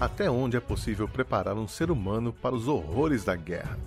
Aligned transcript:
até 0.00 0.30
onde 0.30 0.56
é 0.56 0.60
possível 0.60 1.08
preparar 1.08 1.56
um 1.56 1.66
ser 1.66 1.90
humano 1.90 2.32
para 2.32 2.54
os 2.54 2.68
horrores 2.68 3.24
da 3.24 3.34
guerra. 3.34 3.78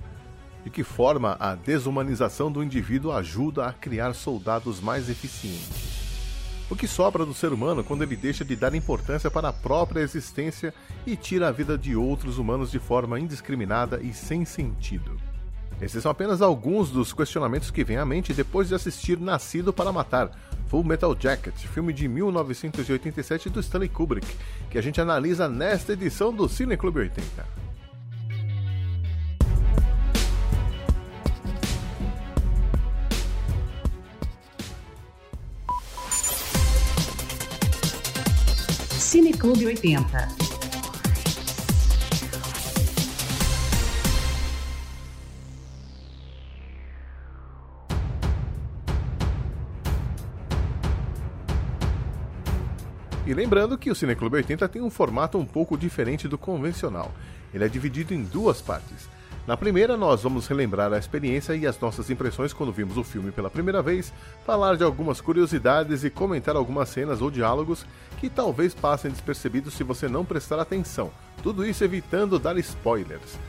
De 0.63 0.69
que 0.69 0.83
forma 0.83 1.37
a 1.39 1.55
desumanização 1.55 2.52
do 2.52 2.61
indivíduo 2.61 3.11
ajuda 3.11 3.65
a 3.65 3.73
criar 3.73 4.13
soldados 4.13 4.79
mais 4.79 5.09
eficientes. 5.09 6.02
O 6.70 6.75
que 6.75 6.88
sobra 6.88 7.25
do 7.25 7.34
ser 7.34 7.52
humano 7.52 7.84
quando 7.84 8.04
ele 8.04 8.16
deixa 8.16 8.45
de 8.45 8.55
dar 8.55 8.73
importância 8.75 9.32
para 9.32 9.50
a 9.50 9.54
própria 9.54 10.02
existência 10.02 10.73
e 11.05 11.16
tira 11.16 11.47
a 11.47 11.52
vida 11.52 11.77
de 11.77 11.95
outros 11.95 12.38
humanos 12.38 12.71
de 12.71 12.80
forma 12.80 13.20
indiscriminada 13.20 14.00
e 14.02 14.14
sem 14.14 14.46
sentido. 14.46 15.18
Esses 15.82 16.04
são 16.04 16.12
apenas 16.12 16.41
alguns 16.41 16.91
dos 16.91 17.12
questionamentos 17.12 17.71
que 17.71 17.84
vêm 17.84 17.98
à 17.98 18.05
mente 18.05 18.34
depois 18.34 18.68
de 18.68 18.75
assistir 18.75 19.20
Nascido 19.20 19.73
para 19.73 19.91
Matar, 19.91 20.32
Full 20.71 20.85
Metal 20.85 21.13
Jacket, 21.19 21.53
filme 21.53 21.91
de 21.91 22.07
1987 22.07 23.49
do 23.49 23.59
Stanley 23.59 23.89
Kubrick, 23.89 24.25
que 24.70 24.77
a 24.77 24.81
gente 24.81 25.01
analisa 25.01 25.49
nesta 25.49 25.91
edição 25.91 26.34
do 26.34 26.48
Cine 26.48 26.77
Clube 26.77 27.02
80. 27.02 27.45
Cine 38.98 39.34
Clube 39.34 39.65
80. 39.65 40.51
E 53.31 53.34
lembrando 53.34 53.77
que 53.77 53.90
o 53.90 53.95
Cineclube 53.95 54.35
80 54.35 54.67
tem 54.67 54.81
um 54.81 54.90
formato 54.90 55.38
um 55.38 55.45
pouco 55.45 55.77
diferente 55.77 56.27
do 56.27 56.38
convencional. 56.38 57.13
Ele 57.54 57.63
é 57.63 57.70
dividido 57.70 58.13
em 58.13 58.24
duas 58.24 58.60
partes. 58.60 59.07
Na 59.48 59.55
primeira, 59.55 59.96
nós 59.96 60.24
vamos 60.24 60.48
relembrar 60.48 60.91
a 60.91 60.98
experiência 60.98 61.55
e 61.55 61.65
as 61.65 61.79
nossas 61.79 62.09
impressões 62.09 62.52
quando 62.52 62.74
vimos 62.74 62.98
o 62.98 63.05
filme 63.05 63.32
pela 63.32 63.49
primeira 63.49 63.82
vez, 63.82 64.12
falar 64.46 64.75
de 64.75 64.84
algumas 64.84 65.22
curiosidades 65.22 66.03
e 66.03 66.09
comentar 66.09 66.57
algumas 66.57 66.90
cenas 66.90 67.22
ou 67.22 67.31
diálogos 67.31 67.85
que 68.19 68.29
talvez 68.29 68.74
passem 68.74 69.09
despercebidos 69.09 69.75
se 69.75 69.84
você 69.85 70.09
não 70.09 70.25
prestar 70.25 70.59
atenção. 70.59 71.09
Tudo 71.41 71.66
isso 71.66 71.85
evitando 71.85 72.38
dar 72.38 72.57
spoilers. 72.57 73.40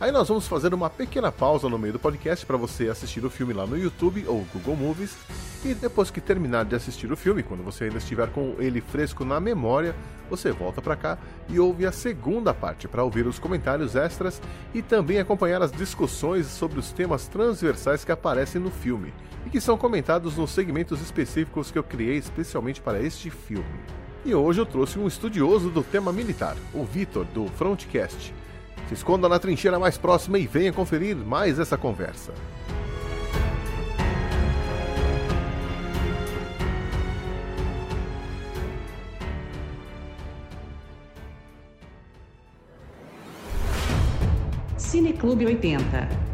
Aí 0.00 0.10
nós 0.10 0.28
vamos 0.28 0.48
fazer 0.48 0.72
uma 0.72 0.88
pequena 0.88 1.30
pausa 1.30 1.68
no 1.68 1.78
meio 1.78 1.92
do 1.92 1.98
podcast 1.98 2.46
para 2.46 2.56
você 2.56 2.88
assistir 2.88 3.22
o 3.22 3.28
filme 3.28 3.52
lá 3.52 3.66
no 3.66 3.76
YouTube 3.76 4.24
ou 4.26 4.46
Google 4.50 4.74
Movies. 4.74 5.14
E 5.62 5.74
depois 5.74 6.10
que 6.10 6.22
terminar 6.22 6.64
de 6.64 6.74
assistir 6.74 7.12
o 7.12 7.16
filme, 7.18 7.42
quando 7.42 7.62
você 7.62 7.84
ainda 7.84 7.98
estiver 7.98 8.30
com 8.30 8.56
ele 8.58 8.80
fresco 8.80 9.26
na 9.26 9.38
memória, 9.38 9.94
você 10.30 10.52
volta 10.52 10.80
para 10.80 10.96
cá 10.96 11.18
e 11.50 11.60
ouve 11.60 11.84
a 11.84 11.92
segunda 11.92 12.54
parte 12.54 12.88
para 12.88 13.04
ouvir 13.04 13.26
os 13.26 13.38
comentários 13.38 13.94
extras 13.94 14.40
e 14.72 14.80
também 14.80 15.18
acompanhar 15.18 15.60
as 15.60 15.70
discussões 15.70 16.46
sobre 16.46 16.78
os 16.78 16.92
temas 16.92 17.28
transversais 17.28 18.02
que 18.02 18.10
aparecem 18.10 18.58
no 18.58 18.70
filme 18.70 19.12
e 19.44 19.50
que 19.50 19.60
são 19.60 19.76
comentados 19.76 20.34
nos 20.34 20.50
segmentos 20.50 21.02
específicos 21.02 21.70
que 21.70 21.78
eu 21.78 21.84
criei 21.84 22.16
especialmente 22.16 22.80
para 22.80 23.02
este 23.02 23.28
filme. 23.28 23.68
E 24.24 24.34
hoje 24.34 24.62
eu 24.62 24.66
trouxe 24.66 24.98
um 24.98 25.06
estudioso 25.06 25.68
do 25.68 25.82
tema 25.82 26.10
militar, 26.10 26.56
o 26.72 26.84
Vitor, 26.84 27.26
do 27.26 27.48
Frontcast. 27.48 28.39
Se 28.90 28.94
esconda 28.94 29.28
na 29.28 29.38
trincheira 29.38 29.78
mais 29.78 29.96
próxima 29.96 30.36
e 30.36 30.48
venha 30.48 30.72
conferir 30.72 31.14
mais 31.14 31.60
essa 31.60 31.78
conversa. 31.78 32.32
Cineclube 44.76 45.46
80 45.46 46.29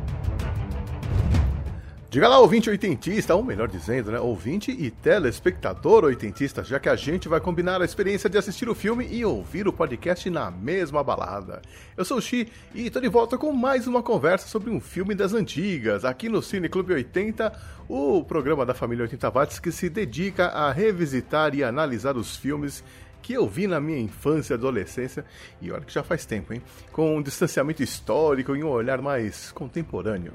Diga 2.09 2.29
lá, 2.29 2.39
ouvinte 2.39 2.71
oitentista, 2.71 3.35
ou 3.35 3.43
melhor 3.43 3.67
dizendo, 3.67 4.13
né, 4.13 4.21
ouvinte 4.21 4.71
e 4.71 4.93
telespectador 4.93 6.05
oitentista, 6.05 6.63
já 6.63 6.79
que 6.79 6.89
a 6.89 6.95
gente 6.95 7.29
vai 7.29 7.41
combinar 7.41 7.83
a 7.83 7.85
experiência 7.85 8.31
de 8.31 8.39
assistir 8.39 8.69
o 8.69 8.77
filme 8.77 9.09
e 9.11 9.25
ouvir 9.25 9.67
o 9.67 9.73
podcast 9.73 10.31
na 10.31 10.49
mesma 10.49 11.03
balada. 11.03 11.61
Eu 11.97 12.05
sou 12.05 12.19
o 12.19 12.23
Xi 12.23 12.49
e 12.73 12.87
estou 12.87 13.03
de 13.03 13.09
volta 13.09 13.37
com 13.37 13.51
mais 13.53 13.89
uma 13.89 14.05
conversa 14.05 14.47
sobre 14.47 14.71
um 14.71 14.81
filme 14.81 15.17
das 15.17 15.35
antigas, 15.35 16.05
aqui 16.05 16.29
no 16.29 16.41
Cine 16.41 16.69
Clube 16.69 16.95
80, 16.95 17.53
o 17.89 18.23
programa 18.23 18.65
da 18.65 18.73
família 18.73 19.03
80 19.03 19.29
Watts 19.29 19.59
que 19.59 19.73
se 19.73 19.91
dedica 19.91 20.47
a 20.47 20.71
revisitar 20.71 21.57
e 21.57 21.65
analisar 21.65 22.17
os 22.17 22.37
filmes 22.37 22.85
que 23.21 23.33
eu 23.33 23.49
vi 23.49 23.67
na 23.67 23.81
minha 23.81 23.99
infância 23.99 24.55
e 24.55 24.57
adolescência, 24.57 25.25
e 25.61 25.73
olha 25.73 25.85
que 25.85 25.93
já 25.93 26.05
faz 26.05 26.25
tempo, 26.25 26.55
hein? 26.55 26.63
Com 26.93 27.17
um 27.17 27.21
distanciamento 27.21 27.83
histórico 27.83 28.55
e 28.55 28.63
um 28.63 28.69
olhar 28.69 29.03
mais 29.03 29.51
contemporâneo. 29.51 30.35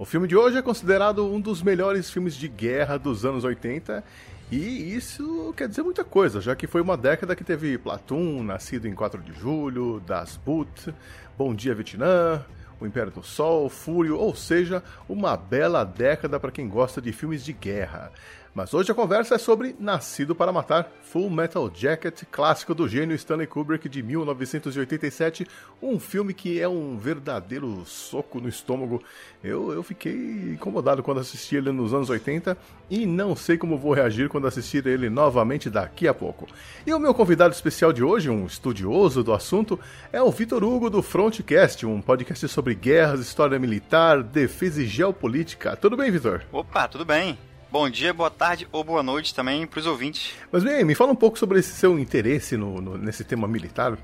O 0.00 0.06
filme 0.06 0.26
de 0.26 0.34
hoje 0.34 0.56
é 0.56 0.62
considerado 0.62 1.26
um 1.26 1.38
dos 1.38 1.62
melhores 1.62 2.10
filmes 2.10 2.34
de 2.34 2.48
guerra 2.48 2.96
dos 2.96 3.26
anos 3.26 3.44
80 3.44 4.02
e 4.50 4.94
isso 4.94 5.52
quer 5.54 5.68
dizer 5.68 5.82
muita 5.82 6.02
coisa, 6.02 6.40
já 6.40 6.56
que 6.56 6.66
foi 6.66 6.80
uma 6.80 6.96
década 6.96 7.36
que 7.36 7.44
teve 7.44 7.76
Platoon, 7.76 8.42
Nascido 8.42 8.88
em 8.88 8.94
4 8.94 9.20
de 9.20 9.34
Julho, 9.34 10.00
Das 10.06 10.38
Boot, 10.38 10.94
Bom 11.36 11.54
Dia 11.54 11.74
Vietnã, 11.74 12.42
O 12.80 12.86
Império 12.86 13.12
do 13.12 13.22
Sol, 13.22 13.68
Fúrio, 13.68 14.16
ou 14.16 14.34
seja, 14.34 14.82
uma 15.06 15.36
bela 15.36 15.84
década 15.84 16.40
para 16.40 16.50
quem 16.50 16.66
gosta 16.66 16.98
de 17.02 17.12
filmes 17.12 17.44
de 17.44 17.52
guerra. 17.52 18.10
Mas 18.52 18.74
hoje 18.74 18.90
a 18.90 18.94
conversa 18.94 19.36
é 19.36 19.38
sobre 19.38 19.76
Nascido 19.78 20.34
para 20.34 20.50
Matar, 20.50 20.90
Full 21.04 21.30
Metal 21.30 21.70
Jacket, 21.72 22.24
clássico 22.32 22.74
do 22.74 22.88
gênio 22.88 23.14
Stanley 23.14 23.46
Kubrick 23.46 23.88
de 23.88 24.02
1987, 24.02 25.46
um 25.80 26.00
filme 26.00 26.34
que 26.34 26.60
é 26.60 26.68
um 26.68 26.98
verdadeiro 26.98 27.84
soco 27.86 28.40
no 28.40 28.48
estômago. 28.48 29.00
Eu, 29.42 29.72
eu 29.72 29.84
fiquei 29.84 30.12
incomodado 30.52 31.00
quando 31.00 31.20
assisti 31.20 31.54
ele 31.54 31.70
nos 31.70 31.94
anos 31.94 32.10
80 32.10 32.58
e 32.90 33.06
não 33.06 33.36
sei 33.36 33.56
como 33.56 33.78
vou 33.78 33.92
reagir 33.92 34.28
quando 34.28 34.48
assistir 34.48 34.84
ele 34.84 35.08
novamente 35.08 35.70
daqui 35.70 36.08
a 36.08 36.14
pouco. 36.14 36.48
E 36.84 36.92
o 36.92 36.98
meu 36.98 37.14
convidado 37.14 37.54
especial 37.54 37.92
de 37.92 38.02
hoje, 38.02 38.28
um 38.28 38.46
estudioso 38.46 39.22
do 39.22 39.32
assunto, 39.32 39.78
é 40.12 40.20
o 40.20 40.30
Vitor 40.30 40.64
Hugo 40.64 40.90
do 40.90 41.02
Frontcast, 41.02 41.86
um 41.86 42.02
podcast 42.02 42.48
sobre 42.48 42.74
guerras, 42.74 43.20
história 43.20 43.60
militar, 43.60 44.24
defesa 44.24 44.82
e 44.82 44.86
geopolítica. 44.86 45.76
Tudo 45.76 45.96
bem, 45.96 46.10
Vitor? 46.10 46.42
Opa, 46.50 46.88
tudo 46.88 47.04
bem. 47.04 47.38
Bom 47.72 47.88
dia, 47.88 48.12
boa 48.12 48.30
tarde 48.30 48.66
ou 48.72 48.82
boa 48.82 49.00
noite 49.00 49.32
também 49.32 49.64
para 49.64 49.78
os 49.78 49.86
ouvintes. 49.86 50.32
Mas 50.50 50.64
bem, 50.64 50.84
me 50.84 50.96
fala 50.96 51.12
um 51.12 51.16
pouco 51.16 51.38
sobre 51.38 51.60
esse 51.60 51.72
seu 51.72 51.96
interesse 52.00 52.56
no, 52.56 52.80
no 52.80 52.98
nesse 52.98 53.22
tema 53.22 53.46
militar. 53.46 53.96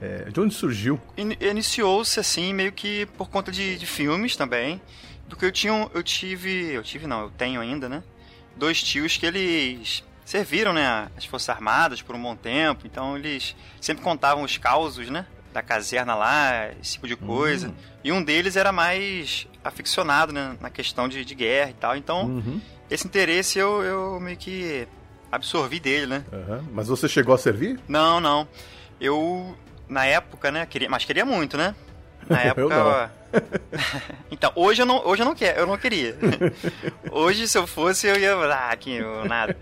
É, 0.00 0.30
de 0.30 0.40
onde 0.40 0.54
surgiu? 0.54 0.98
In, 1.18 1.36
Iniciou-se 1.38 2.18
assim, 2.18 2.54
meio 2.54 2.72
que 2.72 3.04
por 3.18 3.28
conta 3.28 3.52
de, 3.52 3.76
de 3.76 3.84
filmes 3.84 4.36
também. 4.36 4.80
Do 5.28 5.36
que 5.36 5.44
eu 5.44 5.52
tinha, 5.52 5.90
eu 5.92 6.02
tive, 6.02 6.72
eu 6.72 6.82
tive 6.82 7.06
não, 7.06 7.24
eu 7.24 7.30
tenho 7.30 7.60
ainda, 7.60 7.90
né? 7.90 8.02
Dois 8.56 8.82
tios 8.82 9.18
que 9.18 9.26
eles 9.26 10.02
serviram, 10.24 10.72
né, 10.72 11.08
as 11.14 11.26
Forças 11.26 11.50
Armadas 11.50 12.00
por 12.00 12.16
um 12.16 12.22
bom 12.22 12.34
tempo, 12.36 12.86
então 12.86 13.18
eles 13.18 13.54
sempre 13.80 14.02
contavam 14.02 14.44
os 14.44 14.56
causos, 14.56 15.10
né, 15.10 15.26
da 15.52 15.60
caserna 15.60 16.14
lá, 16.14 16.70
esse 16.80 16.92
tipo 16.92 17.08
de 17.08 17.16
coisa. 17.16 17.68
Uhum. 17.68 17.74
E 18.04 18.12
um 18.12 18.22
deles 18.22 18.54
era 18.54 18.70
mais 18.70 19.48
aficionado, 19.64 20.32
né, 20.32 20.56
na 20.60 20.70
questão 20.70 21.08
de, 21.08 21.24
de 21.24 21.34
guerra 21.34 21.70
e 21.70 21.74
tal, 21.74 21.96
então 21.96 22.26
uhum 22.26 22.60
esse 22.90 23.06
interesse 23.06 23.58
eu, 23.58 23.82
eu 23.82 24.20
meio 24.20 24.36
que 24.36 24.86
absorvi 25.30 25.78
dele, 25.78 26.06
né? 26.06 26.24
Uhum. 26.32 26.68
Mas 26.72 26.88
você 26.88 27.08
chegou 27.08 27.34
a 27.34 27.38
servir? 27.38 27.78
Não, 27.86 28.20
não. 28.20 28.48
Eu, 29.00 29.56
na 29.88 30.04
época, 30.04 30.50
né, 30.50 30.66
queria, 30.66 30.88
mas 30.88 31.04
queria 31.04 31.24
muito, 31.24 31.56
né? 31.56 31.74
Na 32.28 32.40
época. 32.42 33.12
então, 34.30 34.50
hoje 34.56 34.82
eu 34.82 34.86
não, 34.86 35.06
hoje 35.06 35.22
eu 35.22 35.26
não 35.26 35.34
quero, 35.34 35.60
eu 35.60 35.66
não 35.66 35.78
queria. 35.78 36.16
Hoje, 37.12 37.46
se 37.46 37.56
eu 37.56 37.64
fosse, 37.64 38.08
eu 38.08 38.16
ia. 38.16 38.34
Ah, 38.34 38.70
aqui, 38.70 38.98
nada. 39.28 39.56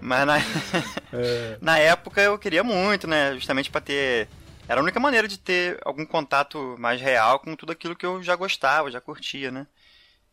Mas 0.00 0.26
na, 0.26 0.38
é. 0.38 1.56
na 1.60 1.78
época 1.78 2.20
eu 2.20 2.38
queria 2.38 2.62
muito, 2.62 3.08
né? 3.08 3.34
Justamente 3.34 3.68
para 3.68 3.80
ter. 3.80 4.28
Era 4.68 4.80
a 4.80 4.82
única 4.82 5.00
maneira 5.00 5.26
de 5.26 5.38
ter 5.38 5.78
algum 5.84 6.06
contato 6.06 6.76
mais 6.78 7.00
real 7.00 7.40
com 7.40 7.56
tudo 7.56 7.72
aquilo 7.72 7.96
que 7.96 8.06
eu 8.06 8.22
já 8.22 8.36
gostava, 8.36 8.90
já 8.92 9.00
curtia, 9.00 9.50
né? 9.50 9.66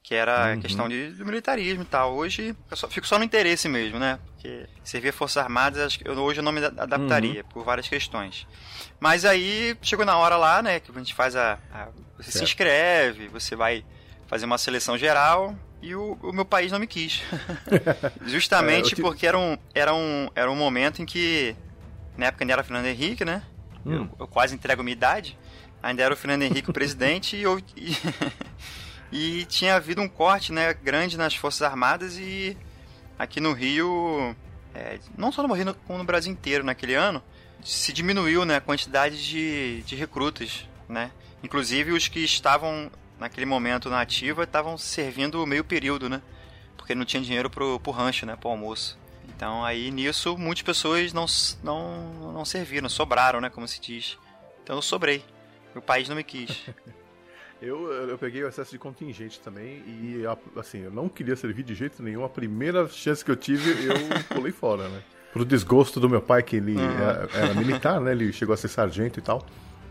Que 0.08 0.16
era 0.16 0.54
uhum. 0.54 0.62
questão 0.62 0.88
de, 0.88 1.12
de, 1.12 1.26
militarismo 1.26 1.84
e 1.84 1.86
tal. 1.86 2.16
Hoje 2.16 2.56
eu 2.72 2.78
só, 2.78 2.88
fico 2.88 3.06
só 3.06 3.18
no 3.18 3.26
interesse 3.26 3.68
mesmo, 3.68 4.00
né? 4.00 4.18
Porque 4.26 4.66
servir 4.82 5.12
Forças 5.12 5.44
Armadas, 5.44 5.82
acho 5.82 6.00
que 6.00 6.08
eu, 6.08 6.14
hoje 6.14 6.40
eu 6.40 6.44
não 6.44 6.54
me 6.54 6.64
adaptaria 6.64 7.42
uhum. 7.42 7.50
por 7.50 7.66
várias 7.66 7.90
questões. 7.90 8.48
Mas 9.02 9.26
aí 9.26 9.78
chegou 9.82 10.06
na 10.06 10.18
hora 10.18 10.38
lá, 10.38 10.62
né? 10.62 10.80
Que 10.80 10.92
a 10.96 10.98
gente 10.98 11.14
faz 11.14 11.36
a. 11.36 11.60
a 11.74 11.90
você 12.16 12.32
certo. 12.32 12.38
se 12.38 12.44
inscreve, 12.46 13.28
você 13.28 13.54
vai 13.54 13.84
fazer 14.28 14.46
uma 14.46 14.58
seleção 14.58 14.98
geral 14.98 15.54
e 15.82 15.94
o, 15.94 16.18
o 16.24 16.32
meu 16.32 16.46
país 16.46 16.72
não 16.72 16.80
me 16.80 16.88
quis. 16.88 17.22
Justamente 18.26 18.94
é, 18.94 18.96
te... 18.96 19.02
porque 19.02 19.28
era 19.28 19.38
um, 19.38 19.58
era, 19.76 19.94
um, 19.94 20.30
era 20.34 20.50
um 20.50 20.56
momento 20.56 21.02
em 21.02 21.06
que, 21.06 21.54
na 22.16 22.28
época 22.28 22.46
ainda 22.46 22.54
era 22.54 22.64
Fernando 22.64 22.86
Henrique, 22.86 23.26
né? 23.26 23.44
Hum. 23.86 23.94
Eu, 23.94 24.10
eu, 24.22 24.28
quase 24.28 24.56
entrego 24.56 24.82
minha 24.82 24.96
idade. 24.96 25.38
Ainda 25.84 26.02
era 26.02 26.14
o 26.14 26.18
Fernando 26.18 26.44
Henrique 26.44 26.70
o 26.70 26.74
presidente 26.74 27.36
e 27.36 27.44
eu. 27.44 27.60
E 27.76 27.92
e 29.12 29.46
tinha 29.46 29.76
havido 29.76 30.02
um 30.02 30.10
corte 30.10 30.52
né, 30.52 30.74
grande 30.74 31.18
nas 31.18 31.36
Forças 31.36 31.62
Armadas 31.62 32.18
e 32.18 32.58
aqui 33.18 33.40
no 33.40 33.54
Rio, 33.54 34.36
é, 34.74 35.00
não 35.18 35.32
só 35.32 35.46
no 35.46 35.54
Rio, 35.54 35.74
como 35.86 36.00
no 36.00 36.06
Brasil 36.06 36.32
inteiro 36.32 36.64
naquele 36.64 36.94
ano, 36.94 37.24
se 37.64 37.92
diminuiu 37.92 38.46
né, 38.46 38.58
a 38.58 38.62
quantidade 38.62 39.24
de, 39.24 39.82
de 39.84 39.96
recrutas, 39.96 40.66
né? 40.88 41.12
Inclusive 41.44 41.92
os 41.92 42.08
que 42.08 42.20
estavam 42.20 42.92
naquele 43.20 43.46
momento 43.46 43.90
na 43.90 44.02
ativa 44.02 44.44
estavam 44.44 44.78
servindo 44.78 45.46
meio 45.46 45.64
período, 45.64 46.10
né? 46.10 46.22
Porque 46.76 46.96
não 46.96 47.06
tinha 47.06 47.22
dinheiro 47.22 47.50
pro, 47.50 47.80
pro 47.80 47.92
rancho, 47.92 48.26
né? 48.26 48.36
Pro 48.36 48.50
almoço. 48.50 48.98
Então 49.28 49.64
aí 49.64 49.92
nisso 49.92 50.38
muitas 50.38 50.64
pessoas 50.64 51.14
não, 51.14 51.26
não, 51.64 52.32
não 52.34 52.46
serviram, 52.46 52.90
sobraram, 52.90 53.42
né? 53.42 53.50
Como 53.50 53.68
se 53.68 53.80
diz. 53.80 54.18
Então 54.64 54.76
eu 54.76 54.82
sobrei. 54.82 55.24
O 55.76 55.82
país 55.82 56.10
não 56.10 56.16
me 56.16 56.24
quis. 56.24 56.66
Eu, 57.62 57.92
eu 57.92 58.18
peguei 58.18 58.44
o 58.44 58.48
excesso 58.48 58.72
de 58.72 58.78
contingente 58.78 59.40
também 59.40 59.84
e, 59.88 60.24
assim, 60.56 60.84
eu 60.84 60.92
não 60.92 61.10
queria 61.10 61.36
servir 61.36 61.64
de 61.64 61.74
jeito 61.74 62.04
nenhum. 62.04 62.24
A 62.24 62.30
primeira 62.30 62.88
chance 62.88 63.26
que 63.26 63.32
eu 63.32 63.36
tive, 63.36 63.72
eu 63.86 63.96
pulei 64.36 64.52
fora, 64.52 64.88
né? 64.88 65.02
Pro 65.34 65.44
desgosto 65.44 66.00
do 66.00 66.10
meu 66.10 66.22
pai, 66.22 66.44
que 66.44 66.56
ele 66.56 66.76
uhum. 66.76 66.92
era, 66.92 67.30
era, 67.34 67.54
militar, 67.56 68.00
né? 68.00 68.12
Ele 68.12 68.32
chegou 68.32 68.54
a 68.54 68.58
ser 68.58 68.68
sargento 68.68 69.20
e 69.20 69.22
tal. 69.22 69.46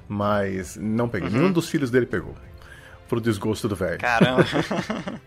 Mas 0.08 0.76
não 0.76 1.08
peguei. 1.08 1.28
Uhum. 1.28 1.34
Nenhum 1.34 1.52
dos 1.52 1.68
filhos 1.68 1.90
dele 1.90 2.06
pegou. 2.06 2.34
Pro 3.08 3.20
desgosto 3.20 3.68
do 3.68 3.74
velho. 3.74 3.98
Caramba. 3.98 4.44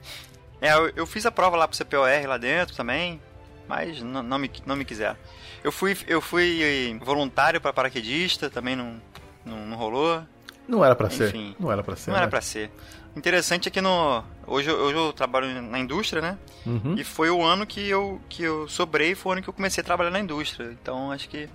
é, 0.61 0.73
eu, 0.73 0.89
eu, 0.95 1.05
fiz 1.05 1.25
a 1.25 1.31
prova 1.31 1.57
lá 1.57 1.67
pro 1.67 1.77
CPOR 1.77 2.07
lá 2.25 2.37
dentro 2.37 2.75
também, 2.75 3.21
mas 3.67 4.01
não, 4.01 4.23
não, 4.23 4.39
me, 4.39 4.49
não 4.65 4.75
me 4.77 4.85
quiseram. 4.85 5.17
Eu 5.61 5.73
fui, 5.73 5.97
eu 6.07 6.21
fui 6.21 6.97
voluntário 7.01 7.59
para 7.59 7.73
paraquedista, 7.73 8.49
também 8.49 8.77
não, 8.77 9.01
não, 9.45 9.65
não 9.65 9.77
rolou. 9.77 10.23
Não 10.69 10.85
era 10.85 10.95
para 10.95 11.09
ser. 11.09 11.33
Não 11.59 11.71
era 11.71 11.83
para 11.83 11.95
ser. 11.95 12.11
Não 12.11 12.17
né? 12.17 12.21
era 12.21 12.29
para 12.29 12.41
ser. 12.41 12.69
Interessante 13.15 13.67
é 13.67 13.71
que 13.71 13.81
no 13.81 14.23
hoje, 14.45 14.71
hoje 14.71 14.95
eu 14.95 15.11
trabalho 15.11 15.61
na 15.63 15.79
indústria, 15.79 16.21
né? 16.21 16.37
Uhum. 16.63 16.93
E 16.95 17.03
foi 17.03 17.31
o 17.31 17.43
ano 17.43 17.65
que 17.65 17.89
eu 17.89 18.21
que 18.29 18.43
eu 18.43 18.67
sobrei, 18.67 19.15
foi 19.15 19.31
o 19.31 19.33
ano 19.33 19.41
que 19.41 19.49
eu 19.49 19.53
comecei 19.53 19.81
a 19.81 19.83
trabalhar 19.83 20.11
na 20.11 20.19
indústria. 20.19 20.69
Então 20.71 21.11
acho 21.11 21.27
que 21.27 21.49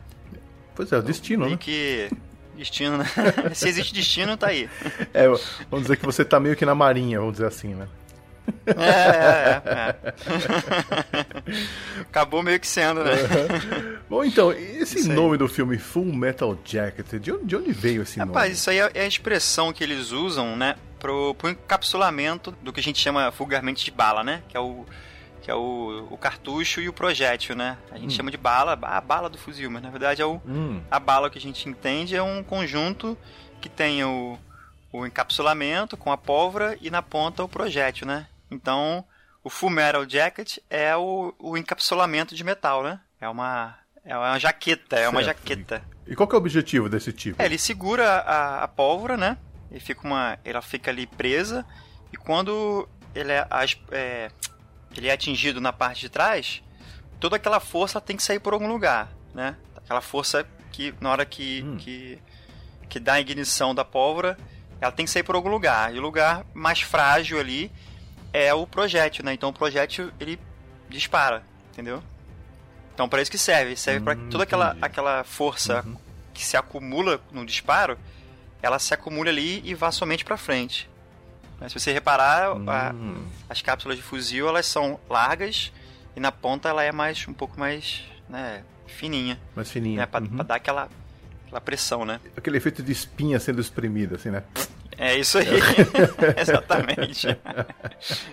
Pois 0.75 0.90
é, 0.90 0.99
o 0.99 1.02
destino, 1.02 1.49
né? 1.49 1.56
que 1.56 2.11
destino, 2.56 2.99
né? 2.99 3.05
Se 3.55 3.69
existe 3.69 3.94
destino, 3.94 4.37
tá 4.37 4.49
aí. 4.49 4.69
É, 5.14 5.28
vamos 5.70 5.82
dizer 5.82 5.96
que 5.96 6.05
você 6.05 6.25
tá 6.25 6.40
meio 6.40 6.56
que 6.56 6.67
na 6.67 6.75
marinha, 6.75 7.20
vamos 7.20 7.34
dizer 7.34 7.46
assim, 7.46 7.72
né? 7.72 7.87
É, 8.67 9.61
é, 9.64 9.73
é. 9.73 9.96
Acabou 12.02 12.43
meio 12.43 12.58
que 12.58 12.67
sendo, 12.67 13.05
né? 13.05 13.12
Uhum. 13.12 13.99
Bom, 14.08 14.25
então, 14.25 14.52
esse 14.52 15.08
nome 15.08 15.37
do 15.37 15.49
filme 15.49 15.79
Full 15.79 16.06
Metal 16.06 16.58
Jacket, 16.64 17.20
de 17.20 17.32
onde, 17.32 17.44
de 17.44 17.56
onde 17.56 17.73
veio 17.73 18.02
esse 18.02 18.19
Rapaz, 18.19 18.29
nome? 18.29 18.38
Rapaz, 18.38 18.58
isso 18.58 18.70
aí 18.70 18.79
é, 18.79 18.91
é 18.94 19.02
a 19.02 19.06
expressão 19.06 19.73
que 19.73 19.82
eles 19.85 20.11
usam, 20.11 20.56
né? 20.56 20.76
Pro, 20.99 21.35
pro 21.35 21.50
encapsulamento 21.50 22.52
do 22.62 22.73
que 22.73 22.81
a 22.81 22.82
gente 22.82 22.99
chama 22.99 23.31
vulgarmente 23.31 23.85
de 23.85 23.91
bala, 23.91 24.25
né? 24.25 24.43
Que 24.49 24.56
é 24.56 24.61
o, 24.61 24.87
que 25.43 25.50
é 25.50 25.55
o, 25.55 26.08
o 26.11 26.17
cartucho 26.17 26.81
e 26.81 26.88
o 26.88 26.93
projétil, 26.93 27.55
né? 27.55 27.76
A 27.91 27.99
gente 27.99 28.12
hum. 28.12 28.17
chama 28.17 28.31
de 28.31 28.38
bala, 28.38 28.79
a 28.81 29.00
bala 29.00 29.29
do 29.29 29.37
fuzil, 29.37 29.70
mas 29.70 29.82
na 29.82 29.91
verdade 29.91 30.23
é 30.23 30.25
o, 30.25 30.41
hum. 30.46 30.81
a 30.91 30.99
bala 30.99 31.29
que 31.29 31.37
a 31.37 31.41
gente 31.41 31.69
entende 31.69 32.17
é 32.17 32.23
um 32.23 32.43
conjunto 32.43 33.17
que 33.61 33.69
tem 33.69 34.02
o, 34.02 34.38
o 34.91 35.05
encapsulamento 35.05 35.99
com 35.99 36.11
a 36.11 36.17
pólvora 36.17 36.79
e 36.81 36.88
na 36.88 37.02
ponta 37.02 37.44
o 37.44 37.49
projétil, 37.49 38.06
né? 38.06 38.26
Então, 38.55 39.05
o 39.43 39.51
Full 39.51 39.71
Metal 39.71 40.09
Jacket 40.09 40.59
é 40.71 40.97
o, 40.97 41.35
o 41.39 41.56
encapsulamento 41.56 42.35
de 42.35 42.45
metal, 42.45 42.83
né? 42.83 43.01
É 43.21 43.29
uma, 43.29 43.77
é 44.05 44.17
uma 44.17 44.39
jaqueta, 44.39 44.97
é 44.97 45.01
certo. 45.01 45.12
uma 45.12 45.23
jaqueta. 45.23 45.85
E 46.06 46.15
qual 46.15 46.29
é 46.31 46.35
o 46.35 46.39
objetivo 46.39 46.89
desse 46.89 47.12
tipo? 47.12 47.41
É, 47.43 47.47
ele 47.47 47.59
segura 47.59 48.21
a, 48.21 48.65
a 48.65 48.69
pólvora, 48.69 49.17
né? 49.17 49.37
E 49.71 49.81
fica 49.81 50.06
uma, 50.06 50.39
ela 50.45 50.62
fica 50.62 50.91
ali 50.91 51.06
presa. 51.06 51.67
E 52.12 52.17
quando 52.17 52.89
ele 53.15 53.33
é, 53.33 53.47
é, 53.91 54.31
ele 54.97 55.09
é 55.09 55.12
atingido 55.12 55.61
na 55.61 55.73
parte 55.73 56.03
de 56.03 56.09
trás, 56.09 56.62
toda 57.19 57.37
aquela 57.37 57.61
força 57.61 58.01
tem 58.01 58.17
que 58.17 58.23
sair 58.23 58.39
por 58.39 58.53
algum 58.53 58.69
lugar, 58.69 59.11
né? 59.35 59.56
Aquela 59.77 60.01
força 60.01 60.47
que 60.71 60.95
na 61.01 61.11
hora 61.11 61.25
que, 61.27 61.62
hum. 61.62 61.77
que, 61.77 62.19
que 62.89 63.01
dá 63.01 63.15
a 63.15 63.21
ignição 63.21 63.75
da 63.75 63.85
pólvora, 63.85 64.39
ela 64.81 64.93
tem 64.93 65.05
que 65.05 65.11
sair 65.11 65.23
por 65.23 65.35
algum 65.35 65.51
lugar. 65.51 65.95
E 65.95 65.99
o 65.99 66.03
lugar 66.03 66.45
mais 66.55 66.81
frágil 66.81 67.39
ali 67.39 67.71
é 68.34 68.52
o 68.52 68.66
projétil, 68.66 69.25
né? 69.25 69.32
Então 69.32 69.48
o 69.48 69.52
projétil 69.52 70.10
ele 70.19 70.38
dispara, 70.88 71.44
entendeu? 71.72 72.02
Então 72.92 73.08
para 73.08 73.22
isso 73.22 73.31
que 73.31 73.38
serve, 73.38 73.76
serve 73.76 74.00
hum, 74.00 74.04
para 74.04 74.16
toda 74.28 74.42
aquela, 74.42 74.76
aquela 74.82 75.22
força 75.22 75.84
uhum. 75.86 75.96
que 76.34 76.44
se 76.44 76.56
acumula 76.56 77.20
no 77.31 77.46
disparo, 77.46 77.96
ela 78.60 78.81
se 78.81 78.92
acumula 78.92 79.31
ali 79.31 79.62
e 79.64 79.72
vá 79.72 79.92
somente 79.92 80.25
para 80.25 80.36
frente. 80.36 80.90
Mas 81.60 81.72
se 81.72 81.78
você 81.78 81.92
reparar, 81.92 82.56
hum. 82.56 82.66
a, 82.69 82.92
as 83.48 83.62
cápsulas 83.62 83.96
de 83.96 84.02
fuzil 84.02 84.48
elas 84.48 84.66
são 84.66 84.98
largas 85.08 85.72
e 86.16 86.20
na 86.20 86.32
ponta 86.32 86.69
ela 86.69 86.82
é 86.82 86.90
mais 86.90 87.26
um 87.28 87.32
pouco 87.32 87.58
mais 87.58 88.02
né, 88.28 88.64
fininha. 88.88 89.38
Mais 89.54 89.70
fininha. 89.70 89.98
Né, 90.00 90.06
para 90.06 90.25
uhum. 90.25 90.38
dar 90.38 90.56
aquela, 90.56 90.88
aquela 91.46 91.60
pressão, 91.60 92.04
né? 92.04 92.20
Aquele 92.36 92.56
efeito 92.56 92.82
de 92.82 92.90
espinha 92.90 93.38
sendo 93.38 93.60
espremida, 93.60 94.16
assim, 94.16 94.31
né? 94.31 94.42
É 94.99 95.17
isso 95.19 95.38
aí. 95.38 95.46
Exatamente. 96.41 97.38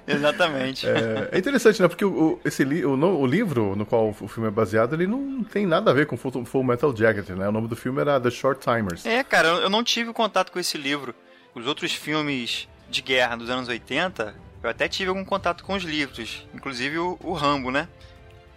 Exatamente. 0.08 0.88
É, 0.88 1.30
é, 1.32 1.38
interessante, 1.38 1.82
né? 1.82 1.88
Porque 1.88 2.06
o, 2.06 2.40
esse 2.46 2.64
li, 2.64 2.86
o, 2.86 2.94
o, 2.94 3.26
livro 3.26 3.76
no 3.76 3.86
qual 3.86 4.10
o 4.10 4.28
filme 4.28 4.48
é 4.48 4.52
baseado, 4.52 4.94
ele 4.94 5.08
não 5.08 5.44
tem 5.44 5.66
nada 5.66 5.92
a 5.92 5.94
ver 5.94 6.06
com 6.06 6.18
Full, 6.18 6.46
Full 6.46 6.64
Metal 6.64 6.96
Jacket, 6.96 7.30
né? 7.30 7.48
O 7.48 7.52
nome 7.52 7.68
do 7.68 7.76
filme 7.76 8.02
era 8.02 8.20
The 8.20 8.30
Short 8.30 8.62
Timers. 8.62 9.06
É, 9.06 9.24
cara, 9.24 9.48
eu 9.48 9.70
não 9.70 9.84
tive 9.84 10.14
contato 10.14 10.52
com 10.52 10.60
esse 10.60 10.78
livro. 10.78 11.16
Os 11.54 11.66
outros 11.66 11.94
filmes 11.94 12.68
de 12.90 13.02
guerra 13.02 13.36
dos 13.36 13.50
anos 13.50 13.68
80, 13.68 14.36
eu 14.64 14.70
até 14.70 14.88
tive 14.88 15.10
algum 15.10 15.26
contato 15.26 15.64
com 15.64 15.74
os 15.74 15.84
livros. 15.84 16.48
Inclusive 16.54 16.98
o, 17.00 17.18
o 17.24 17.34
Rambo, 17.34 17.72
né? 17.72 17.88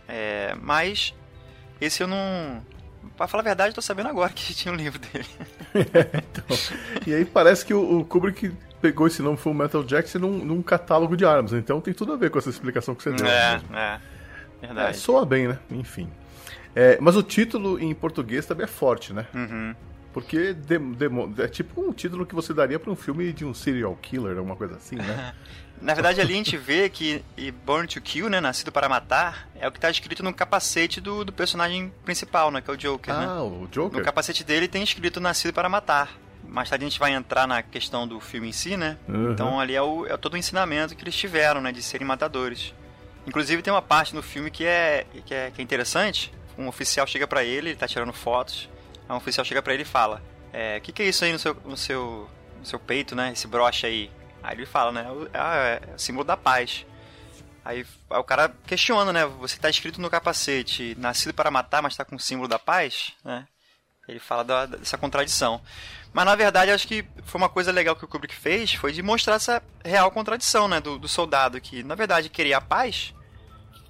É, 0.06 0.55
mas 0.61 1.15
esse 1.81 2.03
eu 2.03 2.06
não, 2.06 2.62
Pra 3.17 3.27
falar 3.27 3.43
a 3.43 3.45
verdade, 3.45 3.71
eu 3.71 3.75
tô 3.75 3.83
sabendo 3.83 4.09
agora 4.09 4.33
que 4.33 4.55
tinha 4.55 4.73
um 4.73 4.77
livro 4.77 4.99
dele. 4.99 5.27
é, 5.75 6.19
então, 6.31 6.56
e 7.06 7.15
aí 7.15 7.25
parece 7.25 7.65
que 7.65 7.75
o, 7.75 8.01
o, 8.01 8.05
Kubrick 8.05 8.53
pegou 8.81 9.06
esse 9.06 9.23
nome 9.23 9.37
Full 9.37 9.55
Metal 9.55 9.83
Jackson 9.83 10.19
num, 10.19 10.45
num 10.45 10.62
catálogo 10.62 11.17
de 11.17 11.25
armas, 11.25 11.53
então 11.53 11.81
tem 11.81 11.95
tudo 11.95 12.12
a 12.12 12.17
ver 12.17 12.31
com 12.31 12.39
essa 12.39 12.51
explicação 12.51 12.95
que 12.95 13.03
você 13.03 13.12
deu. 13.12 13.27
É, 13.27 13.61
é. 13.73 14.01
Verdade. 14.61 14.91
É, 14.91 14.93
soa 14.93 15.25
bem, 15.25 15.49
né? 15.49 15.59
Enfim. 15.71 16.11
É, 16.75 16.99
mas 17.01 17.17
o 17.17 17.23
título 17.23 17.79
em 17.79 17.95
português 17.95 18.47
também 18.47 18.65
é 18.65 18.69
forte, 18.69 19.12
né? 19.12 19.27
Uhum. 19.35 19.75
Porque 20.12 20.55
de, 20.55 20.79
de, 20.79 21.43
é 21.43 21.49
tipo 21.49 21.81
um 21.81 21.93
título 21.93 22.25
que 22.25 22.35
você 22.35 22.55
daria 22.55 22.79
para 22.79 22.91
um 22.91 22.97
filme 22.97 23.33
de 23.33 23.45
um 23.45 23.53
serial 23.53 23.97
killer, 24.01 24.37
alguma 24.39 24.56
coisa 24.56 24.77
assim, 24.77 24.97
né? 24.97 25.35
Na 25.81 25.93
verdade, 25.93 26.21
ali 26.21 26.32
a 26.35 26.37
gente 26.37 26.56
vê 26.56 26.88
que 26.88 27.23
Born 27.65 27.87
to 27.87 28.00
Kill, 28.00 28.31
né, 28.31 28.41
Nascido 28.41 28.73
para 28.73 28.88
Matar, 28.88 29.49
é 29.55 29.69
o 29.69 29.73
que 29.73 29.79
está 29.79 29.91
escrito 29.91 30.23
no 30.23 30.32
capacete 30.32 31.00
do, 31.00 31.25
do 31.25 31.32
personagem 31.32 31.93
principal, 32.05 32.50
né, 32.50 32.61
que 32.61 32.71
é 32.71 32.73
o 32.73 32.76
Joker, 32.76 33.15
ah, 33.15 33.21
né? 33.21 33.26
Ah, 33.29 33.43
o 33.43 33.69
Joker? 33.71 33.99
No 33.99 34.05
capacete 34.05 34.43
dele 34.44 34.67
tem 34.67 34.82
escrito 34.82 35.21
Nascido 35.21 35.53
para 35.53 35.69
Matar. 35.69 36.10
Mais 36.46 36.70
tarde 36.70 36.84
a 36.84 36.89
gente 36.89 36.99
vai 36.99 37.13
entrar 37.13 37.46
na 37.46 37.63
questão 37.63 38.06
do 38.06 38.20
filme 38.20 38.49
em 38.49 38.53
si, 38.53 38.77
né? 38.77 38.96
Uhum. 39.08 39.32
Então 39.32 39.58
ali 39.58 39.75
é, 39.75 39.82
o, 39.82 40.06
é 40.06 40.17
todo 40.17 40.34
o 40.34 40.37
ensinamento 40.37 40.94
que 40.94 41.03
eles 41.03 41.17
tiveram, 41.17 41.60
né, 41.60 41.72
de 41.72 41.82
serem 41.82 42.06
matadores. 42.06 42.72
Inclusive 43.27 43.63
tem 43.63 43.72
uma 43.72 43.82
parte 43.82 44.15
no 44.15 44.22
filme 44.22 44.51
que 44.51 44.65
é, 44.65 45.06
que 45.27 45.34
é, 45.34 45.51
que 45.51 45.60
é 45.60 45.65
interessante. 45.65 46.32
Um 46.56 46.69
oficial 46.69 47.06
chega 47.06 47.27
para 47.27 47.43
ele, 47.43 47.70
ele 47.70 47.77
tá 47.77 47.89
tirando 47.89 48.13
fotos. 48.13 48.69
Um 49.08 49.17
oficial 49.17 49.44
chega 49.44 49.63
para 49.63 49.75
ele 49.75 49.82
e 49.82 49.87
fala: 49.87 50.22
é, 50.53 50.79
o 50.79 50.81
que, 50.81 50.93
que 50.93 51.03
é 51.03 51.08
isso 51.08 51.25
aí 51.25 51.32
no 51.32 51.39
seu, 51.39 51.56
no 51.65 51.77
seu, 51.77 52.31
no 52.58 52.65
seu 52.65 52.79
peito, 52.79 53.17
né? 53.17 53.32
Esse 53.32 53.46
broche 53.46 53.87
aí. 53.87 54.10
Aí 54.44 54.55
ele 54.55 54.67
fala, 54.67 54.93
né? 54.93 55.06
Ah, 55.32 55.56
é, 55.56 55.81
é 55.94 55.98
símbolo 55.98 56.24
da 56.24 56.36
paz. 56.36 56.84
Aí, 57.65 57.84
aí, 58.10 58.19
o 58.19 58.22
cara 58.22 58.55
questiona, 58.67 59.10
né? 59.10 59.24
Você 59.24 59.58
tá 59.58 59.70
escrito 59.70 59.98
no 60.03 60.10
capacete, 60.10 60.94
nascido 60.98 61.32
para 61.32 61.51
matar, 61.51 61.82
mas 61.82 61.96
tá 61.96 62.05
com 62.05 62.15
o 62.15 62.20
símbolo 62.20 62.46
da 62.46 62.58
paz, 62.58 63.15
né? 63.24 63.48
Ele 64.06 64.19
fala 64.19 64.44
da, 64.44 64.67
dessa 64.67 64.98
contradição. 64.98 65.63
Mas 66.13 66.27
na 66.27 66.36
verdade, 66.36 66.70
acho 66.70 66.86
que 66.86 67.06
foi 67.24 67.41
uma 67.41 67.48
coisa 67.48 67.72
legal 67.72 67.96
que 67.96 68.05
o 68.05 68.08
Kubrick 68.08 68.34
fez, 68.34 68.74
foi 68.74 68.93
de 68.93 69.03
mostrar 69.03 69.36
essa 69.36 69.63
real 69.82 70.10
contradição, 70.10 70.69
né? 70.69 70.79
Do, 70.79 70.98
do 70.98 71.08
soldado 71.08 71.58
que, 71.58 71.82
na 71.82 71.94
verdade, 71.94 72.29
queria 72.29 72.58
a 72.58 72.60
paz, 72.60 73.15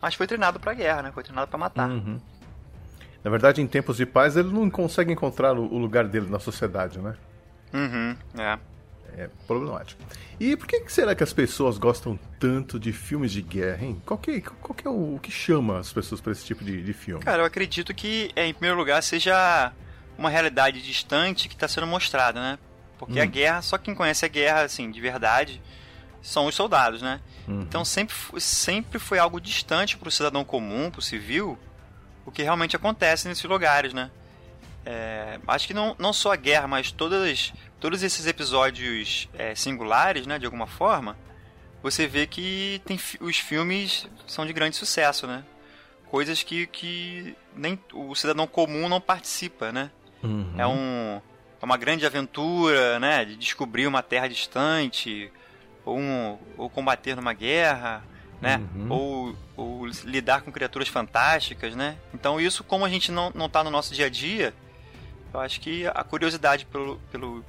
mas 0.00 0.14
foi 0.14 0.28
treinado 0.28 0.61
para 0.61 0.73
guerra, 0.73 1.02
né? 1.02 1.12
Foi 1.12 1.25
treinado 1.25 1.49
para 1.49 1.58
matar. 1.58 1.90
Uhum. 1.90 2.20
Na 3.25 3.30
verdade, 3.30 3.61
em 3.61 3.66
tempos 3.66 3.96
de 3.96 4.06
paz, 4.06 4.37
ele 4.37 4.52
não 4.52 4.70
consegue 4.70 5.12
encontrar 5.12 5.52
o 5.58 5.78
lugar 5.78 6.06
dele 6.06 6.30
na 6.30 6.38
sociedade, 6.38 7.00
né? 7.00 7.16
Uhum, 7.73 8.16
é 8.38 8.56
é 9.16 9.28
problemático. 9.47 10.02
E 10.38 10.56
por 10.56 10.66
que 10.66 10.83
será 10.88 11.14
que 11.14 11.23
as 11.23 11.33
pessoas 11.33 11.78
gostam 11.78 12.18
tanto 12.38 12.78
de 12.78 12.92
filmes 12.92 13.33
de 13.33 13.42
guerra, 13.42 13.85
hein? 13.85 14.02
Qual 14.04 14.18
que, 14.18 14.40
qual 14.40 14.75
que 14.75 14.87
é 14.87 14.90
o, 14.90 15.16
o, 15.16 15.21
que 15.21 15.30
chama 15.30 15.78
as 15.78 15.92
pessoas 15.92 16.21
para 16.21 16.33
esse 16.33 16.44
tipo 16.44 16.64
de, 16.64 16.83
de 16.83 16.92
filme? 16.92 17.23
Cara, 17.23 17.42
eu 17.42 17.47
acredito 17.47 17.94
que, 17.94 18.30
em 18.37 18.52
primeiro 18.52 18.76
lugar, 18.76 19.02
seja 19.02 19.73
uma 20.18 20.30
realidade 20.30 20.83
distante 20.83 21.49
que 21.49 21.54
está 21.54 21.68
sendo 21.68 21.87
mostrada, 21.87 22.40
né? 22.40 22.59
Porque 22.99 23.18
hum. 23.18 23.23
a 23.23 23.26
guerra, 23.26 23.62
só 23.62 23.78
quem 23.78 23.94
conhece 23.94 24.25
a 24.25 24.28
guerra, 24.28 24.62
assim, 24.62 24.90
de 24.90 25.00
verdade, 25.00 25.61
são 26.23 26.47
os 26.47 26.54
soldados, 26.54 27.02
né? 27.02 27.21
Uhum. 27.47 27.62
Então 27.62 27.85
sempre, 27.85 28.14
sempre 28.38 28.99
foi 28.99 29.18
algo 29.18 29.40
distante 29.40 29.97
para 29.97 30.09
o 30.09 30.12
cidadão 30.12 30.44
comum, 30.44 30.90
para 30.90 31.00
o 31.00 31.02
civil, 31.02 31.59
o 32.25 32.33
que 32.33 32.42
realmente 32.42 32.75
acontece 32.75 33.28
nesses 33.28 33.44
lugares, 33.44 33.92
né? 33.92 34.11
É, 34.87 35.38
acho 35.47 35.66
que 35.66 35.75
não, 35.75 35.94
não 35.99 36.12
só 36.12 36.33
a 36.33 36.37
guerra, 36.37 36.66
mas 36.66 36.90
todas 36.90 37.52
todos 37.81 38.02
esses 38.02 38.26
episódios 38.26 39.28
é, 39.35 39.54
singulares, 39.54 40.26
né, 40.26 40.38
de 40.38 40.47
alguma 40.47 40.66
forma, 40.66 41.16
você 41.83 42.07
vê 42.07 42.26
que 42.26 42.81
tem, 42.85 42.99
os 43.21 43.38
filmes 43.38 44.09
são 44.26 44.47
de 44.47 44.52
grande 44.52 44.76
sucesso, 44.76 45.26
né? 45.26 45.45
coisas 46.14 46.45
que, 46.45 46.69
que 46.69 47.37
nem 47.57 47.76
o 47.93 48.14
cidadão 48.14 48.47
comum 48.47 48.88
não 48.88 49.00
participa, 49.00 49.73
né? 49.73 49.90
Uhum. 50.23 50.54
É 50.57 50.64
um 50.64 51.21
é 51.61 51.64
uma 51.64 51.76
grande 51.76 52.07
aventura, 52.07 53.00
né? 53.00 53.25
De 53.25 53.35
descobrir 53.35 53.88
uma 53.88 54.00
terra 54.00 54.28
distante, 54.28 55.28
ou, 55.85 55.99
um, 55.99 56.38
ou 56.57 56.71
combater 56.71 57.16
numa 57.16 57.33
guerra, 57.33 58.04
né? 58.40 58.62
Uhum. 58.76 58.93
Ou, 58.93 59.37
ou 59.57 59.87
lidar 60.04 60.43
com 60.43 60.52
criaturas 60.52 60.87
fantásticas, 60.87 61.75
né? 61.75 61.97
Então 62.14 62.40
isso, 62.40 62.62
como 62.62 62.85
a 62.85 62.88
gente 62.88 63.11
não, 63.11 63.33
não 63.35 63.49
tá 63.49 63.64
no 63.64 63.71
nosso 63.71 63.93
dia 63.93 64.07
a 64.07 64.09
dia, 64.09 64.54
eu 65.33 65.40
acho 65.40 65.61
que 65.61 65.85
a 65.88 66.04
curiosidade 66.04 66.64
pelo, 66.64 67.00
pelo, 67.11 67.45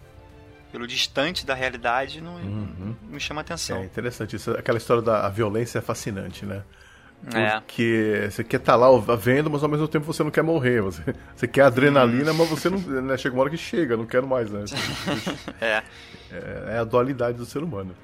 pelo 0.72 0.86
distante 0.88 1.46
da 1.46 1.54
realidade 1.54 2.22
não, 2.22 2.36
Uhum. 2.36 2.96
não 3.04 3.12
me 3.12 3.20
chama 3.20 3.42
atenção. 3.42 3.78
É 3.78 3.86
interessante 3.86 4.36
isso. 4.36 4.52
Aquela 4.52 4.78
história 4.78 5.02
da 5.02 5.28
violência 5.30 5.80
é 5.80 5.82
fascinante, 5.82 6.46
né? 6.46 6.64
É. 7.34 7.60
Porque 7.62 8.28
você 8.30 8.44
quer 8.44 8.58
estar 8.58 8.76
lá 8.76 8.88
vendo, 9.16 9.50
mas 9.50 9.64
ao 9.64 9.70
mesmo 9.70 9.88
tempo 9.88 10.06
você 10.06 10.22
não 10.24 10.30
quer 10.30 10.44
morrer. 10.44 10.82
Você, 10.82 11.02
você 11.36 11.48
quer 11.48 11.62
adrenalina, 11.64 12.34
mas 12.34 12.48
você 12.50 12.70
não. 12.70 12.78
Né, 12.78 13.18
chega 13.18 13.34
uma 13.36 13.42
hora 13.42 13.50
que 13.50 13.58
chega, 13.58 13.98
não 13.98 14.06
quero 14.06 14.28
mais, 14.28 14.52
né? 14.52 14.64
É. 15.62 15.82
É, 16.32 16.74
é 16.76 16.78
a 16.78 16.84
dualidade 16.84 17.38
do 17.38 17.46
ser 17.46 17.64
humano. 17.64 17.96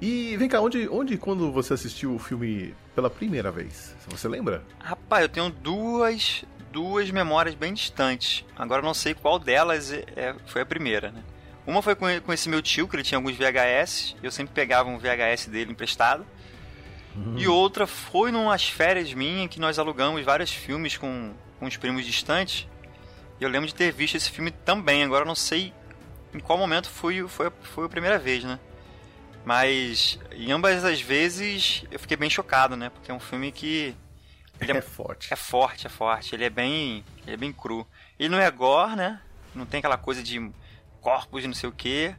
E 0.00 0.36
vem 0.36 0.48
cá, 0.48 0.60
onde, 0.60 0.88
onde 0.88 1.16
quando 1.16 1.50
você 1.52 1.72
assistiu 1.74 2.14
o 2.14 2.18
filme 2.18 2.74
pela 2.94 3.08
primeira 3.08 3.50
vez? 3.50 3.94
Você 4.08 4.28
lembra? 4.28 4.62
Rapaz, 4.80 5.22
eu 5.22 5.28
tenho 5.28 5.48
duas, 5.50 6.44
duas 6.72 7.10
memórias 7.10 7.54
bem 7.54 7.72
distantes. 7.72 8.44
Agora 8.58 8.82
eu 8.82 8.84
não 8.84 8.92
sei 8.92 9.14
qual 9.14 9.38
delas 9.38 9.90
é, 9.92 10.04
é- 10.16 10.34
foi 10.46 10.60
a 10.62 10.66
primeira, 10.66 11.10
né? 11.12 11.22
Uma 11.66 11.80
foi 11.80 11.94
com, 11.94 12.06
com 12.20 12.32
esse 12.32 12.48
meu 12.48 12.60
tio, 12.60 12.86
que 12.86 12.96
ele 12.96 13.02
tinha 13.02 13.18
alguns 13.18 13.36
VHS. 13.36 14.16
Eu 14.22 14.30
sempre 14.30 14.52
pegava 14.54 14.88
um 14.88 14.98
VHS 14.98 15.46
dele 15.46 15.72
emprestado. 15.72 16.26
E 17.36 17.46
outra 17.46 17.86
foi 17.86 18.32
numas 18.32 18.68
férias 18.68 19.12
minhas 19.14 19.48
que 19.48 19.60
nós 19.60 19.78
alugamos 19.78 20.24
vários 20.24 20.50
filmes 20.50 20.96
com, 20.96 21.32
com 21.60 21.66
os 21.66 21.76
primos 21.76 22.04
distantes. 22.04 22.66
E 23.40 23.44
eu 23.44 23.48
lembro 23.48 23.68
de 23.68 23.74
ter 23.74 23.92
visto 23.92 24.16
esse 24.16 24.30
filme 24.30 24.50
também. 24.50 25.02
Agora 25.04 25.22
eu 25.22 25.26
não 25.28 25.34
sei 25.34 25.72
em 26.34 26.40
qual 26.40 26.58
momento 26.58 26.90
foi, 26.90 27.26
foi, 27.28 27.50
foi 27.62 27.86
a 27.86 27.88
primeira 27.88 28.18
vez, 28.18 28.42
né? 28.42 28.58
Mas 29.44 30.18
em 30.32 30.50
ambas 30.50 30.84
as 30.84 31.00
vezes 31.00 31.84
eu 31.90 32.00
fiquei 32.00 32.16
bem 32.16 32.28
chocado, 32.28 32.76
né? 32.76 32.90
Porque 32.90 33.10
é 33.10 33.14
um 33.14 33.20
filme 33.20 33.52
que 33.52 33.94
ele 34.60 34.72
É 34.72 34.76
é, 34.76 34.80
forte. 34.80 35.32
é 35.32 35.36
forte, 35.36 35.86
é 35.86 35.90
forte. 35.90 36.34
Ele 36.34 36.44
é 36.44 36.50
bem, 36.50 37.04
ele 37.22 37.34
é 37.34 37.36
bem 37.36 37.52
cru. 37.52 37.86
Ele 38.18 38.28
não 38.28 38.40
é 38.40 38.50
gore, 38.50 38.96
né? 38.96 39.20
Não 39.54 39.66
tem 39.66 39.78
aquela 39.78 39.96
coisa 39.98 40.20
de 40.22 40.50
corpos 41.04 41.44
e 41.44 41.46
não 41.46 41.54
sei 41.54 41.68
o 41.68 41.72
quê. 41.72 42.14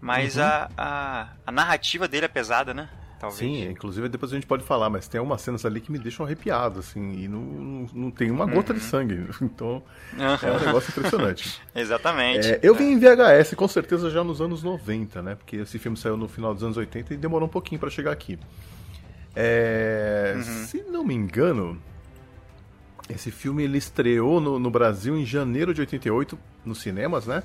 Mas 0.00 0.36
Uhum. 0.36 0.42
a, 0.42 0.68
a, 0.76 1.28
a 1.46 1.50
narrativa 1.52 2.06
dele 2.06 2.26
é 2.26 2.28
pesada, 2.28 2.74
né? 2.74 2.88
Talvez. 3.18 3.38
Sim, 3.38 3.70
inclusive 3.70 4.10
depois 4.10 4.30
a 4.30 4.34
gente 4.34 4.46
pode 4.46 4.62
falar, 4.62 4.90
mas 4.90 5.08
tem 5.08 5.18
algumas 5.18 5.40
cenas 5.40 5.64
ali 5.64 5.80
que 5.80 5.90
me 5.90 5.98
deixam 5.98 6.26
arrepiado, 6.26 6.80
assim, 6.80 7.14
e 7.14 7.26
não, 7.26 7.40
não, 7.40 7.88
não 7.94 8.10
tem 8.10 8.30
uma 8.30 8.44
gota 8.44 8.74
de 8.74 8.80
sangue. 8.80 9.26
Então 9.40 9.82
é 10.18 10.52
um 10.52 10.60
negócio 10.66 10.90
impressionante. 10.90 11.62
Exatamente. 11.74 12.46
É, 12.46 12.60
eu 12.62 12.74
vi 12.74 12.84
em 12.84 12.98
VHS, 12.98 13.54
com 13.54 13.66
certeza, 13.66 14.10
já 14.10 14.22
nos 14.22 14.42
anos 14.42 14.62
90, 14.62 15.22
né? 15.22 15.34
Porque 15.34 15.56
esse 15.56 15.78
filme 15.78 15.96
saiu 15.96 16.18
no 16.18 16.28
final 16.28 16.52
dos 16.52 16.62
anos 16.62 16.76
80 16.76 17.14
e 17.14 17.16
demorou 17.16 17.48
um 17.48 17.50
pouquinho 17.50 17.80
pra 17.80 17.88
chegar 17.88 18.12
aqui. 18.12 18.38
É, 19.34 20.36
Se 20.66 20.82
não 20.82 21.02
me 21.02 21.14
engano, 21.14 21.80
esse 23.08 23.30
filme 23.30 23.62
ele 23.64 23.78
estreou 23.78 24.40
no, 24.42 24.58
no 24.58 24.70
Brasil 24.70 25.16
em 25.16 25.24
janeiro 25.24 25.72
de 25.72 25.80
88, 25.80 26.38
nos 26.66 26.80
cinemas, 26.82 27.26
né? 27.26 27.42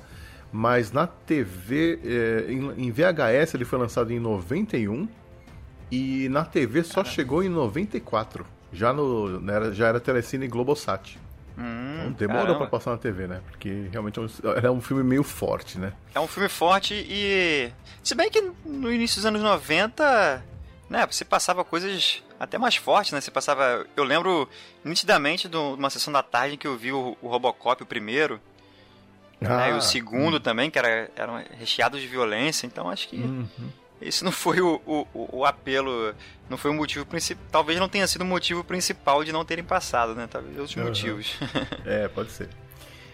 Mas 0.52 0.92
na 0.92 1.06
TV, 1.06 1.98
é, 2.04 2.52
em, 2.52 2.86
em 2.86 2.90
VHS, 2.90 3.54
ele 3.54 3.64
foi 3.64 3.78
lançado 3.78 4.12
em 4.12 4.20
91 4.20 5.08
e 5.90 6.28
na 6.28 6.44
TV 6.44 6.82
só 6.84 7.02
chegou 7.04 7.42
em 7.42 7.48
94. 7.48 8.44
Já, 8.72 8.92
no, 8.92 9.40
né, 9.40 9.54
era- 9.54 9.72
já 9.74 9.88
era 9.88 10.00
Telecine 10.00 10.46
Globosat. 10.48 11.18
Hum, 11.58 11.96
Então 12.00 12.12
demorou 12.12 12.56
pra 12.56 12.66
passar 12.66 12.92
na 12.92 12.96
TV, 12.98 13.26
né? 13.26 13.40
Porque 13.50 13.88
realmente 13.92 14.18
é 14.18 14.22
um, 14.22 14.26
é 14.66 14.70
um 14.70 14.80
filme 14.80 15.02
meio 15.02 15.22
forte, 15.22 15.78
né? 15.78 15.92
É 16.14 16.20
um 16.20 16.26
filme 16.26 16.48
forte 16.48 16.94
e. 16.94 17.70
Se 18.02 18.14
bem 18.14 18.30
que 18.30 18.40
no 18.64 18.90
início 18.90 19.16
dos 19.16 19.26
anos 19.26 19.42
90, 19.42 20.42
né, 20.88 21.06
você 21.10 21.24
passava 21.26 21.62
coisas 21.62 22.22
até 22.40 22.56
mais 22.56 22.76
fortes, 22.76 23.12
né? 23.12 23.20
Você 23.20 23.30
passava. 23.30 23.86
Eu 23.94 24.02
lembro 24.04 24.48
nitidamente 24.82 25.46
de 25.46 25.56
uma 25.56 25.90
sessão 25.90 26.10
da 26.12 26.22
tarde 26.22 26.54
em 26.54 26.58
que 26.58 26.66
eu 26.66 26.76
vi 26.76 26.90
o, 26.90 27.16
o 27.20 27.28
Robocop, 27.28 27.82
o 27.82 27.86
primeiro, 27.86 28.40
né, 29.48 29.70
e 29.70 29.72
Ah, 29.72 29.76
o 29.76 29.80
segundo 29.80 30.38
também, 30.40 30.70
que 30.70 30.78
era, 30.78 31.10
eram 31.16 31.42
recheados 31.58 32.00
de 32.00 32.06
violência, 32.06 32.66
então 32.66 32.88
acho 32.88 33.08
que 33.08 33.16
Uhum. 33.16 33.46
esse 34.00 34.24
não 34.24 34.32
foi 34.32 34.60
o, 34.60 34.80
o, 34.86 35.06
o- 35.38 35.44
apelo, 35.44 36.14
não 36.50 36.56
foi 36.56 36.70
o 36.70 36.74
motivo 36.74 37.04
principal. 37.06 37.44
Talvez 37.50 37.78
não 37.78 37.88
tenha 37.88 38.06
sido 38.06 38.22
o 38.22 38.24
motivo 38.26 38.62
principal 38.64 39.22
de 39.24 39.32
não 39.32 39.44
terem 39.44 39.64
passado, 39.64 40.14
né? 40.14 40.26
Talvez 40.30 40.56
outros 40.58 40.76
Aham. 40.76 40.86
motivos. 40.86 41.34
É, 41.86 42.08
pode 42.08 42.30
ser. 42.32 42.48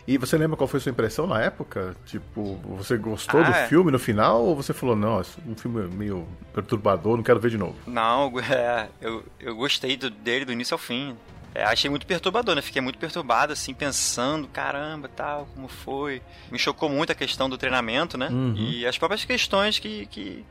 E 0.06 0.16
você 0.16 0.38
lembra 0.38 0.56
qual 0.56 0.66
foi 0.66 0.78
a 0.78 0.80
sua 0.80 0.88
impressão 0.90 1.26
na 1.26 1.38
época? 1.42 1.94
Tipo, 2.06 2.56
você 2.78 2.96
gostou 2.96 3.44
do 3.44 3.52
Ah, 3.52 3.58
é. 3.58 3.66
filme 3.68 3.90
no 3.92 3.98
final 3.98 4.42
ou 4.42 4.56
você 4.56 4.72
falou, 4.72 4.96
não, 4.96 5.20
esse- 5.20 5.36
um 5.46 5.54
filme 5.54 5.86
meio 5.94 6.26
perturbador, 6.54 7.14
não 7.18 7.22
quero 7.22 7.38
ver 7.38 7.50
de 7.50 7.58
novo? 7.58 7.76
Não, 7.86 8.32
é, 8.50 8.88
eu, 9.02 9.22
eu 9.38 9.54
gostei 9.54 9.98
do- 9.98 10.08
dele 10.08 10.46
do 10.46 10.52
início 10.52 10.74
ao 10.74 10.78
fim. 10.78 11.14
É, 11.54 11.64
achei 11.64 11.88
muito 11.90 12.06
perturbador, 12.06 12.54
né? 12.54 12.62
Fiquei 12.62 12.80
muito 12.82 12.98
perturbado, 12.98 13.52
assim, 13.52 13.72
pensando, 13.74 14.46
caramba, 14.48 15.08
tal, 15.08 15.46
como 15.54 15.66
foi. 15.66 16.22
Me 16.50 16.58
chocou 16.58 16.88
muito 16.88 17.10
a 17.10 17.14
questão 17.14 17.48
do 17.48 17.56
treinamento, 17.58 18.16
né? 18.18 18.28
Uhum. 18.28 18.54
E 18.56 18.86
as 18.86 18.96
próprias 18.98 19.24
questões 19.24 19.78
que, 19.78 20.06
que 20.06 20.44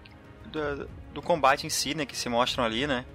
do, 0.52 0.90
do 1.14 1.22
combate 1.22 1.66
em 1.66 1.70
si, 1.70 1.94
né? 1.96 2.06
Que 2.06 2.18
se 2.18 2.28
mostram 2.28 2.64
ali, 2.66 2.88
né? 2.88 3.06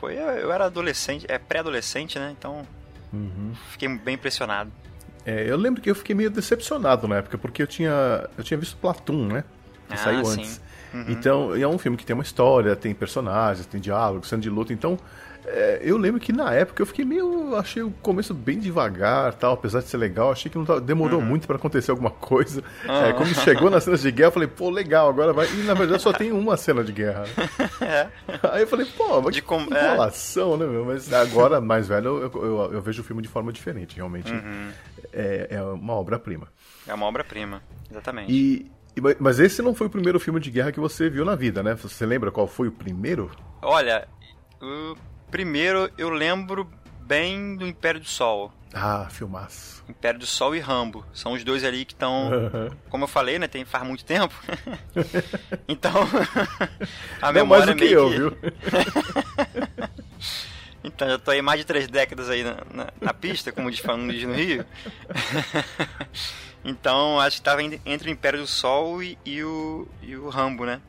Foi, 0.00 0.14
eu, 0.14 0.26
eu 0.28 0.52
era 0.52 0.64
adolescente, 0.66 1.24
é 1.28 1.38
pré-adolescente, 1.38 2.18
né? 2.18 2.34
Então 2.36 2.66
Uhum. 3.12 3.52
fiquei 3.70 3.88
bem 3.88 4.14
impressionado. 4.16 4.70
É, 5.24 5.48
eu 5.48 5.56
lembro 5.56 5.80
que 5.80 5.90
eu 5.90 5.94
fiquei 5.94 6.14
meio 6.14 6.30
decepcionado 6.30 7.06
na 7.08 7.16
época, 7.16 7.38
porque 7.38 7.62
eu 7.62 7.66
tinha, 7.66 8.28
eu 8.36 8.44
tinha 8.44 8.58
visto 8.58 8.76
Platoon, 8.76 9.26
né? 9.26 9.44
Que 9.88 9.94
Ah, 9.94 9.96
saiu 9.96 10.24
sim. 10.24 10.40
antes. 10.40 10.60
Uhum. 10.92 11.04
Então, 11.08 11.54
é 11.56 11.66
um 11.66 11.78
filme 11.78 11.96
que 11.96 12.04
tem 12.06 12.14
uma 12.14 12.22
história, 12.22 12.74
tem 12.76 12.94
personagens, 12.94 13.66
tem 13.66 13.80
diálogo, 13.80 14.26
cena 14.26 14.40
de 14.42 14.48
luta. 14.50 14.72
Então, 14.72 14.98
é, 15.48 15.80
eu 15.82 15.96
lembro 15.96 16.20
que 16.20 16.32
na 16.32 16.52
época 16.52 16.82
eu 16.82 16.86
fiquei 16.86 17.04
meio. 17.04 17.54
Achei 17.56 17.82
o 17.82 17.90
começo 18.02 18.34
bem 18.34 18.58
devagar 18.58 19.32
tal, 19.34 19.54
apesar 19.54 19.80
de 19.80 19.86
ser 19.88 19.96
legal. 19.96 20.30
Achei 20.32 20.50
que 20.50 20.58
não 20.58 20.64
tava- 20.64 20.80
demorou 20.80 21.20
muito 21.20 21.46
pra 21.46 21.56
acontecer 21.56 21.90
alguma 21.90 22.10
coisa. 22.10 22.62
É, 22.84 23.10
Uhum. 23.10 23.12
quando 23.14 23.34
chegou 23.44 23.70
nas 23.70 23.84
cenas 23.84 24.00
de 24.02 24.10
guerra, 24.10 24.28
eu 24.28 24.32
falei, 24.32 24.48
pô, 24.48 24.68
legal, 24.70 25.08
agora 25.08 25.32
vai. 25.32 25.46
E 25.52 25.62
na 25.64 25.74
verdade 25.74 26.02
só 26.02 26.12
tem 26.12 26.32
uma 26.32 26.56
cena 26.56 26.82
de 26.84 26.92
guerra. 26.92 27.24
né? 27.80 28.10
Aí 28.52 28.62
eu 28.62 28.66
falei, 28.66 28.86
pô, 28.96 29.20
mas 29.22 29.34
De 29.34 29.40
que 29.42 29.46
com- 29.48 29.60
é. 29.74 29.86
enrolação, 29.88 30.56
né, 30.56 30.66
meu? 30.66 30.84
Mas 30.84 31.12
agora, 31.12 31.60
mais 31.60 31.88
velho, 31.88 32.18
eu, 32.22 32.42
eu, 32.42 32.72
eu 32.74 32.82
vejo 32.82 33.02
o 33.02 33.04
filme 33.04 33.22
de 33.22 33.28
forma 33.28 33.52
diferente, 33.52 33.96
realmente. 33.96 34.32
Uhum. 34.32 34.70
É, 35.12 35.46
é 35.50 35.62
uma 35.62 35.94
obra-prima. 35.94 36.48
É 36.86 36.94
uma 36.94 37.06
obra-prima, 37.06 37.62
exatamente. 37.90 38.32
E. 38.32 38.66
e- 38.96 39.16
Mas 39.20 39.38
esse 39.40 39.60
não 39.62 39.74
foi 39.74 39.86
o 39.86 39.90
primeiro 39.90 40.18
filme 40.20 40.40
de 40.40 40.50
guerra 40.50 40.72
que 40.72 40.80
você 40.80 41.08
viu 41.08 41.24
na 41.24 41.34
vida, 41.34 41.62
né? 41.62 41.74
Você 41.74 42.04
lembra 42.06 42.30
qual 42.30 42.46
foi 42.46 42.68
o 42.68 42.72
primeiro? 42.72 43.30
Olha, 43.62 44.06
o 44.60 44.94
primeiro 45.36 45.90
eu 45.98 46.08
lembro 46.08 46.66
bem 47.02 47.56
do 47.56 47.66
Império 47.66 48.00
do 48.00 48.06
Sol. 48.06 48.50
Ah, 48.72 49.06
filmaço. 49.10 49.84
Império 49.86 50.18
do 50.18 50.24
Sol 50.24 50.56
e 50.56 50.60
Rambo. 50.60 51.04
São 51.12 51.32
os 51.34 51.44
dois 51.44 51.62
ali 51.62 51.84
que 51.84 51.92
estão. 51.92 52.30
Como 52.88 53.04
eu 53.04 53.08
falei, 53.08 53.38
né? 53.38 53.46
Tem, 53.46 53.62
faz 53.62 53.84
muito 53.86 54.02
tempo. 54.02 54.34
então. 55.68 55.92
a 57.20 57.32
Não 57.32 57.44
mais 57.46 57.66
memória 57.66 57.66
do 57.66 57.74
que 57.76 57.84
meio 57.84 57.98
eu, 57.98 58.10
que. 58.10 58.16
viu? 58.16 58.36
Então, 60.84 61.08
já 61.08 61.18
tô 61.18 61.32
aí 61.32 61.42
mais 61.42 61.58
de 61.58 61.66
três 61.66 61.88
décadas 61.88 62.30
aí 62.30 62.44
na, 62.44 62.58
na, 62.72 62.86
na 63.00 63.12
pista, 63.12 63.50
como 63.50 63.68
diz 63.68 63.80
falando 63.80 64.04
no 64.12 64.32
Rio. 64.32 64.64
então, 66.64 67.18
acho 67.18 67.38
que 67.38 67.42
tava 67.42 67.60
en- 67.60 67.80
entre 67.84 68.08
o 68.08 68.12
Império 68.12 68.38
do 68.38 68.46
Sol 68.46 69.02
e, 69.02 69.18
e 69.24 69.42
o, 69.42 69.88
e 70.00 70.16
o 70.16 70.28
Rambo, 70.28 70.64
né? 70.64 70.80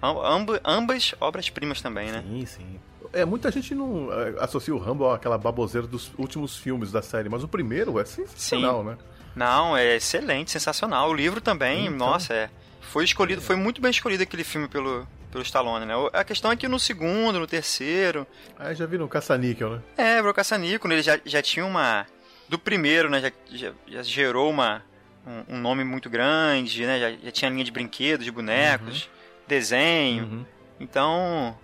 Am- 0.00 0.16
amb- 0.24 0.60
ambas 0.64 1.12
obras-primas 1.20 1.82
também, 1.82 2.12
né? 2.12 2.22
Sim, 2.24 2.46
sim. 2.46 2.80
É, 3.12 3.24
muita 3.24 3.50
gente 3.50 3.74
não 3.74 4.08
é, 4.12 4.34
associa 4.38 4.74
o 4.74 4.78
Rambo 4.78 5.10
àquela 5.10 5.36
baboseira 5.36 5.86
dos 5.86 6.12
últimos 6.16 6.56
filmes 6.56 6.92
da 6.92 7.02
série, 7.02 7.28
mas 7.28 7.42
o 7.42 7.48
primeiro 7.48 7.98
é 7.98 8.04
sensacional, 8.04 8.84
né? 8.84 8.96
Não, 9.34 9.76
é 9.76 9.96
excelente, 9.96 10.50
sensacional. 10.50 11.10
O 11.10 11.14
livro 11.14 11.40
também, 11.40 11.86
Então. 11.86 11.96
nossa, 11.98 12.32
é. 12.34 12.50
Foi 12.80 13.04
escolhido, 13.04 13.40
foi 13.42 13.56
muito 13.56 13.80
bem 13.80 13.90
escolhido 13.90 14.22
aquele 14.22 14.42
filme 14.44 14.66
pelo, 14.68 15.06
pelo 15.30 15.42
Stallone, 15.42 15.86
né? 15.86 15.96
O- 15.96 16.10
A 16.12 16.24
questão 16.24 16.50
é 16.50 16.56
que 16.56 16.66
no 16.66 16.78
segundo, 16.78 17.38
no 17.38 17.46
terceiro, 17.46 18.26
Aí 18.58 18.74
já 18.74 18.86
viram 18.86 19.06
Caça-Níquel, 19.06 19.70
né? 19.76 19.82
é, 19.96 20.20
Bro 20.22 20.34
Caçanico, 20.34 20.88
né, 20.88 20.94
ele 20.96 21.02
já, 21.02 21.18
já 21.24 21.40
tinha 21.42 21.64
uma. 21.64 22.06
Do 22.48 22.58
primeiro, 22.58 23.08
né? 23.08 23.20
Já, 23.20 23.32
já, 23.52 23.72
já 23.86 24.02
gerou 24.02 24.50
uma, 24.50 24.82
um, 25.24 25.54
um 25.56 25.60
nome 25.60 25.84
muito 25.84 26.10
grande, 26.10 26.84
né? 26.84 26.98
Já, 26.98 27.10
já 27.24 27.30
tinha 27.30 27.50
linha 27.50 27.62
de 27.64 27.70
brinquedos, 27.70 28.24
de 28.24 28.32
bonecos, 28.32 29.08
desenho. 29.46 30.24
Uhum. 30.24 30.44
Então. 30.80 31.56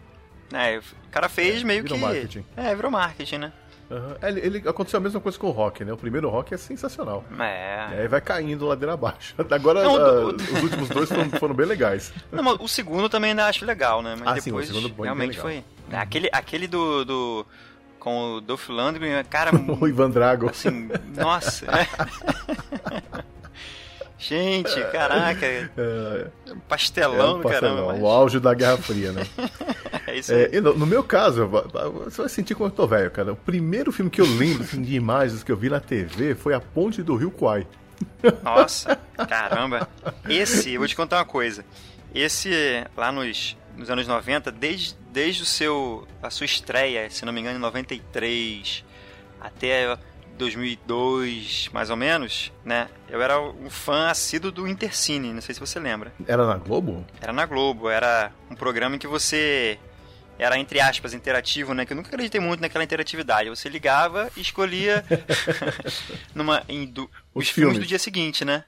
É, 0.52 0.78
o 0.78 1.10
cara 1.10 1.28
fez 1.28 1.62
meio 1.62 1.82
virou 1.82 1.98
que. 1.98 2.04
marketing. 2.04 2.44
É, 2.56 2.74
virou 2.74 2.90
marketing, 2.90 3.38
né? 3.38 3.52
Aham. 3.90 4.16
Ele, 4.22 4.40
ele- 4.40 4.68
aconteceu 4.68 4.98
a 4.98 5.00
mesma 5.00 5.20
coisa 5.20 5.38
com 5.38 5.46
o 5.46 5.50
Rock, 5.52 5.84
né? 5.84 5.92
O 5.92 5.96
primeiro 5.96 6.28
Rock 6.28 6.52
é 6.52 6.56
sensacional. 6.56 7.24
É. 7.38 7.86
E 7.92 8.00
aí 8.00 8.08
vai 8.08 8.20
caindo 8.20 8.66
ladeira 8.66 8.94
abaixo. 8.94 9.34
Agora, 9.50 9.84
Não, 9.84 9.96
ah, 9.96 10.10
o- 10.24 10.34
os 10.34 10.62
últimos 10.62 10.88
dois 10.88 11.08
foram, 11.08 11.30
foram 11.30 11.54
bem 11.54 11.66
legais. 11.66 12.12
Não, 12.32 12.42
mas 12.42 12.56
o 12.58 12.66
segundo 12.66 13.08
também 13.08 13.30
ainda 13.30 13.46
acho 13.46 13.64
legal, 13.64 14.02
né? 14.02 14.16
Mas 14.18 14.26
Ah, 14.28 14.40
sim, 14.40 14.50
o 14.50 14.58
depois 14.60 14.66
segundo 14.68 15.02
realmente 15.02 15.38
foi. 15.38 15.62
Aquele, 15.92 16.28
aquele 16.32 16.66
do, 16.66 17.04
do. 17.04 17.46
com 18.00 18.34
o 18.34 18.40
Dolph 18.40 18.68
Lundgren, 18.68 19.22
cara... 19.24 19.52
o 19.80 19.86
Ivan 19.86 20.10
Drago. 20.10 20.48
Assim, 20.50 20.88
nossa, 21.16 21.66
né? 21.70 21.86
Gente, 24.28 24.80
caraca. 24.90 25.46
É, 25.46 26.26
pastelão, 26.68 27.36
é 27.36 27.38
um 27.38 27.42
pastelão 27.42 27.86
caramba. 27.86 27.94
O 28.02 28.08
auge 28.08 28.40
da 28.40 28.52
Guerra 28.54 28.76
Fria, 28.76 29.12
né? 29.12 29.22
é 30.06 30.18
isso 30.18 30.32
aí. 30.32 30.50
É, 30.52 30.60
no, 30.60 30.76
no, 30.76 30.86
meu 30.86 31.04
caso, 31.04 31.46
você 31.46 32.22
vai 32.22 32.28
sentir 32.28 32.54
como 32.54 32.68
eu 32.68 32.74
tô 32.74 32.86
velho, 32.86 33.10
cara. 33.10 33.32
O 33.32 33.36
primeiro 33.36 33.92
filme 33.92 34.10
que 34.10 34.20
eu 34.20 34.26
lembro 34.26 34.64
assim, 34.64 34.82
de 34.82 34.94
imagens 34.94 35.44
que 35.44 35.52
eu 35.52 35.56
vi 35.56 35.70
na 35.70 35.78
TV 35.78 36.34
foi 36.34 36.54
A 36.54 36.60
Ponte 36.60 37.02
do 37.02 37.14
Rio 37.14 37.30
Kwai. 37.30 37.66
Nossa, 38.42 38.98
caramba. 39.28 39.88
Esse, 40.28 40.74
eu 40.74 40.80
vou 40.80 40.88
te 40.88 40.96
contar 40.96 41.18
uma 41.18 41.24
coisa. 41.24 41.64
Esse, 42.14 42.50
lá 42.96 43.12
nos, 43.12 43.56
nos 43.76 43.88
anos 43.90 44.08
90, 44.08 44.50
desde, 44.50 44.96
desde 45.12 45.42
o 45.42 45.46
seu, 45.46 46.06
a 46.22 46.30
sua 46.30 46.46
estreia, 46.46 47.08
se 47.10 47.24
não 47.24 47.32
me 47.32 47.40
engano, 47.40 47.58
em 47.58 47.60
93, 47.60 48.84
até 49.40 49.96
2002, 50.36 51.70
mais 51.72 51.90
ou 51.90 51.96
menos, 51.96 52.52
né? 52.64 52.88
Eu 53.08 53.20
era 53.20 53.40
um 53.40 53.68
fã 53.70 54.08
assíduo 54.08 54.52
do 54.52 54.68
Intercine, 54.68 55.32
não 55.32 55.40
sei 55.40 55.54
se 55.54 55.60
você 55.60 55.78
lembra. 55.80 56.12
Era 56.26 56.46
na 56.46 56.56
Globo? 56.56 57.04
Era 57.20 57.32
na 57.32 57.46
Globo, 57.46 57.88
era 57.88 58.32
um 58.50 58.54
programa 58.54 58.96
em 58.96 58.98
que 58.98 59.06
você 59.06 59.78
era 60.38 60.58
entre 60.58 60.80
aspas 60.80 61.14
interativo, 61.14 61.72
né? 61.72 61.86
Que 61.86 61.92
eu 61.92 61.96
nunca 61.96 62.08
acreditei 62.08 62.40
muito 62.40 62.60
naquela 62.60 62.84
interatividade. 62.84 63.48
Você 63.48 63.68
ligava 63.68 64.30
e 64.36 64.40
escolhia 64.40 65.04
numa 66.34 66.62
em, 66.68 66.86
do, 66.86 67.04
os, 67.34 67.46
os 67.46 67.48
filmes. 67.48 67.72
filmes. 67.72 67.78
do 67.78 67.86
dia 67.86 67.98
seguinte, 67.98 68.44
né? 68.44 68.64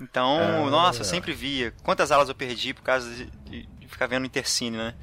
Então, 0.00 0.66
ah, 0.66 0.70
nossa, 0.70 1.00
eu 1.00 1.04
sempre 1.04 1.32
via. 1.32 1.72
Quantas 1.82 2.10
aulas 2.10 2.28
eu 2.28 2.34
perdi 2.34 2.74
por 2.74 2.82
causa 2.82 3.08
de, 3.14 3.26
de, 3.48 3.66
de 3.66 3.88
ficar 3.88 4.06
vendo 4.06 4.26
Intercine, 4.26 4.76
né? 4.76 4.94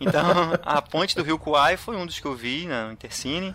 Então, 0.00 0.22
a 0.62 0.80
Ponte 0.80 1.16
do 1.16 1.22
Rio 1.22 1.38
Kuai 1.38 1.76
foi 1.76 1.96
um 1.96 2.06
dos 2.06 2.18
que 2.18 2.26
eu 2.26 2.34
vi 2.34 2.66
né, 2.66 2.84
no 2.84 2.92
Intercine. 2.92 3.54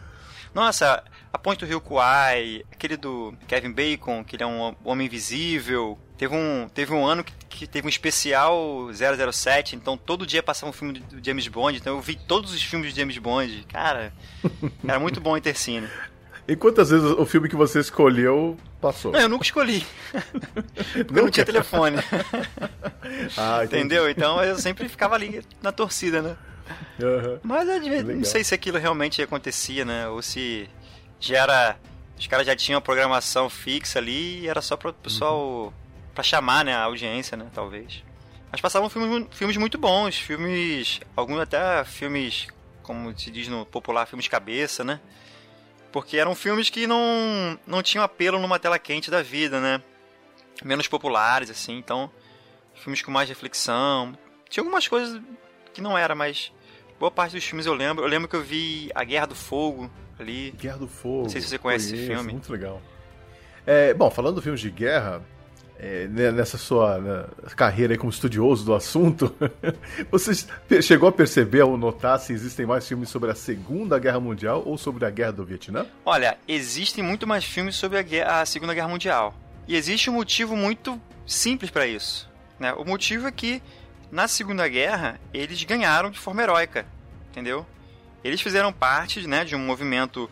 Nossa, 0.53 1.03
a 1.35 1.37
Ponte 1.37 1.59
do 1.59 1.65
Rio 1.65 1.81
Kuai, 1.81 2.63
aquele 2.71 2.95
do 2.95 3.33
Kevin 3.45 3.73
Bacon, 3.73 4.23
que 4.23 4.37
ele 4.37 4.43
é 4.43 4.47
um 4.47 4.73
homem 4.85 5.05
invisível. 5.05 5.99
Teve 6.17 6.33
um, 6.33 6.69
teve 6.73 6.93
um 6.93 7.05
ano 7.05 7.25
que, 7.25 7.33
que 7.49 7.67
teve 7.67 7.85
um 7.85 7.89
especial 7.89 8.87
007, 8.93 9.75
então 9.75 9.97
todo 9.97 10.25
dia 10.25 10.41
passava 10.41 10.69
um 10.69 10.73
filme 10.73 10.99
do 10.99 11.23
James 11.23 11.45
Bond, 11.49 11.77
então 11.77 11.97
eu 11.97 12.01
vi 12.01 12.15
todos 12.15 12.53
os 12.53 12.63
filmes 12.63 12.93
de 12.93 12.99
James 13.01 13.17
Bond. 13.17 13.65
Cara, 13.67 14.13
era 14.87 14.97
muito 14.97 15.19
bom 15.19 15.33
o 15.33 15.37
Intercine. 15.37 15.89
E 16.47 16.55
quantas 16.55 16.89
vezes 16.89 17.05
o 17.05 17.25
filme 17.25 17.49
que 17.49 17.55
você 17.55 17.81
escolheu 17.81 18.55
passou? 18.79 19.11
Não, 19.11 19.19
eu 19.19 19.29
nunca 19.29 19.43
escolhi. 19.43 19.85
Porque 20.93 20.99
nunca? 20.99 21.19
eu 21.19 21.23
não 21.23 21.31
tinha 21.31 21.45
telefone. 21.45 21.97
ah, 23.35 23.65
Entendeu? 23.65 24.09
Então 24.09 24.41
eu 24.41 24.57
sempre 24.57 24.87
ficava 24.87 25.15
ali 25.15 25.43
na 25.61 25.73
torcida, 25.73 26.21
né? 26.21 26.37
Uhum. 26.97 27.39
Mas 27.43 27.67
eu 27.67 28.03
não 28.15 28.23
sei 28.23 28.41
se 28.43 28.55
aquilo 28.55 28.77
realmente 28.77 29.21
acontecia, 29.21 29.83
né? 29.83 30.07
Ou 30.07 30.21
se 30.21 30.69
já 31.27 31.43
era. 31.43 31.79
Os 32.17 32.27
caras 32.27 32.47
já 32.47 32.55
tinham 32.55 32.77
a 32.77 32.81
programação 32.81 33.49
fixa 33.49 33.99
ali 33.99 34.41
e 34.41 34.47
era 34.47 34.61
só 34.61 34.77
para 34.77 34.91
o 34.91 34.93
pessoal. 34.93 35.65
Uhum. 35.65 35.73
para 36.13 36.23
chamar 36.23 36.63
né, 36.63 36.73
a 36.73 36.83
audiência, 36.83 37.35
né? 37.35 37.47
Talvez. 37.53 38.03
Mas 38.51 38.61
passavam 38.61 38.89
filmes, 38.89 39.27
filmes 39.31 39.57
muito 39.57 39.77
bons, 39.77 40.17
filmes. 40.17 41.01
Alguns 41.15 41.39
até 41.41 41.83
filmes, 41.83 42.47
como 42.83 43.17
se 43.19 43.29
diz 43.29 43.49
no 43.49 43.65
popular, 43.65 44.05
filmes 44.05 44.29
cabeça, 44.29 44.83
né? 44.83 45.01
Porque 45.91 46.17
eram 46.17 46.33
filmes 46.35 46.69
que 46.69 46.87
não, 46.87 47.59
não 47.67 47.83
tinham 47.83 48.03
apelo 48.03 48.39
numa 48.39 48.57
tela 48.59 48.79
quente 48.79 49.11
da 49.11 49.21
vida, 49.21 49.59
né? 49.59 49.81
Menos 50.63 50.87
populares, 50.87 51.49
assim, 51.49 51.77
então. 51.77 52.09
Filmes 52.73 53.01
com 53.01 53.11
mais 53.11 53.27
reflexão. 53.27 54.17
Tinha 54.49 54.61
algumas 54.61 54.87
coisas 54.87 55.21
que 55.73 55.81
não 55.81 55.97
era, 55.97 56.15
mas 56.15 56.51
boa 56.97 57.11
parte 57.11 57.33
dos 57.33 57.43
filmes 57.43 57.65
eu 57.65 57.73
lembro. 57.73 58.05
Eu 58.05 58.09
lembro 58.09 58.27
que 58.27 58.35
eu 58.37 58.41
vi 58.41 58.89
A 58.95 59.03
Guerra 59.03 59.27
do 59.27 59.35
Fogo 59.35 59.91
ali. 60.19 60.51
Guerra 60.51 60.77
do 60.77 60.87
Fogo. 60.87 61.23
Não 61.23 61.29
sei 61.29 61.41
se 61.41 61.47
você 61.47 61.57
conhece 61.57 61.89
conheço, 61.89 62.03
esse 62.03 62.13
filme. 62.13 62.31
Muito 62.31 62.51
legal. 62.51 62.81
É, 63.65 63.93
bom, 63.93 64.09
falando 64.11 64.35
de 64.35 64.41
filmes 64.41 64.61
de 64.61 64.69
guerra, 64.69 65.21
é, 65.77 66.07
né, 66.07 66.31
nessa 66.31 66.57
sua 66.57 66.99
né, 66.99 67.25
carreira 67.55 67.97
como 67.97 68.09
estudioso 68.09 68.63
do 68.63 68.73
assunto, 68.73 69.35
você 70.09 70.33
chegou 70.81 71.09
a 71.09 71.11
perceber 71.11 71.63
ou 71.63 71.77
notar 71.77 72.19
se 72.19 72.31
existem 72.31 72.65
mais 72.65 72.87
filmes 72.87 73.09
sobre 73.09 73.31
a 73.31 73.35
Segunda 73.35 73.97
Guerra 73.99 74.19
Mundial 74.19 74.63
ou 74.65 74.77
sobre 74.77 75.05
a 75.05 75.09
Guerra 75.09 75.33
do 75.33 75.45
Vietnã? 75.45 75.85
Olha, 76.05 76.37
existem 76.47 77.03
muito 77.03 77.27
mais 77.27 77.43
filmes 77.43 77.75
sobre 77.75 77.97
a, 77.97 78.01
guerra, 78.01 78.41
a 78.41 78.45
Segunda 78.45 78.73
Guerra 78.73 78.87
Mundial. 78.87 79.33
E 79.67 79.75
existe 79.75 80.09
um 80.09 80.13
motivo 80.13 80.55
muito 80.55 81.01
simples 81.25 81.71
para 81.71 81.87
isso. 81.87 82.29
Né? 82.59 82.71
O 82.73 82.85
motivo 82.85 83.27
é 83.27 83.31
que 83.31 83.61
na 84.11 84.27
Segunda 84.27 84.67
Guerra 84.67 85.19
eles 85.33 85.61
ganharam 85.63 86.09
de 86.09 86.19
forma 86.19 86.43
heróica, 86.43 86.85
entendeu? 87.31 87.65
Eles 88.25 88.41
fizeram 88.41 88.73
parte 88.73 89.27
né, 89.27 89.45
de 89.45 89.55
um 89.55 89.59
movimento 89.59 90.27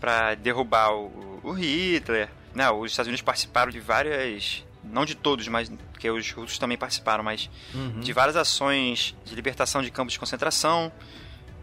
para 0.00 0.34
derrubar 0.34 0.92
o, 0.92 1.40
o 1.44 1.52
Hitler. 1.52 2.28
Né? 2.52 2.68
Os 2.70 2.90
Estados 2.90 3.06
Unidos 3.06 3.22
participaram 3.22 3.70
de 3.70 3.78
várias 3.78 4.64
não 4.82 5.04
de 5.04 5.14
todos, 5.14 5.46
mas 5.46 5.70
porque 5.92 6.10
os 6.10 6.30
russos 6.32 6.58
também 6.58 6.76
participaram, 6.76 7.22
mas 7.22 7.48
uhum. 7.72 8.00
de 8.00 8.12
várias 8.12 8.36
ações 8.36 9.14
de 9.24 9.34
libertação 9.34 9.80
de 9.80 9.92
campos 9.92 10.12
de 10.12 10.18
concentração. 10.18 10.90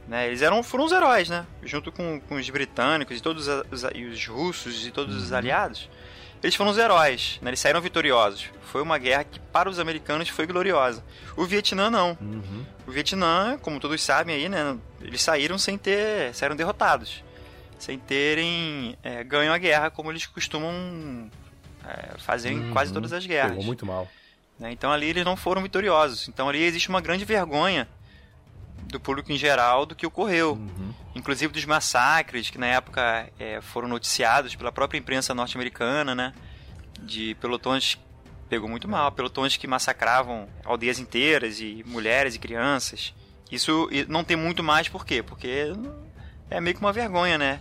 Né? 0.07 0.27
Eles 0.27 0.41
eram, 0.41 0.63
foram 0.63 0.85
os 0.85 0.93
heróis, 0.93 1.27
né? 1.27 1.45
Junto 1.61 1.91
com, 1.91 2.19
com 2.21 2.35
os 2.35 2.49
britânicos 2.49 3.17
e 3.17 3.21
todos 3.21 3.47
os, 3.47 3.83
e 3.93 4.05
os 4.05 4.25
russos 4.25 4.87
e 4.87 4.91
todos 4.91 5.15
uhum. 5.15 5.21
os 5.21 5.33
aliados. 5.33 5.89
Eles 6.41 6.55
foram 6.55 6.71
os 6.71 6.77
heróis, 6.77 7.39
né? 7.41 7.49
Eles 7.49 7.59
saíram 7.59 7.81
vitoriosos. 7.81 8.49
Foi 8.63 8.81
uma 8.81 8.97
guerra 8.97 9.23
que, 9.23 9.39
para 9.39 9.69
os 9.69 9.79
americanos, 9.79 10.27
foi 10.27 10.45
gloriosa. 10.45 11.03
O 11.37 11.45
Vietnã, 11.45 11.89
não. 11.89 12.17
Uhum. 12.19 12.65
O 12.85 12.91
Vietnã, 12.91 13.57
como 13.61 13.79
todos 13.79 14.01
sabem 14.01 14.35
aí, 14.35 14.49
né? 14.49 14.77
Eles 15.03 15.21
saíram 15.21 15.57
sem 15.57 15.77
ter... 15.77 16.33
Saíram 16.33 16.55
derrotados. 16.55 17.23
Sem 17.77 17.99
terem 17.99 18.97
é, 19.03 19.23
ganho 19.23 19.51
a 19.51 19.57
guerra, 19.57 19.89
como 19.89 20.11
eles 20.11 20.25
costumam 20.25 21.29
é, 21.85 22.17
fazer 22.17 22.51
em 22.51 22.71
quase 22.71 22.89
uhum. 22.89 22.95
todas 22.95 23.13
as 23.13 23.25
guerras. 23.25 23.51
Pegou 23.51 23.65
muito 23.65 23.85
mal. 23.85 24.07
Né? 24.57 24.71
Então 24.71 24.91
ali 24.91 25.07
eles 25.07 25.25
não 25.25 25.35
foram 25.35 25.61
vitoriosos. 25.61 26.27
Então 26.27 26.47
ali 26.47 26.63
existe 26.63 26.89
uma 26.89 27.01
grande 27.01 27.25
vergonha 27.25 27.87
do 28.87 28.99
público 28.99 29.31
em 29.31 29.37
geral 29.37 29.85
do 29.85 29.95
que 29.95 30.05
ocorreu. 30.05 30.53
Uhum. 30.53 30.93
Inclusive 31.15 31.51
dos 31.51 31.65
massacres 31.65 32.49
que 32.49 32.57
na 32.57 32.67
época 32.67 33.29
é, 33.39 33.59
foram 33.61 33.87
noticiados 33.87 34.55
pela 34.55 34.71
própria 34.71 34.97
imprensa 34.97 35.33
norte-americana, 35.33 36.15
né? 36.15 36.33
De 36.99 37.35
pelotões 37.35 37.97
pegou 38.49 38.69
muito 38.69 38.87
mal, 38.87 39.11
pelotões 39.11 39.57
que 39.57 39.67
massacravam 39.67 40.47
aldeias 40.63 40.99
inteiras 40.99 41.59
e 41.59 41.83
mulheres 41.85 42.35
e 42.35 42.39
crianças. 42.39 43.13
Isso 43.53 43.87
não 44.07 44.23
tem 44.23 44.35
muito 44.35 44.63
mais 44.63 44.89
por 44.89 45.05
quê? 45.05 45.21
Porque 45.21 45.73
é 46.49 46.59
meio 46.59 46.75
que 46.75 46.81
uma 46.81 46.91
vergonha, 46.91 47.37
né? 47.37 47.59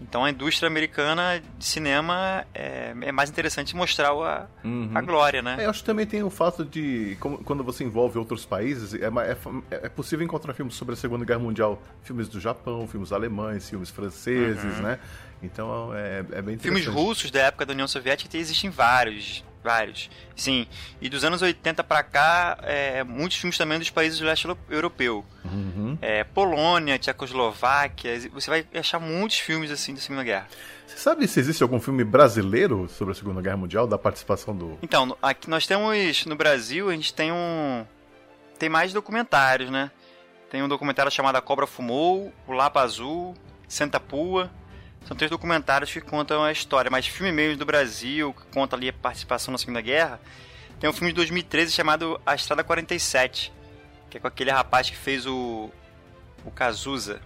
Então 0.00 0.24
a 0.24 0.30
indústria 0.30 0.66
americana 0.66 1.42
de 1.58 1.64
cinema 1.64 2.44
é, 2.54 2.94
é 3.00 3.12
mais 3.12 3.30
interessante 3.30 3.74
mostrar 3.74 4.10
a, 4.10 4.46
uhum. 4.62 4.90
a 4.94 5.00
glória, 5.00 5.40
né? 5.40 5.56
É, 5.58 5.64
eu 5.64 5.70
acho 5.70 5.80
que 5.80 5.86
também 5.86 6.06
tem 6.06 6.22
o 6.22 6.30
fato 6.30 6.64
de, 6.64 7.16
como, 7.20 7.38
quando 7.38 7.64
você 7.64 7.84
envolve 7.84 8.18
outros 8.18 8.44
países, 8.44 8.92
é, 8.94 9.06
é, 9.06 9.76
é, 9.84 9.88
possível 9.88 10.24
encontrar 10.24 10.52
filmes 10.52 10.74
sobre 10.74 10.94
a 10.94 10.96
Segunda 10.96 11.24
Guerra 11.24 11.38
Mundial, 11.38 11.82
filmes 12.02 12.28
do 12.28 12.38
Japão, 12.38 12.86
filmes 12.86 13.12
alemães, 13.12 13.68
filmes 13.68 13.88
franceses, 13.88 14.76
uhum. 14.76 14.82
né? 14.82 14.98
Então 15.42 15.94
é, 15.94 16.18
é 16.18 16.22
bem 16.22 16.54
interessante. 16.54 16.62
Filmes 16.62 16.86
russos 16.86 17.30
da 17.30 17.40
época 17.40 17.64
da 17.64 17.72
União 17.72 17.88
Soviética 17.88 18.36
existem 18.36 18.70
vários 18.70 19.44
vários. 19.64 20.10
Sim, 20.36 20.66
e 21.00 21.08
dos 21.08 21.24
anos 21.24 21.40
80 21.40 21.82
para 21.82 22.02
cá, 22.02 22.58
é, 22.62 23.02
muitos 23.02 23.38
filmes 23.38 23.56
também 23.56 23.78
dos 23.78 23.90
países 23.90 24.18
do 24.18 24.26
leste 24.26 24.46
europeu. 24.68 25.24
Uhum. 25.44 25.96
É, 26.02 26.22
Polônia, 26.22 26.98
Tchecoslováquia, 26.98 28.30
você 28.30 28.50
vai 28.50 28.66
achar 28.74 29.00
muitos 29.00 29.38
filmes 29.38 29.70
assim 29.70 29.94
da 29.94 30.00
Segunda 30.00 30.22
Guerra. 30.22 30.46
Você 30.86 30.98
sabe 30.98 31.26
se 31.26 31.40
existe 31.40 31.62
algum 31.62 31.80
filme 31.80 32.04
brasileiro 32.04 32.88
sobre 32.88 33.12
a 33.12 33.14
Segunda 33.14 33.40
Guerra 33.40 33.56
Mundial, 33.56 33.86
da 33.86 33.96
participação 33.96 34.54
do... 34.54 34.78
Então, 34.82 35.16
aqui 35.22 35.48
nós 35.48 35.66
temos, 35.66 36.26
no 36.26 36.36
Brasil, 36.36 36.90
a 36.90 36.92
gente 36.92 37.14
tem 37.14 37.32
um... 37.32 37.86
tem 38.58 38.68
mais 38.68 38.92
documentários, 38.92 39.70
né? 39.70 39.90
Tem 40.50 40.62
um 40.62 40.68
documentário 40.68 41.10
chamado 41.10 41.36
A 41.36 41.40
Cobra 41.40 41.66
Fumou, 41.66 42.32
O 42.46 42.52
Lapa 42.52 42.82
Azul, 42.82 43.34
Santa 43.66 43.98
Pua, 43.98 44.50
são 45.06 45.16
três 45.16 45.30
documentários 45.30 45.92
que 45.92 46.00
contam 46.00 46.42
a 46.42 46.50
história, 46.50 46.90
mas 46.90 47.06
filme 47.06 47.32
mesmo 47.32 47.58
do 47.58 47.66
Brasil, 47.66 48.32
que 48.32 48.46
conta 48.52 48.76
ali 48.76 48.88
a 48.88 48.92
participação 48.92 49.52
na 49.52 49.58
Segunda 49.58 49.80
Guerra, 49.80 50.20
tem 50.80 50.88
um 50.88 50.92
filme 50.92 51.08
de 51.08 51.16
2013 51.16 51.72
chamado 51.72 52.20
A 52.24 52.34
Estrada 52.34 52.64
47, 52.64 53.52
que 54.10 54.16
é 54.16 54.20
com 54.20 54.26
aquele 54.26 54.50
rapaz 54.50 54.88
que 54.88 54.96
fez 54.96 55.26
o 55.26 55.70
o 56.44 56.50
Cazuza. 56.50 57.20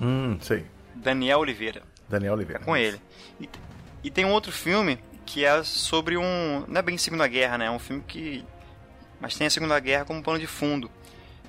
Hum, 0.00 0.38
sei. 0.40 0.64
Daniel 0.94 1.40
Oliveira. 1.40 1.82
Daniel 2.08 2.34
Oliveira. 2.34 2.62
É 2.62 2.64
com 2.64 2.76
ele. 2.76 3.00
E, 3.40 3.48
e, 4.04 4.10
tem 4.10 4.24
um 4.24 4.32
outro 4.32 4.50
filme 4.50 4.98
que 5.26 5.44
é 5.44 5.62
sobre 5.62 6.16
um, 6.16 6.64
não 6.66 6.78
é 6.78 6.82
bem 6.82 6.96
Segunda 6.96 7.26
Guerra, 7.26 7.58
né? 7.58 7.66
É 7.66 7.70
um 7.70 7.78
filme 7.78 8.02
que 8.06 8.44
mas 9.20 9.36
tem 9.36 9.46
a 9.46 9.50
Segunda 9.50 9.78
Guerra 9.80 10.04
como 10.04 10.22
pano 10.22 10.38
de 10.38 10.46
fundo, 10.46 10.90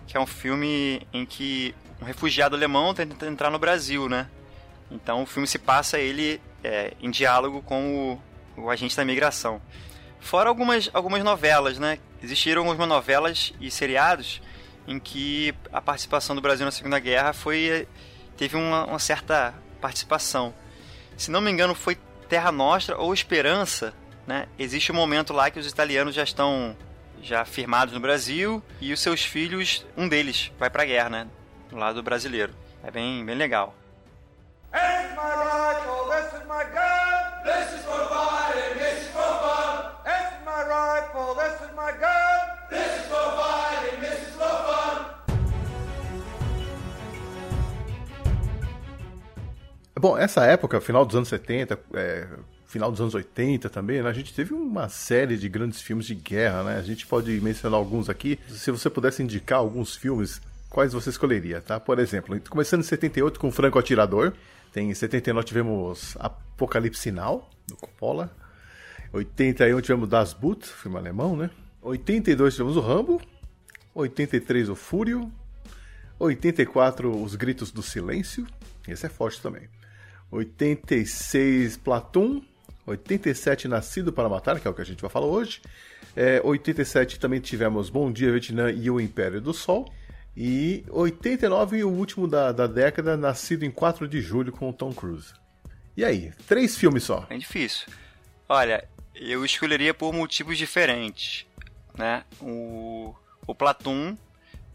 que 0.08 0.16
é 0.16 0.20
um 0.20 0.26
filme 0.26 1.06
em 1.12 1.26
que 1.26 1.76
um 2.02 2.06
refugiado 2.06 2.56
alemão 2.56 2.94
tenta 2.94 3.26
entrar 3.28 3.50
no 3.50 3.60
Brasil, 3.60 4.08
né? 4.08 4.30
Então 4.90 5.24
o 5.24 5.26
filme 5.26 5.48
se 5.48 5.58
passa 5.58 6.00
ele 6.00 6.42
é, 6.64 6.94
em 7.02 7.10
diálogo 7.10 7.62
com 7.62 8.20
o, 8.58 8.62
o, 8.62 8.70
agente 8.70 8.96
da 8.96 9.04
imigração. 9.04 9.62
Fora 10.20 10.50
algumas, 10.50 10.90
algumas 10.94 11.24
novelas, 11.24 11.78
né? 11.78 12.00
Existiram 12.22 12.68
algumas 12.68 12.88
novelas 12.88 13.54
e 13.60 13.70
seriados 13.70 14.42
em 14.88 15.00
que 15.00 15.54
a 15.72 15.82
participação 15.82 16.36
do 16.36 16.42
Brasil 16.42 16.66
na 16.66 16.72
Segunda 16.72 17.00
Guerra 17.00 17.34
foi 17.34 17.88
teve 18.38 18.56
uma, 18.56 18.86
uma 18.86 19.00
certa 19.00 19.54
participação. 19.80 20.54
Se 21.18 21.32
não 21.32 21.42
me 21.42 21.50
engano, 21.52 21.74
foi 21.74 21.98
Terra 22.28 22.52
Nostra 22.52 22.98
ou 22.98 23.14
Esperança, 23.14 23.94
né? 24.28 24.48
Existe 24.58 24.92
um 24.92 24.96
momento 24.96 25.34
lá 25.34 25.50
que 25.50 25.60
os 25.60 25.68
italianos 25.68 26.16
já 26.16 26.24
estão 26.24 26.76
já 27.22 27.44
firmados 27.46 27.94
no 27.94 28.00
Brasil 28.00 28.62
e 28.80 28.94
os 28.94 29.00
seus 29.00 29.24
filhos, 29.24 29.86
um 29.98 30.08
deles 30.08 30.52
vai 30.60 30.70
pra 30.70 30.86
guerra, 30.86 31.10
né? 31.10 31.28
Do 31.70 31.78
lado 31.78 32.04
brasileiro. 32.04 32.54
É 32.84 32.92
bem, 32.92 33.26
bem 33.26 33.36
legal. 33.36 33.76
This 34.76 35.06
is 35.06 35.16
my 35.16 35.32
rifle, 35.32 36.04
this 36.12 36.34
is 36.34 36.46
my 36.50 36.64
gun, 36.76 37.24
this 37.46 37.68
is 37.76 37.82
for 37.86 38.02
fighting, 38.12 38.78
this 38.78 39.04
is 39.04 39.08
for 39.08 39.32
fun. 39.40 39.96
This 40.04 40.26
is 40.34 40.40
my 40.44 40.62
rifle, 40.68 41.34
this 41.34 41.56
is 41.64 41.72
my 41.78 41.92
gun, 41.94 42.42
this 42.70 42.92
is 43.00 43.06
for 43.08 43.26
fighting, 43.40 44.02
this 44.02 44.20
is 44.28 44.36
for 44.36 44.56
fun. 44.68 45.16
Bom, 49.98 50.18
essa 50.18 50.44
época, 50.46 50.82
final 50.82 51.06
dos 51.06 51.16
anos 51.16 51.30
70, 51.30 51.80
é, 51.94 52.28
final 52.66 52.92
dos 52.92 53.00
anos 53.00 53.16
80 53.16 53.70
também, 53.70 54.04
né, 54.04 54.10
a 54.10 54.14
gente 54.14 54.34
teve 54.34 54.54
uma 54.54 54.90
série 54.90 55.38
de 55.38 55.48
grandes 55.48 55.80
filmes 55.80 56.06
de 56.06 56.16
guerra, 56.16 56.64
né? 56.66 56.78
A 56.78 56.84
gente 56.84 57.08
pode 57.08 57.32
mencionar 57.40 57.80
alguns 57.80 58.10
aqui. 58.10 58.38
Se 58.50 58.72
você 58.72 58.90
pudesse 58.90 59.24
indicar 59.24 59.60
alguns 59.60 59.96
filmes, 59.96 60.42
quais 60.70 60.94
você 60.94 61.10
escolheria, 61.10 61.62
tá? 61.62 61.80
Por 61.80 62.00
exemplo, 62.00 62.40
começando 62.50 62.82
em 62.82 62.84
78 62.84 63.40
com 63.40 63.52
Franco 63.52 63.80
Atirador. 63.80 64.34
Tem 64.72 64.90
em 64.90 64.94
79 64.94 65.48
tivemos 65.48 66.18
Apocalipse 66.20 67.02
Sinal, 67.02 67.50
do 67.68 67.76
Coppola. 67.78 68.36
81 69.14 69.80
tivemos 69.82 70.10
Das 70.10 70.34
Boot, 70.34 70.68
filme 70.68 70.98
alemão, 70.98 71.36
né? 71.38 71.50
82 71.82 72.56
tivemos 72.56 72.76
o 72.76 72.82
Rambo. 72.82 73.22
83 73.94 74.70
o 74.70 74.76
Fúrio. 74.76 75.32
84 76.20 77.10
Os 77.24 77.36
Gritos 77.36 77.72
do 77.72 77.82
Silêncio. 77.82 78.46
Esse 78.88 79.06
é 79.06 79.10
forte 79.10 79.42
também. 79.42 79.70
86 80.32 81.78
Platum. 81.78 82.42
87 82.86 83.68
Nascido 83.68 84.14
para 84.14 84.30
Matar, 84.30 84.60
que 84.60 84.68
é 84.68 84.72
o 84.72 84.74
que 84.74 84.82
a 84.82 84.86
gente 84.86 85.02
vai 85.02 85.10
falar 85.10 85.28
hoje. 85.28 85.62
É, 86.16 86.40
87 86.44 87.20
também 87.20 87.40
tivemos 87.40 87.90
Bom 87.90 88.12
Dia 88.12 88.32
Vietnã 88.32 88.72
e 88.72 88.90
O 88.90 89.00
Império 89.00 89.42
do 89.42 89.54
Sol. 89.54 89.92
E 90.36 90.84
89, 90.90 91.84
o 91.84 91.90
último 91.90 92.28
da, 92.28 92.52
da 92.52 92.68
década, 92.68 93.16
nascido 93.16 93.64
em 93.64 93.72
4 93.72 94.08
de 94.08 94.20
julho 94.22 94.52
com 94.52 94.70
o 94.70 94.74
Tom 94.74 94.94
Cruise. 94.94 95.34
E 95.96 96.04
aí, 96.04 96.34
três 96.46 96.76
filmes 96.76 97.04
só. 97.04 97.26
É 97.30 97.38
difícil. 97.38 97.88
Olha, 98.50 98.86
eu 99.16 99.46
escolheria 99.46 99.94
por 99.94 100.14
motivos 100.14 100.58
diferentes. 100.58 101.46
Né? 101.98 102.24
O, 102.42 103.16
o 103.48 103.56
Platum, 103.56 104.18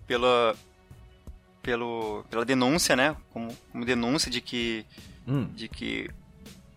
pela, 0.06 0.56
pelo, 1.62 2.24
pela 2.30 2.44
denúncia, 2.44 2.96
né? 2.96 3.14
Como, 3.30 3.54
como 3.70 3.84
denúncia 3.84 4.30
de 4.30 4.40
que, 4.40 4.86
hum. 5.28 5.44
de 5.54 5.68
que 5.68 6.08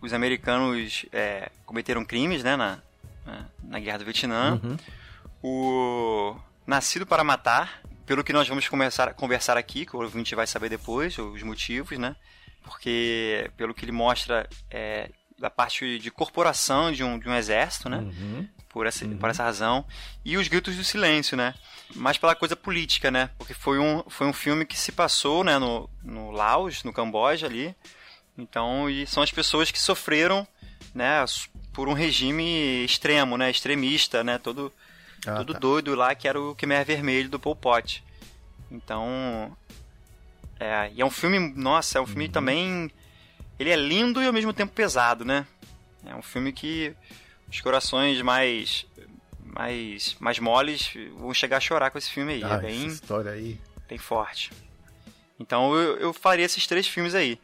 os 0.02 0.12
americanos 0.12 1.06
é, 1.10 1.50
cometeram 1.64 2.04
crimes 2.04 2.44
né? 2.44 2.54
na, 2.54 2.78
na, 3.24 3.46
na 3.62 3.80
Guerra 3.80 3.98
do 3.98 4.04
Vietnã. 4.04 4.60
Uhum. 4.62 4.76
O 5.42 6.36
Nascido 6.66 7.06
para 7.06 7.24
Matar, 7.24 7.82
pelo 8.06 8.24
que 8.24 8.32
nós 8.32 8.48
vamos 8.48 8.68
começar 8.68 9.08
a 9.08 9.14
conversar 9.14 9.56
aqui, 9.56 9.86
que 9.86 9.96
o 9.96 10.00
ouvinte 10.00 10.34
vai 10.34 10.46
saber 10.46 10.68
depois, 10.68 11.16
os 11.18 11.42
motivos, 11.42 11.98
né? 11.98 12.16
Porque, 12.62 13.50
pelo 13.56 13.74
que 13.74 13.84
ele 13.84 13.92
mostra, 13.92 14.48
é, 14.70 15.10
da 15.38 15.50
parte 15.50 15.98
de 15.98 16.10
corporação 16.10 16.92
de 16.92 17.02
um, 17.02 17.18
de 17.18 17.28
um 17.28 17.34
exército, 17.34 17.88
né? 17.88 17.98
Uhum. 17.98 18.48
Por, 18.68 18.86
essa, 18.86 19.04
uhum. 19.04 19.16
por 19.18 19.30
essa 19.30 19.44
razão. 19.44 19.84
E 20.24 20.36
os 20.36 20.48
gritos 20.48 20.76
do 20.76 20.84
silêncio, 20.84 21.36
né? 21.36 21.54
Mais 21.94 22.18
pela 22.18 22.34
coisa 22.34 22.56
política, 22.56 23.10
né? 23.10 23.30
Porque 23.38 23.54
foi 23.54 23.78
um, 23.78 24.02
foi 24.08 24.26
um 24.26 24.32
filme 24.32 24.64
que 24.64 24.78
se 24.78 24.92
passou 24.92 25.44
né, 25.44 25.58
no, 25.58 25.88
no 26.02 26.30
Laos, 26.30 26.82
no 26.82 26.92
Camboja 26.92 27.46
ali. 27.46 27.74
Então, 28.36 28.90
e 28.90 29.06
são 29.06 29.22
as 29.22 29.30
pessoas 29.30 29.70
que 29.70 29.78
sofreram 29.78 30.46
né, 30.92 31.24
por 31.72 31.88
um 31.88 31.92
regime 31.92 32.84
extremo, 32.84 33.36
né? 33.36 33.50
Extremista, 33.50 34.24
né? 34.24 34.38
Todo 34.38 34.72
ah, 35.26 35.36
tudo 35.36 35.52
tá. 35.52 35.58
doido 35.58 35.94
lá, 35.94 36.14
que 36.14 36.28
era 36.28 36.40
o 36.40 36.54
Khmer 36.54 36.84
Vermelho 36.84 37.28
do 37.28 37.38
Pol 37.38 37.56
Pot. 37.56 38.02
Então. 38.70 39.56
É, 40.58 40.90
e 40.94 41.00
é 41.00 41.04
um 41.04 41.10
filme, 41.10 41.38
nossa, 41.56 41.98
é 41.98 42.00
um 42.00 42.06
filme 42.06 42.26
uhum. 42.26 42.32
também. 42.32 42.90
Ele 43.58 43.70
é 43.70 43.76
lindo 43.76 44.22
e 44.22 44.26
ao 44.26 44.32
mesmo 44.32 44.52
tempo 44.52 44.72
pesado, 44.72 45.24
né? 45.24 45.46
É 46.06 46.14
um 46.14 46.22
filme 46.22 46.52
que 46.52 46.94
os 47.48 47.60
corações 47.60 48.20
mais. 48.22 48.86
mais, 49.44 50.16
mais 50.18 50.38
moles 50.38 50.92
vão 51.16 51.32
chegar 51.32 51.58
a 51.58 51.60
chorar 51.60 51.90
com 51.90 51.98
esse 51.98 52.10
filme 52.10 52.34
aí. 52.34 52.42
É 52.42 52.46
ah, 52.46 52.54
é 52.54 52.58
bem. 52.58 52.86
Essa 52.86 52.94
história 52.94 53.30
aí. 53.30 53.58
Bem 53.88 53.98
forte. 53.98 54.50
Então 55.38 55.74
eu, 55.74 55.96
eu 55.96 56.12
faria 56.12 56.44
esses 56.44 56.66
três 56.66 56.86
filmes 56.86 57.14
aí. 57.14 57.38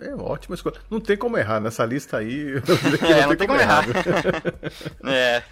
É 0.00 0.14
ótima 0.14 0.54
escolha. 0.54 0.76
Não 0.88 1.00
tem 1.00 1.16
como 1.16 1.36
errar 1.36 1.60
nessa 1.60 1.84
lista 1.84 2.18
aí. 2.18 2.54
Não, 3.02 3.08
é, 3.10 3.26
não 3.26 3.36
tem, 3.36 3.46
como, 3.46 3.60
errar. 3.60 3.84
é. 5.04 5.42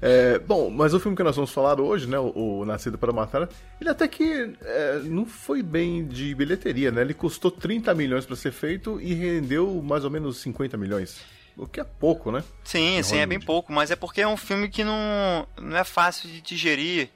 é. 0.00 0.38
Bom, 0.38 0.70
mas 0.70 0.94
o 0.94 1.00
filme 1.00 1.16
que 1.16 1.22
nós 1.22 1.36
vamos 1.36 1.50
falar 1.50 1.80
hoje, 1.80 2.08
né, 2.08 2.18
o, 2.18 2.60
o 2.60 2.64
Nascido 2.64 2.96
para 2.96 3.12
Matar, 3.12 3.48
ele 3.80 3.90
até 3.90 4.08
que 4.08 4.54
é, 4.62 5.00
não 5.04 5.26
foi 5.26 5.62
bem 5.62 6.06
de 6.06 6.34
bilheteria, 6.34 6.90
né? 6.90 7.02
Ele 7.02 7.14
custou 7.14 7.50
30 7.50 7.94
milhões 7.94 8.24
para 8.24 8.36
ser 8.36 8.52
feito 8.52 9.00
e 9.00 9.12
rendeu 9.14 9.82
mais 9.82 10.04
ou 10.04 10.10
menos 10.10 10.38
50 10.38 10.76
milhões. 10.76 11.20
O 11.56 11.66
que 11.66 11.80
é 11.80 11.84
pouco, 11.84 12.32
né? 12.32 12.42
Sim, 12.64 13.02
sim, 13.02 13.18
é 13.18 13.26
bem 13.26 13.40
pouco, 13.40 13.72
mas 13.72 13.90
é 13.90 13.96
porque 13.96 14.22
é 14.22 14.28
um 14.28 14.36
filme 14.36 14.68
que 14.68 14.82
não, 14.82 15.46
não 15.60 15.76
é 15.76 15.84
fácil 15.84 16.28
de 16.28 16.40
digerir 16.40 17.10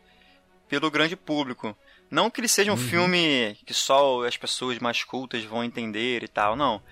pelo 0.68 0.90
grande 0.90 1.16
público. 1.16 1.76
Não 2.10 2.30
que 2.30 2.40
ele 2.40 2.48
seja 2.48 2.70
um 2.70 2.76
uhum. 2.76 2.80
filme 2.80 3.56
que 3.66 3.74
só 3.74 4.24
as 4.24 4.36
pessoas 4.36 4.78
mais 4.78 5.02
cultas 5.02 5.42
vão 5.44 5.64
entender 5.64 6.22
e 6.22 6.28
tal, 6.28 6.54
não. 6.54 6.82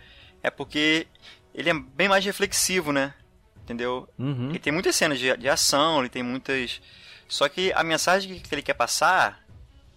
É 0.43 0.51
porque 0.51 1.07
ele 1.55 1.71
é 1.71 1.75
bem 1.75 2.09
mais 2.09 2.25
reflexivo, 2.25 2.93
né? 2.93 3.15
Entendeu? 3.63 4.09
Uhum. 4.19 4.51
Ele 4.51 4.59
tem 4.59 4.73
muitas 4.73 4.97
cenas 4.97 5.19
de, 5.19 5.37
de, 5.37 5.49
ação, 5.49 6.01
ele 6.01 6.09
tem 6.09 6.23
muitas. 6.23 6.81
Só 7.29 7.49
que 7.49 7.73
a 7.73 7.85
mensagem 7.85 8.41
que 8.41 8.55
ele 8.55 8.63
quer 8.63 8.75
passar, 8.75 9.45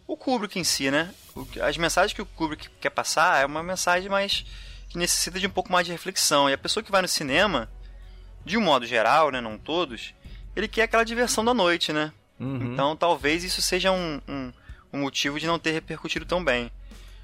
o 0.05 0.15
Kubrick 0.15 0.59
em 0.59 0.63
si, 0.63 0.91
né? 0.91 1.13
as 1.61 1.77
mensagens 1.77 2.13
que 2.13 2.21
o 2.21 2.25
Kubrick 2.25 2.69
quer 2.79 2.91
passar 2.91 3.41
é 3.41 3.45
uma 3.45 3.63
mensagem 3.63 4.09
mais. 4.09 4.45
que 4.89 4.97
necessita 4.97 5.39
de 5.39 5.47
um 5.47 5.49
pouco 5.49 5.71
mais 5.71 5.85
de 5.85 5.91
reflexão. 5.91 6.49
E 6.49 6.53
a 6.53 6.57
pessoa 6.57 6.83
que 6.83 6.91
vai 6.91 7.01
no 7.01 7.07
cinema, 7.07 7.69
de 8.45 8.57
um 8.57 8.61
modo 8.61 8.85
geral, 8.85 9.31
né? 9.31 9.41
Não 9.41 9.57
todos, 9.57 10.13
ele 10.55 10.67
quer 10.67 10.83
aquela 10.83 11.03
diversão 11.03 11.43
da 11.43 11.53
noite, 11.53 11.91
né? 11.91 12.13
Uhum. 12.39 12.73
Então 12.73 12.95
talvez 12.95 13.43
isso 13.43 13.61
seja 13.61 13.91
um, 13.91 14.21
um 14.27 14.51
o 14.95 14.97
motivo 14.97 15.39
de 15.39 15.45
não 15.45 15.59
ter 15.59 15.71
repercutido 15.71 16.25
tão 16.25 16.43
bem. 16.43 16.71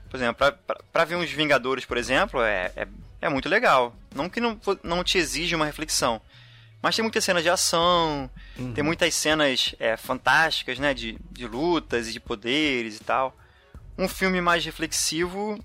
Por 0.09 0.17
exemplo, 0.17 0.45
para 0.91 1.05
ver 1.05 1.15
uns 1.15 1.31
Vingadores, 1.31 1.85
por 1.85 1.97
exemplo, 1.97 2.41
é, 2.41 2.71
é, 2.75 2.87
é, 3.21 3.29
muito 3.29 3.47
legal. 3.47 3.95
Não 4.13 4.29
que 4.29 4.41
não, 4.41 4.59
não 4.83 5.03
te 5.03 5.17
exige 5.17 5.55
uma 5.55 5.65
reflexão. 5.65 6.21
Mas 6.81 6.95
tem 6.95 7.03
muitas 7.03 7.23
cenas 7.23 7.43
de 7.43 7.49
ação, 7.49 8.29
uhum. 8.57 8.73
tem 8.73 8.83
muitas 8.83 9.13
cenas 9.13 9.73
é, 9.79 9.95
fantásticas, 9.95 10.79
né? 10.79 10.93
De, 10.93 11.17
de 11.31 11.47
lutas 11.47 12.09
e 12.09 12.11
de 12.11 12.19
poderes 12.19 12.97
e 12.97 13.03
tal. 13.03 13.37
Um 13.97 14.07
filme 14.07 14.41
mais 14.41 14.65
reflexivo, 14.65 15.57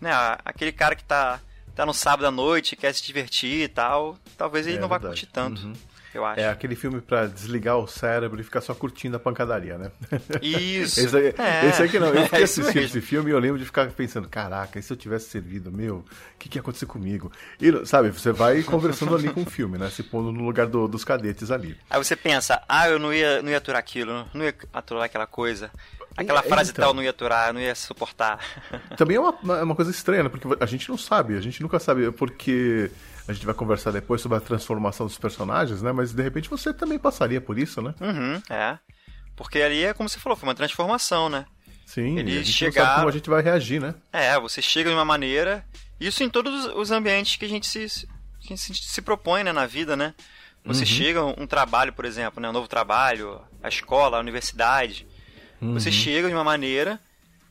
né? 0.00 0.10
Aquele 0.44 0.72
cara 0.72 0.94
que 0.94 1.04
tá, 1.04 1.40
tá 1.74 1.86
no 1.86 1.94
sábado 1.94 2.26
à 2.26 2.30
noite, 2.30 2.76
quer 2.76 2.92
se 2.92 3.02
divertir 3.02 3.62
e 3.62 3.68
tal, 3.68 4.18
talvez 4.36 4.66
ele 4.66 4.76
é, 4.76 4.80
não 4.80 4.88
vá 4.88 5.00
curtir 5.00 5.26
tanto. 5.26 5.62
Uhum 5.62 5.74
eu 6.14 6.24
acho. 6.24 6.40
É 6.40 6.48
aquele 6.48 6.74
filme 6.74 7.00
para 7.00 7.26
desligar 7.26 7.78
o 7.78 7.86
cérebro 7.86 8.40
e 8.40 8.44
ficar 8.44 8.60
só 8.60 8.74
curtindo 8.74 9.16
a 9.16 9.20
pancadaria, 9.20 9.78
né? 9.78 9.90
Isso. 10.42 11.00
esse, 11.04 11.16
aí, 11.16 11.34
é. 11.38 11.66
esse 11.68 11.82
aqui 11.82 11.98
não. 11.98 12.08
Eu 12.08 12.24
fiquei 12.24 12.40
é 12.40 12.44
assistindo 12.44 12.82
esse 12.82 13.00
filme 13.00 13.30
e 13.30 13.32
eu 13.32 13.38
lembro 13.38 13.58
de 13.58 13.64
ficar 13.64 13.90
pensando, 13.90 14.28
caraca, 14.28 14.78
e 14.78 14.82
se 14.82 14.92
eu 14.92 14.96
tivesse 14.96 15.28
servido, 15.28 15.70
meu, 15.70 15.96
o 15.96 16.04
que, 16.38 16.48
que 16.48 16.58
ia 16.58 16.60
acontecer 16.60 16.86
comigo? 16.86 17.30
E, 17.60 17.86
sabe, 17.86 18.10
você 18.10 18.32
vai 18.32 18.62
conversando 18.62 19.14
ali 19.14 19.28
com 19.28 19.42
o 19.42 19.46
filme, 19.46 19.78
né? 19.78 19.90
Se 19.90 20.02
pondo 20.02 20.32
no 20.32 20.44
lugar 20.44 20.66
do, 20.66 20.88
dos 20.88 21.04
cadetes 21.04 21.50
ali. 21.50 21.76
Aí 21.90 22.02
você 22.02 22.16
pensa, 22.16 22.62
ah, 22.68 22.88
eu 22.88 22.98
não 22.98 23.12
ia, 23.12 23.42
não 23.42 23.50
ia 23.50 23.58
aturar 23.58 23.78
aquilo, 23.78 24.26
não 24.32 24.44
ia 24.44 24.54
aturar 24.72 25.04
aquela 25.04 25.26
coisa. 25.26 25.70
Aquela 26.16 26.40
é, 26.40 26.42
frase 26.42 26.70
então, 26.70 26.86
tal 26.86 26.94
não 26.94 27.02
ia 27.02 27.10
aturar, 27.10 27.52
não 27.52 27.60
ia 27.60 27.74
suportar. 27.74 28.38
Também 28.96 29.16
é 29.16 29.20
uma, 29.20 29.58
é 29.58 29.62
uma 29.62 29.74
coisa 29.74 29.90
estranha, 29.90 30.22
né? 30.22 30.28
Porque 30.28 30.48
a 30.58 30.66
gente 30.66 30.88
não 30.88 30.96
sabe, 30.96 31.36
a 31.36 31.40
gente 31.40 31.60
nunca 31.62 31.78
sabe, 31.78 32.10
porque 32.10 32.90
a 33.28 33.32
gente 33.32 33.44
vai 33.44 33.54
conversar 33.54 33.90
depois 33.90 34.20
sobre 34.20 34.38
a 34.38 34.40
transformação 34.40 35.06
dos 35.06 35.18
personagens, 35.18 35.82
né? 35.82 35.92
Mas 35.92 36.12
de 36.12 36.22
repente 36.22 36.48
você 36.48 36.72
também 36.72 36.98
passaria 36.98 37.40
por 37.40 37.58
isso, 37.58 37.82
né? 37.82 37.94
Uhum, 38.00 38.42
é. 38.48 38.78
Porque 39.34 39.60
ali 39.60 39.84
é 39.84 39.92
como 39.92 40.08
você 40.08 40.18
falou, 40.18 40.36
foi 40.36 40.48
uma 40.48 40.54
transformação, 40.54 41.28
né? 41.28 41.44
Sim, 41.84 42.18
Eles 42.18 42.34
a 42.34 42.42
gente 42.42 42.52
chegaram... 42.52 42.96
como 42.96 43.08
a 43.08 43.12
gente 43.12 43.28
vai 43.28 43.42
reagir, 43.42 43.80
né? 43.80 43.94
É, 44.12 44.38
você 44.40 44.62
chega 44.62 44.90
de 44.90 44.96
uma 44.96 45.04
maneira. 45.04 45.64
Isso 46.00 46.22
em 46.22 46.28
todos 46.28 46.66
os 46.66 46.90
ambientes 46.90 47.36
que 47.36 47.44
a 47.44 47.48
gente 47.48 47.66
se, 47.66 48.06
que 48.40 48.52
a 48.52 48.56
gente 48.56 48.84
se 48.84 49.02
propõe 49.02 49.44
né, 49.44 49.52
na 49.52 49.66
vida, 49.66 49.96
né? 49.96 50.14
Você 50.64 50.80
uhum. 50.80 50.86
chega 50.86 51.24
um 51.24 51.46
trabalho, 51.46 51.92
por 51.92 52.04
exemplo, 52.04 52.40
né, 52.42 52.48
um 52.48 52.52
novo 52.52 52.66
trabalho, 52.66 53.40
a 53.62 53.68
escola, 53.68 54.16
a 54.16 54.20
universidade. 54.20 55.06
Uhum. 55.60 55.74
Você 55.74 55.92
chega 55.92 56.28
de 56.28 56.34
uma 56.34 56.42
maneira 56.42 56.98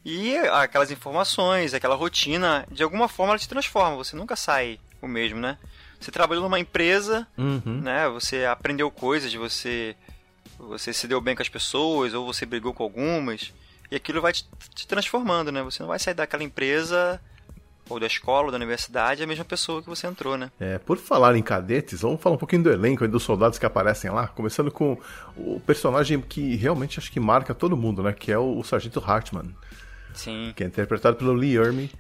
e 0.04 0.36
aquelas 0.52 0.92
informações, 0.92 1.74
aquela 1.74 1.96
rotina, 1.96 2.68
de 2.70 2.84
alguma 2.84 3.08
forma 3.08 3.32
ela 3.32 3.40
te 3.40 3.48
transforma. 3.48 3.96
Você 3.96 4.18
nunca 4.18 4.36
sai 4.36 4.80
mesmo, 5.08 5.40
né? 5.40 5.58
Você 6.00 6.12
trabalhou 6.12 6.44
numa 6.44 6.60
empresa, 6.60 7.28
uhum. 7.38 7.82
né? 7.82 8.08
Você 8.10 8.46
aprendeu 8.46 8.92
coisas, 8.92 9.34
você 9.34 9.96
você 10.58 10.94
se 10.94 11.08
deu 11.08 11.20
bem 11.20 11.36
com 11.36 11.42
as 11.42 11.50
pessoas 11.50 12.14
ou 12.14 12.26
você 12.26 12.46
brigou 12.46 12.74
com 12.74 12.84
algumas 12.84 13.54
e 13.92 13.96
aquilo 13.96 14.22
vai 14.22 14.32
te, 14.32 14.48
te 14.74 14.88
transformando, 14.88 15.52
né? 15.52 15.62
Você 15.64 15.82
não 15.82 15.88
vai 15.88 16.00
sair 16.00 16.14
daquela 16.14 16.44
empresa 16.44 17.20
ou 17.88 18.00
da 18.00 18.08
escola, 18.08 18.46
ou 18.46 18.52
da 18.52 18.58
universidade, 18.58 19.22
é 19.22 19.26
a 19.26 19.28
mesma 19.28 19.46
pessoa 19.46 19.82
que 19.82 19.88
você 19.88 20.08
entrou, 20.08 20.38
né? 20.38 20.52
É, 20.60 20.80
por 20.80 20.98
falar 20.98 21.36
em 21.36 21.42
cadetes, 21.44 22.02
vamos 22.02 22.20
falar 22.20 22.36
um 22.36 22.40
pouquinho 22.40 22.64
do 22.64 22.72
elenco 22.72 23.06
e 23.06 23.08
dos 23.08 23.22
soldados 23.22 23.60
que 23.60 23.66
aparecem 23.66 24.10
lá, 24.10 24.28
começando 24.28 24.72
com 24.72 24.98
o 25.38 25.60
personagem 25.60 26.20
que 26.20 26.56
realmente 26.56 27.00
acho 27.00 27.12
que 27.12 27.20
marca 27.20 27.54
todo 27.54 27.78
mundo, 27.78 28.02
né? 28.02 28.12
Que 28.12 28.32
é 28.32 28.38
o, 28.38 28.58
o 28.58 28.64
Sargento 28.64 29.00
Hartman. 29.00 29.56
Sim. 30.14 30.52
Que 30.56 30.64
é 30.64 30.68
interpretado 30.68 31.18
pelo 31.18 31.34
Lee 31.34 31.58
Ermey. 31.58 31.92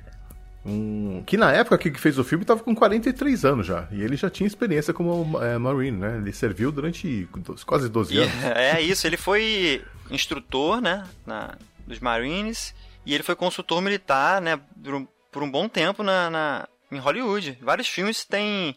Um, 0.66 1.22
que 1.26 1.38
na 1.38 1.52
época 1.52 1.78
que 1.78 1.92
fez 2.00 2.18
o 2.18 2.24
filme 2.24 2.44
estava 2.44 2.64
com 2.64 2.74
43 2.74 3.46
anos 3.46 3.68
já. 3.68 3.88
E 3.92 4.02
ele 4.02 4.16
já 4.16 4.30
tinha 4.30 4.48
experiência 4.48 4.94
como 4.94 5.40
é, 5.42 5.58
Marine, 5.58 5.98
né? 5.98 6.18
Ele 6.18 6.34
serviu 6.34 6.72
durante 6.72 7.30
quase 7.66 7.88
12 7.88 8.18
anos. 8.18 8.34
É 8.56 8.82
isso, 8.82 9.06
ele 9.06 9.18
foi 9.18 9.84
instrutor, 10.10 10.82
né? 10.82 11.06
Na, 11.26 11.56
dos 11.86 12.00
Marines. 12.00 12.74
E 13.06 13.14
ele 13.14 13.24
foi 13.24 13.36
consultor 13.36 13.82
militar, 13.82 14.42
né? 14.42 14.60
Por 14.84 14.96
um, 14.96 15.08
por 15.32 15.44
um 15.44 15.52
bom 15.52 15.70
tempo 15.70 16.02
na, 16.02 16.30
na, 16.32 16.68
em 16.92 16.98
Hollywood. 16.98 17.60
Vários 17.62 17.88
filmes 17.88 18.26
têm 18.26 18.76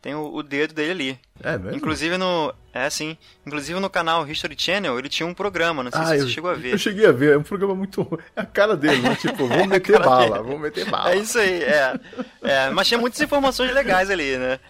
tem 0.00 0.14
o, 0.14 0.32
o, 0.32 0.42
dedo 0.42 0.74
dele 0.74 0.90
ali. 0.92 1.20
É 1.42 1.58
mesmo? 1.58 1.76
Inclusive 1.76 2.16
no. 2.16 2.54
É, 2.78 2.90
sim. 2.90 3.16
Inclusive 3.46 3.80
no 3.80 3.90
canal 3.90 4.28
History 4.28 4.54
Channel, 4.56 4.98
ele 4.98 5.08
tinha 5.08 5.26
um 5.26 5.34
programa, 5.34 5.82
não 5.82 5.90
sei 5.90 6.00
ah, 6.00 6.06
se 6.06 6.16
eu, 6.16 6.20
você 6.22 6.28
chegou 6.28 6.50
a 6.50 6.54
ver. 6.54 6.74
Eu 6.74 6.78
cheguei 6.78 7.06
a 7.06 7.12
ver, 7.12 7.34
é 7.34 7.38
um 7.38 7.42
programa 7.42 7.74
muito. 7.74 8.20
É 8.36 8.40
a 8.40 8.46
cara 8.46 8.76
dele, 8.76 9.02
né? 9.02 9.16
Tipo, 9.16 9.48
vamos 9.48 9.64
é 9.64 9.66
meter 9.66 9.98
bala, 9.98 10.20
dele. 10.20 10.44
vamos 10.44 10.60
meter 10.60 10.90
bala. 10.90 11.12
É 11.12 11.16
isso 11.16 11.38
aí, 11.38 11.62
é. 11.62 12.00
é. 12.42 12.70
Mas 12.70 12.86
tinha 12.86 12.98
muitas 12.98 13.20
informações 13.20 13.72
legais 13.74 14.10
ali, 14.10 14.36
né? 14.36 14.60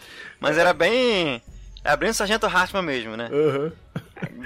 Mas 0.40 0.57
era 0.57 0.73
bem. 0.73 1.42
Era 1.85 1.97
bem 1.97 2.11
o 2.11 2.14
Sargento 2.14 2.47
Hartman 2.47 2.83
mesmo, 2.83 3.16
né? 3.16 3.29
Uhum. 3.31 3.73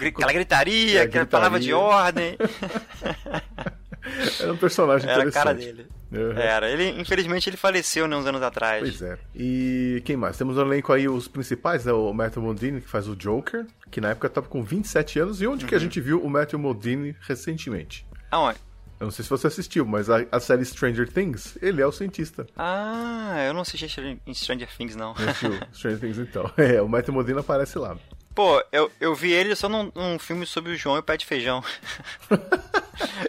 Aquela 0.06 0.32
gritaria, 0.32 1.00
é, 1.00 1.02
aquela 1.02 1.24
gritaria. 1.24 1.26
palavra 1.26 1.60
de 1.60 1.72
ordem. 1.72 2.36
Era 4.40 4.52
um 4.52 4.56
personagem 4.56 5.08
Era 5.08 5.20
interessante. 5.20 5.40
a 5.40 5.44
cara 5.44 5.54
dele. 5.54 5.86
Uhum. 6.12 6.32
Era. 6.32 6.70
Ele, 6.70 7.00
infelizmente, 7.00 7.48
ele 7.48 7.56
faleceu 7.56 8.06
né, 8.06 8.16
uns 8.16 8.26
anos 8.26 8.42
atrás. 8.42 8.80
Pois 8.80 9.02
é. 9.02 9.18
E 9.34 10.02
quem 10.04 10.16
mais? 10.16 10.36
Temos 10.36 10.56
no 10.56 10.62
elenco 10.62 10.92
aí 10.92 11.08
os 11.08 11.26
principais, 11.26 11.84
né? 11.84 11.92
O 11.92 12.12
Matthew 12.12 12.42
Modine, 12.42 12.80
que 12.80 12.88
faz 12.88 13.08
o 13.08 13.16
Joker, 13.16 13.66
que 13.90 14.00
na 14.00 14.10
época 14.10 14.26
estava 14.26 14.46
com 14.46 14.62
27 14.62 15.18
anos. 15.18 15.40
E 15.40 15.46
onde 15.46 15.64
uhum. 15.64 15.68
que 15.68 15.74
a 15.74 15.78
uhum. 15.78 15.82
gente 15.82 16.00
viu 16.00 16.22
o 16.22 16.28
Matthew 16.28 16.58
Modine 16.58 17.16
recentemente? 17.20 18.06
Aonde? 18.30 18.58
Eu 19.02 19.06
não 19.06 19.10
sei 19.10 19.24
se 19.24 19.30
você 19.30 19.48
assistiu, 19.48 19.84
mas 19.84 20.08
a, 20.08 20.24
a, 20.30 20.38
série 20.38 20.64
Stranger 20.64 21.12
Things, 21.12 21.58
ele 21.60 21.82
é 21.82 21.86
o 21.86 21.90
cientista. 21.90 22.46
Ah, 22.56 23.34
eu 23.48 23.52
não 23.52 23.62
assisti 23.62 23.88
Stranger 24.32 24.68
Things, 24.76 24.94
não. 24.94 25.12
Stranger 25.74 25.98
Things, 25.98 26.18
então. 26.18 26.48
É, 26.56 26.80
o 26.80 26.88
Matthew 26.88 27.12
Modine 27.12 27.40
aparece 27.40 27.76
lá. 27.78 27.96
Pô, 28.34 28.64
eu, 28.72 28.90
eu 28.98 29.14
vi 29.14 29.30
ele 29.30 29.54
só 29.54 29.68
num, 29.68 29.92
num 29.94 30.18
filme 30.18 30.46
sobre 30.46 30.72
o 30.72 30.76
João 30.76 30.96
e 30.96 31.00
o 31.00 31.02
pé 31.02 31.16
de 31.16 31.26
feijão. 31.26 31.62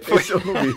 Foi... 0.03 0.19
Esse 0.21 0.31
eu 0.31 0.39
não 0.39 0.53
vi. 0.53 0.75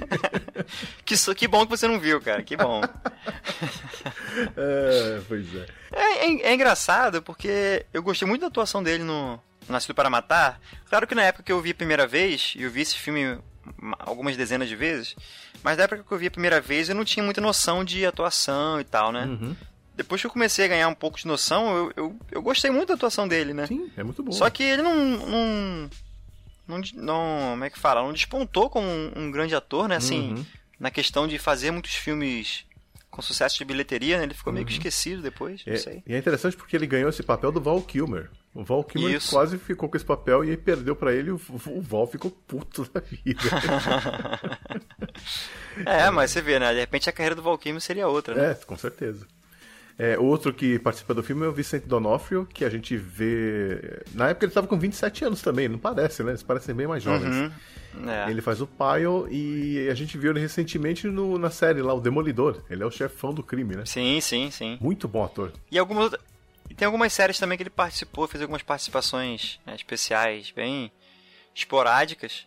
que, 1.05 1.35
que 1.35 1.49
bom 1.49 1.65
que 1.65 1.71
você 1.71 1.87
não 1.87 2.01
viu, 2.01 2.21
cara. 2.21 2.43
Que 2.43 2.57
bom. 2.57 2.81
é, 4.57 5.21
pois 5.29 5.55
é. 5.55 5.67
É, 5.93 6.27
é. 6.27 6.43
é, 6.43 6.55
engraçado 6.55 7.23
porque 7.23 7.87
eu 7.93 8.03
gostei 8.03 8.27
muito 8.27 8.41
da 8.41 8.49
atuação 8.49 8.83
dele 8.83 9.05
no 9.05 9.41
Nascido 9.69 9.95
para 9.95 10.11
Matar. 10.11 10.61
Claro 10.89 11.07
que 11.07 11.15
na 11.15 11.23
época 11.23 11.45
que 11.45 11.53
eu 11.53 11.61
vi 11.61 11.71
a 11.71 11.75
primeira 11.75 12.07
vez, 12.07 12.55
e 12.57 12.62
eu 12.62 12.71
vi 12.71 12.81
esse 12.81 12.99
filme 12.99 13.39
algumas 14.01 14.37
dezenas 14.37 14.69
de 14.69 14.75
vezes, 14.75 15.15
mas 15.62 15.77
na 15.77 15.85
época 15.85 16.03
que 16.03 16.12
eu 16.12 16.19
vi 16.19 16.27
a 16.27 16.31
primeira 16.31 16.61
vez 16.61 16.89
eu 16.89 16.95
não 16.95 17.05
tinha 17.05 17.25
muita 17.25 17.41
noção 17.41 17.85
de 17.85 18.05
atuação 18.05 18.81
e 18.81 18.85
tal, 18.85 19.12
né? 19.12 19.25
Uhum 19.25 19.57
depois 19.97 20.21
que 20.21 20.27
eu 20.27 20.31
comecei 20.31 20.67
a 20.67 20.69
ganhar 20.69 20.89
um 20.89 20.95
pouco 20.95 21.19
de 21.19 21.27
noção, 21.27 21.75
eu, 21.77 21.93
eu, 21.97 22.17
eu 22.31 22.43
gostei 22.43 22.71
muito 22.71 22.89
da 22.89 22.95
atuação 22.95 23.27
dele, 23.27 23.55
né? 23.55 23.67
Sim, 23.67 23.91
é 23.97 24.05
muito 24.05 24.23
bom. 24.23 24.31
Só 24.31 24.49
que 24.51 24.63
ele 24.63 24.83
não. 24.83 24.95
não, 24.95 25.91
não, 26.69 26.81
não 26.95 27.51
como 27.53 27.65
é 27.65 27.71
que 27.71 27.79
fala? 27.79 28.03
Não 28.03 28.13
despontou 28.13 28.69
como 28.69 28.87
um, 28.87 29.13
um 29.17 29.31
grande 29.31 29.55
ator, 29.55 29.89
né? 29.89 29.97
Assim, 29.97 30.35
uhum. 30.35 30.47
na 30.79 30.91
questão 30.91 31.27
de 31.27 31.39
fazer 31.39 31.71
muitos 31.71 31.95
filmes 31.95 32.67
com 33.11 33.23
sucesso 33.23 33.57
de 33.57 33.65
bilheteria, 33.65 34.19
né? 34.19 34.25
Ele 34.25 34.35
ficou 34.35 34.51
uhum. 34.51 34.57
meio 34.57 34.67
que 34.67 34.75
uhum. 34.75 34.79
esquecido 34.79 35.23
depois, 35.23 35.63
é, 35.67 35.77
sei. 35.77 36.03
E 36.07 36.15
é 36.15 36.19
interessante 36.19 36.57
porque 36.57 36.77
ele 36.77 36.87
ganhou 36.87 37.09
esse 37.09 37.23
papel 37.23 37.51
do 37.51 37.61
Val 37.61 37.81
Kilmer. 37.81 38.29
O 38.55 38.63
Val 38.63 38.85
Kilmer 38.85 39.17
Isso. 39.17 39.31
quase 39.31 39.59
ficou 39.59 39.89
com 39.89 39.97
esse 39.97 40.05
papel 40.05 40.45
e 40.45 40.51
aí 40.51 40.57
perdeu 40.57 40.95
para 40.95 41.15
ele 41.15 41.31
o, 41.31 41.41
o 41.67 41.81
Val 41.81 42.07
ficou 42.07 42.31
puto 42.31 42.87
da 42.93 43.01
vida. 43.01 43.41
é, 45.85 46.11
mas 46.11 46.31
você 46.31 46.43
vê, 46.43 46.59
né? 46.59 46.73
De 46.75 46.81
repente 46.81 47.09
a 47.09 47.13
carreira 47.13 47.35
do 47.35 47.43
Val 47.43 47.57
Kilmer 47.57 47.81
seria 47.81 48.09
outra, 48.09 48.35
né? 48.35 48.51
É, 48.51 48.55
com 48.55 48.77
certeza. 48.77 49.27
É, 49.99 50.19
outro 50.19 50.53
que 50.53 50.79
participa 50.79 51.15
do 51.15 51.23
filme 51.23 51.47
é 51.47 51.49
o 51.49 51.53
Vicente 51.53 51.87
Donofrio, 51.87 52.47
que 52.53 52.65
a 52.65 52.71
gente 52.71 52.97
vê. 52.97 54.03
Na 54.13 54.29
época 54.29 54.45
ele 54.45 54.51
estava 54.51 54.67
com 54.67 54.79
27 54.79 55.25
anos 55.25 55.41
também, 55.41 55.69
não 55.69 55.79
parece, 55.79 56.23
né? 56.23 56.33
Eles 56.33 56.43
parecem 56.43 56.75
bem 56.75 56.87
mais 56.87 57.03
jovens. 57.03 57.35
Uhum. 57.35 58.11
É. 58.11 58.31
Ele 58.31 58.43
faz 58.43 58.61
o 58.61 58.67
Pyle 58.67 59.27
e 59.31 59.89
a 59.89 59.95
gente 59.95 60.19
viu 60.19 60.33
ele 60.33 60.41
recentemente 60.41 61.07
no, 61.07 61.39
na 61.39 61.49
série 61.49 61.81
lá, 61.81 61.95
O 61.95 62.01
Demolidor. 62.01 62.63
Ele 62.69 62.83
é 62.83 62.87
o 62.87 62.91
chefão 62.91 63.33
do 63.33 63.43
crime, 63.43 63.75
né? 63.75 63.87
Sim, 63.87 64.21
sim, 64.21 64.51
sim. 64.51 64.77
Muito 64.83 65.09
bom 65.09 65.25
ator. 65.25 65.53
E 65.71 65.79
algumas. 65.79 66.13
tem 66.77 66.85
algumas 66.85 67.13
séries 67.15 67.39
também 67.39 67.57
que 67.57 67.63
ele 67.63 67.71
participou, 67.71 68.29
fez 68.29 68.43
algumas 68.43 68.63
participações 68.63 69.59
né, 69.65 69.75
especiais, 69.75 70.53
bem 70.55 70.93
esporádicas. 71.55 72.47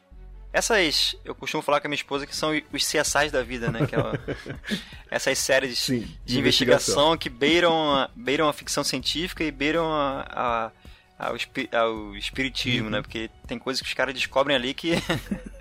Essas, 0.52 1.16
eu 1.24 1.36
costumo 1.36 1.62
falar 1.62 1.80
com 1.80 1.88
a 1.88 1.90
minha 1.90 1.96
esposa 1.96 2.26
que 2.26 2.36
são 2.36 2.52
os 2.74 2.84
CSIs 2.84 3.32
da 3.32 3.44
vida, 3.44 3.72
né? 3.72 3.82
É 3.82 4.66
essas 5.16 5.38
séries 5.38 5.78
Sim, 5.78 6.00
de, 6.00 6.08
de 6.26 6.40
investigação, 6.40 7.14
investigação, 7.14 7.18
que 7.18 7.30
beiram 7.30 7.94
a, 7.94 8.10
beiram 8.16 8.50
a 8.50 8.54
ficção 8.54 8.84
científica 8.84 9.44
e 9.44 9.52
beiram 9.52 9.94
a, 9.94 10.26
a, 10.28 10.72
ao, 11.28 11.36
ao 11.80 12.16
espiritismo, 12.16 12.86
uhum. 12.86 12.90
né? 12.90 13.02
Porque 13.02 13.30
tem 13.46 13.60
coisas 13.60 13.80
que 13.80 13.88
os 13.88 13.94
caras 13.94 14.16
descobrem 14.16 14.56
ali 14.56 14.74
que 14.74 14.94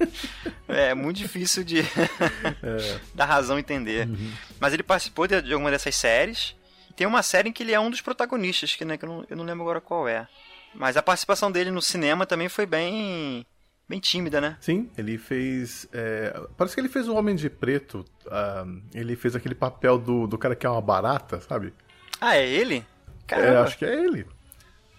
é 0.68 0.94
muito 0.94 1.18
difícil 1.18 1.62
de 1.64 1.80
é. 2.62 3.00
dar 3.14 3.26
razão 3.26 3.58
entender. 3.58 4.08
Uhum. 4.08 4.32
Mas 4.58 4.72
ele 4.72 4.82
participou 4.82 5.26
de, 5.26 5.42
de 5.42 5.52
alguma 5.52 5.70
dessas 5.70 5.94
séries. 5.94 6.56
Tem 6.96 7.06
uma 7.06 7.22
série 7.22 7.50
em 7.50 7.52
que 7.52 7.62
ele 7.62 7.72
é 7.72 7.78
um 7.78 7.90
dos 7.90 8.00
protagonistas, 8.00 8.74
que, 8.74 8.86
né, 8.86 8.96
que 8.96 9.04
eu, 9.04 9.08
não, 9.08 9.26
eu 9.28 9.36
não 9.36 9.44
lembro 9.44 9.62
agora 9.64 9.82
qual 9.82 10.08
é. 10.08 10.26
Mas 10.74 10.96
a 10.96 11.02
participação 11.02 11.52
dele 11.52 11.70
no 11.70 11.82
cinema 11.82 12.24
também 12.24 12.48
foi 12.48 12.64
bem 12.64 13.46
bem 13.88 13.98
tímida, 13.98 14.40
né? 14.40 14.56
Sim, 14.60 14.90
ele 14.98 15.16
fez. 15.16 15.88
É, 15.92 16.38
parece 16.56 16.74
que 16.74 16.80
ele 16.80 16.88
fez 16.88 17.08
o 17.08 17.14
Homem 17.14 17.34
de 17.34 17.48
Preto. 17.48 18.04
Uh, 18.26 18.82
ele 18.92 19.16
fez 19.16 19.34
aquele 19.34 19.54
papel 19.54 19.98
do, 19.98 20.26
do 20.26 20.36
cara 20.36 20.54
que 20.54 20.66
é 20.66 20.70
uma 20.70 20.82
barata, 20.82 21.40
sabe? 21.40 21.72
Ah, 22.20 22.36
é 22.36 22.46
ele? 22.46 22.84
Caramba. 23.26 23.48
É, 23.48 23.56
acho 23.58 23.78
que 23.78 23.84
é 23.84 24.04
ele. 24.04 24.26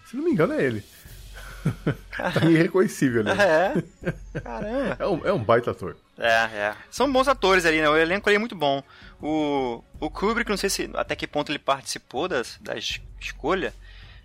Se 0.06 0.16
não 0.16 0.24
me 0.24 0.32
engano, 0.32 0.54
é 0.54 0.62
ele. 0.62 0.82
tá 2.16 2.46
irreconhecível, 2.46 3.22
né? 3.22 3.32
É. 3.38 4.40
Caramba. 4.40 4.96
É 4.98 5.06
um, 5.06 5.26
é 5.26 5.32
um 5.32 5.42
baita 5.42 5.70
ator. 5.70 5.96
É, 6.18 6.28
é. 6.28 6.76
São 6.90 7.10
bons 7.12 7.28
atores 7.28 7.64
ali, 7.64 7.80
né? 7.80 7.88
O 7.88 7.96
elenco 7.96 8.28
ali 8.28 8.36
é 8.36 8.38
muito 8.38 8.54
bom. 8.54 8.82
O, 9.22 9.82
o 10.00 10.10
Kubrick, 10.10 10.50
não 10.50 10.56
sei 10.56 10.70
se 10.70 10.90
até 10.94 11.14
que 11.14 11.26
ponto 11.26 11.52
ele 11.52 11.58
participou 11.58 12.26
das, 12.26 12.58
da 12.60 12.74
escolha, 12.76 13.72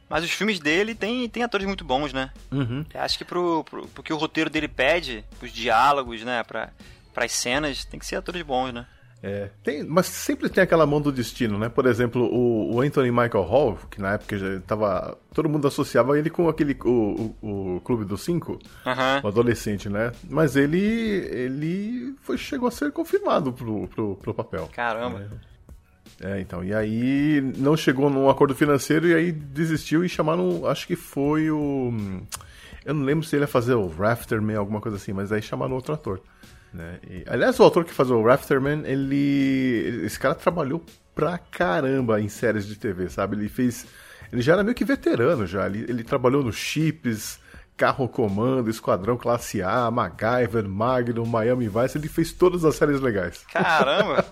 mas 0.09 0.23
os 0.23 0.31
filmes 0.31 0.59
dele 0.59 0.93
tem, 0.93 1.27
tem 1.29 1.43
atores 1.43 1.65
muito 1.65 1.83
bons, 1.83 2.13
né? 2.13 2.31
Uhum. 2.51 2.85
Acho 2.93 3.17
que 3.17 3.25
pro, 3.25 3.63
pro, 3.63 3.87
pro 3.87 4.03
que 4.03 4.13
o 4.13 4.17
roteiro 4.17 4.49
dele 4.49 4.67
pede, 4.67 5.23
os 5.41 5.51
diálogos, 5.51 6.23
né? 6.23 6.43
Pra, 6.43 6.69
pras 7.13 7.31
cenas, 7.31 7.85
tem 7.85 7.99
que 7.99 8.05
ser 8.05 8.17
atores 8.17 8.41
bons, 8.43 8.71
né? 8.71 8.85
É, 9.23 9.49
tem, 9.63 9.83
mas 9.83 10.05
sempre 10.05 10.49
tem 10.49 10.63
aquela 10.63 10.85
mão 10.85 11.01
do 11.01 11.11
destino, 11.11 11.57
né? 11.57 11.67
Por 11.67 11.87
exemplo, 11.87 12.25
o, 12.25 12.75
o 12.75 12.81
Anthony 12.81 13.09
Michael 13.09 13.43
Hall, 13.43 13.79
que 13.89 13.99
na 13.99 14.13
época 14.13 14.37
já 14.37 14.59
tava. 14.59 15.17
Todo 15.33 15.49
mundo 15.49 15.67
associava 15.67 16.19
ele 16.19 16.29
com 16.29 16.47
aquele. 16.47 16.77
O, 16.85 17.35
o, 17.41 17.75
o 17.77 17.81
Clube 17.81 18.05
dos 18.05 18.21
Cinco, 18.21 18.59
uhum. 18.85 19.21
o 19.23 19.27
adolescente, 19.27 19.89
né? 19.89 20.11
Mas 20.29 20.55
ele. 20.55 20.77
ele 20.77 22.13
foi, 22.21 22.37
chegou 22.37 22.67
a 22.67 22.71
ser 22.71 22.91
confirmado 22.91 23.51
pro, 23.51 23.87
pro, 23.87 24.15
pro 24.17 24.33
papel. 24.33 24.69
Caramba. 24.71 25.19
Né? 25.19 25.29
É, 26.21 26.39
então. 26.39 26.63
E 26.63 26.73
aí 26.73 27.41
não 27.58 27.75
chegou 27.75 28.10
num 28.10 28.30
acordo 28.30 28.56
financeiro 28.56 29.08
e 29.08 29.13
aí 29.13 29.32
desistiu 29.32 30.04
e 30.04 30.10
chamaram. 30.10 30.65
Acho 30.65 30.88
que 30.88 30.95
foi 30.95 31.51
o. 31.51 31.93
Eu 32.86 32.93
não 32.93 33.04
lembro 33.04 33.25
se 33.25 33.36
ele 33.36 33.43
ia 33.43 33.47
fazer 33.47 33.73
o 33.73 33.88
Rafterman, 33.88 34.56
alguma 34.56 34.80
coisa 34.80 34.97
assim, 34.97 35.12
mas 35.12 35.32
aí 35.32 35.41
chamaram 35.41 35.73
outro 35.73 35.93
ator. 35.93 36.21
Né? 36.73 36.99
E, 37.10 37.23
aliás, 37.28 37.60
o 37.60 37.63
autor 37.63 37.84
que 37.84 37.93
faz 37.93 38.10
o 38.12 38.21
Rafterman, 38.21 38.84
ele. 38.86 40.04
Esse 40.06 40.19
cara 40.19 40.36
trabalhou 40.36 40.84
pra 41.13 41.38
caramba 41.38 42.19
em 42.21 42.30
séries 42.30 42.65
de 42.65 42.75
TV, 42.75 43.10
sabe? 43.10 43.36
Ele 43.36 43.49
fez. 43.49 43.86
Ele 44.32 44.41
já 44.41 44.54
era 44.54 44.63
meio 44.63 44.75
que 44.75 44.86
veterano 44.86 45.45
já. 45.45 45.65
Ele, 45.65 45.86
ele 45.88 46.04
trabalhou 46.04 46.43
no 46.43 46.51
Chips, 46.51 47.39
Carro 47.77 48.07
Comando, 48.07 48.69
Esquadrão 48.69 49.17
Classe 49.17 49.61
A, 49.61 49.91
MacGyver, 49.91 50.67
Magnum, 50.67 51.25
Miami 51.25 51.67
Vice, 51.67 51.97
ele 51.97 52.07
fez 52.07 52.31
todas 52.31 52.63
as 52.63 52.75
séries 52.75 53.01
legais. 53.01 53.45
Caramba! 53.51 54.25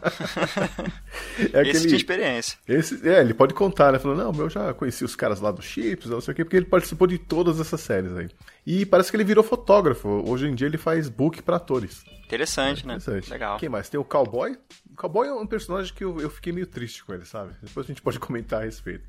é 1.53 1.59
aquele, 1.59 1.69
esse 1.69 1.87
tinha 1.87 1.97
experiência. 1.97 2.57
Esse, 2.67 3.07
é, 3.07 3.19
ele 3.19 3.33
pode 3.33 3.53
contar, 3.53 3.91
né? 3.91 3.99
Falando, 3.99 4.33
não, 4.33 4.43
eu 4.43 4.49
já 4.49 4.73
conheci 4.73 5.03
os 5.03 5.15
caras 5.15 5.41
lá 5.41 5.51
do 5.51 5.61
Chips, 5.61 6.09
não 6.09 6.21
sei 6.21 6.31
o 6.31 6.35
quê, 6.35 6.45
porque 6.45 6.57
ele 6.57 6.65
participou 6.65 7.05
de 7.05 7.17
todas 7.17 7.59
essas 7.59 7.81
séries 7.81 8.15
aí. 8.15 8.29
E 8.65 8.85
parece 8.85 9.11
que 9.11 9.17
ele 9.17 9.25
virou 9.25 9.43
fotógrafo. 9.43 10.23
Hoje 10.25 10.47
em 10.47 10.55
dia 10.55 10.67
ele 10.67 10.77
faz 10.77 11.09
book 11.09 11.41
para 11.41 11.57
atores. 11.57 12.03
Interessante, 12.25 12.83
é, 12.83 12.87
né? 12.87 12.95
Interessante. 12.95 13.29
Legal. 13.29 13.57
Quem 13.57 13.69
mais? 13.69 13.89
Tem 13.89 13.99
o 13.99 14.03
Cowboy. 14.05 14.57
O 14.93 14.95
Cowboy 14.95 15.27
é 15.27 15.33
um 15.33 15.47
personagem 15.47 15.91
que 15.93 16.03
eu, 16.03 16.21
eu 16.21 16.29
fiquei 16.29 16.53
meio 16.53 16.67
triste 16.67 17.03
com 17.03 17.13
ele, 17.15 17.25
sabe? 17.25 17.51
Depois 17.61 17.85
a 17.85 17.87
gente 17.87 18.01
pode 18.01 18.19
comentar 18.21 18.61
a 18.61 18.65
respeito. 18.65 19.03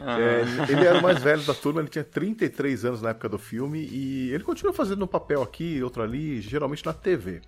Ah. 0.00 0.18
É, 0.20 0.72
ele 0.72 0.84
era 0.84 0.98
o 0.98 1.02
mais 1.02 1.22
velho 1.22 1.42
da 1.42 1.54
turma, 1.54 1.80
ele 1.80 1.88
tinha 1.88 2.02
33 2.04 2.84
anos 2.84 3.00
na 3.00 3.10
época 3.10 3.28
do 3.28 3.38
filme 3.38 3.78
e 3.90 4.32
ele 4.32 4.42
continua 4.42 4.72
fazendo 4.72 5.04
um 5.04 5.08
papel 5.08 5.40
aqui, 5.42 5.80
outro 5.82 6.02
ali, 6.02 6.40
geralmente 6.40 6.84
na 6.84 6.92
TV. 6.92 7.40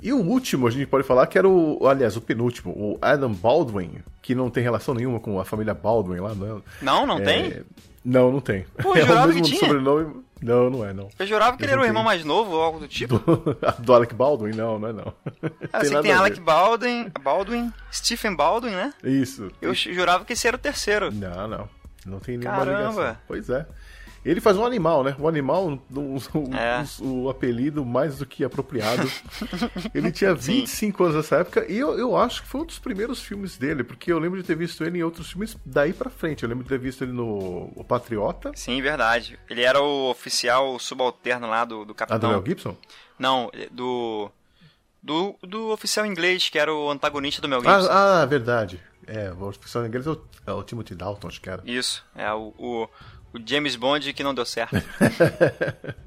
E 0.00 0.12
o 0.12 0.18
último, 0.18 0.68
a 0.68 0.70
gente 0.70 0.86
pode 0.86 1.04
falar 1.06 1.26
que 1.26 1.36
era 1.38 1.48
o, 1.48 1.86
aliás, 1.88 2.16
o 2.16 2.20
penúltimo, 2.20 2.70
o 2.72 2.98
Adam 3.02 3.32
Baldwin, 3.32 4.02
que 4.22 4.34
não 4.34 4.50
tem 4.50 4.62
relação 4.62 4.94
nenhuma 4.94 5.18
com 5.18 5.40
a 5.40 5.44
família 5.44 5.74
Baldwin 5.74 6.20
lá, 6.20 6.34
não. 6.34 6.62
Não, 6.82 7.06
não 7.06 7.18
É, 7.18 7.22
tem? 7.24 7.64
Não, 8.04 8.30
não 8.30 8.40
tem. 8.40 8.66
Pô, 8.80 8.94
é 8.94 9.02
o 9.04 9.26
mesmo 9.26 9.42
que 9.42 9.48
tinha. 9.48 9.58
sobrenome. 9.60 10.22
Não, 10.42 10.68
não 10.68 10.84
é, 10.84 10.92
não. 10.92 11.08
Eu 11.18 11.26
jurava 11.26 11.56
que 11.56 11.64
ele 11.64 11.72
era 11.72 11.80
o 11.80 11.84
irmão 11.84 12.02
tem. 12.02 12.12
mais 12.12 12.24
novo 12.24 12.52
ou 12.52 12.62
algo 12.62 12.78
do 12.78 12.86
tipo. 12.88 13.18
Do, 13.18 13.56
do 13.82 13.94
Alec 13.94 14.14
Baldwin? 14.14 14.52
Não, 14.52 14.78
não 14.78 14.88
é 14.88 14.92
não. 14.92 15.14
Ah, 15.72 15.80
tem 16.02 16.12
a 16.12 16.18
Alec. 16.18 16.40
Baldwin, 16.40 17.10
Baldwin, 17.22 17.72
Stephen 17.92 18.36
Baldwin, 18.36 18.72
né? 18.72 18.92
Isso. 19.02 19.50
Eu 19.62 19.74
jurava 19.74 20.24
que 20.24 20.34
esse 20.34 20.46
era 20.46 20.56
o 20.56 20.60
terceiro. 20.60 21.10
Não, 21.10 21.48
não. 21.48 21.68
Não 22.04 22.20
tem 22.20 22.36
nenhuma 22.36 22.58
Caramba. 22.58 22.90
ligação. 22.90 23.16
Pois 23.26 23.50
é. 23.50 23.66
Ele 24.28 24.40
faz 24.40 24.56
um 24.56 24.64
animal, 24.66 25.04
né? 25.04 25.14
Um 25.20 25.28
animal, 25.28 25.68
um- 25.68 25.80
um- 26.34 26.54
É. 26.56 26.84
um- 27.00 27.22
o 27.24 27.30
apelido 27.30 27.84
mais 27.84 28.18
do 28.18 28.26
que 28.26 28.42
apropriado. 28.44 29.08
Ele 29.94 30.10
tinha 30.10 30.34
25 30.34 31.04
anos 31.04 31.16
nessa 31.16 31.36
época 31.36 31.64
e 31.70 31.78
eu, 31.78 31.96
eu 31.98 32.16
acho 32.16 32.42
que 32.42 32.48
foi 32.48 32.62
um 32.62 32.64
dos 32.64 32.78
primeiros 32.78 33.22
filmes 33.22 33.56
dele, 33.56 33.84
porque 33.84 34.12
eu 34.12 34.18
lembro 34.18 34.40
de 34.40 34.46
ter 34.46 34.56
visto 34.56 34.82
ele 34.84 34.98
em 34.98 35.02
outros 35.02 35.30
filmes 35.30 35.56
daí 35.64 35.92
pra 35.92 36.10
frente. 36.10 36.42
Eu 36.42 36.48
lembro 36.48 36.64
de 36.64 36.68
ter 36.68 36.78
visto 36.78 37.04
ele 37.04 37.12
no 37.12 37.70
O 37.76 37.84
Patriota, 37.84 38.50
Sim, 38.54 38.82
verdade. 38.82 39.38
Ele 39.48 39.62
era 39.62 39.80
o 39.80 40.10
oficial 40.10 40.78
subalterno 40.78 41.48
lá 41.48 41.64
do, 41.64 41.76
do 41.78 41.82
a 41.82 41.86
do 41.86 41.94
capitão. 41.94 42.30
Mel 42.30 42.42
Gibson. 42.44 42.76
Não, 43.18 43.50
do, 43.70 44.30
do. 45.02 45.34
Do 45.42 45.68
oficial 45.70 46.04
inglês, 46.04 46.48
que 46.48 46.58
era 46.58 46.74
o 46.74 46.90
antagonista 46.90 47.40
do 47.40 47.48
Mel 47.48 47.60
Gibson. 47.60 47.88
Ah, 47.90 48.22
ah, 48.22 48.26
verdade. 48.26 48.80
É, 49.06 49.30
o 49.32 49.44
oficial 49.44 49.86
inglês 49.86 50.04
é 50.06 50.10
o, 50.10 50.20
é 50.48 50.52
o 50.52 50.62
Timothy 50.64 50.94
Dalton, 50.96 51.28
acho 51.28 51.40
que 51.40 51.48
era. 51.48 51.62
Isso, 51.64 52.04
é 52.14 52.32
o, 52.32 52.52
o, 52.58 52.88
o 53.32 53.38
James 53.44 53.76
Bond 53.76 54.12
que 54.12 54.22
não 54.22 54.34
deu 54.34 54.44
certo. 54.44 54.76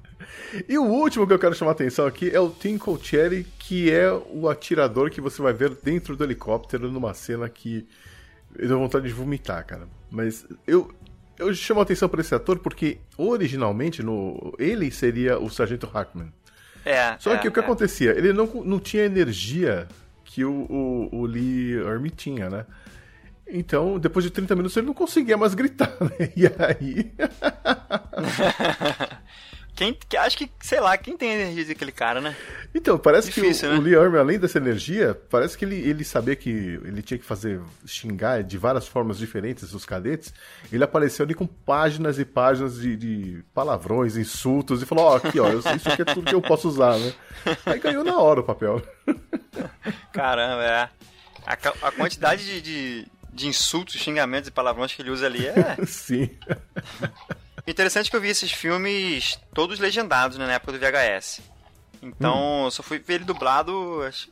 E 0.68 0.78
o 0.78 0.84
último 0.84 1.28
que 1.28 1.34
eu 1.34 1.40
quero 1.40 1.54
chamar 1.54 1.72
a 1.72 1.74
atenção 1.74 2.06
aqui 2.06 2.30
é 2.30 2.40
o 2.40 2.50
Tim 2.50 2.78
Colchieri, 2.78 3.46
que 3.60 3.92
é 3.92 4.12
o 4.12 4.50
atirador 4.50 5.10
que 5.10 5.22
você 5.22 5.42
vai 5.42 5.54
ver 5.54 5.76
dentro 5.84 6.16
do 6.16 6.24
helicóptero 6.24 6.92
numa 6.92 7.14
cena 7.14 7.48
que 7.48 7.88
eu 8.58 8.68
dou 8.68 8.80
vontade 8.80 9.08
de 9.08 9.14
vomitar, 9.14 9.66
cara. 9.66 9.88
Mas 10.10 10.46
eu, 10.66 10.92
eu 11.38 11.54
chamo 11.54 11.80
a 11.80 11.84
atenção 11.84 12.10
para 12.10 12.22
esse 12.22 12.34
ator 12.34 12.60
porque 12.60 12.98
originalmente 13.18 14.02
no, 14.02 14.56
ele 14.58 14.90
seria 14.90 15.40
o 15.40 15.50
Sargento 15.50 15.86
Hackman. 15.86 16.34
É. 16.84 17.16
Só 17.20 17.34
é, 17.34 17.38
que 17.38 17.48
o 17.48 17.52
que 17.52 17.60
é. 17.60 17.64
acontecia? 17.64 18.12
Ele 18.12 18.34
não, 18.34 18.48
não 18.66 18.80
tinha 18.80 19.04
a 19.04 19.06
energia 19.06 19.88
que 20.26 20.44
o, 20.44 20.52
o, 20.52 21.10
o 21.12 21.26
Lee 21.26 21.74
Ermey 21.74 22.12
tinha, 22.12 22.50
né? 22.50 22.66
Então, 23.52 24.00
depois 24.00 24.24
de 24.24 24.32
30 24.32 24.56
minutos, 24.56 24.78
ele 24.78 24.88
não 24.88 24.94
conseguia 24.94 25.38
mais 25.38 25.54
gritar, 25.54 25.96
né? 26.02 26.32
E 26.36 26.46
aí. 26.46 27.12
Quem, 29.80 29.94
que- 29.94 30.18
acho 30.18 30.38
que, 30.38 30.52
sei 30.60 30.82
lá, 30.82 30.98
quem 30.98 31.16
tem 31.16 31.32
a 31.32 31.36
energia 31.36 31.68
daquele 31.68 31.94
cara, 31.94 32.20
né? 32.20 32.36
Então, 32.76 32.98
parece 32.98 33.30
Difícil, 33.30 33.70
que 33.70 33.76
o, 33.78 33.82
né? 33.82 33.98
o 33.98 34.10
Lee 34.10 34.20
além 34.20 34.38
dessa 34.38 34.58
energia, 34.58 35.18
parece 35.30 35.58
que 35.58 35.64
ele, 35.64 35.78
ele 35.78 36.04
sabia 36.04 36.36
que 36.36 36.50
ele 36.50 37.02
tinha 37.02 37.18
que 37.18 37.24
fazer 37.24 37.62
xingar 37.86 38.44
de 38.44 38.58
várias 38.58 38.90
formas 38.90 39.18
diferentes 39.18 39.74
os 39.74 39.86
cadetes. 39.86 40.34
Ele 40.70 40.84
apareceu 40.84 41.24
ali 41.24 41.34
com 41.34 41.48
páginas 41.48 42.20
e 42.20 42.26
páginas 42.26 42.82
de, 42.82 42.98
de 42.98 43.44
palavrões, 43.54 44.18
insultos, 44.18 44.82
e 44.82 44.86
falou: 44.86 45.06
Ó, 45.06 45.16
aqui, 45.16 45.40
ó, 45.40 45.50
isso 45.54 45.70
aqui 45.70 46.02
é 46.02 46.06
tudo 46.06 46.28
que 46.28 46.36
eu 46.36 46.42
posso 46.42 46.68
usar, 46.68 47.00
né? 47.00 47.14
Aí 47.66 47.80
ganhou 47.80 48.04
na 48.04 48.20
hora 48.20 48.42
o 48.42 48.44
papel. 48.44 48.82
Caramba, 50.12 50.62
é. 50.62 50.90
A, 51.46 51.54
a 51.88 51.92
quantidade 51.94 52.46
de, 52.46 52.62
de, 52.62 53.08
de 53.34 53.48
insultos, 53.48 53.96
xingamentos 53.96 54.48
e 54.48 54.52
palavrões 54.52 54.94
que 54.94 55.02
ele 55.02 55.12
usa 55.12 55.26
ali 55.26 55.46
é. 55.46 55.78
Sim. 55.86 56.30
Interessante 57.66 58.10
que 58.10 58.16
eu 58.16 58.22
vi 58.22 58.30
esses 58.30 58.52
filmes 58.52 59.40
todos 59.54 59.80
legendados 59.80 60.38
né, 60.38 60.48
na 60.48 60.54
época 60.54 60.74
do 60.74 60.80
VHS. 60.80 61.42
Então, 62.02 62.66
eu 62.66 62.72
só 62.72 62.82
fui 62.82 63.00
ver 63.00 63.16
ele 63.16 63.26
dublado, 63.26 64.02
acho, 64.08 64.30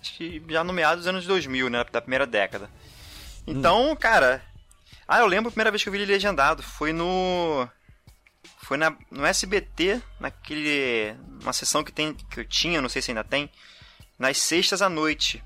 acho 0.00 0.14
que 0.14 0.42
já 0.48 0.64
no 0.64 0.72
meados 0.72 1.04
dos 1.04 1.06
anos 1.06 1.26
2000, 1.26 1.68
né, 1.68 1.84
da 1.92 2.00
primeira 2.00 2.26
década. 2.26 2.70
Então, 3.46 3.94
cara... 3.96 4.42
Ah, 5.06 5.18
eu 5.18 5.26
lembro 5.26 5.48
a 5.48 5.52
primeira 5.52 5.70
vez 5.70 5.82
que 5.82 5.88
eu 5.88 5.92
vi 5.92 5.98
ele 5.98 6.12
legendado, 6.12 6.62
foi 6.62 6.92
no... 6.92 7.68
Foi 8.58 8.76
na, 8.76 8.96
no 9.10 9.26
SBT, 9.26 10.00
naquele... 10.18 11.14
Uma 11.42 11.52
sessão 11.52 11.82
que, 11.82 11.92
tem, 11.92 12.14
que 12.14 12.40
eu 12.40 12.44
tinha, 12.44 12.80
não 12.80 12.88
sei 12.88 13.02
se 13.02 13.10
ainda 13.10 13.24
tem, 13.24 13.50
nas 14.18 14.38
sextas 14.38 14.82
à 14.82 14.88
noite. 14.88 15.42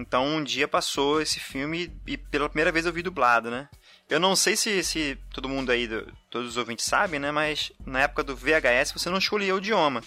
Então, 0.00 0.24
um 0.26 0.42
dia 0.42 0.66
passou 0.66 1.20
esse 1.20 1.38
filme 1.38 1.92
e 2.06 2.16
pela 2.16 2.48
primeira 2.48 2.72
vez 2.72 2.86
eu 2.86 2.92
vi 2.92 3.02
dublado, 3.02 3.50
né? 3.50 3.68
Eu 4.08 4.18
não 4.18 4.34
sei 4.34 4.56
se, 4.56 4.82
se 4.82 5.16
todo 5.32 5.48
mundo 5.48 5.70
aí, 5.70 5.86
do- 5.86 6.12
todos 6.30 6.48
os 6.48 6.56
ouvintes 6.56 6.84
sabem, 6.84 7.20
né? 7.20 7.30
Mas 7.30 7.70
na 7.86 8.00
época 8.00 8.22
do 8.24 8.34
VHS 8.36 8.92
você 8.92 9.08
não 9.10 9.18
escolhia 9.18 9.54
o 9.54 9.58
idioma. 9.58 10.02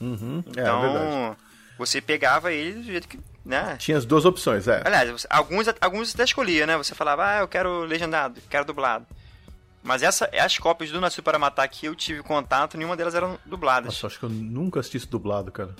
Uhum. 0.00 0.42
É, 0.46 0.58
é 0.58 0.62
Então, 0.62 0.80
verdade. 0.82 1.36
você 1.78 2.00
pegava 2.02 2.52
ele 2.52 2.72
do 2.74 2.82
jeito 2.82 3.08
que, 3.08 3.18
né? 3.44 3.76
Tinha 3.78 3.96
as 3.96 4.04
duas 4.04 4.24
opções, 4.26 4.68
é. 4.68 4.82
Aliás, 4.84 5.26
alguns, 5.30 5.66
alguns 5.80 6.14
até 6.14 6.24
escolhia, 6.24 6.66
né? 6.66 6.76
Você 6.76 6.94
falava, 6.94 7.24
ah, 7.26 7.38
eu 7.38 7.48
quero 7.48 7.84
legendado, 7.84 8.40
quero 8.50 8.64
dublado. 8.66 9.06
Mas 9.82 10.02
essa, 10.02 10.28
as 10.38 10.58
cópias 10.58 10.90
do 10.90 11.00
Nascido 11.00 11.22
para 11.22 11.38
Matar 11.38 11.66
que 11.68 11.86
eu 11.86 11.94
tive 11.94 12.20
contato, 12.22 12.76
nenhuma 12.76 12.96
delas 12.96 13.14
eram 13.14 13.38
dubladas. 13.46 13.86
Nossa, 13.86 14.08
acho 14.08 14.18
que 14.18 14.24
eu 14.24 14.28
nunca 14.28 14.80
assisti 14.80 14.96
isso 14.96 15.08
dublado, 15.08 15.50
cara. 15.52 15.74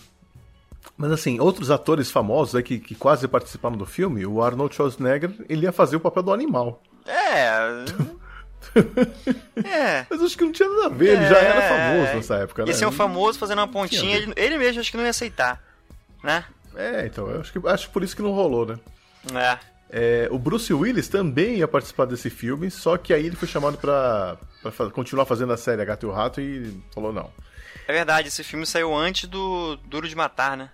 Mas 0.97 1.13
assim, 1.13 1.39
outros 1.41 1.71
atores 1.71 2.11
famosos 2.11 2.55
aí 2.55 2.63
que, 2.63 2.79
que 2.79 2.95
quase 2.95 3.27
participaram 3.29 3.77
do 3.77 3.87
filme, 3.87 4.27
o 4.27 4.43
Arnold 4.43 4.75
Schwarzenegger, 4.75 5.31
ele 5.49 5.65
ia 5.65 5.73
fazer 5.73 5.97
o 5.97 6.01
papel 6.01 6.23
do 6.23 6.33
animal. 6.33 6.83
É. 7.07 7.85
é. 9.65 10.07
Mas 10.09 10.23
acho 10.23 10.37
que 10.37 10.45
não 10.45 10.53
tinha 10.53 10.69
nada 10.69 10.87
a 10.87 10.89
ver, 10.89 11.17
ele 11.17 11.29
já 11.29 11.39
era 11.39 11.63
É, 11.63 11.69
famoso 11.69 12.11
é. 12.11 12.15
nessa 12.17 12.35
época, 12.37 12.65
né? 12.65 12.71
Esse 12.71 12.85
é 12.85 12.89
um 12.89 12.93
famoso 12.93 13.39
fazendo 13.39 13.59
uma 13.59 13.69
pontinha, 13.69 14.17
ele, 14.17 14.33
ele 14.37 14.59
mesmo 14.59 14.81
acho 14.81 14.91
que 14.91 14.97
não 14.97 15.05
ia 15.05 15.11
aceitar, 15.11 15.63
né? 16.23 16.45
É, 16.75 17.07
então, 17.07 17.29
eu 17.29 17.41
acho 17.41 17.53
que 17.53 17.69
acho 17.69 17.91
por 17.91 18.03
isso 18.03 18.15
que 18.15 18.23
não 18.23 18.33
rolou, 18.33 18.67
né? 18.67 18.79
É. 19.35 19.59
É, 19.89 20.29
o 20.31 20.39
Bruce 20.39 20.73
Willis 20.73 21.09
também 21.09 21.57
ia 21.57 21.69
participar 21.69 22.07
desse 22.07 22.29
filme, 22.29 22.71
só 22.71 22.97
que 22.97 23.15
aí 23.15 23.25
ele 23.25 23.37
foi 23.37 23.47
chamado 23.47 23.79
pra, 23.79 24.37
pra 24.63 24.91
continuar 24.91 25.25
fazendo 25.27 25.53
a 25.53 25.57
série 25.57 25.85
Gato 25.85 26.07
e 26.07 26.09
o 26.09 26.13
Rato 26.13 26.41
e 26.41 26.83
falou 26.93 27.13
não. 27.13 27.31
É 27.87 27.93
verdade, 27.93 28.29
esse 28.29 28.43
filme 28.43 28.67
saiu 28.67 28.95
antes 28.95 29.29
do 29.29 29.77
Duro 29.85 30.09
de 30.09 30.17
Matar, 30.17 30.57
né? 30.57 30.71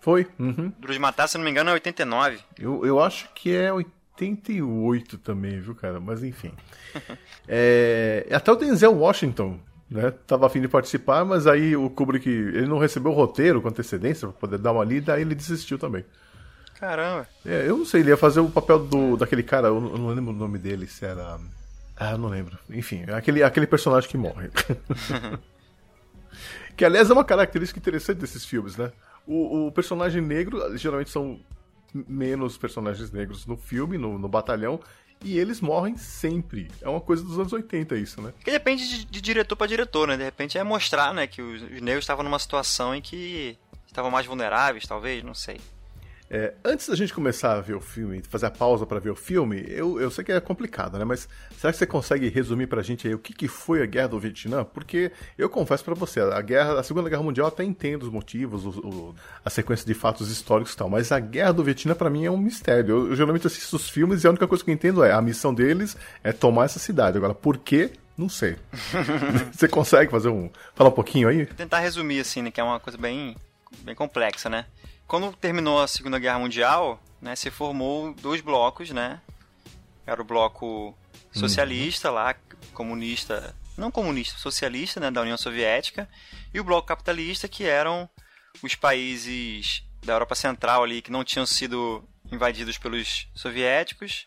Foi? 0.00 0.26
Uhum. 0.38 0.72
Duro 0.78 0.92
de 0.92 0.98
Matar, 0.98 1.28
se 1.28 1.36
não 1.36 1.44
me 1.44 1.50
engano, 1.50 1.70
é 1.70 1.74
89. 1.74 2.38
Eu, 2.58 2.84
eu 2.86 3.00
acho 3.00 3.28
que 3.34 3.54
é 3.54 3.72
88 3.72 5.18
também, 5.18 5.60
viu, 5.60 5.74
cara? 5.74 6.00
Mas 6.00 6.22
enfim. 6.22 6.52
É, 7.50 8.28
até 8.30 8.52
o 8.52 8.56
Denzel 8.56 8.94
Washington, 8.94 9.58
né? 9.90 10.10
Tava 10.26 10.46
afim 10.46 10.60
de 10.60 10.68
participar, 10.68 11.24
mas 11.24 11.46
aí 11.46 11.74
o 11.74 11.88
Kubrick, 11.88 12.28
ele 12.28 12.66
não 12.66 12.78
recebeu 12.78 13.10
o 13.10 13.14
roteiro 13.14 13.62
com 13.62 13.68
antecedência 13.68 14.28
pra 14.28 14.36
poder 14.36 14.58
dar 14.58 14.72
uma 14.72 14.84
lida, 14.84 15.14
aí 15.14 15.22
ele 15.22 15.34
desistiu 15.34 15.78
também. 15.78 16.04
Caramba. 16.78 17.26
É, 17.46 17.66
eu 17.66 17.78
não 17.78 17.86
sei, 17.86 18.02
ele 18.02 18.10
ia 18.10 18.18
fazer 18.18 18.40
o 18.40 18.50
papel 18.50 18.80
do, 18.80 19.16
daquele 19.16 19.42
cara, 19.42 19.68
eu 19.68 19.80
não 19.80 19.92
eu 19.92 19.98
não 19.98 20.08
lembro 20.08 20.30
o 20.34 20.36
nome 20.36 20.58
dele, 20.58 20.86
se 20.86 21.06
era... 21.06 21.38
Ah, 21.96 22.10
eu 22.12 22.18
não 22.18 22.28
lembro. 22.28 22.58
Enfim, 22.68 23.04
é 23.06 23.14
aquele, 23.14 23.42
aquele 23.42 23.66
personagem 23.66 24.10
que 24.10 24.18
morre. 24.18 24.50
que, 26.76 26.84
aliás, 26.84 27.08
é 27.08 27.12
uma 27.14 27.24
característica 27.24 27.80
interessante 27.80 28.18
desses 28.18 28.44
filmes, 28.44 28.76
né? 28.76 28.92
O, 29.28 29.66
o 29.66 29.72
personagem 29.72 30.22
negro, 30.22 30.76
geralmente 30.78 31.10
são 31.10 31.38
menos 31.92 32.56
personagens 32.56 33.12
negros 33.12 33.46
no 33.46 33.56
filme, 33.56 33.98
no, 33.98 34.18
no 34.18 34.28
batalhão, 34.28 34.80
e 35.22 35.38
eles 35.38 35.60
morrem 35.60 35.96
sempre. 35.96 36.70
É 36.80 36.88
uma 36.88 37.00
coisa 37.00 37.22
dos 37.22 37.38
anos 37.38 37.52
80 37.52 37.96
isso, 37.96 38.22
né? 38.22 38.32
Porque 38.32 38.50
depende 38.50 38.88
de, 38.88 39.04
de 39.04 39.20
diretor 39.20 39.56
pra 39.56 39.66
diretor, 39.66 40.08
né? 40.08 40.16
De 40.16 40.24
repente 40.24 40.56
é 40.56 40.64
mostrar, 40.64 41.12
né, 41.12 41.26
que 41.26 41.42
os, 41.42 41.62
os 41.62 41.80
negros 41.80 42.04
estavam 42.04 42.24
numa 42.24 42.38
situação 42.38 42.94
em 42.94 43.02
que 43.02 43.58
estavam 43.86 44.10
mais 44.10 44.26
vulneráveis, 44.26 44.86
talvez, 44.86 45.22
não 45.22 45.34
sei. 45.34 45.60
É, 46.30 46.52
antes 46.62 46.86
da 46.88 46.94
gente 46.94 47.14
começar 47.14 47.52
a 47.56 47.60
ver 47.60 47.74
o 47.74 47.80
filme, 47.80 48.22
fazer 48.28 48.44
a 48.46 48.50
pausa 48.50 48.84
pra 48.84 48.98
ver 48.98 49.08
o 49.10 49.16
filme, 49.16 49.64
eu, 49.68 49.98
eu 49.98 50.10
sei 50.10 50.22
que 50.22 50.30
é 50.30 50.38
complicado, 50.40 50.98
né? 50.98 51.04
Mas 51.04 51.26
será 51.56 51.72
que 51.72 51.78
você 51.78 51.86
consegue 51.86 52.28
resumir 52.28 52.66
pra 52.66 52.82
gente 52.82 53.08
aí 53.08 53.14
o 53.14 53.18
que, 53.18 53.32
que 53.32 53.48
foi 53.48 53.82
a 53.82 53.86
Guerra 53.86 54.08
do 54.08 54.20
Vietnã? 54.20 54.62
Porque 54.62 55.10
eu 55.38 55.48
confesso 55.48 55.82
pra 55.84 55.94
você, 55.94 56.20
a 56.20 56.40
guerra, 56.42 56.78
a 56.78 56.82
Segunda 56.82 57.08
Guerra 57.08 57.22
Mundial 57.22 57.46
eu 57.46 57.52
até 57.52 57.64
entendo 57.64 58.02
os 58.02 58.10
motivos, 58.10 58.66
o, 58.66 58.70
o- 58.86 59.14
a 59.42 59.48
sequência 59.48 59.86
de 59.86 59.94
fatos 59.94 60.30
históricos 60.30 60.74
e 60.74 60.76
tal, 60.76 60.90
mas 60.90 61.10
a 61.12 61.18
Guerra 61.18 61.52
do 61.52 61.64
Vietnã 61.64 61.94
pra 61.94 62.10
mim 62.10 62.26
é 62.26 62.30
um 62.30 62.36
mistério. 62.36 62.90
Eu, 62.90 63.08
eu 63.10 63.16
geralmente 63.16 63.46
assisto 63.46 63.76
os 63.76 63.88
filmes 63.88 64.22
e 64.22 64.26
a 64.26 64.30
única 64.30 64.46
coisa 64.46 64.62
que 64.62 64.70
eu 64.70 64.74
entendo 64.74 65.02
é 65.02 65.12
a 65.12 65.22
missão 65.22 65.54
deles 65.54 65.96
é 66.22 66.30
tomar 66.32 66.66
essa 66.66 66.78
cidade. 66.78 67.16
Agora, 67.16 67.32
por 67.34 67.56
quê? 67.56 67.90
Não 68.18 68.28
sei. 68.28 68.56
você 69.52 69.66
consegue 69.68 70.10
fazer 70.10 70.28
um, 70.28 70.50
falar 70.74 70.90
um 70.90 70.92
pouquinho 70.92 71.28
aí? 71.28 71.44
Vou 71.44 71.54
tentar 71.54 71.78
resumir, 71.78 72.20
assim, 72.20 72.42
né, 72.42 72.50
que 72.50 72.60
é 72.60 72.64
uma 72.64 72.78
coisa 72.80 72.98
bem, 72.98 73.34
bem 73.82 73.94
complexa, 73.94 74.48
né? 74.50 74.66
Quando 75.08 75.32
terminou 75.32 75.80
a 75.80 75.88
Segunda 75.88 76.18
Guerra 76.18 76.38
Mundial, 76.38 77.02
né, 77.18 77.34
se 77.34 77.50
formou 77.50 78.12
dois 78.12 78.42
blocos, 78.42 78.90
né? 78.90 79.22
Era 80.06 80.20
o 80.20 80.24
bloco 80.24 80.94
socialista 81.32 82.10
lá, 82.10 82.34
comunista, 82.74 83.56
não 83.76 83.90
comunista, 83.90 84.38
socialista, 84.38 85.00
né, 85.00 85.10
da 85.10 85.22
União 85.22 85.38
Soviética, 85.38 86.06
e 86.52 86.60
o 86.60 86.64
bloco 86.64 86.86
capitalista, 86.86 87.48
que 87.48 87.64
eram 87.64 88.06
os 88.62 88.74
países 88.74 89.82
da 90.04 90.12
Europa 90.12 90.34
Central 90.34 90.84
ali 90.84 91.00
que 91.00 91.10
não 91.10 91.24
tinham 91.24 91.46
sido 91.46 92.06
invadidos 92.30 92.76
pelos 92.76 93.28
soviéticos, 93.34 94.26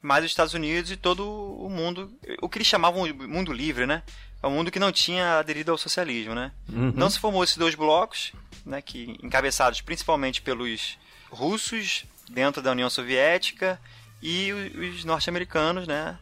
mais 0.00 0.24
os 0.24 0.30
Estados 0.30 0.54
Unidos 0.54 0.90
e 0.90 0.96
todo 0.96 1.26
o 1.26 1.68
mundo, 1.68 2.10
o 2.40 2.48
que 2.48 2.56
eles 2.56 2.68
chamavam 2.68 3.04
de 3.04 3.12
mundo 3.12 3.52
livre, 3.52 3.86
né? 3.86 4.02
É 4.44 4.46
um 4.46 4.50
mundo 4.50 4.70
que 4.70 4.78
não 4.78 4.92
tinha 4.92 5.38
aderido 5.38 5.72
ao 5.72 5.78
socialismo, 5.78 6.34
né? 6.34 6.52
Uhum. 6.70 6.88
Então 6.88 7.08
se 7.08 7.18
formou 7.18 7.42
esses 7.42 7.56
dois 7.56 7.74
blocos, 7.74 8.32
né, 8.64 8.82
que 8.82 9.18
encabeçados 9.22 9.80
principalmente 9.80 10.42
pelos 10.42 10.98
russos 11.30 12.04
dentro 12.28 12.60
da 12.60 12.72
União 12.72 12.90
Soviética 12.90 13.80
e 14.22 14.52
os 14.52 15.04
norte-americanos, 15.04 15.86
né, 15.86 16.18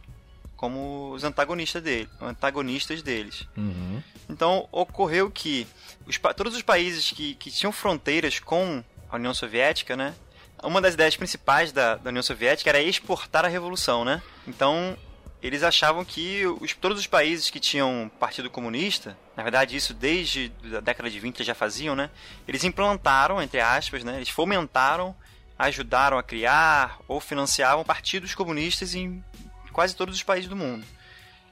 como 0.57 1.11
os 1.11 1.25
antagonistas 1.25 1.83
dele, 1.83 2.09
antagonistas 2.21 3.03
deles. 3.03 3.45
Uhum. 3.57 4.01
Então 4.31 4.69
ocorreu 4.71 5.29
que 5.29 5.67
os, 6.07 6.17
todos 6.37 6.55
os 6.55 6.63
países 6.63 7.11
que, 7.11 7.35
que 7.35 7.51
tinham 7.51 7.73
fronteiras 7.73 8.39
com 8.39 8.85
a 9.11 9.17
União 9.17 9.35
Soviética, 9.35 9.97
né, 9.97 10.15
uma 10.63 10.81
das 10.81 10.95
ideias 10.95 11.17
principais 11.17 11.73
da, 11.73 11.97
da 11.97 12.11
União 12.11 12.23
Soviética 12.23 12.71
era 12.71 12.81
exportar 12.81 13.45
a 13.45 13.49
revolução, 13.49 14.05
né? 14.05 14.23
Então 14.47 14.97
eles 15.43 15.65
achavam 15.65 16.05
que 16.05 16.47
os, 16.61 16.73
todos 16.75 16.99
os 17.01 17.07
países 17.07 17.51
que 17.51 17.59
tinham 17.59 18.11
partido 18.21 18.49
comunista, 18.49 19.19
na 19.37 19.43
verdade 19.43 19.75
isso 19.75 19.93
desde 19.93 20.53
a 20.77 20.81
década 20.81 21.11
de 21.11 21.19
20 21.19 21.43
já 21.43 21.55
faziam, 21.55 21.97
né? 21.97 22.11
Eles 22.47 22.63
implantaram, 22.63 23.43
entre 23.43 23.61
aspas, 23.61 24.05
né? 24.05 24.17
Eles 24.17 24.29
fomentaram, 24.29 25.17
ajudaram 25.59 26.17
a 26.17 26.23
criar 26.23 26.99
ou 27.09 27.21
financiavam 27.21 27.85
partidos 27.85 28.35
comunistas 28.37 28.95
em 28.95 29.23
quase 29.73 29.97
todos 29.97 30.15
os 30.15 30.23
países 30.23 30.49
do 30.49 30.55
mundo. 30.55 30.87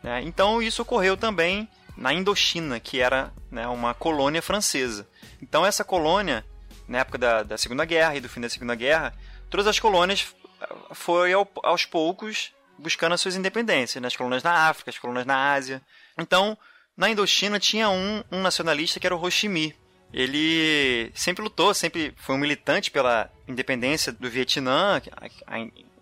Né? 0.03 0.23
Então 0.23 0.63
isso 0.63 0.83
ocorreu 0.83 1.17
também 1.17 1.69
na 1.97 2.13
Indochina, 2.13 2.79
que 2.79 3.01
era 3.01 3.33
né, 3.51 3.67
uma 3.67 3.93
colônia 3.93 4.41
francesa. 4.41 5.07
Então 5.43 5.67
essa 5.67 5.85
colônia, 5.85 6.45
na 6.87 6.99
época 6.99 7.19
da, 7.19 7.43
da 7.43 7.59
Segunda 7.59 7.85
Guerra 7.85 8.17
e 8.17 8.21
do 8.21 8.29
fim 8.29 8.41
da 8.41 8.49
Segunda 8.49 8.75
Guerra, 8.77 9.13
todas 9.49 9.67
as 9.67 9.81
colônias 9.81 10.33
foi 10.93 11.33
ao, 11.33 11.49
aos 11.63 11.85
poucos 11.85 12.53
buscando 12.81 13.13
as 13.13 13.21
suas 13.21 13.37
independências, 13.37 14.01
né? 14.01 14.07
as 14.09 14.17
colônias 14.17 14.43
na 14.43 14.69
África, 14.69 14.91
as 14.91 14.99
colônias 14.99 15.27
na 15.27 15.53
Ásia. 15.53 15.83
Então, 16.19 16.57
na 16.97 17.09
Indochina 17.09 17.59
tinha 17.61 17.89
um, 17.89 18.23
um 18.31 18.43
nacionalista 18.43 18.99
que 18.99 19.07
era 19.07 19.15
o 19.15 19.23
Ho 19.23 19.31
Chi 19.31 19.49
Minh. 19.49 19.75
Ele 20.13 21.13
sempre 21.15 21.43
lutou, 21.43 21.73
sempre 21.73 22.13
foi 22.17 22.35
um 22.35 22.39
militante 22.39 22.91
pela 22.91 23.31
independência 23.47 24.13
do 24.13 24.29
Vietnã, 24.29 25.01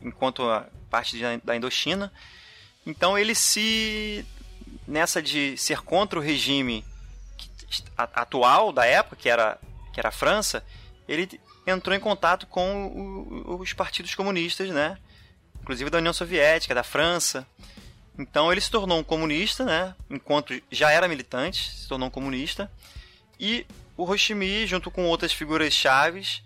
enquanto 0.01 0.43
parte 0.89 1.19
da 1.45 1.55
Indochina. 1.55 2.11
Então 2.87 3.19
ele 3.19 3.35
se 3.35 4.25
nessa 4.87 5.21
de 5.21 5.57
ser 5.59 5.81
contra 5.83 6.19
o 6.19 6.23
regime 6.23 6.83
atual 7.97 8.73
da 8.73 8.87
época, 8.87 9.17
que 9.17 9.29
era 9.29 9.59
que 9.93 10.01
era 10.01 10.09
a 10.09 10.13
França, 10.13 10.65
ele 11.07 11.29
entrou 11.67 11.95
em 11.95 12.01
contato 12.01 12.47
com 12.47 13.57
os 13.61 13.73
partidos 13.73 14.15
comunistas, 14.15 14.71
né? 14.71 14.97
Inclusive 15.69 15.91
da 15.91 15.99
União 15.99 16.15
Soviética, 16.15 16.75
da 16.75 16.83
França. 16.83 17.47
Então 18.19 18.51
ele 18.51 18.61
se 18.61 18.71
tornou 18.71 18.99
um 18.99 19.05
comunista, 19.05 19.67
né? 19.67 19.95
Enquanto 20.09 20.59
já 20.71 20.91
era 20.91 21.07
militante, 21.07 21.71
se 21.71 21.87
tornou 21.87 22.09
um 22.09 22.11
comunista. 22.11 22.73
E 23.39 23.67
o 23.95 24.05
Ho 24.05 24.17
junto 24.67 24.91
com 24.91 25.05
outras 25.05 25.31
figuras 25.31 25.75
chaves, 25.75 26.43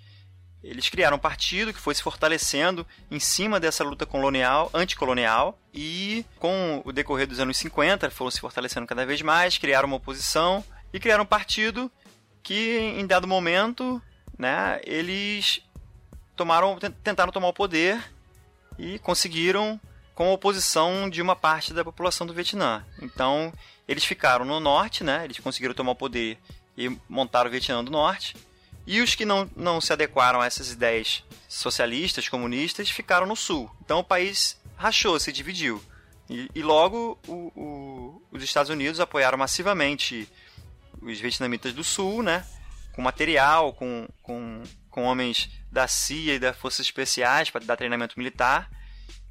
eles 0.61 0.89
criaram 0.89 1.19
um 1.19 1.21
partido 1.21 1.73
que 1.73 1.79
foi 1.79 1.95
se 1.95 2.03
fortalecendo 2.03 2.85
em 3.09 3.21
cima 3.21 3.61
dessa 3.61 3.85
luta 3.85 4.05
colonial, 4.05 4.71
anticolonial, 4.75 5.57
e 5.73 6.27
com 6.41 6.83
o 6.85 6.93
decorrer 6.93 7.29
dos 7.29 7.39
anos 7.39 7.57
50 7.59 8.11
foram 8.11 8.31
se 8.31 8.41
fortalecendo 8.41 8.89
cada 8.89 9.07
vez 9.07 9.23
mais, 9.23 9.57
criaram 9.57 9.87
uma 9.87 9.99
oposição 9.99 10.65
e 10.93 10.99
criaram 10.99 11.23
um 11.23 11.27
partido 11.27 11.91
que 12.43 12.77
em 12.99 13.07
dado 13.07 13.29
momento, 13.29 14.03
né, 14.37 14.81
eles 14.85 15.63
tomaram 16.35 16.77
tentaram 17.05 17.31
tomar 17.31 17.49
o 17.49 17.53
poder 17.53 18.03
e 18.79 18.99
conseguiram 18.99 19.81
com 20.15 20.29
a 20.29 20.33
oposição 20.33 21.09
de 21.09 21.23
uma 21.23 21.35
parte 21.35 21.73
da 21.73 21.85
população 21.85 22.27
do 22.27 22.35
Vietnã. 22.35 22.85
Então, 23.01 23.53
eles 23.89 24.05
ficaram 24.05 24.45
no 24.45 24.61
norte, 24.61 25.03
né? 25.03 25.25
Eles 25.25 25.39
conseguiram 25.39 25.75
tomar 25.75 25.93
o 25.93 25.97
poder 25.97 26.39
e 26.77 26.89
montar 27.09 27.47
o 27.47 27.51
Vietnã 27.51 27.83
do 27.83 27.91
Norte. 27.91 28.37
E 28.87 29.01
os 29.01 29.15
que 29.15 29.25
não, 29.25 29.49
não 29.57 29.81
se 29.81 29.93
adequaram 29.93 30.41
a 30.41 30.47
essas 30.47 30.71
ideias 30.73 31.25
socialistas, 31.49 32.29
comunistas, 32.29 32.91
ficaram 32.91 33.27
no 33.27 33.37
sul. 33.37 33.71
Então 33.85 34.01
o 34.01 34.05
país 34.05 34.61
rachou, 34.77 35.19
se 35.21 35.33
dividiu. 35.33 35.83
E, 36.29 36.49
e 36.55 36.63
logo 36.63 37.19
o, 37.27 37.53
o, 37.55 38.23
os 38.33 38.43
Estados 38.43 38.71
Unidos 38.71 39.01
apoiaram 39.01 39.39
massivamente 39.39 40.29
os 41.01 41.21
vietnamitas 41.21 41.73
do 41.73 41.85
sul, 41.85 42.23
né? 42.23 42.45
Com 42.93 43.03
material, 43.03 43.73
com, 43.73 44.09
com, 44.23 44.63
com 44.93 45.03
homens 45.03 45.51
da 45.73 45.89
CIA 45.89 46.35
e 46.35 46.39
das 46.39 46.57
Forças 46.57 46.87
Especiais 46.87 47.51
para 47.51 47.65
dar 47.65 47.77
treinamento 47.77 48.17
militar. 48.17 48.71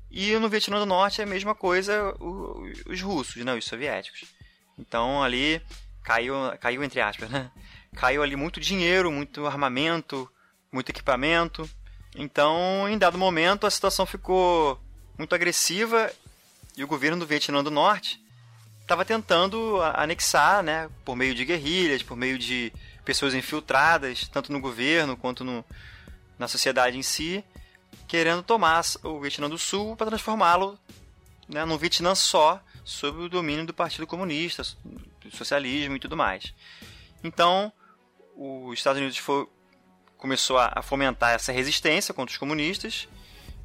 E 0.09 0.35
no 0.35 0.49
Vietnã 0.49 0.79
do 0.79 0.85
Norte 0.85 1.21
é 1.21 1.23
a 1.23 1.27
mesma 1.27 1.55
coisa 1.55 2.13
o, 2.19 2.69
os 2.87 3.01
russos, 3.01 3.45
né, 3.45 3.53
os 3.53 3.63
soviéticos. 3.63 4.25
Então 4.77 5.23
ali 5.23 5.61
caiu, 6.03 6.33
caiu 6.59 6.83
entre 6.83 6.99
aspas, 6.99 7.29
né? 7.29 7.49
Caiu 7.95 8.23
ali 8.23 8.35
muito 8.35 8.59
dinheiro, 8.59 9.11
muito 9.11 9.45
armamento, 9.45 10.29
muito 10.71 10.89
equipamento. 10.89 11.69
Então, 12.15 12.87
em 12.89 12.97
dado 12.97 13.17
momento, 13.17 13.67
a 13.67 13.71
situação 13.71 14.05
ficou 14.05 14.81
muito 15.17 15.35
agressiva 15.35 16.11
e 16.75 16.83
o 16.83 16.87
governo 16.87 17.19
do 17.19 17.27
Vietnã 17.27 17.63
do 17.63 17.69
Norte 17.69 18.21
estava 18.81 19.05
tentando 19.05 19.81
anexar, 19.81 20.63
né, 20.63 20.89
por 21.05 21.15
meio 21.15 21.35
de 21.35 21.45
guerrilhas, 21.45 22.01
por 22.01 22.17
meio 22.17 22.37
de 22.37 22.73
pessoas 23.03 23.33
infiltradas, 23.33 24.27
tanto 24.27 24.51
no 24.51 24.59
governo 24.59 25.17
quanto 25.17 25.43
no, 25.43 25.65
na 26.37 26.47
sociedade 26.47 26.97
em 26.97 27.03
si, 27.03 27.43
querendo 28.07 28.43
tomar 28.43 28.81
o 29.03 29.19
Vietnã 29.19 29.49
do 29.49 29.57
Sul 29.57 29.95
para 29.95 30.07
transformá-lo 30.07 30.77
né, 31.47 31.65
num 31.65 31.77
Vietnã 31.77 32.15
só, 32.15 32.61
sob 32.83 33.23
o 33.23 33.29
domínio 33.29 33.65
do 33.65 33.73
Partido 33.73 34.07
Comunista, 34.07 34.63
do 34.83 35.35
socialismo 35.35 35.95
e 35.95 35.99
tudo 35.99 36.17
mais. 36.17 36.53
Então, 37.23 37.71
os 38.35 38.77
Estados 38.77 38.99
Unidos 38.99 39.17
foi, 39.17 39.47
começou 40.17 40.57
a, 40.57 40.81
fomentar 40.81 41.31
essa 41.31 41.51
resistência 41.51 42.13
contra 42.13 42.31
os 42.31 42.37
comunistas 42.37 43.07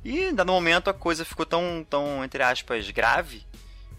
e, 0.04 0.32
dado 0.32 0.52
momento, 0.52 0.90
a 0.90 0.94
coisa 0.94 1.24
ficou 1.24 1.46
tão, 1.46 1.86
tão 1.88 2.24
entre 2.24 2.42
aspas, 2.42 2.90
grave, 2.90 3.46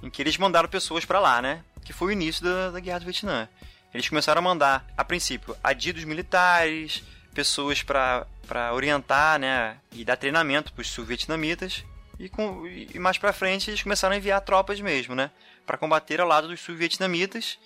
em 0.03 0.09
que 0.09 0.21
eles 0.21 0.37
mandaram 0.37 0.69
pessoas 0.69 1.05
para 1.05 1.19
lá, 1.19 1.41
né? 1.41 1.63
Que 1.83 1.93
foi 1.93 2.09
o 2.09 2.11
início 2.11 2.43
da, 2.43 2.71
da 2.71 2.79
Guerra 2.79 2.99
do 2.99 3.05
Vietnã. 3.05 3.49
Eles 3.93 4.09
começaram 4.09 4.39
a 4.39 4.43
mandar, 4.43 4.85
a 4.97 5.03
princípio, 5.03 5.55
adidos 5.63 6.03
militares, 6.03 7.03
pessoas 7.33 7.83
para 7.83 8.25
orientar 8.73 9.39
né, 9.39 9.77
e 9.91 10.03
dar 10.03 10.17
treinamento 10.17 10.73
para 10.73 10.81
os 10.81 10.89
sul-vietnamitas. 10.89 11.83
E, 12.19 12.29
com, 12.29 12.65
e 12.67 12.97
mais 12.97 13.17
para 13.17 13.31
frente 13.31 13.69
eles 13.69 13.83
começaram 13.83 14.15
a 14.15 14.17
enviar 14.17 14.41
tropas 14.41 14.79
mesmo, 14.81 15.13
né? 15.13 15.29
Para 15.65 15.77
combater 15.77 16.19
ao 16.19 16.27
lado 16.27 16.47
dos 16.47 16.59
sul-vietnamitas. 16.59 17.59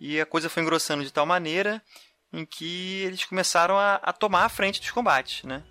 E 0.00 0.20
a 0.20 0.26
coisa 0.26 0.50
foi 0.50 0.62
engrossando 0.62 1.04
de 1.04 1.12
tal 1.12 1.24
maneira 1.24 1.80
em 2.32 2.44
que 2.44 3.02
eles 3.02 3.24
começaram 3.24 3.78
a, 3.78 3.94
a 3.96 4.12
tomar 4.12 4.44
a 4.44 4.48
frente 4.48 4.80
dos 4.80 4.90
combates, 4.90 5.44
né? 5.44 5.62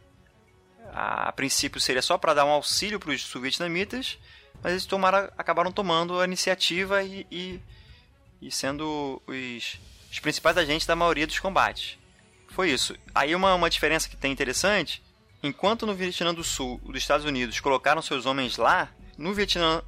A, 0.94 1.30
a 1.30 1.32
princípio 1.34 1.82
seria 1.82 2.02
só 2.02 2.18
para 2.18 2.34
dar 2.34 2.46
um 2.46 2.50
auxílio 2.50 3.00
para 3.00 3.12
os 3.12 3.22
sul-vietnamitas, 3.22 4.18
mas 4.62 4.72
eles 4.72 4.86
tomaram, 4.86 5.30
acabaram 5.38 5.72
tomando 5.72 6.20
a 6.20 6.26
iniciativa 6.26 7.04
e, 7.04 7.28
e, 7.30 7.60
e 8.46 8.52
sendo 8.52 9.22
os, 9.28 9.80
os 10.12 10.20
principais 10.20 10.58
agentes 10.58 10.86
da 10.86 10.96
maioria 10.96 11.28
dos 11.28 11.40
combates. 11.40 11.98
Foi 12.50 12.70
isso. 12.70 12.96
Aí 13.16 13.34
uma, 13.34 13.56
uma 13.56 13.70
diferença 13.70 14.08
que 14.08 14.18
tem 14.18 14.32
interessante, 14.32 15.02
enquanto 15.42 15.86
no 15.86 15.96
Vietnã 15.96 16.34
do 16.34 16.44
Sul, 16.44 16.80
os 16.84 16.96
Estados 16.96 17.26
Unidos 17.26 17.60
colocaram 17.60 18.02
seus 18.02 18.26
homens 18.26 18.58
lá, 18.58 18.92
no 19.18 19.34
Vietnã 19.34 19.82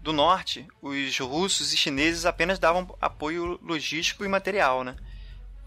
do 0.00 0.12
Norte, 0.12 0.66
os 0.80 1.18
russos 1.18 1.72
e 1.72 1.76
chineses 1.76 2.24
apenas 2.24 2.58
davam 2.58 2.96
apoio 3.00 3.58
logístico 3.62 4.24
e 4.24 4.28
material, 4.28 4.82
né? 4.82 4.96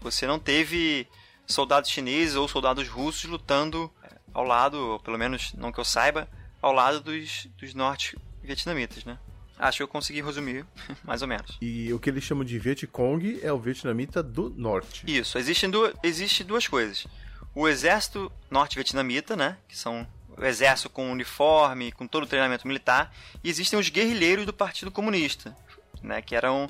Você 0.00 0.26
não 0.26 0.38
teve 0.38 1.06
soldados 1.46 1.90
chineses 1.90 2.34
ou 2.34 2.48
soldados 2.48 2.88
russos 2.88 3.24
lutando 3.24 3.90
é, 4.02 4.16
ao 4.34 4.44
lado, 4.44 4.76
ou 4.78 5.00
pelo 5.00 5.18
menos 5.18 5.52
não 5.54 5.70
que 5.70 5.78
eu 5.78 5.84
saiba, 5.84 6.28
ao 6.60 6.72
lado 6.72 7.00
dos, 7.00 7.46
dos 7.58 7.74
norte-vietnamitas, 7.74 9.04
né? 9.04 9.18
Acho 9.62 9.76
que 9.76 9.82
eu 9.84 9.88
consegui 9.88 10.20
resumir, 10.20 10.66
mais 11.04 11.22
ou 11.22 11.28
menos. 11.28 11.56
E 11.62 11.92
o 11.92 11.98
que 12.00 12.10
eles 12.10 12.24
chamam 12.24 12.44
de 12.44 12.58
Vietcong 12.58 13.38
é 13.40 13.52
o 13.52 13.58
vietnamita 13.60 14.20
do 14.20 14.50
norte. 14.50 15.04
Isso, 15.06 15.38
existem 15.38 15.70
duas, 15.70 15.94
existe 16.02 16.42
duas 16.42 16.66
coisas. 16.66 17.06
O 17.54 17.68
exército 17.68 18.32
norte-vietnamita, 18.50 19.36
né, 19.36 19.56
que 19.68 19.78
são 19.78 20.04
o 20.36 20.44
exército 20.44 20.90
com 20.90 21.12
uniforme, 21.12 21.92
com 21.92 22.08
todo 22.08 22.24
o 22.24 22.26
treinamento 22.26 22.66
militar, 22.66 23.14
e 23.44 23.48
existem 23.48 23.78
os 23.78 23.88
guerrilheiros 23.88 24.44
do 24.44 24.52
Partido 24.52 24.90
Comunista, 24.90 25.56
né, 26.02 26.20
que 26.20 26.34
eram 26.34 26.68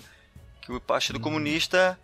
que 0.60 0.70
o 0.70 0.78
Partido 0.78 1.18
hum. 1.18 1.22
Comunista 1.22 1.98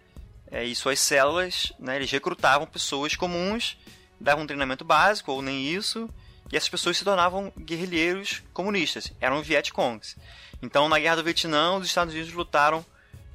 é, 0.50 0.64
e 0.64 0.74
suas 0.74 0.98
células, 1.00 1.70
né, 1.78 1.96
eles 1.96 2.10
recrutavam 2.10 2.66
pessoas 2.66 3.14
comuns, 3.14 3.76
davam 4.18 4.44
um 4.44 4.46
treinamento 4.46 4.86
básico 4.86 5.32
ou 5.32 5.42
nem 5.42 5.68
isso, 5.70 6.08
e 6.50 6.56
essas 6.56 6.70
pessoas 6.70 6.96
se 6.96 7.04
tornavam 7.04 7.52
guerrilheiros 7.58 8.42
comunistas, 8.54 9.12
eram 9.20 9.42
Vietcongs. 9.42 10.16
Então, 10.62 10.88
na 10.88 10.98
Guerra 10.98 11.16
do 11.16 11.24
Vietnã, 11.24 11.76
os 11.76 11.86
Estados 11.86 12.12
Unidos 12.14 12.32
lutaram 12.32 12.84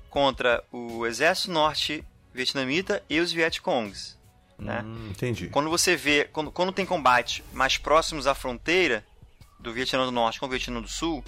contra 0.10 0.64
o 0.72 1.06
exército 1.06 1.52
norte-vietnamita 1.52 3.04
e 3.10 3.20
os 3.20 3.32
Vietcongs. 3.32 4.18
Né? 4.58 4.82
Hum, 4.86 5.10
entendi. 5.12 5.48
Quando 5.48 5.70
você 5.70 5.96
vê, 5.96 6.26
quando, 6.26 6.52
quando 6.52 6.72
tem 6.72 6.86
combate 6.86 7.44
mais 7.54 7.78
próximos 7.78 8.28
à 8.28 8.36
fronteira 8.36 9.06
do 9.60 9.74
Vietnã 9.74 10.06
do 10.06 10.12
Norte 10.12 10.40
com 10.40 10.46
o 10.46 10.50
Vietnã 10.50 10.82
do 10.82 10.88
Sul, 10.88 11.24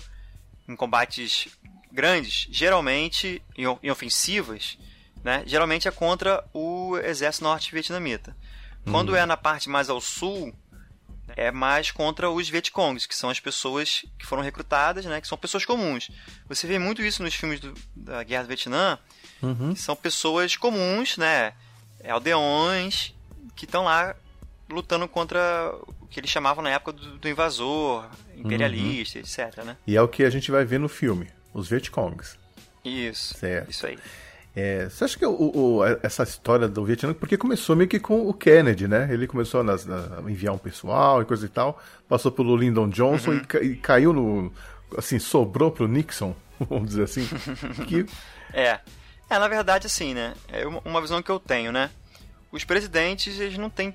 em 0.67 0.75
combates 0.75 1.47
grandes, 1.91 2.47
geralmente, 2.51 3.41
em, 3.57 3.63
em 3.81 3.89
ofensivas, 3.89 4.77
né, 5.23 5.43
geralmente 5.45 5.87
é 5.87 5.91
contra 5.91 6.43
o 6.53 6.97
exército 6.97 7.43
norte-vietnamita. 7.45 8.35
Quando 8.91 9.09
Uhum. 9.09 9.15
é 9.15 9.25
na 9.25 9.35
parte 9.37 9.67
mais 9.69 9.89
ao 9.89 9.99
sul, 9.99 10.53
é 11.36 11.51
mais 11.51 11.91
contra 11.91 12.29
os 12.29 12.47
Vietcongs, 12.49 13.05
que 13.07 13.15
são 13.15 13.29
as 13.29 13.39
pessoas 13.39 14.05
que 14.17 14.25
foram 14.25 14.41
recrutadas, 14.43 15.05
né, 15.05 15.19
que 15.19 15.27
são 15.27 15.38
pessoas 15.38 15.65
comuns. 15.65 16.09
Você 16.47 16.65
vê 16.67 16.79
muito 16.79 17.01
isso 17.01 17.21
nos 17.21 17.33
filmes 17.36 17.59
do- 17.59 17.73
da 17.95 18.23
Guerra 18.23 18.43
do 18.43 18.47
Vietnã, 18.47 18.97
Uhum. 19.41 19.73
que 19.73 19.79
são 19.81 19.95
pessoas 19.95 20.55
comuns, 20.55 21.17
né, 21.17 21.53
aldeões, 22.09 23.13
que 23.55 23.65
estão 23.65 23.83
lá 23.83 24.15
lutando 24.69 25.07
contra 25.07 25.39
o 26.01 26.07
que 26.07 26.19
eles 26.19 26.29
chamavam 26.29 26.63
na 26.63 26.69
época 26.71 26.93
do, 26.93 27.17
do 27.17 27.29
invasor, 27.29 28.07
imperialista, 28.36 29.19
etc, 29.19 29.63
né? 29.63 29.77
E 29.86 29.95
é 29.95 30.01
o 30.01 30.07
que 30.07 30.23
a 30.23 30.29
gente 30.29 30.49
vai 30.51 30.65
ver 30.65 30.79
no 30.79 30.89
filme, 30.89 31.27
os 31.53 31.67
Vietcongs. 31.69 32.38
Isso, 32.83 33.33
Certo. 33.36 33.69
isso 33.69 33.86
aí. 33.86 33.97
É, 34.56 34.88
você 34.89 35.03
acha 35.03 35.18
que 35.20 35.26
o, 35.26 35.32
o- 35.34 35.82
essa 36.01 36.24
história 36.24 36.68
do 36.68 36.86
Vietnã, 36.86 37.14
porque 37.14 37.36
começou 37.38 37.76
meio 37.76 37.89
que 37.89 37.99
com 37.99 38.28
o 38.28 38.34
Kennedy, 38.34 38.88
né? 38.88 39.08
Ele 39.12 39.28
começou 39.28 39.60
a 39.60 39.64
nas- 39.64 39.86
na- 39.86 40.22
enviar 40.30 40.53
um 40.53 40.58
pessoal 40.58 41.22
e 41.22 41.26
coisa 41.26 41.45
e 41.45 41.49
tal, 41.49 41.82
passou 42.08 42.32
pelo 42.32 42.56
Lyndon 42.56 42.88
Johnson 42.89 43.32
Uhum. 43.32 43.38
e, 43.38 43.41
ca- 43.45 43.62
e 43.62 43.76
caiu 43.76 44.14
no. 44.14 44.53
Assim, 44.97 45.20
sobrou 45.20 45.72
pro 45.72 45.88
Nixon, 45.89 46.34
vamos 46.70 46.88
dizer 46.89 47.03
assim. 47.03 47.28
que 47.88 48.06
É. 48.53 48.80
É, 49.30 49.39
na 49.39 49.47
verdade, 49.49 49.88
assim, 49.88 50.14
né? 50.14 50.34
É 50.47 50.66
uma- 50.66 50.82
uma 50.86 51.01
visão 51.01 51.22
que 51.22 51.30
eu 51.32 51.39
tenho, 51.39 51.72
né? 51.74 51.89
Os 52.51 52.64
presidentes, 52.64 53.38
eles 53.39 53.58
não 53.58 53.70
têm 53.70 53.93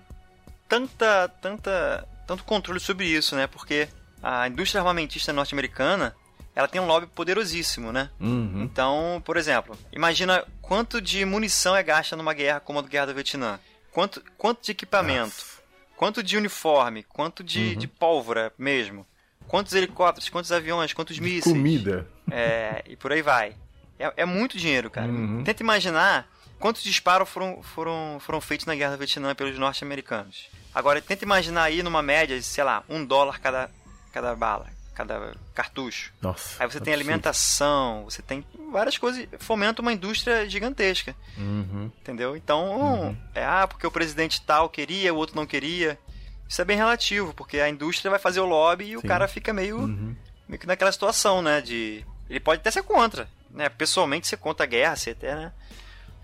tanta, 0.69 1.29
tanta, 1.41 2.07
tanto 2.27 2.45
controle 2.45 2.81
sobre 2.81 3.07
isso, 3.07 3.35
né? 3.35 3.47
Porque 3.47 3.89
a 4.23 4.47
indústria 4.49 4.81
armamentista 4.81 5.33
norte-americana, 5.33 6.15
ela 6.55 6.68
tem 6.68 6.80
um 6.80 6.86
lobby 6.86 7.07
poderosíssimo, 7.07 7.92
né? 7.92 8.11
Uhum. 8.20 8.62
Então, 8.62 9.22
por 9.24 9.36
exemplo, 9.36 9.76
imagina 9.92 10.44
quanto 10.61 11.01
de 11.01 11.24
munição 11.24 11.76
é 11.76 11.82
gasta 11.82 12.16
numa 12.16 12.34
guerra 12.34 12.61
como 12.61 12.78
a 12.78 12.82
Guerra 12.82 13.07
do 13.07 13.14
Vietnã. 13.14 13.59
Quanto, 13.92 14.22
quanto 14.36 14.62
de 14.62 14.70
equipamento, 14.70 15.44
quanto 15.96 16.22
de 16.22 16.36
uniforme, 16.36 17.03
quanto 17.03 17.42
de, 17.42 17.74
de 17.76 17.86
pólvora 17.86 18.53
mesmo. 18.57 19.07
Quantos 19.46 19.72
helicópteros, 19.72 20.28
quantos 20.28 20.53
aviões, 20.53 20.92
quantos 20.92 21.18
mísseis. 21.18 21.44
comida. 21.44 22.07
É, 22.30 22.84
e 22.86 22.94
por 22.94 23.11
aí 23.12 23.20
vai. 23.20 23.57
É, 23.98 24.12
é 24.18 24.24
muito 24.24 24.57
dinheiro, 24.57 24.88
cara. 24.88 25.09
Uhum. 25.09 25.42
Tenta 25.42 25.62
imaginar 25.62 26.28
quantos 26.59 26.82
disparos 26.82 27.28
foram, 27.28 27.61
foram, 27.62 28.18
foram 28.20 28.40
feitos 28.40 28.64
na 28.66 28.74
Guerra 28.74 28.92
do 28.92 28.98
Vietnã 28.98 29.34
pelos 29.34 29.59
norte-americanos. 29.59 30.48
Agora, 30.72 31.03
tenta 31.03 31.24
imaginar 31.24 31.64
aí 31.64 31.82
numa 31.82 32.01
média 32.01 32.38
de, 32.38 32.44
sei 32.44 32.62
lá, 32.62 32.84
um 32.88 33.05
dólar 33.05 33.40
cada, 33.40 33.68
cada 34.12 34.36
bala, 34.36 34.68
cada 35.05 35.34
cartucho. 35.55 36.12
Nossa. 36.20 36.62
Aí 36.62 36.66
você 36.70 36.78
tem 36.80 36.92
absurdo. 36.92 37.11
alimentação, 37.11 38.05
você 38.05 38.20
tem 38.22 38.44
várias 38.70 38.98
coisas. 38.98 39.26
Fomenta 39.38 39.80
uma 39.82 39.92
indústria 39.92 40.48
gigantesca, 40.48 41.14
Uhum. 41.38 41.90
entendeu? 42.01 42.36
Então, 42.36 43.16
é 43.34 43.44
ah, 43.44 43.66
porque 43.66 43.86
o 43.86 43.90
presidente 43.90 44.40
tal 44.42 44.68
queria, 44.68 45.12
o 45.14 45.16
outro 45.16 45.36
não 45.36 45.46
queria. 45.46 45.98
Isso 46.48 46.61
é 46.61 46.64
bem 46.64 46.76
relativo, 46.76 47.32
porque 47.34 47.61
a 47.61 47.68
indústria 47.68 48.11
vai 48.11 48.18
fazer 48.18 48.40
o 48.40 48.44
lobby 48.46 48.86
e 48.90 48.96
o 48.96 49.01
Sim. 49.01 49.07
cara 49.09 49.26
fica 49.28 49.53
meio 49.53 49.78
Uhum. 49.78 50.16
meio 50.48 50.59
que 50.61 50.66
naquela 50.66 50.92
situação, 50.92 51.40
né? 51.40 51.61
De. 51.61 52.05
Ele 52.28 52.40
pode 52.40 52.61
até 52.61 52.70
ser 52.70 52.82
contra, 52.82 53.28
né? 53.51 53.68
Pessoalmente 53.68 54.26
ser 54.28 54.36
contra 54.36 54.64
a 54.64 54.68
guerra, 54.68 54.96
ser 54.96 55.11
até, 55.12 55.34
né? 55.34 55.53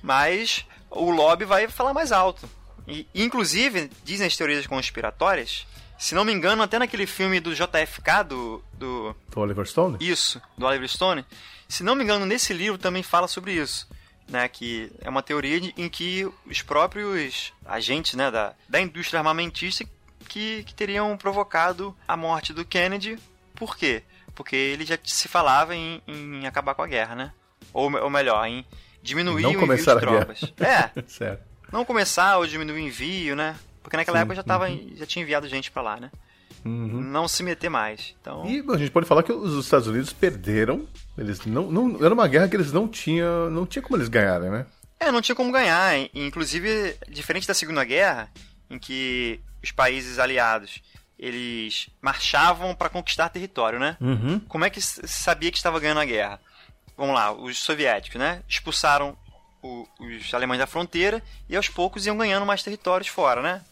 Mas 0.02 0.64
o 0.90 1.10
lobby 1.10 1.44
vai 1.44 1.68
falar 1.68 1.94
mais 1.94 2.12
alto. 2.12 2.48
E, 2.88 3.06
inclusive, 3.14 3.90
dizem 4.04 4.26
as 4.26 4.36
teorias 4.36 4.66
conspiratórias, 4.66 5.66
se 5.98 6.14
não 6.14 6.24
me 6.24 6.32
engano, 6.32 6.62
até 6.62 6.78
naquele 6.78 7.06
filme 7.06 7.40
do 7.40 7.54
JFK, 7.54 8.24
do. 8.28 8.62
do 8.74 9.16
Do 9.30 9.40
Oliver 9.40 9.66
Stone? 9.66 9.96
isso, 10.00 10.40
do 10.56 10.66
Oliver 10.66 10.88
Stone, 10.88 11.24
se 11.68 11.82
não 11.82 11.94
me 11.94 12.04
engano, 12.04 12.24
nesse 12.26 12.52
livro 12.52 12.78
também 12.78 13.02
fala 13.02 13.28
sobre 13.28 13.52
isso. 13.52 13.88
Né, 14.28 14.48
que 14.48 14.90
é 15.02 15.08
uma 15.08 15.22
teoria 15.22 15.72
em 15.76 15.88
que 15.88 16.28
os 16.50 16.60
próprios 16.60 17.52
agentes 17.64 18.14
né, 18.14 18.28
da, 18.28 18.54
da 18.68 18.80
indústria 18.80 19.20
armamentista 19.20 19.84
que, 20.28 20.64
que 20.64 20.74
teriam 20.74 21.16
provocado 21.16 21.96
a 22.08 22.16
morte 22.16 22.52
do 22.52 22.64
Kennedy. 22.64 23.16
Por 23.54 23.76
quê? 23.76 24.02
Porque 24.34 24.56
ele 24.56 24.84
já 24.84 24.98
se 25.04 25.28
falava 25.28 25.76
em, 25.76 26.02
em 26.08 26.44
acabar 26.44 26.74
com 26.74 26.82
a 26.82 26.88
guerra, 26.88 27.14
né? 27.14 27.32
Ou, 27.72 27.84
ou 28.02 28.10
melhor, 28.10 28.44
em 28.46 28.66
diminuir 29.00 29.42
Não 29.44 29.50
o 29.50 29.52
envio 29.72 29.76
de 29.76 30.00
tropas. 30.00 30.40
É, 30.58 30.90
Certo. 31.06 31.44
não 31.70 31.84
começar 31.84 32.36
ou 32.38 32.48
diminuir 32.48 32.80
o 32.80 32.84
envio, 32.84 33.36
né? 33.36 33.54
Porque 33.86 33.96
naquela 33.96 34.18
Sim, 34.18 34.22
época 34.22 34.34
já, 34.34 34.42
tava, 34.42 34.66
já 34.96 35.06
tinha 35.06 35.22
enviado 35.22 35.46
gente 35.48 35.70
pra 35.70 35.80
lá, 35.80 35.96
né? 36.00 36.10
Uhum. 36.64 37.00
Não 37.00 37.28
se 37.28 37.44
meter 37.44 37.68
mais. 37.70 38.16
Então, 38.20 38.44
E 38.44 38.60
bom, 38.60 38.72
a 38.72 38.78
gente 38.78 38.90
pode 38.90 39.06
falar 39.06 39.22
que 39.22 39.30
os 39.32 39.64
Estados 39.64 39.86
Unidos 39.86 40.12
perderam. 40.12 40.88
Eles 41.16 41.46
não, 41.46 41.70
não 41.70 42.04
era 42.04 42.12
uma 42.12 42.26
guerra 42.26 42.48
que 42.48 42.56
eles 42.56 42.72
não 42.72 42.88
tinham, 42.88 43.48
não 43.48 43.64
tinha 43.64 43.80
como 43.80 43.96
eles 43.96 44.08
ganharem, 44.08 44.50
né? 44.50 44.66
É, 44.98 45.12
não 45.12 45.22
tinha 45.22 45.36
como 45.36 45.52
ganhar. 45.52 45.92
Inclusive, 46.12 46.96
diferente 47.08 47.46
da 47.46 47.54
Segunda 47.54 47.84
Guerra, 47.84 48.28
em 48.68 48.76
que 48.76 49.38
os 49.62 49.70
países 49.70 50.18
aliados 50.18 50.82
eles 51.16 51.88
marchavam 52.02 52.74
para 52.74 52.88
conquistar 52.88 53.28
território, 53.28 53.78
né? 53.78 53.96
Uhum. 54.00 54.40
Como 54.48 54.64
é 54.64 54.70
que 54.70 54.80
se 54.80 55.06
sabia 55.06 55.52
que 55.52 55.56
estava 55.58 55.78
ganhando 55.78 56.00
a 56.00 56.04
guerra? 56.04 56.40
Vamos 56.96 57.14
lá, 57.14 57.30
os 57.30 57.56
soviéticos, 57.60 58.18
né? 58.18 58.42
Expulsaram 58.48 59.16
o- 59.62 59.86
os 60.00 60.34
alemães 60.34 60.58
da 60.58 60.66
fronteira 60.66 61.22
e 61.48 61.56
aos 61.56 61.68
poucos 61.68 62.04
iam 62.04 62.16
ganhando 62.18 62.44
mais 62.44 62.64
territórios 62.64 63.06
fora, 63.08 63.40
né? 63.40 63.62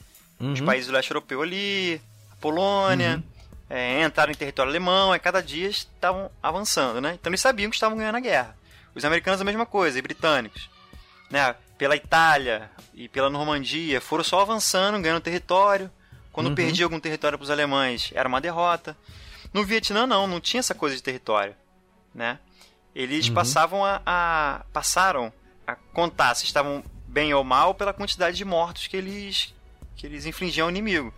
Os 0.40 0.60
países 0.60 0.86
do 0.88 0.92
leste 0.92 1.10
europeu 1.10 1.42
ali, 1.42 2.00
a 2.32 2.36
Polônia, 2.36 3.22
é, 3.70 4.02
entraram 4.04 4.32
em 4.32 4.34
território 4.34 4.70
alemão, 4.70 5.14
e 5.14 5.18
cada 5.18 5.42
dia 5.42 5.68
estavam 5.68 6.30
avançando, 6.42 7.00
né? 7.00 7.14
Então 7.14 7.30
eles 7.30 7.40
sabiam 7.40 7.70
que 7.70 7.76
estavam 7.76 7.96
ganhando 7.96 8.16
a 8.16 8.20
guerra. 8.20 8.56
Os 8.94 9.04
americanos 9.04 9.40
a 9.40 9.44
mesma 9.44 9.64
coisa, 9.66 9.98
e 9.98 10.02
britânicos. 10.02 10.68
Né? 11.30 11.54
Pela 11.78 11.96
Itália 11.96 12.70
e 12.92 13.08
pela 13.08 13.28
Normandia, 13.30 14.00
foram 14.00 14.22
só 14.22 14.40
avançando, 14.40 15.00
ganhando 15.00 15.20
território. 15.22 15.90
Quando 16.32 16.48
perdia 16.54 16.84
algum 16.84 17.00
território 17.00 17.38
para 17.38 17.44
os 17.44 17.50
alemães, 17.50 18.10
era 18.14 18.28
uma 18.28 18.40
derrota. 18.40 18.96
No 19.52 19.64
Vietnã 19.64 20.06
não, 20.06 20.26
não 20.26 20.40
tinha 20.40 20.60
essa 20.60 20.74
coisa 20.74 20.94
de 20.96 21.02
território, 21.02 21.54
né? 22.14 22.38
Eles 22.94 23.28
passavam 23.34 23.84
a, 23.84 24.00
a- 24.04 24.64
passaram 24.72 25.32
a 25.66 25.74
contar 25.74 26.34
se 26.34 26.44
estavam 26.44 26.84
bem 27.06 27.32
ou 27.34 27.42
mal 27.44 27.74
pela 27.74 27.92
quantidade 27.92 28.36
de 28.36 28.44
mortos 28.44 28.86
que 28.88 28.96
eles 28.96 29.54
que 30.04 30.08
eles 30.08 30.26
infligiam 30.26 30.66
ao 30.66 30.70
inimigo. 30.70 31.12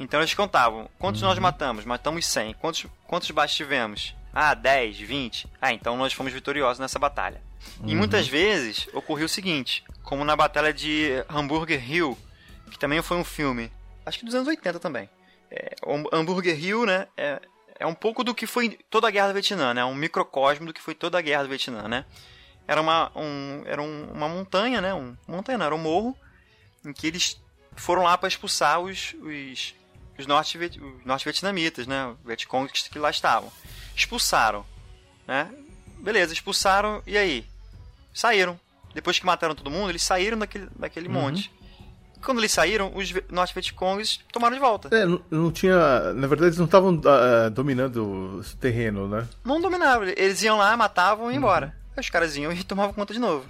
Então 0.00 0.18
eles 0.20 0.34
contavam, 0.34 0.90
quantos 0.98 1.22
nós 1.22 1.38
matamos? 1.38 1.84
Matamos 1.84 2.26
100. 2.26 2.54
Quantos 2.54 2.86
quantos 3.06 3.30
baixos 3.30 3.56
tivemos? 3.56 4.14
Ah, 4.34 4.52
10, 4.52 4.98
20. 4.98 5.48
Ah, 5.62 5.72
então 5.72 5.96
nós 5.96 6.12
fomos 6.12 6.32
vitoriosos 6.32 6.80
nessa 6.80 6.98
batalha. 6.98 7.40
E 7.84 7.94
muitas 7.94 8.26
vezes 8.28 8.88
ocorreu 8.92 9.26
o 9.26 9.28
seguinte, 9.28 9.84
como 10.02 10.24
na 10.24 10.34
batalha 10.36 10.72
de 10.74 11.10
Hamburger 11.28 11.88
Hill, 11.90 12.18
que 12.70 12.78
também 12.78 13.00
foi 13.00 13.16
um 13.16 13.24
filme, 13.24 13.72
acho 14.04 14.18
que 14.18 14.24
dos 14.24 14.34
anos 14.34 14.48
80 14.48 14.78
também. 14.80 15.08
É, 15.50 15.74
o 15.84 16.14
Hamburger 16.14 16.58
Hill, 16.62 16.84
né, 16.84 17.06
é, 17.16 17.40
é 17.78 17.86
um 17.86 17.94
pouco 17.94 18.22
do 18.24 18.34
que 18.34 18.46
foi 18.46 18.70
toda 18.90 19.06
a 19.08 19.10
Guerra 19.10 19.28
do 19.28 19.34
Vietnã, 19.34 19.72
né, 19.72 19.84
um 19.84 19.94
microcosmo 19.94 20.66
do 20.66 20.74
que 20.74 20.80
foi 20.82 20.94
toda 20.94 21.16
a 21.18 21.22
Guerra 21.22 21.44
do 21.44 21.48
Vietnã, 21.48 21.88
né. 21.88 22.04
Era 22.68 22.80
uma, 22.82 23.10
um, 23.16 23.62
era 23.64 23.80
um- 23.80 24.10
uma 24.12 24.28
montanha, 24.28 24.80
né, 24.80 24.92
um, 24.92 25.16
montanha 25.26 25.56
não, 25.58 25.66
era 25.66 25.74
um 25.74 25.78
morro, 25.78 26.16
em 26.84 26.92
que 26.92 27.06
eles 27.06 27.40
foram 27.76 28.02
lá 28.02 28.16
para 28.16 28.28
expulsar 28.28 28.80
os, 28.80 29.14
os, 29.20 29.74
os 30.18 30.26
norte- 30.26 30.80
norte-vietnamitas, 31.04 31.86
né, 31.86 32.06
os 32.06 32.16
Vietcongs 32.24 32.88
que 32.88 32.98
lá 32.98 33.10
estavam. 33.10 33.50
Expulsaram, 33.94 34.64
né, 35.26 35.50
beleza, 35.98 36.32
expulsaram, 36.32 37.02
e 37.06 37.16
aí? 37.16 37.46
Saíram. 38.12 38.58
Depois 38.94 39.18
que 39.18 39.26
mataram 39.26 39.54
todo 39.54 39.70
mundo, 39.70 39.90
eles 39.90 40.02
saíram 40.02 40.38
daquele, 40.38 40.68
daquele 40.74 41.08
monte. 41.08 41.52
Quando 42.24 42.38
eles 42.38 42.50
saíram, 42.50 42.90
os 42.96 43.12
norte-vietcongs 43.30 44.20
tomaram 44.32 44.54
de 44.54 44.60
volta. 44.60 44.88
É, 44.90 45.04
não, 45.04 45.22
não 45.30 45.52
tinha. 45.52 45.76
Na 46.14 46.26
verdade, 46.26 46.46
eles 46.48 46.58
não 46.58 46.64
estavam 46.64 46.98
ah, 47.04 47.50
dominando 47.50 48.40
esse 48.40 48.56
terreno, 48.56 49.06
né? 49.06 49.28
Não 49.44 49.60
dominavam. 49.60 50.08
Eles 50.08 50.42
iam 50.42 50.56
lá, 50.56 50.74
matavam 50.78 51.30
e 51.30 51.34
iam 51.34 51.38
embora. 51.38 51.76
Aí 51.94 52.00
os 52.00 52.08
caras 52.08 52.34
iam 52.36 52.50
e 52.50 52.64
tomavam 52.64 52.94
conta 52.94 53.12
de 53.12 53.20
novo. 53.20 53.46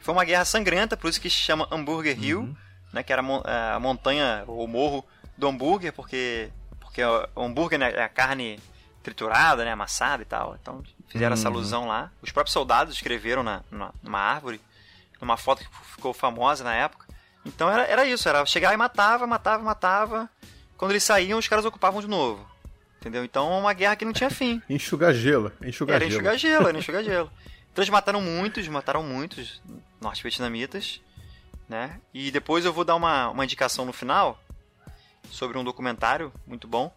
Foi 0.00 0.12
uma 0.12 0.24
guerra 0.24 0.44
sangrenta, 0.44 0.98
por 0.98 1.08
isso 1.08 1.20
que 1.20 1.30
se 1.30 1.36
chama 1.36 1.66
Hambúrguer 1.72 2.22
Hill, 2.22 2.54
né, 2.92 3.02
que 3.02 3.12
era 3.12 3.20
a 3.20 3.22
mon- 3.24 3.42
a 3.44 3.78
montanha, 3.78 4.44
ou 4.46 4.66
morro 4.66 5.04
do 5.36 5.46
hambúrguer, 5.48 5.92
porque, 5.92 6.50
porque 6.80 7.02
o 7.04 7.42
hambúrguer 7.42 7.78
né, 7.78 7.92
é 7.92 8.02
a 8.02 8.08
carne 8.08 8.58
triturada, 9.02 9.64
né, 9.64 9.72
amassada 9.72 10.22
e 10.22 10.26
tal. 10.26 10.56
Então 10.60 10.82
fizeram 11.08 11.34
essa 11.34 11.48
alusão 11.48 11.86
lá. 11.88 12.10
Os 12.20 12.30
próprios 12.30 12.52
soldados 12.52 12.94
escreveram 12.94 13.42
na, 13.42 13.62
numa, 13.70 13.94
numa 14.02 14.18
árvore, 14.18 14.60
numa 15.20 15.36
foto 15.36 15.62
que 15.64 15.68
ficou 15.96 16.12
famosa 16.12 16.62
na 16.64 16.74
época. 16.74 17.06
Então 17.44 17.70
era, 17.70 17.84
era 17.84 18.04
isso, 18.04 18.28
era 18.28 18.44
chegar 18.44 18.74
e 18.74 18.76
matava, 18.76 19.26
matava, 19.26 19.62
matava. 19.62 20.28
Quando 20.76 20.92
eles 20.92 21.02
saíam, 21.04 21.38
os 21.38 21.48
caras 21.48 21.64
ocupavam 21.64 22.00
de 22.00 22.06
novo. 22.06 22.46
Entendeu? 23.00 23.24
Então 23.24 23.58
uma 23.58 23.72
guerra 23.72 23.96
que 23.96 24.04
não 24.04 24.12
tinha 24.12 24.28
fim. 24.28 24.60
Enxugar 24.68 25.14
gelo. 25.14 25.50
Enxugar 25.62 25.96
Era 25.96 26.04
gelo. 26.04 26.14
enxugar 26.20 26.36
gelo, 26.38 26.68
era 26.68 26.78
enxugar 26.78 27.02
gelo. 27.02 27.30
Então 27.72 27.82
eles 27.82 27.88
mataram 27.88 28.20
muitos, 28.20 28.68
mataram 28.68 29.02
muitos 29.02 29.62
norte-vietnamitas, 30.02 31.00
né? 31.70 32.00
E 32.12 32.32
depois 32.32 32.64
eu 32.64 32.72
vou 32.72 32.84
dar 32.84 32.96
uma, 32.96 33.30
uma 33.30 33.44
indicação 33.44 33.84
no 33.84 33.92
final 33.92 34.42
sobre 35.30 35.56
um 35.56 35.62
documentário 35.62 36.32
muito 36.44 36.66
bom 36.66 36.92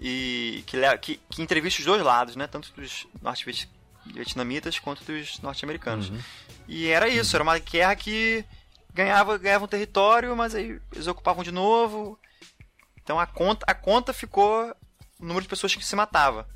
e 0.00 0.62
que, 0.64 0.76
que, 0.98 1.20
que 1.28 1.42
entrevista 1.42 1.80
os 1.80 1.86
dois 1.86 2.00
lados, 2.00 2.36
né? 2.36 2.46
Tanto 2.46 2.72
dos 2.76 3.08
norte-viet- 3.20 3.68
vietnamitas 4.06 4.78
contra 4.78 5.04
dos 5.04 5.40
norte-americanos. 5.40 6.10
Uhum. 6.10 6.20
E 6.68 6.86
era 6.86 7.08
isso, 7.08 7.34
era 7.34 7.42
uma 7.42 7.58
guerra 7.58 7.96
que 7.96 8.44
ganhava, 8.94 9.36
ganhava 9.38 9.64
um 9.64 9.68
território, 9.68 10.36
mas 10.36 10.54
aí 10.54 10.80
eles 10.92 11.08
ocupavam 11.08 11.42
de 11.42 11.50
novo. 11.50 12.16
Então 13.02 13.18
a 13.18 13.26
conta, 13.26 13.66
a 13.68 13.74
conta 13.74 14.12
ficou 14.12 14.72
o 15.18 15.24
número 15.24 15.42
de 15.42 15.48
pessoas 15.48 15.74
que 15.74 15.84
se 15.84 15.96
matava. 15.96 16.48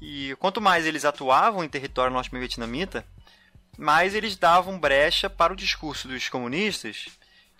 E 0.00 0.36
quanto 0.38 0.60
mais 0.60 0.86
eles 0.86 1.04
atuavam 1.04 1.64
em 1.64 1.68
território 1.68 2.12
norte-vietnamita, 2.12 3.04
mais 3.76 4.14
eles 4.14 4.36
davam 4.36 4.78
brecha 4.78 5.28
para 5.28 5.52
o 5.52 5.56
discurso 5.56 6.08
dos 6.08 6.28
comunistas 6.28 7.06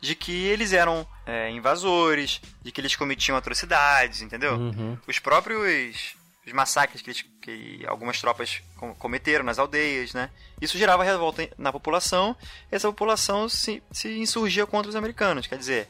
de 0.00 0.14
que 0.14 0.32
eles 0.32 0.72
eram 0.72 1.06
é, 1.26 1.50
invasores, 1.50 2.40
de 2.62 2.70
que 2.70 2.80
eles 2.80 2.94
cometiam 2.94 3.36
atrocidades, 3.36 4.22
entendeu? 4.22 4.54
Uhum. 4.54 4.98
Os 5.06 5.18
próprios 5.18 6.14
os 6.46 6.52
massacres 6.52 7.02
que, 7.02 7.10
eles, 7.10 7.24
que 7.42 7.84
algumas 7.88 8.20
tropas 8.20 8.62
cometeram 8.98 9.44
nas 9.44 9.58
aldeias, 9.58 10.14
né? 10.14 10.30
Isso 10.60 10.78
gerava 10.78 11.02
revolta 11.02 11.48
na 11.58 11.72
população, 11.72 12.36
e 12.70 12.76
essa 12.76 12.86
população 12.86 13.48
se, 13.48 13.82
se 13.90 14.16
insurgia 14.16 14.64
contra 14.64 14.88
os 14.88 14.94
americanos, 14.94 15.48
quer 15.48 15.58
dizer, 15.58 15.88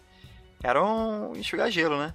era 0.63 0.83
um 0.83 1.37
enxugar 1.37 1.71
gelo, 1.71 1.99
né? 1.99 2.15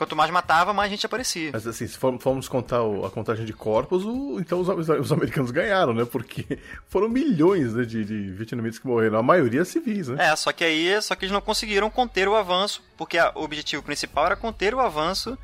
Quanto 0.00 0.16
mais 0.16 0.30
matava, 0.30 0.72
mais 0.72 0.90
gente 0.90 1.04
aparecia. 1.04 1.50
Mas 1.52 1.66
assim, 1.66 1.86
se 1.86 1.98
formos 1.98 2.48
contar 2.48 2.78
a 2.78 3.10
contagem 3.10 3.44
de 3.44 3.52
corpos, 3.52 4.02
então 4.40 4.58
os, 4.62 4.88
os, 4.88 5.12
americanos 5.12 5.50
ganharam, 5.50 5.92
né? 5.92 6.06
Porque 6.06 6.58
foram 6.88 7.06
milhões 7.06 7.74
né, 7.74 7.84
de, 7.84 8.02
de 8.02 8.30
vietnamitas 8.30 8.78
que 8.78 8.86
morreram, 8.86 9.18
a 9.18 9.22
maioria 9.22 9.62
civis, 9.62 10.08
né? 10.08 10.30
É, 10.30 10.34
só 10.36 10.52
que 10.52 10.64
aí, 10.64 11.02
só 11.02 11.14
que 11.14 11.26
eles 11.26 11.34
não 11.34 11.42
conseguiram 11.42 11.90
conter 11.90 12.28
o 12.28 12.34
avanço, 12.34 12.82
porque 12.96 13.18
a, 13.18 13.30
o 13.34 13.42
objetivo 13.42 13.82
principal 13.82 14.24
era 14.24 14.36
conter 14.36 14.74
o 14.74 14.80
avanço 14.80 15.36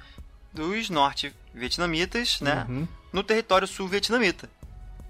dos 0.55 0.89
norte-vietnamitas, 0.89 2.41
né? 2.41 2.65
Uhum. 2.67 2.89
No 3.13 3.23
território 3.23 3.69
sul-vietnamita. 3.69 4.49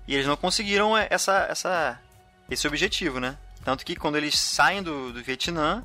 E 0.08 0.14
eles 0.16 0.26
não 0.26 0.36
conseguiram 0.36 0.98
essa, 0.98 1.46
essa, 1.48 2.02
esse 2.50 2.66
objetivo, 2.66 3.20
né? 3.20 3.38
Tanto 3.64 3.86
que 3.86 3.94
quando 3.94 4.16
eles 4.16 4.36
saem 4.36 4.82
do, 4.82 5.12
do 5.12 5.22
Vietnã, 5.22 5.84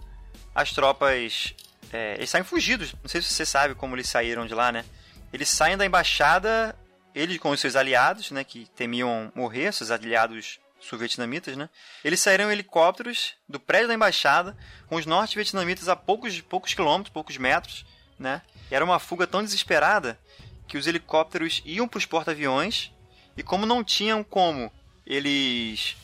as 0.56 0.72
tropas 0.72 1.54
é, 1.92 2.16
eles 2.16 2.30
saem 2.30 2.44
fugidos. 2.44 2.94
Não 3.02 3.10
sei 3.10 3.22
se 3.22 3.34
você 3.34 3.46
sabe 3.46 3.76
como 3.76 3.96
eles 3.96 4.10
saíram 4.10 4.46
de 4.46 4.54
lá, 4.54 4.72
né? 4.72 4.86
Eles 5.34 5.50
saem 5.50 5.78
da 5.78 5.86
embaixada, 5.86 6.76
eles 7.14 7.38
com 7.38 7.52
os 7.52 7.60
seus 7.60 7.76
aliados, 7.76 8.32
né? 8.32 8.44
Que 8.44 8.68
temiam 8.76 9.32
morrer, 9.36 9.72
seus 9.72 9.92
aliados 9.92 10.60
sul-vietnamitas, 10.80 11.56
né? 11.56 11.70
Eles 12.04 12.20
saíram 12.20 12.50
em 12.50 12.54
helicópteros 12.54 13.36
do 13.48 13.60
prédio 13.60 13.88
da 13.88 13.94
embaixada 13.94 14.58
com 14.88 14.96
os 14.96 15.06
norte-vietnamitas 15.06 15.88
a 15.88 15.96
poucos, 15.96 16.42
poucos 16.42 16.74
quilômetros, 16.74 17.14
poucos 17.14 17.38
metros, 17.38 17.86
né? 18.18 18.42
Era 18.70 18.84
uma 18.84 19.00
fuga 19.00 19.28
tão 19.28 19.44
desesperada 19.44 20.20
que 20.68 20.78
os 20.78 20.88
helicópteros 20.88 21.62
iam 21.66 21.88
para 21.88 21.98
os 21.98 22.06
porta-aviões 22.06 22.92
e 23.36 23.44
como 23.44 23.66
não 23.66 23.84
tinham 23.84 24.24
como 24.24 24.72
eles, 25.06 25.96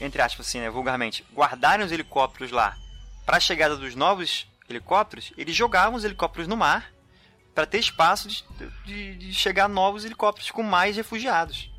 entre 0.00 0.22
aspas 0.22 0.46
assim, 0.46 0.60
né, 0.60 0.70
vulgarmente, 0.70 1.24
guardarem 1.34 1.84
os 1.84 1.92
helicópteros 1.92 2.50
lá 2.50 2.76
para 3.26 3.36
a 3.36 3.40
chegada 3.40 3.76
dos 3.76 3.94
novos 3.94 4.49
helicópteros, 4.70 5.32
eles 5.36 5.54
jogavam 5.54 5.94
os 5.94 6.04
helicópteros 6.04 6.48
no 6.48 6.56
mar 6.56 6.92
para 7.54 7.66
ter 7.66 7.78
espaço 7.78 8.28
de, 8.28 8.44
de, 8.84 9.14
de, 9.16 9.34
chegar 9.34 9.68
novos 9.68 10.04
helicópteros 10.04 10.50
com 10.50 10.62
mais 10.62 10.96
refugiados. 10.96 11.70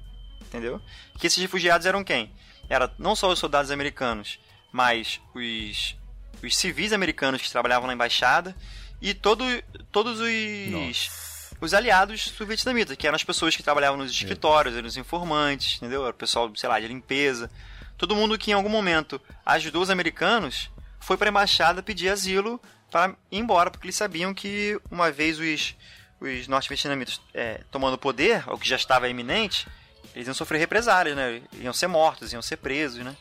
Entendeu? 0.42 0.82
Que 1.18 1.28
esses 1.28 1.42
refugiados 1.42 1.86
eram 1.86 2.04
quem? 2.04 2.34
Era 2.70 2.94
não 2.98 3.16
só 3.16 3.30
os 3.30 3.40
soldados 3.40 3.72
americanos, 3.72 4.40
mas 4.72 5.22
os, 5.34 5.98
os 6.44 6.56
civis 6.56 6.94
americanos 6.94 7.42
que 7.42 7.52
trabalhavam 7.52 7.88
na 7.88 7.94
embaixada 7.94 8.56
e 9.02 9.14
todo, 9.14 9.44
todos 9.92 10.20
os, 10.20 11.52
os 11.60 11.74
aliados 11.74 12.22
sul-vietnamitas, 12.22 12.96
que 12.96 13.08
eram 13.08 13.16
as 13.16 13.24
pessoas 13.24 13.56
que 13.56 13.64
trabalhavam 13.64 13.98
nos 13.98 14.12
escritórios, 14.12 14.76
eram 14.76 14.88
os 14.88 14.98
informantes, 14.98 15.78
entendeu? 15.78 16.04
Era 16.04 16.12
o 16.12 16.18
pessoal, 16.18 16.52
sei 16.56 16.70
lá, 16.70 16.80
de 16.80 16.88
limpeza. 16.88 17.50
Todo 17.98 18.16
mundo 18.16 18.38
que 18.38 18.52
em 18.52 18.54
algum 18.54 18.70
momento 18.70 19.22
ajudou 19.46 19.82
os 19.82 19.90
americanos 19.90 20.70
foi 21.00 21.18
para 21.18 21.30
a 21.30 21.32
embaixada 21.32 21.82
pedir 21.82 22.10
asilo 22.10 22.62
para 22.92 23.16
ir 23.32 23.40
embora, 23.40 23.72
porque 23.72 23.88
eles 23.88 23.96
sabiam 23.96 24.34
que 24.34 24.80
uma 24.92 25.10
vez 25.10 25.40
os, 25.40 25.76
os 26.20 26.48
norte-vietnamitas 26.48 27.22
é, 27.34 27.62
tomando 27.72 27.98
poder, 27.98 28.44
o 28.50 28.58
que 28.58 28.68
já 28.68 28.76
estava 28.76 29.08
iminente, 29.08 29.66
eles 30.14 30.28
iam 30.28 30.34
sofrer 30.34 30.60
represálias, 30.60 31.16
né? 31.16 31.42
Iam 31.54 31.72
ser 31.72 31.88
mortos, 31.88 32.34
iam 32.34 32.42
ser 32.42 32.58
presos, 32.58 33.04
né? 33.04 33.16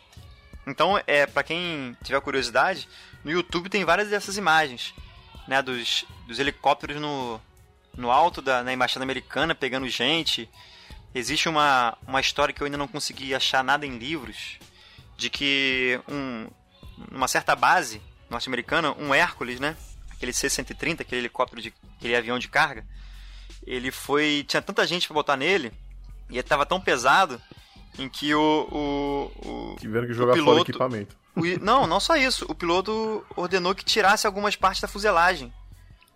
Então, 0.67 1.01
é, 1.07 1.25
para 1.25 1.45
quem 1.45 1.97
tiver 2.03 2.21
curiosidade, 2.21 2.89
no 3.25 3.31
YouTube 3.31 3.71
tem 3.71 3.85
várias 3.85 4.11
dessas 4.11 4.37
imagens, 4.37 4.93
né? 5.47 5.63
Dos, 5.63 6.05
dos 6.27 6.41
helicópteros 6.41 7.01
no, 7.01 7.41
no 7.97 8.11
alto 8.11 8.43
da 8.43 8.65
na 8.65 8.73
embaixada 8.73 9.05
americana 9.05 9.55
pegando 9.55 9.89
gente. 9.89 10.51
Existe 11.15 11.49
uma, 11.49 11.97
uma 12.07 12.21
história 12.21 12.53
que 12.53 12.61
eu 12.61 12.65
ainda 12.65 12.77
não 12.77 12.89
consegui 12.89 13.35
achar 13.35 13.63
nada 13.63 13.87
em 13.87 13.99
livros, 13.99 14.59
de 15.17 15.31
que 15.31 16.01
um, 16.09 16.49
uma 17.11 17.29
certa 17.29 17.55
base 17.55 18.03
norte-americana, 18.31 18.93
um 18.93 19.13
Hércules, 19.13 19.61
né? 19.61 19.77
Aquele 20.13 20.33
C-130, 20.33 21.01
aquele 21.01 21.23
helicóptero, 21.23 21.61
de, 21.61 21.75
aquele 21.99 22.17
avião 22.17 22.39
de 22.39 22.49
carga. 22.49 22.87
Ele 23.67 23.91
foi... 23.91 24.45
Tinha 24.47 24.63
tanta 24.63 24.87
gente 24.87 25.07
para 25.07 25.15
botar 25.15 25.37
nele, 25.37 25.73
e 26.31 26.39
ele 26.39 26.43
tava 26.43 26.65
tão 26.65 26.81
pesado, 26.81 27.41
em 27.99 28.09
que 28.09 28.35
o... 28.35 28.69
o, 28.71 29.73
o 29.73 29.77
Tiveram 29.79 30.07
que 30.07 30.15
jogar 30.15 30.33
piloto, 30.33 30.51
fora 30.51 30.61
o 30.61 30.63
equipamento. 30.63 31.17
O, 31.37 31.43
não, 31.61 31.87
não 31.87 32.01
só 32.01 32.17
isso. 32.17 32.47
O 32.49 32.55
piloto 32.55 33.25
ordenou 33.37 33.75
que 33.75 33.85
tirasse 33.85 34.27
algumas 34.27 34.57
partes 34.57 34.81
da 34.81 34.89
fuselagem. 34.89 35.53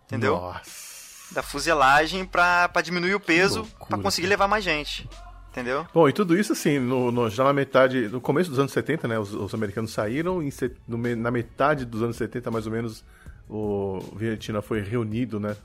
Entendeu? 0.06 0.36
Nossa. 0.36 0.84
Da 1.32 1.42
fuselagem 1.42 2.24
para 2.24 2.68
diminuir 2.82 3.14
o 3.14 3.20
peso 3.20 3.66
para 3.88 3.98
conseguir 3.98 4.26
levar 4.26 4.46
mais 4.46 4.62
gente. 4.62 5.08
Entendeu? 5.54 5.86
Bom, 5.94 6.08
e 6.08 6.12
tudo 6.12 6.36
isso 6.36 6.52
assim, 6.52 6.80
no, 6.80 7.12
no, 7.12 7.30
já 7.30 7.44
na 7.44 7.52
metade, 7.52 8.08
no 8.08 8.20
começo 8.20 8.50
dos 8.50 8.58
anos 8.58 8.72
70, 8.72 9.06
né? 9.06 9.16
Os, 9.20 9.32
os 9.32 9.54
americanos 9.54 9.92
saíram, 9.92 10.42
e 10.42 10.52
no, 10.88 10.98
na 10.98 11.30
metade 11.30 11.84
dos 11.84 12.02
anos 12.02 12.16
70, 12.16 12.50
mais 12.50 12.66
ou 12.66 12.72
menos, 12.72 13.04
o 13.48 14.00
Vietnã 14.16 14.60
foi 14.60 14.80
reunido, 14.80 15.38
né? 15.38 15.56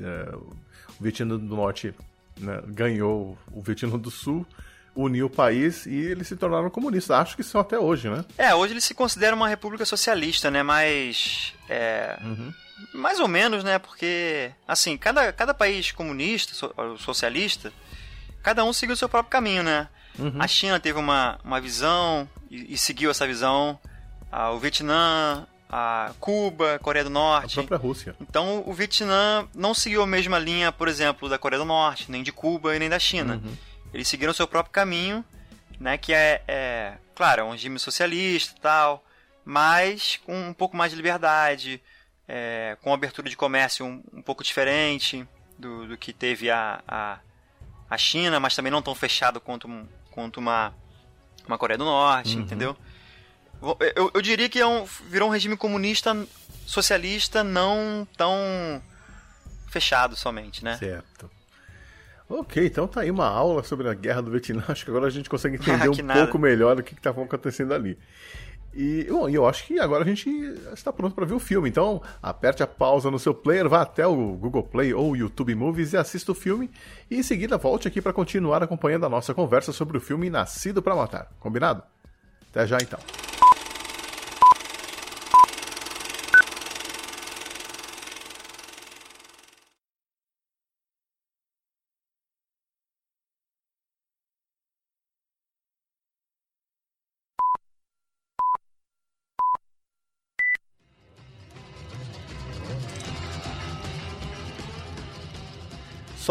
É, 0.00 0.34
o 0.34 0.56
Vietnã 1.00 1.36
do 1.36 1.54
Norte 1.54 1.94
né, 2.40 2.60
ganhou 2.66 3.38
o 3.52 3.62
Vietnã 3.62 3.96
do 3.96 4.10
Sul, 4.10 4.44
uniu 4.96 5.26
o 5.26 5.30
país 5.30 5.86
e 5.86 5.94
eles 5.94 6.26
se 6.26 6.34
tornaram 6.34 6.68
comunistas. 6.68 7.16
Acho 7.16 7.36
que 7.36 7.44
são 7.44 7.60
até 7.60 7.78
hoje, 7.78 8.10
né? 8.10 8.24
É, 8.36 8.52
hoje 8.52 8.72
eles 8.72 8.82
se 8.82 8.94
consideram 8.94 9.36
uma 9.36 9.48
república 9.48 9.84
socialista, 9.84 10.50
né? 10.50 10.64
Mas. 10.64 11.54
É, 11.68 12.18
uhum. 12.20 12.52
Mais 12.94 13.20
ou 13.20 13.28
menos, 13.28 13.62
né? 13.62 13.78
Porque, 13.78 14.50
assim, 14.66 14.96
cada, 14.96 15.32
cada 15.32 15.54
país 15.54 15.92
comunista, 15.92 16.52
socialista 16.98 17.72
cada 18.46 18.64
um 18.64 18.72
seguiu 18.72 18.94
o 18.94 18.96
seu 18.96 19.08
próprio 19.08 19.28
caminho, 19.28 19.64
né? 19.64 19.88
Uhum. 20.16 20.36
A 20.38 20.46
China 20.46 20.78
teve 20.78 20.96
uma, 20.96 21.36
uma 21.42 21.60
visão 21.60 22.30
e, 22.48 22.74
e 22.74 22.78
seguiu 22.78 23.10
essa 23.10 23.26
visão. 23.26 23.76
Ah, 24.30 24.52
o 24.52 24.58
Vietnã, 24.60 25.44
a 25.68 26.12
Cuba, 26.20 26.76
a 26.76 26.78
Coreia 26.78 27.02
do 27.02 27.10
Norte. 27.10 27.58
A 27.58 27.64
própria 27.64 27.76
Rússia. 27.76 28.14
Então 28.20 28.62
o 28.64 28.72
Vietnã 28.72 29.48
não 29.52 29.74
seguiu 29.74 30.00
a 30.00 30.06
mesma 30.06 30.38
linha, 30.38 30.70
por 30.70 30.86
exemplo, 30.86 31.28
da 31.28 31.36
Coreia 31.36 31.58
do 31.58 31.64
Norte, 31.64 32.08
nem 32.08 32.22
de 32.22 32.30
Cuba 32.30 32.76
e 32.76 32.78
nem 32.78 32.88
da 32.88 33.00
China. 33.00 33.42
Uhum. 33.44 33.56
Eles 33.92 34.06
seguiram 34.06 34.30
o 34.30 34.34
seu 34.34 34.46
próprio 34.46 34.72
caminho, 34.72 35.24
né? 35.80 35.98
Que 35.98 36.12
é, 36.12 36.40
é, 36.46 36.98
claro, 37.16 37.40
é 37.40 37.44
um 37.44 37.50
regime 37.50 37.80
socialista 37.80 38.54
e 38.56 38.60
tal, 38.60 39.04
mas 39.44 40.20
com 40.24 40.50
um 40.50 40.54
pouco 40.54 40.76
mais 40.76 40.92
de 40.92 40.96
liberdade, 40.96 41.82
é, 42.28 42.76
com 42.80 42.94
abertura 42.94 43.28
de 43.28 43.36
comércio 43.36 43.84
um, 43.84 44.04
um 44.12 44.22
pouco 44.22 44.44
diferente 44.44 45.26
do, 45.58 45.88
do 45.88 45.98
que 45.98 46.12
teve 46.12 46.48
a, 46.48 46.80
a 46.86 47.18
a 47.88 47.96
China, 47.98 48.40
mas 48.40 48.54
também 48.54 48.70
não 48.70 48.82
tão 48.82 48.94
fechado 48.94 49.40
quanto, 49.40 49.68
quanto 50.10 50.38
uma, 50.38 50.74
uma 51.46 51.58
Coreia 51.58 51.78
do 51.78 51.84
Norte, 51.84 52.36
uhum. 52.36 52.42
entendeu? 52.42 52.76
Eu, 53.94 54.10
eu 54.14 54.22
diria 54.22 54.48
que 54.48 54.60
é 54.60 54.66
um, 54.66 54.84
virou 55.08 55.28
um 55.28 55.32
regime 55.32 55.56
comunista 55.56 56.14
socialista 56.66 57.42
não 57.42 58.06
tão 58.16 58.82
fechado 59.68 60.16
somente, 60.16 60.64
né? 60.64 60.76
Certo. 60.76 61.30
Ok, 62.28 62.66
então 62.66 62.88
tá 62.88 63.02
aí 63.02 63.10
uma 63.10 63.28
aula 63.28 63.62
sobre 63.62 63.88
a 63.88 63.94
guerra 63.94 64.20
do 64.20 64.30
Vietnã. 64.30 64.64
Acho 64.68 64.84
que 64.84 64.90
agora 64.90 65.06
a 65.06 65.10
gente 65.10 65.30
consegue 65.30 65.56
entender 65.62 65.88
um 65.88 66.04
nada. 66.04 66.22
pouco 66.22 66.38
melhor 66.38 66.78
o 66.78 66.82
que 66.82 66.94
estava 66.94 67.22
acontecendo 67.22 67.72
ali. 67.72 67.96
E 68.78 69.06
bom, 69.08 69.26
eu 69.26 69.48
acho 69.48 69.64
que 69.64 69.80
agora 69.80 70.04
a 70.04 70.06
gente 70.06 70.28
está 70.74 70.92
pronto 70.92 71.14
para 71.14 71.24
ver 71.24 71.32
o 71.32 71.38
filme. 71.38 71.66
Então, 71.66 72.02
aperte 72.22 72.62
a 72.62 72.66
pausa 72.66 73.10
no 73.10 73.18
seu 73.18 73.32
player, 73.32 73.66
vá 73.66 73.80
até 73.80 74.06
o 74.06 74.14
Google 74.34 74.64
Play 74.64 74.92
ou 74.92 75.16
YouTube 75.16 75.54
Movies 75.54 75.94
e 75.94 75.96
assista 75.96 76.32
o 76.32 76.34
filme. 76.34 76.70
E 77.10 77.16
em 77.16 77.22
seguida 77.22 77.56
volte 77.56 77.88
aqui 77.88 78.02
para 78.02 78.12
continuar 78.12 78.62
acompanhando 78.62 79.06
a 79.06 79.08
nossa 79.08 79.32
conversa 79.32 79.72
sobre 79.72 79.96
o 79.96 80.00
filme 80.00 80.28
Nascido 80.28 80.82
para 80.82 80.94
Matar. 80.94 81.32
Combinado? 81.40 81.82
Até 82.50 82.66
já 82.66 82.76
então. 82.76 83.00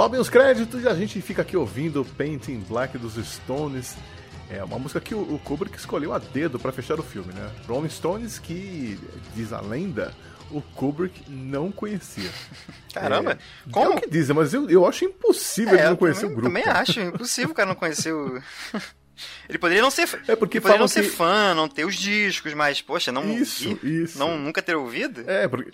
Sobem 0.05 0.19
os 0.19 0.29
créditos 0.29 0.83
e 0.83 0.87
a 0.87 0.93
gente 0.93 1.19
fica 1.19 1.41
aqui 1.41 1.57
ouvindo 1.57 2.05
Painting 2.15 2.59
Black 2.59 2.95
dos 2.95 3.15
Stones. 3.15 3.95
É 4.51 4.63
uma 4.63 4.77
música 4.77 5.01
que 5.01 5.15
o 5.15 5.41
Kubrick 5.43 5.75
escolheu 5.75 6.13
a 6.13 6.19
dedo 6.19 6.59
para 6.59 6.71
fechar 6.71 6.99
o 6.99 7.01
filme, 7.01 7.33
né? 7.33 7.51
Rolling 7.67 7.89
Stones, 7.89 8.37
que 8.37 8.99
diz 9.33 9.51
a 9.51 9.59
lenda, 9.61 10.13
o 10.51 10.61
Kubrick 10.61 11.23
não 11.27 11.71
conhecia. 11.71 12.29
Caramba! 12.93 13.31
É, 13.31 13.71
Como? 13.71 13.93
É 13.93 13.95
o 13.95 14.01
que 14.01 14.07
dizem, 14.07 14.35
mas 14.35 14.53
eu, 14.53 14.69
eu 14.69 14.85
acho 14.85 15.05
impossível 15.05 15.73
é, 15.73 15.79
ele 15.79 15.89
não 15.89 15.95
conhecer 15.95 16.21
também, 16.21 16.33
o 16.33 16.39
grupo. 16.39 16.55
Também 16.55 16.71
acho, 16.71 16.99
impossível 16.99 17.49
o 17.49 17.55
cara 17.55 17.69
não 17.69 17.75
conhecer 17.75 18.13
o. 18.13 18.39
Ele 19.49 19.57
poderia 19.57 19.81
não 19.81 19.89
ser, 19.89 20.07
é 20.27 20.35
porque 20.35 20.59
poderia 20.59 20.81
não 20.81 20.89
ser 20.89 21.03
que... 21.03 21.09
fã, 21.09 21.55
não 21.55 21.69
ter 21.69 21.85
os 21.85 21.95
discos, 21.95 22.53
mas, 22.53 22.81
poxa, 22.81 23.13
não 23.13 23.23
isso, 23.31 23.79
isso. 23.81 24.19
não 24.19 24.37
nunca 24.37 24.61
ter 24.61 24.75
ouvido? 24.75 25.23
É, 25.25 25.47
porque 25.47 25.71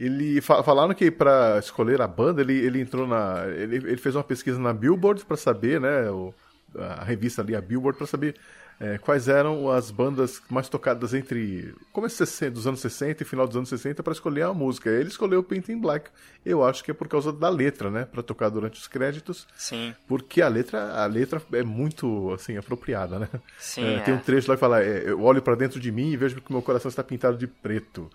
ele 0.00 0.40
falaram 0.40 0.94
que 0.94 1.10
para 1.10 1.58
escolher 1.58 2.00
a 2.00 2.06
banda, 2.06 2.40
ele, 2.40 2.54
ele 2.54 2.80
entrou 2.80 3.06
na 3.06 3.44
ele, 3.46 3.76
ele 3.76 3.96
fez 3.98 4.16
uma 4.16 4.24
pesquisa 4.24 4.58
na 4.58 4.72
Billboard 4.72 5.26
para 5.26 5.36
saber, 5.36 5.78
né, 5.78 6.10
o, 6.10 6.32
a 6.74 7.04
revista 7.04 7.42
ali, 7.42 7.54
a 7.54 7.60
Billboard, 7.60 7.98
para 7.98 8.06
saber 8.06 8.34
é, 8.80 8.96
quais 8.96 9.28
eram 9.28 9.70
as 9.70 9.90
bandas 9.90 10.40
mais 10.48 10.66
tocadas 10.66 11.12
entre 11.12 11.74
começo 11.92 12.24
dos 12.50 12.66
anos 12.66 12.80
60 12.80 13.22
e 13.22 13.26
final 13.26 13.46
dos 13.46 13.54
anos 13.54 13.68
60 13.68 14.02
para 14.02 14.14
escolher 14.14 14.44
a 14.44 14.54
música. 14.54 14.88
Ele 14.88 15.10
escolheu 15.10 15.42
Painting 15.42 15.78
Black. 15.78 16.10
Eu 16.46 16.64
acho 16.64 16.82
que 16.82 16.90
é 16.90 16.94
por 16.94 17.06
causa 17.06 17.30
da 17.30 17.50
letra, 17.50 17.90
né, 17.90 18.06
para 18.06 18.22
tocar 18.22 18.48
durante 18.48 18.80
os 18.80 18.88
créditos. 18.88 19.46
Sim. 19.54 19.94
Porque 20.08 20.40
a 20.40 20.48
letra, 20.48 20.94
a 20.94 21.04
letra 21.04 21.42
é 21.52 21.62
muito 21.62 22.32
assim 22.32 22.56
apropriada, 22.56 23.18
né? 23.18 23.28
Sim. 23.58 23.84
É, 23.84 24.00
tem 24.00 24.14
um 24.14 24.18
trecho 24.18 24.48
lá 24.48 24.56
que 24.56 24.60
fala: 24.60 24.82
é, 24.82 25.10
eu 25.10 25.20
olho 25.22 25.42
para 25.42 25.54
dentro 25.54 25.78
de 25.78 25.92
mim 25.92 26.12
e 26.12 26.16
vejo 26.16 26.40
que 26.40 26.50
meu 26.50 26.62
coração 26.62 26.88
está 26.88 27.04
pintado 27.04 27.36
de 27.36 27.46
preto. 27.46 28.10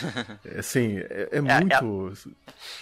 assim, 0.58 0.98
é, 0.98 1.28
é, 1.32 1.38
é 1.38 1.40
muito, 1.40 2.12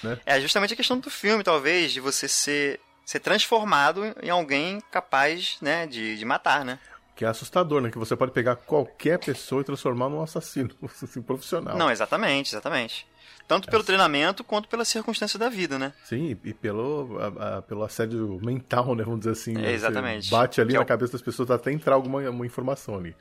né? 0.03 0.19
É 0.27 0.41
justamente 0.41 0.75
a 0.75 0.77
questão 0.77 0.99
do 0.99 1.09
filme, 1.09 1.45
talvez, 1.45 1.93
de 1.93 2.01
você 2.01 2.27
ser 2.27 2.81
ser 3.07 3.21
transformado 3.21 4.15
em 4.23 4.29
alguém 4.29 4.83
capaz, 4.91 5.57
né, 5.63 5.87
de, 5.87 6.19
de 6.19 6.25
matar, 6.27 6.63
né? 6.63 6.79
Que 7.19 7.25
é 7.25 7.29
assustador, 7.29 7.81
né? 7.81 7.91
Que 7.91 7.99
você 7.99 8.15
pode 8.15 8.31
pegar 8.31 8.55
qualquer 8.55 9.19
pessoa 9.19 9.61
e 9.61 9.65
transformar 9.65 10.09
num 10.09 10.23
assassino 10.23 10.71
assim, 11.03 11.21
profissional. 11.21 11.77
Não, 11.77 11.91
exatamente, 11.91 12.51
exatamente. 12.55 13.09
Tanto 13.49 13.69
pelo 13.69 13.83
é. 13.83 13.87
treinamento 13.87 14.45
quanto 14.45 14.69
pela 14.69 14.85
circunstância 14.85 15.37
da 15.37 15.49
vida, 15.49 15.81
né? 15.81 15.93
Sim, 16.05 16.39
e 16.45 16.55
pelo, 16.55 17.19
a, 17.19 17.57
a, 17.57 17.63
pelo 17.63 17.83
assédio 17.83 18.39
mental, 18.41 18.95
né? 18.95 19.03
Vamos 19.03 19.19
dizer 19.19 19.33
assim. 19.33 19.61
É, 19.61 19.73
exatamente. 19.73 20.31
bate 20.31 20.61
ali 20.61 20.69
que 20.69 20.75
na 20.75 20.83
é 20.83 20.85
o... 20.85 20.87
cabeça 20.87 21.11
das 21.11 21.21
pessoas 21.21 21.51
até 21.51 21.73
entrar 21.73 21.97
alguma 21.97 22.47
informação 22.47 22.97
ali. 22.97 23.17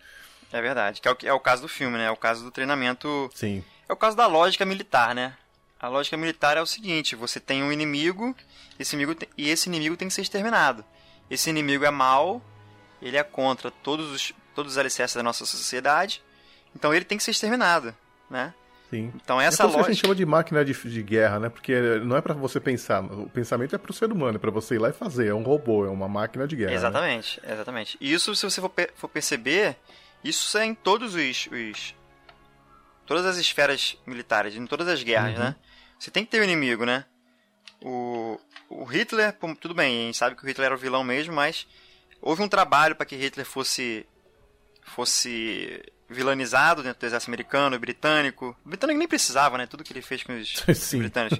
É 0.54 0.62
verdade. 0.62 1.02
Que 1.02 1.08
é 1.08 1.12
o, 1.12 1.18
é 1.24 1.34
o 1.34 1.40
caso 1.40 1.64
do 1.64 1.68
filme, 1.68 1.98
né? 1.98 2.06
É 2.06 2.12
o 2.12 2.16
caso 2.16 2.44
do 2.44 2.52
treinamento. 2.52 3.32
Sim. 3.34 3.64
É 3.90 3.94
o 3.94 3.98
caso 3.98 4.16
da 4.16 4.28
lógica 4.28 4.64
militar, 4.64 5.16
né? 5.16 5.34
A 5.80 5.88
lógica 5.88 6.16
militar 6.16 6.56
é 6.56 6.62
o 6.62 6.68
seguinte: 6.68 7.16
você 7.16 7.40
tem 7.40 7.64
um 7.64 7.72
inimigo, 7.72 8.36
esse 8.78 8.96
inimigo 8.96 9.16
tem, 9.16 9.28
e 9.36 9.50
esse 9.50 9.68
inimigo 9.68 9.98
tem 9.98 10.08
que 10.08 10.14
ser 10.14 10.22
exterminado. 10.22 10.86
Esse 11.32 11.50
inimigo 11.50 11.84
é 11.84 11.90
mau, 11.90 12.44
ele 13.02 13.18
é 13.18 13.24
contra 13.24 13.72
todos 13.72 14.12
os, 14.12 14.34
todos 14.56 14.74
os 14.74 14.78
alicerces 14.78 15.16
da 15.16 15.24
nossa 15.24 15.46
sociedade, 15.46 16.24
então 16.76 16.94
ele 16.94 17.06
tem 17.06 17.18
que 17.18 17.24
ser 17.24 17.32
exterminado, 17.32 17.96
né? 18.30 18.54
Sim. 18.90 19.12
Então 19.16 19.40
essa 19.40 19.64
é 19.64 19.66
lógica... 19.66 19.84
que 19.84 19.90
a 19.90 19.94
gente 19.94 20.02
chama 20.02 20.16
de 20.16 20.26
máquina 20.26 20.64
de, 20.64 20.74
de 20.74 21.04
guerra, 21.04 21.40
né? 21.40 21.50
Porque 21.50 21.78
não 22.00 22.16
é 22.16 22.22
para 22.22 22.34
você 22.34 22.60
pensar, 22.60 23.04
o 23.04 23.30
pensamento 23.30 23.76
é 23.76 23.78
para 23.78 23.92
o 23.92 23.94
ser 23.94 24.12
humano, 24.12 24.38
é 24.38 24.40
para 24.40 24.52
você 24.52 24.76
ir 24.76 24.80
lá 24.80 24.90
e 24.90 24.94
fazer, 24.94 25.28
é 25.28 25.34
um 25.34 25.44
robô, 25.44 25.86
é 25.86 25.90
uma 25.90 26.08
máquina 26.08 26.48
de 26.48 26.56
guerra. 26.56 26.72
Né? 26.72 26.78
Exatamente, 26.78 27.42
né? 27.44 27.54
exatamente. 27.54 27.98
E 28.00 28.14
isso, 28.14 28.34
se 28.36 28.46
você 28.46 28.62
for, 28.62 28.72
for, 28.96 29.10
perceber, 29.10 29.76
isso 30.24 30.58
é 30.58 30.66
em 30.66 30.74
todos 30.74 31.16
os, 31.16 31.50
os, 31.52 31.96
todas 33.06 33.26
as 33.26 33.38
esferas 33.38 33.98
militares, 34.06 34.56
em 34.56 34.66
todas 34.66 34.88
as 34.88 35.04
guerras, 35.04 35.34
uhum. 35.34 35.44
né? 35.44 35.56
Você 36.00 36.10
tem 36.10 36.24
que 36.24 36.32
ter 36.32 36.40
um 36.40 36.44
inimigo, 36.44 36.86
né? 36.86 37.04
O, 37.82 38.40
o 38.70 38.84
Hitler, 38.86 39.36
tudo 39.60 39.74
bem, 39.74 40.04
a 40.04 40.06
gente 40.06 40.18
sabe 40.18 40.36
que 40.36 40.44
o 40.44 40.48
Hitler 40.48 40.68
era 40.68 40.76
o 40.76 40.78
vilão 40.78 41.04
mesmo, 41.04 41.34
mas 41.34 41.68
houve 42.22 42.42
um 42.42 42.48
trabalho 42.48 42.96
para 42.96 43.06
que 43.06 43.16
Hitler 43.16 43.46
fosse 43.46 44.06
fosse 44.84 45.84
vilanizado 46.10 46.82
dentro 46.82 47.02
do 47.02 47.06
exército 47.06 47.30
americano 47.30 47.76
e 47.76 47.80
britânico. 47.80 48.56
O 48.66 48.70
britânico 48.70 48.98
nem 48.98 49.08
precisava, 49.08 49.58
né? 49.58 49.68
Tudo 49.68 49.84
que 49.84 49.92
ele 49.92 50.02
fez 50.02 50.24
com 50.24 50.34
os 50.40 50.64
Sim. 50.76 51.00
britânicos. 51.00 51.40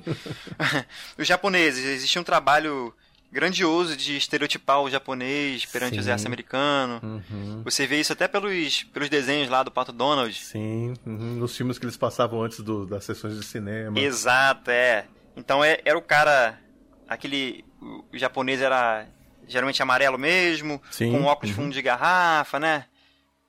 os 1.18 1.28
japoneses, 1.28 1.86
existia 1.86 2.22
um 2.22 2.26
trabalho 2.26 2.94
grandioso 3.32 3.96
de 3.96 4.16
estereotipar 4.18 4.82
o 4.82 4.90
japonês 4.90 5.66
perante 5.66 5.92
Sim. 5.94 5.98
o 5.98 6.02
exército 6.02 6.28
americano. 6.28 7.00
Uhum. 7.04 7.62
Você 7.64 7.86
vê 7.86 8.00
isso 8.00 8.14
até 8.14 8.28
pelos, 8.28 8.84
pelos 8.84 9.10
desenhos 9.10 9.50
lá 9.50 9.64
do 9.64 9.72
Pato 9.72 9.92
Donald. 9.92 10.34
Sim, 10.34 10.94
uhum. 11.06 11.36
nos 11.36 11.56
filmes 11.56 11.78
que 11.78 11.86
eles 11.86 11.98
passavam 11.98 12.42
antes 12.42 12.60
do, 12.60 12.86
das 12.86 13.04
sessões 13.04 13.38
de 13.38 13.46
cinema. 13.46 13.98
Exato, 14.00 14.72
é. 14.72 15.06
Então 15.36 15.64
é, 15.64 15.80
era 15.86 15.98
o 15.98 16.02
cara, 16.02 16.60
aquele 17.08 17.64
o 17.82 18.04
japonês 18.14 18.62
era 18.62 19.08
geralmente 19.48 19.82
amarelo 19.82 20.18
mesmo, 20.18 20.82
Sim. 20.92 21.12
com 21.12 21.24
óculos 21.24 21.56
uhum. 21.56 21.64
fundo 21.64 21.74
de 21.74 21.82
garrafa, 21.82 22.60
né? 22.60 22.86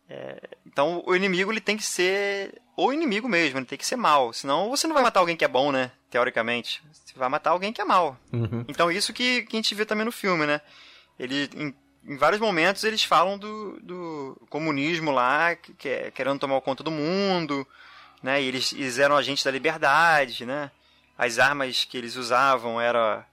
É, 0.08 0.40
então 0.66 1.02
o 1.06 1.14
inimigo 1.14 1.52
ele 1.52 1.60
tem 1.60 1.76
que 1.76 1.82
ser 1.82 2.60
o 2.76 2.92
inimigo 2.92 3.28
mesmo, 3.28 3.58
ele 3.58 3.66
tem 3.66 3.76
que 3.76 3.84
ser 3.84 3.96
mal, 3.96 4.32
senão 4.32 4.70
você 4.70 4.86
não 4.86 4.94
vai 4.94 5.02
matar 5.02 5.20
alguém 5.20 5.36
que 5.36 5.44
é 5.44 5.48
bom, 5.48 5.70
né? 5.70 5.90
Teoricamente, 6.10 6.82
você 6.90 7.18
vai 7.18 7.28
matar 7.28 7.50
alguém 7.50 7.72
que 7.72 7.80
é 7.80 7.84
mal. 7.84 8.16
Uhum. 8.32 8.64
Então 8.68 8.90
isso 8.90 9.12
que, 9.12 9.42
que 9.42 9.56
a 9.56 9.58
gente 9.58 9.74
vê 9.74 9.84
também 9.84 10.06
no 10.06 10.12
filme, 10.12 10.46
né? 10.46 10.60
Ele 11.18 11.50
em, 11.54 11.74
em 12.06 12.16
vários 12.16 12.40
momentos 12.40 12.84
eles 12.84 13.04
falam 13.04 13.36
do, 13.36 13.78
do 13.80 14.46
comunismo 14.48 15.10
lá, 15.10 15.54
que, 15.56 15.74
que 15.74 15.88
é, 15.88 16.10
querendo 16.10 16.38
tomar 16.38 16.60
conta 16.62 16.82
do 16.82 16.90
mundo, 16.90 17.66
né? 18.22 18.40
E 18.40 18.46
eles, 18.46 18.72
eles 18.72 18.98
eram 18.98 19.16
agentes 19.16 19.44
da 19.44 19.50
liberdade, 19.50 20.46
né? 20.46 20.70
As 21.18 21.38
armas 21.38 21.84
que 21.84 21.98
eles 21.98 22.16
usavam 22.16 22.80
era 22.80 23.26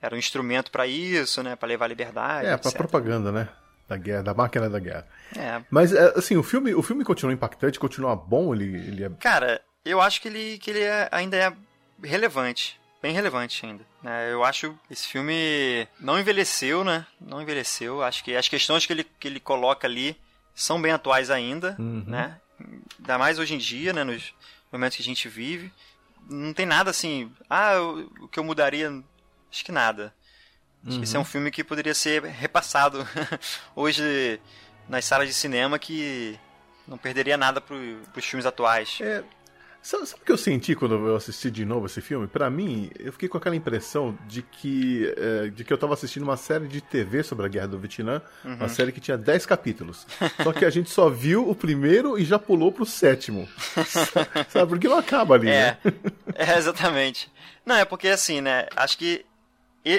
era 0.00 0.14
um 0.14 0.18
instrumento 0.18 0.70
para 0.70 0.86
isso, 0.86 1.42
né? 1.42 1.56
Para 1.56 1.68
levar 1.68 1.86
a 1.86 1.88
liberdade. 1.88 2.46
É, 2.46 2.56
para 2.56 2.72
propaganda, 2.72 3.32
né? 3.32 3.48
Da 3.88 3.96
guerra, 3.96 4.22
da 4.22 4.34
máquina 4.34 4.68
da 4.68 4.78
guerra. 4.78 5.06
É. 5.36 5.62
Mas, 5.70 5.92
é, 5.92 6.12
assim, 6.16 6.36
o 6.36 6.42
filme, 6.42 6.74
o 6.74 6.82
filme 6.82 7.04
continua 7.04 7.32
impactante, 7.32 7.78
continua 7.78 8.14
bom, 8.14 8.54
ele, 8.54 8.76
ele 8.76 9.04
é... 9.04 9.10
Cara, 9.18 9.62
eu 9.84 10.00
acho 10.00 10.20
que 10.20 10.28
ele, 10.28 10.58
que 10.58 10.70
ele 10.70 10.82
é, 10.82 11.08
ainda 11.10 11.36
é 11.36 11.52
relevante. 12.04 12.78
Bem 13.00 13.12
relevante 13.12 13.64
ainda. 13.64 13.84
Né? 14.02 14.32
Eu 14.32 14.44
acho 14.44 14.76
que 14.86 14.92
esse 14.92 15.06
filme 15.06 15.88
não 16.00 16.18
envelheceu, 16.18 16.84
né? 16.84 17.06
Não 17.20 17.40
envelheceu. 17.40 18.02
Acho 18.02 18.22
que 18.22 18.36
as 18.36 18.48
questões 18.48 18.84
que 18.84 18.92
ele, 18.92 19.04
que 19.04 19.28
ele 19.28 19.40
coloca 19.40 19.86
ali 19.86 20.16
são 20.54 20.82
bem 20.82 20.92
atuais 20.92 21.30
ainda, 21.30 21.76
uhum. 21.78 22.04
né? 22.06 22.36
Ainda 22.98 23.16
mais 23.16 23.38
hoje 23.38 23.54
em 23.54 23.58
dia, 23.58 23.92
né? 23.92 24.02
Nos 24.04 24.34
momentos 24.70 24.96
que 24.96 25.02
a 25.02 25.06
gente 25.06 25.28
vive. 25.28 25.72
Não 26.28 26.52
tem 26.52 26.66
nada 26.66 26.90
assim... 26.90 27.32
Ah, 27.48 27.80
o 28.20 28.28
que 28.28 28.38
eu 28.38 28.44
mudaria 28.44 29.02
Acho 29.50 29.64
que 29.64 29.72
nada. 29.72 30.14
Acho 30.84 30.92
uhum. 30.92 30.98
que 30.98 31.04
esse 31.04 31.16
é 31.16 31.18
um 31.18 31.22
uhum. 31.22 31.26
filme 31.26 31.50
que 31.50 31.64
poderia 31.64 31.94
ser 31.94 32.22
repassado 32.24 33.06
hoje 33.74 34.40
nas 34.88 35.04
salas 35.04 35.28
de 35.28 35.34
cinema 35.34 35.78
que 35.78 36.38
não 36.86 36.96
perderia 36.96 37.36
nada 37.36 37.60
para 37.60 37.76
os 37.76 38.24
filmes 38.24 38.46
atuais. 38.46 38.98
É, 39.02 39.22
sabe, 39.82 40.06
sabe 40.06 40.22
o 40.22 40.24
que 40.24 40.32
eu 40.32 40.38
senti 40.38 40.74
quando 40.74 40.94
eu 40.94 41.16
assisti 41.16 41.50
de 41.50 41.64
novo 41.64 41.86
esse 41.86 42.00
filme? 42.00 42.26
Para 42.26 42.48
mim, 42.48 42.90
eu 42.98 43.12
fiquei 43.12 43.28
com 43.28 43.36
aquela 43.36 43.54
impressão 43.54 44.16
de 44.26 44.40
que, 44.40 45.12
é, 45.16 45.48
de 45.48 45.64
que 45.64 45.72
eu 45.72 45.74
estava 45.74 45.92
assistindo 45.92 46.22
uma 46.22 46.36
série 46.36 46.66
de 46.66 46.80
TV 46.80 47.22
sobre 47.22 47.44
a 47.44 47.48
Guerra 47.48 47.68
do 47.68 47.78
Vietnã, 47.78 48.22
uhum. 48.44 48.54
uma 48.54 48.68
série 48.68 48.92
que 48.92 49.00
tinha 49.00 49.18
10 49.18 49.44
capítulos. 49.44 50.06
só 50.42 50.52
que 50.52 50.64
a 50.64 50.70
gente 50.70 50.88
só 50.88 51.10
viu 51.10 51.48
o 51.48 51.54
primeiro 51.54 52.18
e 52.18 52.24
já 52.24 52.38
pulou 52.38 52.72
pro 52.72 52.86
sétimo. 52.86 53.46
sabe? 54.48 54.70
Porque 54.70 54.88
não 54.88 54.98
acaba 54.98 55.34
ali, 55.34 55.48
é, 55.48 55.76
né? 55.84 55.92
é, 56.34 56.56
exatamente. 56.56 57.30
Não, 57.66 57.74
é 57.76 57.84
porque 57.84 58.08
assim, 58.08 58.40
né? 58.40 58.66
Acho 58.74 58.96
que 58.96 59.26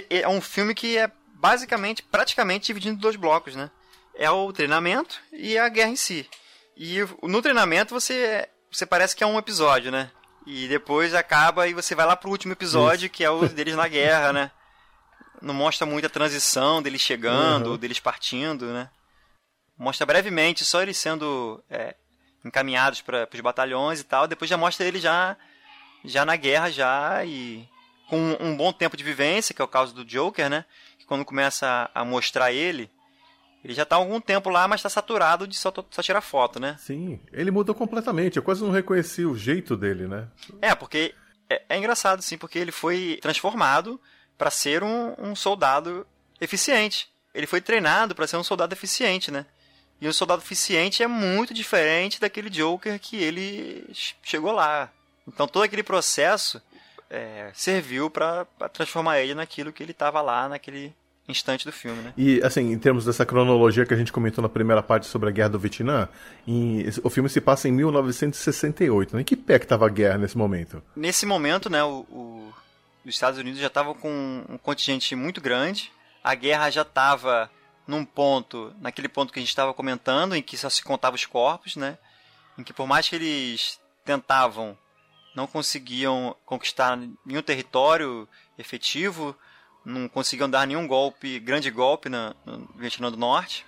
é 0.09 0.27
um 0.27 0.41
filme 0.41 0.73
que 0.75 0.97
é 0.97 1.11
basicamente, 1.33 2.03
praticamente 2.03 2.67
dividido 2.67 2.95
em 2.95 2.99
dois 2.99 3.15
blocos, 3.15 3.55
né? 3.55 3.71
É 4.13 4.29
o 4.29 4.51
treinamento 4.51 5.19
e 5.31 5.57
a 5.57 5.69
guerra 5.69 5.89
em 5.89 5.95
si. 5.95 6.29
E 6.75 6.97
no 7.23 7.41
treinamento 7.41 7.93
você, 7.93 8.47
você 8.71 8.85
parece 8.85 9.15
que 9.15 9.23
é 9.23 9.27
um 9.27 9.37
episódio, 9.37 9.91
né? 9.91 10.11
E 10.45 10.67
depois 10.67 11.13
acaba 11.13 11.67
e 11.67 11.73
você 11.73 11.95
vai 11.95 12.05
lá 12.05 12.15
pro 12.15 12.29
último 12.29 12.53
episódio, 12.53 13.05
Isso. 13.05 13.13
que 13.13 13.23
é 13.23 13.29
o 13.29 13.47
deles 13.49 13.75
na 13.75 13.87
guerra, 13.87 14.33
né? 14.33 14.51
Não 15.41 15.53
mostra 15.53 15.85
muito 15.85 16.05
a 16.05 16.09
transição 16.09 16.81
deles 16.81 17.01
chegando, 17.01 17.71
uhum. 17.71 17.77
deles 17.77 17.99
partindo, 17.99 18.65
né? 18.73 18.89
Mostra 19.77 20.05
brevemente 20.05 20.65
só 20.65 20.81
eles 20.81 20.97
sendo 20.97 21.63
é, 21.69 21.95
encaminhados 22.43 23.01
para 23.01 23.29
os 23.33 23.39
batalhões 23.39 24.01
e 24.01 24.03
tal. 24.03 24.27
Depois 24.27 24.49
já 24.49 24.57
mostra 24.57 24.85
ele 24.85 24.99
já, 24.99 25.37
já 26.03 26.25
na 26.25 26.35
guerra 26.35 26.69
já 26.69 27.23
e 27.23 27.65
com 28.09 28.35
um 28.39 28.57
bom 28.57 28.73
tempo 28.73 28.97
de 28.97 29.03
vivência, 29.03 29.53
que 29.53 29.61
é 29.61 29.65
o 29.65 29.67
caso 29.67 29.93
do 29.93 30.03
Joker, 30.03 30.49
né? 30.49 30.65
Que 30.97 31.05
quando 31.05 31.23
começa 31.23 31.89
a, 31.93 32.03
mostrar 32.03 32.51
ele, 32.51 32.89
ele 33.63 33.73
já 33.73 33.83
está 33.83 33.95
há 33.95 33.99
algum 33.99 34.19
tempo 34.19 34.49
lá, 34.49 34.67
mas 34.67 34.79
está 34.79 34.89
saturado 34.89 35.47
de 35.47 35.55
só, 35.55 35.71
só, 35.91 36.01
tirar 36.01 36.21
foto, 36.21 36.59
né? 36.59 36.75
Sim, 36.79 37.19
ele 37.31 37.51
mudou 37.51 37.75
completamente. 37.75 38.37
Eu 38.37 38.43
quase 38.43 38.63
não 38.63 38.71
reconheci 38.71 39.23
o 39.23 39.37
jeito 39.37 39.77
dele, 39.77 40.07
né? 40.07 40.27
É, 40.59 40.73
porque 40.73 41.13
é, 41.47 41.61
é 41.69 41.77
engraçado, 41.77 42.21
sim, 42.23 42.37
porque 42.37 42.57
ele 42.57 42.71
foi 42.71 43.19
transformado 43.21 44.01
para 44.35 44.49
ser 44.49 44.83
um, 44.83 45.13
um, 45.19 45.35
soldado 45.35 46.05
eficiente. 46.41 47.09
Ele 47.33 47.45
foi 47.45 47.61
treinado 47.61 48.15
para 48.15 48.25
ser 48.25 48.37
um 48.37 48.43
soldado 48.43 48.73
eficiente, 48.73 49.29
né? 49.29 49.45
E 50.01 50.07
um 50.07 50.13
soldado 50.13 50.41
eficiente 50.41 51.03
é 51.03 51.07
muito 51.07 51.53
diferente 51.53 52.19
daquele 52.19 52.49
Joker 52.49 52.99
que 52.99 53.17
ele 53.17 53.85
chegou 54.23 54.51
lá. 54.51 54.91
Então 55.27 55.47
todo 55.47 55.61
aquele 55.61 55.83
processo 55.83 56.59
é, 57.09 57.49
serviu 57.53 58.09
para 58.09 58.45
transformar 58.71 59.19
ele 59.19 59.33
naquilo 59.33 59.73
que 59.73 59.81
ele 59.81 59.91
estava 59.91 60.21
lá 60.21 60.47
naquele 60.47 60.93
instante 61.27 61.65
do 61.65 61.71
filme, 61.71 62.01
né? 62.01 62.13
E, 62.17 62.41
assim, 62.43 62.71
em 62.71 62.79
termos 62.79 63.05
dessa 63.05 63.25
cronologia 63.25 63.85
que 63.85 63.93
a 63.93 63.97
gente 63.97 64.11
comentou 64.11 64.41
na 64.41 64.49
primeira 64.49 64.81
parte 64.81 65.05
sobre 65.05 65.29
a 65.29 65.31
Guerra 65.31 65.49
do 65.49 65.59
Vietnã, 65.59 66.09
em, 66.47 66.85
o 67.03 67.09
filme 67.09 67.29
se 67.29 67.39
passa 67.39 67.67
em 67.67 67.71
1968. 67.71 69.15
Né? 69.15 69.21
Em 69.21 69.25
que 69.25 69.35
pé 69.35 69.59
que 69.59 69.65
estava 69.65 69.85
a 69.85 69.89
guerra 69.89 70.17
nesse 70.17 70.37
momento? 70.37 70.81
Nesse 70.95 71.25
momento, 71.25 71.69
né, 71.69 71.83
o, 71.83 72.05
o, 72.09 72.53
os 73.05 73.13
Estados 73.13 73.39
Unidos 73.39 73.59
já 73.59 73.67
estavam 73.67 73.93
com 73.93 74.43
um 74.49 74.57
contingente 74.57 75.15
muito 75.15 75.39
grande, 75.39 75.91
a 76.23 76.33
guerra 76.33 76.69
já 76.69 76.81
estava 76.81 77.49
num 77.87 78.03
ponto, 78.03 78.73
naquele 78.79 79.07
ponto 79.07 79.31
que 79.31 79.39
a 79.39 79.41
gente 79.41 79.49
estava 79.49 79.73
comentando, 79.73 80.35
em 80.35 80.41
que 80.41 80.57
só 80.57 80.69
se 80.69 80.83
contava 80.83 81.15
os 81.15 81.25
corpos, 81.25 81.75
né? 81.75 81.97
Em 82.57 82.63
que 82.63 82.73
por 82.73 82.87
mais 82.87 83.07
que 83.07 83.15
eles 83.15 83.79
tentavam, 84.03 84.77
não 85.39 85.47
conseguiam 85.47 86.35
conquistar 86.45 86.99
nenhum 87.25 87.41
território 87.41 88.27
efetivo, 88.57 89.33
não 89.85 90.09
conseguiam 90.09 90.49
dar 90.49 90.67
nenhum 90.67 90.85
golpe, 90.85 91.39
grande 91.39 91.71
golpe 91.71 92.09
na, 92.09 92.35
no 92.45 92.67
Vietnã 92.75 93.09
do 93.09 93.15
Norte. 93.15 93.65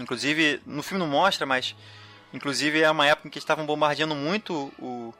Inclusive, 0.00 0.62
no 0.64 0.82
filme 0.82 1.04
não 1.04 1.10
mostra, 1.10 1.44
mas 1.44 1.76
inclusive 2.32 2.80
é 2.80 2.90
uma 2.90 3.06
época 3.06 3.28
em 3.28 3.30
que 3.30 3.38
estavam 3.38 3.66
bombardeando 3.66 4.14
muito 4.14 4.72
o, 4.78 5.12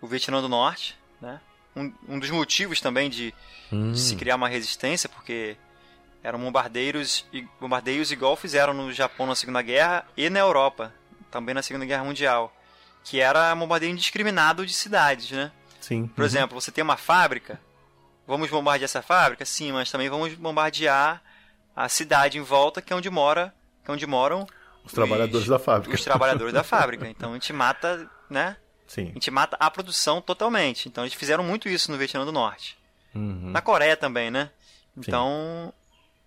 o 0.00 0.06
Vietnã 0.06 0.40
do 0.40 0.48
Norte, 0.48 0.96
né? 1.20 1.40
Um, 1.74 1.92
um 2.08 2.18
dos 2.20 2.30
motivos 2.30 2.80
também 2.80 3.10
de, 3.10 3.34
hum. 3.72 3.90
de, 3.90 3.98
se 3.98 4.14
criar 4.14 4.36
uma 4.36 4.48
resistência, 4.48 5.08
porque 5.08 5.56
eram 6.22 6.38
bombardeiros 6.38 7.26
e 7.32 7.42
bombardeios 7.60 8.12
igual 8.12 8.36
fizeram 8.36 8.72
no 8.72 8.92
Japão 8.92 9.26
na 9.26 9.34
Segunda 9.34 9.62
Guerra 9.62 10.06
e 10.16 10.30
na 10.30 10.38
Europa, 10.38 10.94
também 11.28 11.56
na 11.56 11.62
Segunda 11.62 11.84
Guerra 11.84 12.04
Mundial, 12.04 12.52
que 13.08 13.20
era 13.20 13.54
bombardeio 13.54 13.92
indiscriminado 13.92 14.66
de 14.66 14.72
cidades, 14.72 15.30
né? 15.30 15.50
Sim. 15.80 16.06
Por 16.08 16.20
uhum. 16.20 16.26
exemplo, 16.26 16.60
você 16.60 16.70
tem 16.70 16.82
uma 16.82 16.96
fábrica, 16.96 17.60
Vamos 18.28 18.50
bombardear 18.50 18.84
essa 18.84 19.00
fábrica? 19.00 19.42
Sim, 19.46 19.72
mas 19.72 19.90
também 19.90 20.10
vamos 20.10 20.34
bombardear 20.34 21.22
a 21.74 21.88
cidade 21.88 22.36
em 22.36 22.42
volta, 22.42 22.82
que 22.82 22.92
é 22.92 22.96
onde 22.96 23.08
mora, 23.08 23.54
que 23.82 23.90
é 23.90 23.94
onde 23.94 24.06
moram 24.06 24.46
os 24.84 24.92
trabalhadores 24.92 25.44
os, 25.44 25.48
da 25.48 25.58
fábrica. 25.58 25.94
Os 25.94 26.04
trabalhadores 26.04 26.52
da 26.52 26.62
fábrica. 26.62 27.08
Então 27.08 27.30
a 27.30 27.32
gente 27.32 27.50
mata, 27.54 28.06
né? 28.28 28.58
Sim. 28.86 29.08
A 29.08 29.12
gente 29.14 29.30
mata 29.30 29.56
a 29.58 29.70
produção 29.70 30.20
totalmente. 30.20 30.90
Então 30.90 31.04
eles 31.04 31.14
fizeram 31.14 31.42
muito 31.42 31.70
isso 31.70 31.90
no 31.90 31.96
Vietnã 31.96 32.26
do 32.26 32.32
Norte. 32.32 32.76
Uhum. 33.14 33.50
Na 33.50 33.62
Coreia 33.62 33.96
também, 33.96 34.30
né? 34.30 34.50
Então, 34.94 35.72
Sim. 35.72 35.72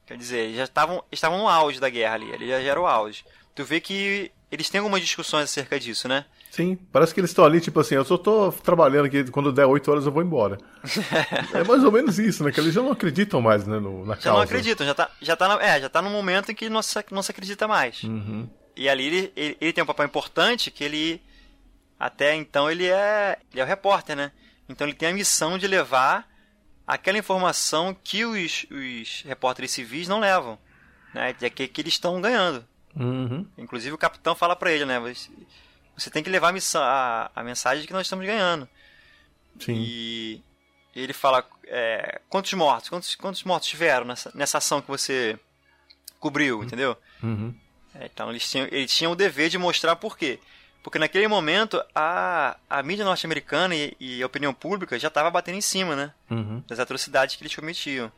quer 0.08 0.18
dizer, 0.18 0.40
eles 0.40 0.58
já 0.58 0.64
estavam, 0.64 1.04
estavam 1.12 1.38
no 1.38 1.48
auge 1.48 1.80
da 1.80 1.90
guerra 1.90 2.16
ali, 2.16 2.34
ali 2.34 2.48
já 2.48 2.60
era 2.60 2.82
o 2.82 2.88
auge. 2.88 3.24
Tu 3.54 3.64
vê 3.64 3.80
que 3.80 4.32
eles 4.52 4.72
têm 4.72 4.80
algumas 4.80 5.02
discussões 5.02 5.44
acerca 5.44 5.80
disso, 5.80 6.08
né? 6.08 6.26
Sim, 6.52 6.78
parece 6.92 7.14
que 7.14 7.22
eles 7.22 7.30
estão 7.30 7.46
ali, 7.46 7.62
tipo 7.62 7.80
assim, 7.80 7.96
eu 7.96 8.04
só 8.04 8.18
tô 8.18 8.52
trabalhando 8.52 9.06
aqui, 9.06 9.24
quando 9.32 9.54
der 9.54 9.66
8 9.66 9.90
horas 9.90 10.06
eu 10.06 10.12
vou 10.12 10.22
embora. 10.22 10.58
é 11.56 11.64
mais 11.64 11.82
ou 11.82 11.90
menos 11.90 12.20
isso, 12.20 12.44
né? 12.44 12.52
Que 12.52 12.60
eles 12.60 12.74
já 12.74 12.82
não 12.82 12.92
acreditam 12.92 13.40
mais, 13.40 13.66
né, 13.66 13.80
no, 13.80 14.06
na 14.06 14.16
já 14.16 14.22
causa. 14.22 14.24
Já 14.24 14.34
não 14.34 14.42
acreditam, 14.42 14.86
já 14.86 14.94
tá, 14.94 15.10
já 15.22 15.36
tá, 15.38 15.48
no, 15.48 15.62
é, 15.62 15.80
já 15.80 15.88
tá 15.88 16.02
no 16.02 16.10
momento 16.10 16.52
em 16.52 16.56
que 16.56 16.68
não 16.68 16.82
se, 16.82 17.06
não 17.10 17.24
se 17.24 17.32
acredita 17.32 17.70
mais. 17.70 18.04
Uhum. 18.04 18.50
E 18.76 18.90
ali 18.90 19.06
ele, 19.06 19.34
ele, 19.34 19.58
ele, 19.62 19.72
tem 19.72 19.82
um 19.82 19.88
papel 19.88 20.06
importante 20.06 20.70
que 20.70 20.84
ele, 20.84 21.22
até 21.98 22.36
então, 22.36 22.70
ele 22.70 22.86
é, 22.86 23.40
ele 23.50 23.62
é 23.62 23.64
o 23.64 23.68
repórter, 23.68 24.18
né? 24.18 24.34
Então 24.68 24.86
ele 24.86 24.94
tem 24.94 25.08
a 25.08 25.14
missão 25.14 25.58
de 25.58 25.68
levar 25.68 26.30
aquela 26.86 27.18
informação 27.18 27.96
que 28.04 28.26
os, 28.26 28.66
os 28.70 29.24
repórteres 29.26 29.72
civis 29.72 30.10
não 30.10 30.20
levam, 30.20 30.60
né? 31.14 31.32
De 31.32 31.50
que, 31.50 31.66
que 31.70 31.80
eles 31.80 31.94
estão 31.94 32.20
ganhando. 32.20 32.66
Uhum. 32.94 33.46
Inclusive 33.58 33.96
o 33.96 33.98
capitão 33.98 34.36
fala 34.36 34.54
para 34.54 34.74
ele, 34.74 34.84
né? 34.84 35.00
Você 35.00 35.30
tem 36.10 36.24
que 36.24 36.30
levar 36.30 36.50
a, 36.50 36.54
missão, 36.54 36.82
a, 36.82 37.32
a 37.36 37.44
mensagem 37.44 37.82
de 37.82 37.88
que 37.88 37.94
nós 37.94 38.06
estamos 38.06 38.26
ganhando. 38.26 38.68
Sim. 39.60 39.74
E 39.76 40.42
ele 40.96 41.14
fala 41.14 41.46
é, 41.68 42.20
quantos 42.30 42.54
mortos, 42.54 42.90
quantos, 42.90 43.16
quantos 43.16 43.44
mortos 43.44 43.70
tiveram 43.70 44.06
nessa, 44.06 44.32
nessa 44.34 44.58
ação 44.58 44.82
que 44.82 44.88
você 44.88 45.38
cobriu, 46.20 46.58
uhum. 46.58 46.64
entendeu? 46.64 46.98
Uhum. 47.22 47.54
É, 47.96 48.06
então 48.06 48.30
eles 48.30 48.50
tinham, 48.50 48.68
eles 48.72 48.96
tinham 48.96 49.12
o 49.12 49.16
dever 49.16 49.50
de 49.50 49.58
mostrar 49.58 49.96
por 49.96 50.18
quê. 50.18 50.40
Porque 50.84 50.98
naquele 50.98 51.28
momento 51.28 51.82
a, 51.94 52.58
a 52.70 52.82
mídia 52.82 53.06
norte-americana 53.06 53.76
e, 53.76 53.96
e, 54.00 54.24
a 54.24 54.26
opinião 54.26 54.54
pública 54.54 54.98
já 54.98 55.10
estava 55.10 55.30
batendo 55.30 55.58
em 55.58 55.62
cima, 55.62 55.96
né? 55.96 56.12
Uhum. 56.30 56.64
Das 56.68 56.80
atrocidades 56.80 57.36
que 57.36 57.44
eles 57.44 57.56
cometiam. 57.56 58.12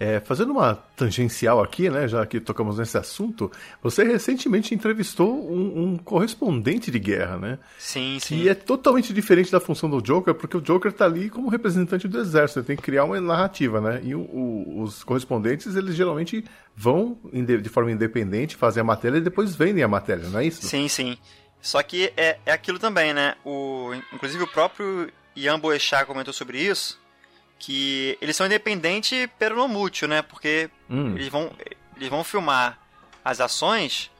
É, 0.00 0.18
fazendo 0.18 0.50
uma 0.50 0.74
tangencial 0.96 1.62
aqui, 1.62 1.88
né, 1.88 2.08
já 2.08 2.26
que 2.26 2.40
tocamos 2.40 2.78
nesse 2.78 2.98
assunto, 2.98 3.52
você 3.80 4.02
recentemente 4.02 4.74
entrevistou 4.74 5.48
um, 5.48 5.82
um 5.82 5.96
correspondente 5.96 6.90
de 6.90 6.98
guerra, 6.98 7.36
né? 7.36 7.58
Sim, 7.78 8.18
sim. 8.18 8.40
Que 8.40 8.48
é 8.48 8.54
totalmente 8.54 9.12
diferente 9.12 9.52
da 9.52 9.60
função 9.60 9.88
do 9.88 10.02
Joker, 10.02 10.34
porque 10.34 10.56
o 10.56 10.60
Joker 10.60 10.90
está 10.90 11.04
ali 11.04 11.30
como 11.30 11.48
representante 11.48 12.08
do 12.08 12.18
exército, 12.18 12.60
ele 12.60 12.66
tem 12.66 12.76
que 12.76 12.82
criar 12.82 13.04
uma 13.04 13.20
narrativa, 13.20 13.80
né? 13.80 14.00
E 14.02 14.12
o, 14.14 14.22
o, 14.22 14.82
os 14.82 15.04
correspondentes, 15.04 15.76
eles 15.76 15.94
geralmente 15.94 16.44
vão 16.74 17.16
de 17.32 17.68
forma 17.68 17.92
independente, 17.92 18.56
fazem 18.56 18.80
a 18.80 18.84
matéria 18.84 19.18
e 19.18 19.20
depois 19.20 19.54
vendem 19.54 19.84
a 19.84 19.88
matéria, 19.88 20.28
não 20.28 20.40
é 20.40 20.46
isso? 20.46 20.66
Sim, 20.66 20.88
sim. 20.88 21.16
Só 21.60 21.80
que 21.80 22.12
é, 22.16 22.38
é 22.44 22.52
aquilo 22.52 22.78
também, 22.78 23.14
né? 23.14 23.36
O, 23.44 23.92
inclusive 24.12 24.42
o 24.42 24.48
próprio 24.48 25.08
Ian 25.36 25.60
Boechat 25.60 26.06
comentou 26.06 26.34
sobre 26.34 26.58
isso, 26.58 27.00
que 27.62 28.18
eles 28.20 28.34
são 28.34 28.46
independentes 28.46 29.28
pero 29.38 29.54
não 29.54 29.68
mútuo, 29.68 30.08
né? 30.08 30.20
Porque 30.20 30.68
hum. 30.90 31.14
eles, 31.14 31.28
vão, 31.28 31.54
eles 31.96 32.08
vão 32.08 32.24
filmar 32.24 32.76
as 33.24 33.40
ações 33.40 34.10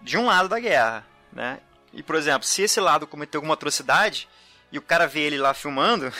de 0.00 0.16
um 0.16 0.26
lado 0.26 0.48
da 0.48 0.60
guerra, 0.60 1.04
né? 1.32 1.58
E, 1.92 2.04
por 2.04 2.14
exemplo, 2.14 2.46
se 2.46 2.62
esse 2.62 2.80
lado 2.80 3.04
cometeu 3.04 3.38
alguma 3.38 3.54
atrocidade 3.54 4.28
e 4.70 4.78
o 4.78 4.82
cara 4.82 5.08
vê 5.08 5.22
ele 5.22 5.38
lá 5.38 5.52
filmando, 5.52 6.12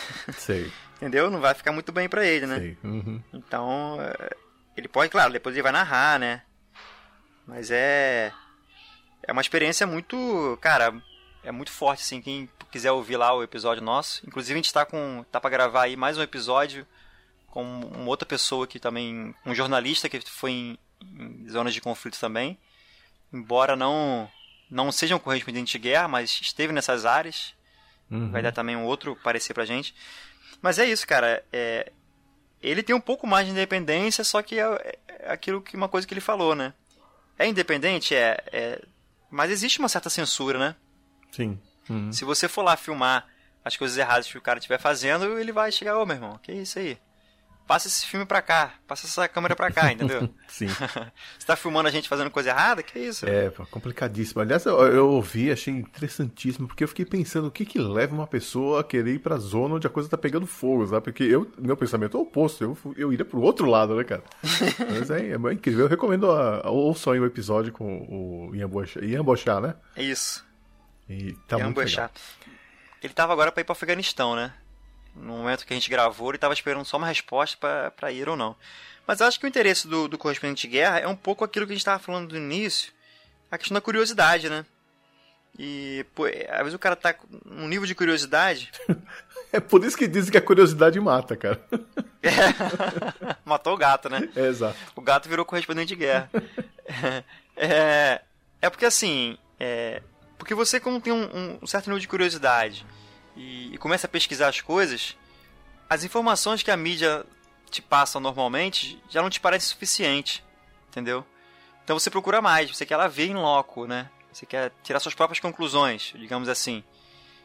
entendeu? 0.97 1.31
Não 1.31 1.39
vai 1.39 1.53
ficar 1.53 1.71
muito 1.71 1.93
bem 1.93 2.09
para 2.09 2.25
ele, 2.25 2.45
né? 2.45 2.75
Uhum. 2.83 3.23
Então, 3.33 3.97
é, 4.01 4.35
ele 4.75 4.89
pode, 4.89 5.09
claro, 5.09 5.31
depois 5.31 5.55
ele 5.55 5.63
vai 5.63 5.71
narrar, 5.71 6.19
né? 6.19 6.41
Mas 7.47 7.71
é 7.71 8.33
é 9.23 9.31
uma 9.31 9.41
experiência 9.41 9.87
muito, 9.87 10.57
cara, 10.61 10.93
é 11.45 11.51
muito 11.51 11.71
forte, 11.71 12.01
assim, 12.01 12.21
quem 12.21 12.49
quiser 12.71 12.91
ouvir 12.91 13.17
lá 13.17 13.33
o 13.33 13.43
episódio 13.43 13.83
nosso. 13.83 14.25
Inclusive 14.27 14.53
a 14.53 14.61
gente 14.61 14.73
tá 14.73 14.85
com. 14.85 15.23
tá 15.31 15.39
pra 15.39 15.49
gravar 15.49 15.83
aí 15.83 15.95
mais 15.95 16.17
um 16.17 16.21
episódio 16.21 16.85
com 17.47 17.63
uma 17.63 18.09
outra 18.09 18.25
pessoa 18.25 18.67
que 18.67 18.79
também. 18.79 19.33
um 19.45 19.53
jornalista 19.53 20.09
que 20.09 20.19
foi 20.21 20.51
em, 20.51 20.79
em 21.03 21.47
zonas 21.49 21.73
de 21.73 21.81
conflito 21.81 22.19
também. 22.19 22.57
Embora 23.31 23.75
não. 23.75 24.29
não 24.69 24.91
seja 24.91 25.15
um 25.15 25.19
correspondente 25.19 25.73
de 25.73 25.79
guerra, 25.79 26.07
mas 26.07 26.39
esteve 26.41 26.73
nessas 26.73 27.05
áreas. 27.05 27.53
Uhum. 28.09 28.31
Vai 28.31 28.41
dar 28.41 28.51
também 28.51 28.75
um 28.75 28.85
outro 28.85 29.15
parecer 29.15 29.53
pra 29.53 29.65
gente. 29.65 29.95
Mas 30.61 30.79
é 30.79 30.85
isso, 30.85 31.05
cara. 31.05 31.45
É, 31.53 31.91
ele 32.61 32.81
tem 32.81 32.95
um 32.95 33.01
pouco 33.01 33.27
mais 33.27 33.45
de 33.45 33.51
independência, 33.51 34.23
só 34.23 34.41
que 34.41 34.59
é, 34.59 34.97
é 35.07 35.31
aquilo 35.31 35.61
que 35.61 35.77
uma 35.77 35.87
coisa 35.87 36.07
que 36.07 36.13
ele 36.13 36.21
falou, 36.21 36.55
né? 36.55 36.73
É 37.37 37.45
independente, 37.45 38.15
é, 38.15 38.43
é, 38.51 38.81
mas 39.29 39.51
existe 39.51 39.79
uma 39.79 39.89
certa 39.89 40.09
censura, 40.09 40.57
né? 40.57 40.75
Sim. 41.35 41.59
Uhum. 41.89 42.11
Se 42.11 42.23
você 42.23 42.47
for 42.47 42.63
lá 42.63 42.77
filmar 42.77 43.27
as 43.63 43.75
coisas 43.75 43.97
erradas 43.97 44.27
que 44.27 44.37
o 44.37 44.41
cara 44.41 44.59
estiver 44.59 44.79
fazendo, 44.79 45.37
ele 45.37 45.51
vai 45.51 45.71
chegar, 45.71 45.97
ô 45.97 46.03
oh, 46.03 46.05
meu 46.05 46.15
irmão, 46.15 46.39
que 46.41 46.51
isso 46.51 46.79
aí? 46.79 46.97
Passa 47.67 47.87
esse 47.87 48.05
filme 48.05 48.27
pra 48.27 48.43
cá, 48.43 48.75
passa 48.87 49.07
essa 49.07 49.27
câmera 49.27 49.55
pra 49.55 49.71
cá, 49.71 49.89
entendeu? 49.91 50.29
Sim. 50.47 50.67
você 51.37 51.47
tá 51.47 51.55
filmando 51.55 51.89
a 51.89 51.91
gente 51.91 52.07
fazendo 52.07 52.29
coisa 52.29 52.51
errada? 52.51 52.83
Que 52.83 52.99
isso? 52.99 53.27
É, 53.27 53.49
complicadíssimo. 53.71 54.39
Aliás, 54.39 54.65
eu, 54.67 54.79
eu 54.81 55.09
ouvi, 55.09 55.51
achei 55.51 55.73
interessantíssimo, 55.73 56.67
porque 56.67 56.83
eu 56.83 56.87
fiquei 56.87 57.05
pensando 57.05 57.47
o 57.47 57.51
que 57.51 57.65
que 57.65 57.79
leva 57.79 58.13
uma 58.13 58.27
pessoa 58.27 58.81
a 58.81 58.83
querer 58.83 59.15
ir 59.15 59.19
pra 59.19 59.37
zona 59.37 59.75
onde 59.75 59.87
a 59.87 59.89
coisa 59.89 60.07
tá 60.07 60.17
pegando 60.17 60.45
fogo, 60.45 60.85
sabe? 60.85 61.05
Porque 61.05 61.23
eu, 61.23 61.51
meu 61.57 61.75
pensamento 61.75 62.15
é 62.15 62.19
o 62.19 62.23
oposto, 62.23 62.63
eu, 62.63 62.77
eu 62.95 63.11
iria 63.11 63.25
pro 63.25 63.41
outro 63.41 63.65
lado, 63.65 63.95
né, 63.95 64.03
cara? 64.03 64.23
Mas 64.91 65.09
é, 65.09 65.31
é 65.31 65.53
incrível. 65.53 65.85
Eu 65.85 65.89
recomendo 65.89 66.29
a, 66.29 66.67
a, 66.67 66.69
ouçam 66.69 67.13
aí 67.13 67.19
o 67.19 67.25
episódio 67.25 67.73
com 67.73 67.97
o 68.07 68.55
Ian 68.55 69.23
Bochá 69.23 69.59
né? 69.59 69.73
É 69.95 70.03
isso. 70.03 70.45
E 71.09 71.33
tá 71.47 71.57
muito 71.57 71.77
legal. 71.77 72.09
Ele 73.01 73.13
tava 73.13 73.33
agora 73.33 73.51
pra 73.51 73.61
ir 73.61 73.63
pro 73.63 73.73
Afeganistão, 73.73 74.35
né? 74.35 74.53
No 75.15 75.37
momento 75.37 75.65
que 75.65 75.73
a 75.73 75.75
gente 75.75 75.89
gravou, 75.89 76.31
ele 76.31 76.37
tava 76.37 76.53
esperando 76.53 76.85
só 76.85 76.97
uma 76.97 77.07
resposta 77.07 77.93
para 77.95 78.11
ir 78.11 78.27
ou 78.27 78.35
não. 78.35 78.55
Mas 79.07 79.19
eu 79.19 79.27
acho 79.27 79.39
que 79.39 79.45
o 79.45 79.47
interesse 79.47 79.87
do, 79.87 80.07
do 80.07 80.17
correspondente 80.17 80.67
de 80.67 80.73
guerra 80.73 80.99
é 80.99 81.07
um 81.07 81.15
pouco 81.15 81.43
aquilo 81.43 81.65
que 81.65 81.73
a 81.73 81.75
gente 81.75 81.85
tava 81.85 81.99
falando 81.99 82.31
no 82.31 82.37
início, 82.37 82.91
a 83.49 83.57
questão 83.57 83.75
da 83.75 83.81
curiosidade, 83.81 84.49
né? 84.49 84.65
E, 85.57 86.05
pô, 86.13 86.25
às 86.25 86.59
vezes 86.59 86.73
o 86.73 86.79
cara 86.79 86.95
tá 86.95 87.15
num 87.45 87.67
nível 87.67 87.85
de 87.85 87.95
curiosidade. 87.95 88.71
é 89.53 89.59
por 89.59 89.83
isso 89.85 89.97
que 89.97 90.07
dizem 90.07 90.31
que 90.31 90.37
a 90.37 90.41
curiosidade 90.41 90.99
mata, 90.99 91.35
cara. 91.35 91.61
É. 92.25 93.35
Matou 93.45 93.75
o 93.75 93.77
gato, 93.77 94.09
né? 94.09 94.27
É, 94.35 94.47
exato. 94.47 94.75
O 94.95 95.01
gato 95.01 95.29
virou 95.29 95.45
correspondente 95.45 95.89
de 95.89 95.95
guerra. 95.95 96.27
é, 97.55 98.19
é 98.59 98.67
porque 98.67 98.87
assim, 98.87 99.37
é, 99.59 100.01
porque 100.45 100.53
você, 100.53 100.79
como 100.79 101.01
tem 101.01 101.11
um, 101.11 101.57
um 101.59 101.65
certo 101.65 101.87
nível 101.87 101.99
de 101.99 102.07
curiosidade 102.07 102.85
e, 103.35 103.73
e, 103.73 103.77
começa 103.79 104.05
a 104.05 104.09
pesquisar 104.09 104.47
as 104.47 104.61
coisas, 104.61 105.17
as 105.89 106.03
informações 106.03 106.61
que 106.61 106.69
a 106.69 106.77
mídia 106.77 107.25
te 107.71 107.81
passa 107.81 108.19
normalmente 108.19 109.01
já 109.09 109.23
não 109.23 109.29
te 109.31 109.39
parecem 109.39 109.69
suficiente, 109.69 110.45
entendeu? 110.87 111.25
Então 111.83 111.97
você 111.97 112.11
procura 112.11 112.43
mais, 112.43 112.69
você 112.69 112.85
quer 112.85 112.93
ela 112.93 113.07
ver 113.07 113.25
em 113.25 113.33
loco, 113.33 113.87
né? 113.87 114.07
Você 114.31 114.45
quer 114.45 114.71
tirar 114.83 114.99
suas 114.99 115.15
próprias 115.15 115.39
conclusões, 115.39 116.13
digamos 116.15 116.47
assim. 116.47 116.83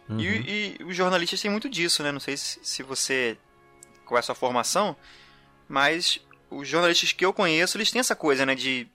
Uhum. 0.06 0.20
E, 0.20 0.76
e, 0.78 0.84
os 0.84 0.94
jornalistas 0.94 1.40
têm 1.40 1.50
muito 1.50 1.70
disso, 1.70 2.02
né? 2.02 2.12
Não 2.12 2.20
sei 2.20 2.36
se, 2.36 2.60
se 2.62 2.82
você. 2.82 3.38
com 4.04 4.18
essa 4.18 4.34
formação, 4.34 4.94
mas 5.66 6.20
os 6.50 6.68
jornalistas 6.68 7.12
que 7.12 7.24
eu 7.24 7.32
conheço, 7.32 7.78
eles 7.78 7.90
têm 7.90 8.00
essa 8.00 8.14
coisa, 8.14 8.44
né? 8.44 8.54
De, 8.54 8.86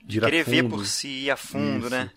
de 0.00 0.20
querer 0.20 0.44
ver 0.44 0.68
por 0.68 0.86
si, 0.86 1.24
ir 1.24 1.30
a 1.32 1.36
fundo, 1.36 1.88
Isso. 1.88 1.90
né? 1.90 2.12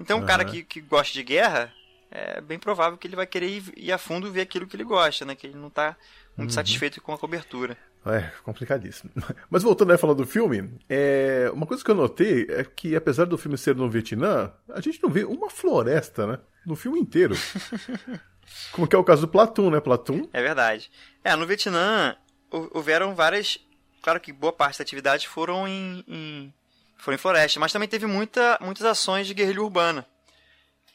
Então, 0.00 0.18
um 0.18 0.20
uhum. 0.20 0.26
cara 0.26 0.44
que, 0.44 0.62
que 0.62 0.80
gosta 0.80 1.12
de 1.12 1.22
guerra, 1.22 1.72
é 2.10 2.40
bem 2.40 2.58
provável 2.58 2.98
que 2.98 3.06
ele 3.06 3.16
vai 3.16 3.26
querer 3.26 3.48
ir, 3.48 3.72
ir 3.76 3.92
a 3.92 3.98
fundo 3.98 4.30
ver 4.30 4.42
aquilo 4.42 4.66
que 4.66 4.76
ele 4.76 4.84
gosta, 4.84 5.24
né? 5.24 5.34
Que 5.34 5.46
ele 5.46 5.56
não 5.56 5.70
tá 5.70 5.96
muito 6.36 6.50
uhum. 6.50 6.54
satisfeito 6.54 7.00
com 7.00 7.12
a 7.12 7.18
cobertura. 7.18 7.76
É, 8.06 8.30
complicadíssimo. 8.44 9.10
Mas 9.50 9.62
voltando 9.62 9.92
a 9.92 9.98
falar 9.98 10.14
do 10.14 10.26
filme, 10.26 10.78
é... 10.88 11.50
uma 11.52 11.66
coisa 11.66 11.82
que 11.82 11.90
eu 11.90 11.94
notei 11.94 12.46
é 12.48 12.62
que, 12.62 12.94
apesar 12.94 13.24
do 13.24 13.36
filme 13.36 13.58
ser 13.58 13.74
no 13.74 13.90
Vietnã, 13.90 14.52
a 14.72 14.80
gente 14.80 15.02
não 15.02 15.10
vê 15.10 15.24
uma 15.24 15.50
floresta, 15.50 16.26
né? 16.26 16.38
No 16.64 16.76
filme 16.76 17.00
inteiro. 17.00 17.34
Como 18.70 18.86
que 18.86 18.94
é 18.94 18.98
o 18.98 19.04
caso 19.04 19.22
do 19.22 19.28
Platoon, 19.28 19.70
né? 19.70 19.80
Platoon. 19.80 20.28
É 20.32 20.40
verdade. 20.40 20.90
É, 21.24 21.34
no 21.34 21.46
Vietnã 21.46 22.16
houveram 22.50 23.14
várias. 23.14 23.58
Claro 24.00 24.20
que 24.20 24.32
boa 24.32 24.52
parte 24.52 24.74
das 24.74 24.82
atividades 24.82 25.24
foram 25.24 25.66
em, 25.66 26.04
em 26.06 26.54
foram 26.96 27.14
em 27.14 27.18
floresta, 27.18 27.60
mas 27.60 27.72
também 27.72 27.88
teve 27.88 28.06
muita, 28.06 28.58
muitas 28.60 28.84
ações 28.84 29.26
de 29.26 29.34
guerrilha 29.34 29.62
urbana. 29.62 30.06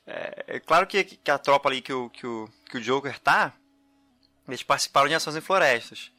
É, 0.06 0.46
é 0.48 0.60
claro 0.60 0.88
que, 0.88 1.04
que, 1.04 1.32
a 1.32 1.38
tropa 1.38 1.70
ali 1.70 1.82
que 1.82 1.94
o, 1.94 2.10
que, 2.10 2.26
o, 2.26 2.50
que 2.70 2.78
o 2.78 2.82
Joker 2.82 3.18
tá, 3.20 3.54
eles 4.48 4.64
participaram 4.64 5.08
de 5.08 5.16
ações 5.16 5.36
em 5.36 5.42
florestas. 5.42 6.12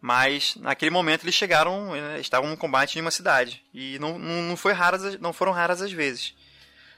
Mas 0.00 0.56
naquele 0.56 0.90
momento 0.90 1.24
eles 1.24 1.34
chegaram, 1.34 1.92
né, 1.92 2.20
estavam 2.20 2.48
no 2.48 2.56
combate 2.56 2.98
em 2.98 3.02
uma 3.02 3.10
cidade. 3.10 3.62
E 3.72 3.98
não, 3.98 4.18
não, 4.18 4.42
não, 4.42 4.56
foi 4.56 4.72
raras, 4.72 5.18
não 5.20 5.32
foram 5.32 5.52
raras 5.52 5.82
as 5.82 5.92
vezes. 5.92 6.34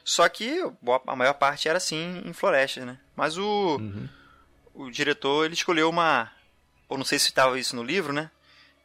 Só 0.05 0.29
que 0.29 0.61
a 1.07 1.17
maior 1.17 1.35
parte 1.35 1.69
era 1.69 1.79
assim 1.79 2.23
em 2.25 2.33
florestas, 2.33 2.85
né? 2.85 2.99
Mas 3.15 3.37
o, 3.37 3.77
uhum. 3.77 4.09
o 4.75 4.91
diretor 4.91 5.45
ele 5.45 5.55
escolheu 5.55 5.89
uma. 5.89 6.31
Ou 6.89 6.97
não 6.97 7.05
sei 7.05 7.19
se 7.19 7.27
estava 7.27 7.59
isso 7.59 7.75
no 7.75 7.83
livro, 7.83 8.13
né? 8.13 8.31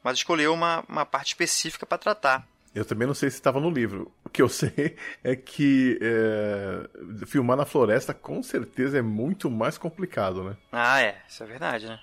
Mas 0.04 0.18
escolheu 0.18 0.54
uma, 0.54 0.84
uma 0.88 1.06
parte 1.06 1.30
específica 1.30 1.86
para 1.86 1.98
tratar. 1.98 2.48
Eu 2.78 2.86
também 2.86 3.08
não 3.08 3.16
sei 3.16 3.32
se 3.32 3.38
estava 3.38 3.60
no 3.60 3.72
livro. 3.72 4.12
O 4.24 4.30
que 4.30 4.42
eu 4.42 4.48
sei 4.50 4.96
é 5.24 5.36
que 5.36 5.98
é, 6.00 7.26
filmar 7.26 7.58
na 7.58 7.66
floresta 7.66 8.14
com 8.14 8.44
certeza 8.44 9.00
é 9.00 9.02
muito 9.02 9.50
mais 9.50 9.78
complicado, 9.78 10.44
né? 10.44 10.58
Ah, 10.72 11.02
é. 11.02 11.18
Isso 11.28 11.44
é 11.44 11.48
verdade, 11.48 11.88
né? 11.88 12.00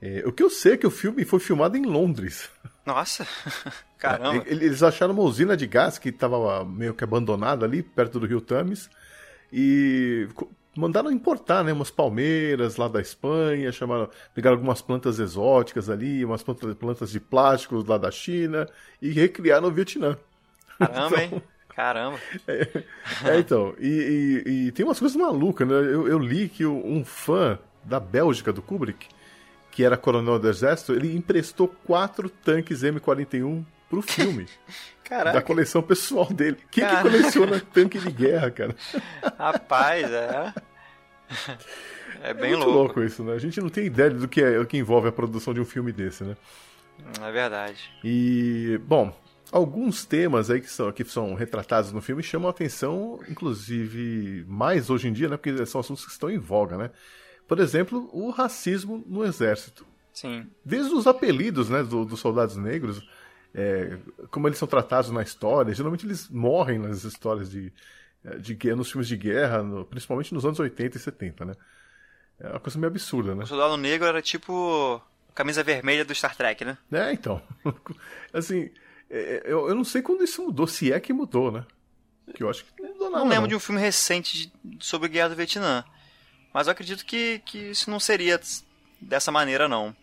É, 0.00 0.22
o 0.26 0.32
que 0.32 0.42
eu 0.42 0.50
sei 0.50 0.74
é 0.74 0.76
que 0.76 0.86
o 0.86 0.90
filme 0.90 1.24
foi 1.24 1.40
filmado 1.40 1.76
em 1.76 1.84
Londres. 1.84 2.48
Nossa, 2.86 3.26
caramba. 3.98 4.44
Eles 4.46 4.82
acharam 4.82 5.12
uma 5.12 5.22
usina 5.22 5.56
de 5.56 5.66
gás 5.66 5.98
que 5.98 6.10
estava 6.10 6.64
meio 6.64 6.94
que 6.94 7.04
abandonada 7.04 7.66
ali, 7.66 7.82
perto 7.82 8.20
do 8.20 8.26
rio 8.26 8.40
Thames, 8.40 8.88
e 9.52 10.28
mandaram 10.76 11.10
importar 11.10 11.62
né, 11.62 11.72
umas 11.72 11.90
palmeiras 11.90 12.76
lá 12.76 12.88
da 12.88 13.00
Espanha, 13.00 13.70
chamaram, 13.72 14.08
pegaram 14.34 14.56
algumas 14.56 14.80
plantas 14.80 15.18
exóticas 15.18 15.90
ali, 15.90 16.24
umas 16.24 16.42
plantas, 16.42 16.74
plantas 16.74 17.10
de 17.10 17.20
plástico 17.20 17.84
lá 17.86 17.98
da 17.98 18.10
China, 18.10 18.68
e 19.00 19.10
recriaram 19.10 19.68
o 19.68 19.70
Vietnã. 19.70 20.16
Caramba, 20.78 21.06
então, 21.06 21.18
hein? 21.18 21.42
Caramba. 21.68 22.18
É, 22.46 22.84
é 23.24 23.38
então, 23.38 23.74
e, 23.78 24.42
e, 24.46 24.50
e, 24.50 24.72
tem 24.72 24.84
umas 24.84 24.98
coisas 24.98 25.16
malucas, 25.16 25.66
né? 25.66 25.74
Eu, 25.74 26.06
eu 26.06 26.18
li 26.18 26.48
que 26.48 26.66
um 26.66 27.04
fã 27.04 27.58
da 27.84 27.98
Bélgica, 27.98 28.52
do 28.52 28.62
Kubrick, 28.62 29.06
que 29.70 29.82
era 29.84 29.96
coronel 29.96 30.38
do 30.38 30.48
exército, 30.48 30.92
ele 30.92 31.16
emprestou 31.16 31.68
quatro 31.86 32.28
tanques 32.28 32.82
M41 32.82 33.64
pro 33.92 34.00
filme. 34.00 34.46
Caraca. 35.04 35.38
Da 35.38 35.42
coleção 35.42 35.82
pessoal 35.82 36.32
dele. 36.32 36.56
Quem 36.70 36.82
Caraca. 36.82 37.02
que 37.02 37.16
coleciona 37.16 37.60
tanque 37.60 37.98
de 37.98 38.10
guerra, 38.10 38.50
cara? 38.50 38.74
Rapaz, 39.38 40.08
é. 40.10 40.54
É 42.22 42.32
bem 42.32 42.52
é 42.52 42.56
muito 42.56 42.64
louco. 42.70 42.98
louco 42.98 43.02
isso, 43.02 43.22
né? 43.22 43.34
A 43.34 43.38
gente 43.38 43.60
não 43.60 43.68
tem 43.68 43.84
ideia 43.84 44.08
do 44.08 44.26
que, 44.26 44.40
é, 44.40 44.58
o 44.58 44.64
que 44.64 44.78
envolve 44.78 45.08
a 45.08 45.12
produção 45.12 45.52
de 45.52 45.60
um 45.60 45.66
filme 45.66 45.92
desse, 45.92 46.24
né? 46.24 46.34
É 47.20 47.30
verdade. 47.30 47.90
E, 48.02 48.80
bom, 48.86 49.14
alguns 49.50 50.06
temas 50.06 50.48
aí 50.48 50.60
que 50.60 50.70
são, 50.70 50.90
que 50.92 51.04
são 51.04 51.34
retratados 51.34 51.92
no 51.92 52.00
filme 52.00 52.22
chamam 52.22 52.48
a 52.48 52.50
atenção, 52.50 53.20
inclusive, 53.28 54.46
mais 54.48 54.88
hoje 54.88 55.08
em 55.08 55.12
dia, 55.12 55.28
né? 55.28 55.36
Porque 55.36 55.66
são 55.66 55.80
assuntos 55.80 56.06
que 56.06 56.12
estão 56.12 56.30
em 56.30 56.38
voga, 56.38 56.78
né? 56.78 56.90
Por 57.46 57.58
exemplo, 57.58 58.08
o 58.12 58.30
racismo 58.30 59.04
no 59.06 59.24
exército. 59.24 59.84
Sim. 60.12 60.46
Desde 60.64 60.94
os 60.94 61.06
apelidos 61.06 61.68
né, 61.68 61.82
do, 61.82 62.04
dos 62.04 62.20
soldados 62.20 62.56
negros, 62.56 63.02
é, 63.54 63.98
como 64.30 64.48
eles 64.48 64.58
são 64.58 64.68
tratados 64.68 65.10
na 65.10 65.22
história, 65.22 65.74
geralmente 65.74 66.06
eles 66.06 66.28
morrem 66.28 66.78
nas 66.78 67.04
histórias 67.04 67.50
de, 67.50 67.72
de 68.40 68.54
guerra, 68.54 68.76
nos 68.76 68.90
filmes 68.90 69.08
de 69.08 69.16
guerra, 69.16 69.62
no, 69.62 69.84
principalmente 69.84 70.32
nos 70.32 70.44
anos 70.44 70.58
80 70.58 70.96
e 70.96 71.00
70, 71.00 71.44
né? 71.44 71.54
É 72.40 72.48
uma 72.48 72.60
coisa 72.60 72.78
meio 72.78 72.90
absurda, 72.90 73.34
né? 73.34 73.44
O 73.44 73.46
soldado 73.46 73.76
negro 73.76 74.06
era 74.06 74.22
tipo 74.22 75.00
camisa 75.34 75.62
vermelha 75.62 76.04
do 76.04 76.14
Star 76.14 76.34
Trek, 76.36 76.64
né? 76.64 76.78
É, 76.90 77.12
então. 77.12 77.42
assim, 78.32 78.70
é, 79.10 79.42
eu, 79.44 79.68
eu 79.68 79.74
não 79.74 79.84
sei 79.84 80.02
quando 80.02 80.24
isso 80.24 80.42
mudou, 80.42 80.66
se 80.66 80.92
é 80.92 80.98
que 80.98 81.12
mudou, 81.12 81.52
né? 81.52 81.64
Que 82.34 82.42
eu 82.42 82.48
acho 82.48 82.64
que 82.64 82.82
não 82.82 82.90
mudou 82.90 83.10
nada. 83.10 83.24
Não 83.24 83.28
lembro 83.28 83.42
não. 83.42 83.48
de 83.48 83.54
um 83.54 83.60
filme 83.60 83.80
recente 83.80 84.52
sobre 84.80 85.08
a 85.08 85.10
Guerra 85.10 85.28
do 85.30 85.36
Vietnã. 85.36 85.84
Mas 86.52 86.66
eu 86.66 86.72
acredito 86.72 87.04
que, 87.04 87.40
que 87.44 87.58
isso 87.58 87.90
não 87.90 88.00
seria 88.00 88.40
dessa 89.00 89.30
maneira, 89.30 89.68
não. 89.68 89.94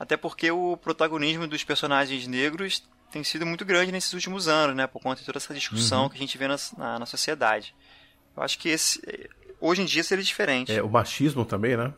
Até 0.00 0.16
porque 0.16 0.50
o 0.50 0.78
protagonismo 0.78 1.46
dos 1.46 1.62
personagens 1.62 2.26
negros 2.26 2.82
tem 3.12 3.22
sido 3.22 3.44
muito 3.44 3.66
grande 3.66 3.92
nesses 3.92 4.14
últimos 4.14 4.48
anos, 4.48 4.74
né? 4.74 4.86
Por 4.86 4.98
conta 5.02 5.20
de 5.20 5.26
toda 5.26 5.36
essa 5.36 5.52
discussão 5.52 6.04
uhum. 6.04 6.08
que 6.08 6.16
a 6.16 6.18
gente 6.18 6.38
vê 6.38 6.48
na, 6.48 6.56
na, 6.78 6.98
na, 7.00 7.04
sociedade. 7.06 7.74
Eu 8.34 8.42
acho 8.42 8.58
que 8.58 8.70
esse, 8.70 8.98
hoje 9.60 9.82
em 9.82 9.84
dia 9.84 10.02
seria 10.02 10.24
diferente. 10.24 10.72
É, 10.72 10.82
o 10.82 10.88
machismo 10.88 11.44
também, 11.44 11.76
né? 11.76 11.92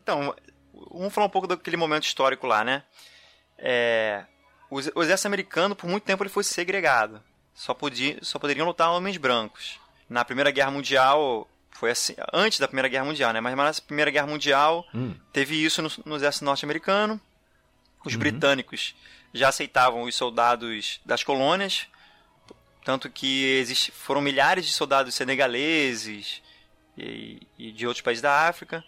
Então, 0.00 0.32
vamos 0.92 1.12
falar 1.12 1.26
um 1.26 1.30
pouco 1.30 1.48
daquele 1.48 1.76
momento 1.76 2.04
histórico 2.04 2.46
lá, 2.46 2.62
né? 2.62 2.84
É, 3.58 4.24
o, 4.70 4.76
o 4.76 5.02
exército 5.02 5.26
americano, 5.26 5.74
por 5.74 5.90
muito 5.90 6.04
tempo, 6.04 6.22
ele 6.22 6.30
foi 6.30 6.44
segregado. 6.44 7.20
Só, 7.52 7.74
podia, 7.74 8.18
só 8.22 8.38
poderiam 8.38 8.68
lutar 8.68 8.92
homens 8.92 9.16
brancos. 9.16 9.80
Na 10.08 10.24
Primeira 10.24 10.52
Guerra 10.52 10.70
Mundial, 10.70 11.48
foi 11.72 11.90
assim, 11.90 12.14
antes 12.32 12.60
da 12.60 12.68
Primeira 12.68 12.88
Guerra 12.88 13.04
Mundial, 13.04 13.32
né? 13.32 13.40
Mas 13.40 13.56
na 13.56 13.84
Primeira 13.84 14.12
Guerra 14.12 14.28
Mundial 14.28 14.86
hum. 14.94 15.12
teve 15.32 15.56
isso 15.56 15.82
no, 15.82 15.90
no 16.06 16.14
exército 16.14 16.44
norte-americano. 16.44 17.20
Os 18.04 18.14
uhum. 18.14 18.18
britânicos 18.18 18.94
já 19.32 19.48
aceitavam 19.48 20.02
os 20.02 20.14
soldados 20.14 21.00
das 21.04 21.22
colônias, 21.22 21.86
tanto 22.84 23.10
que 23.10 23.44
existe, 23.58 23.90
foram 23.90 24.20
milhares 24.20 24.66
de 24.66 24.72
soldados 24.72 25.14
senegaleses 25.14 26.42
e, 26.96 27.40
e 27.58 27.70
de 27.70 27.86
outros 27.86 28.02
países 28.02 28.22
da 28.22 28.48
África. 28.48 28.82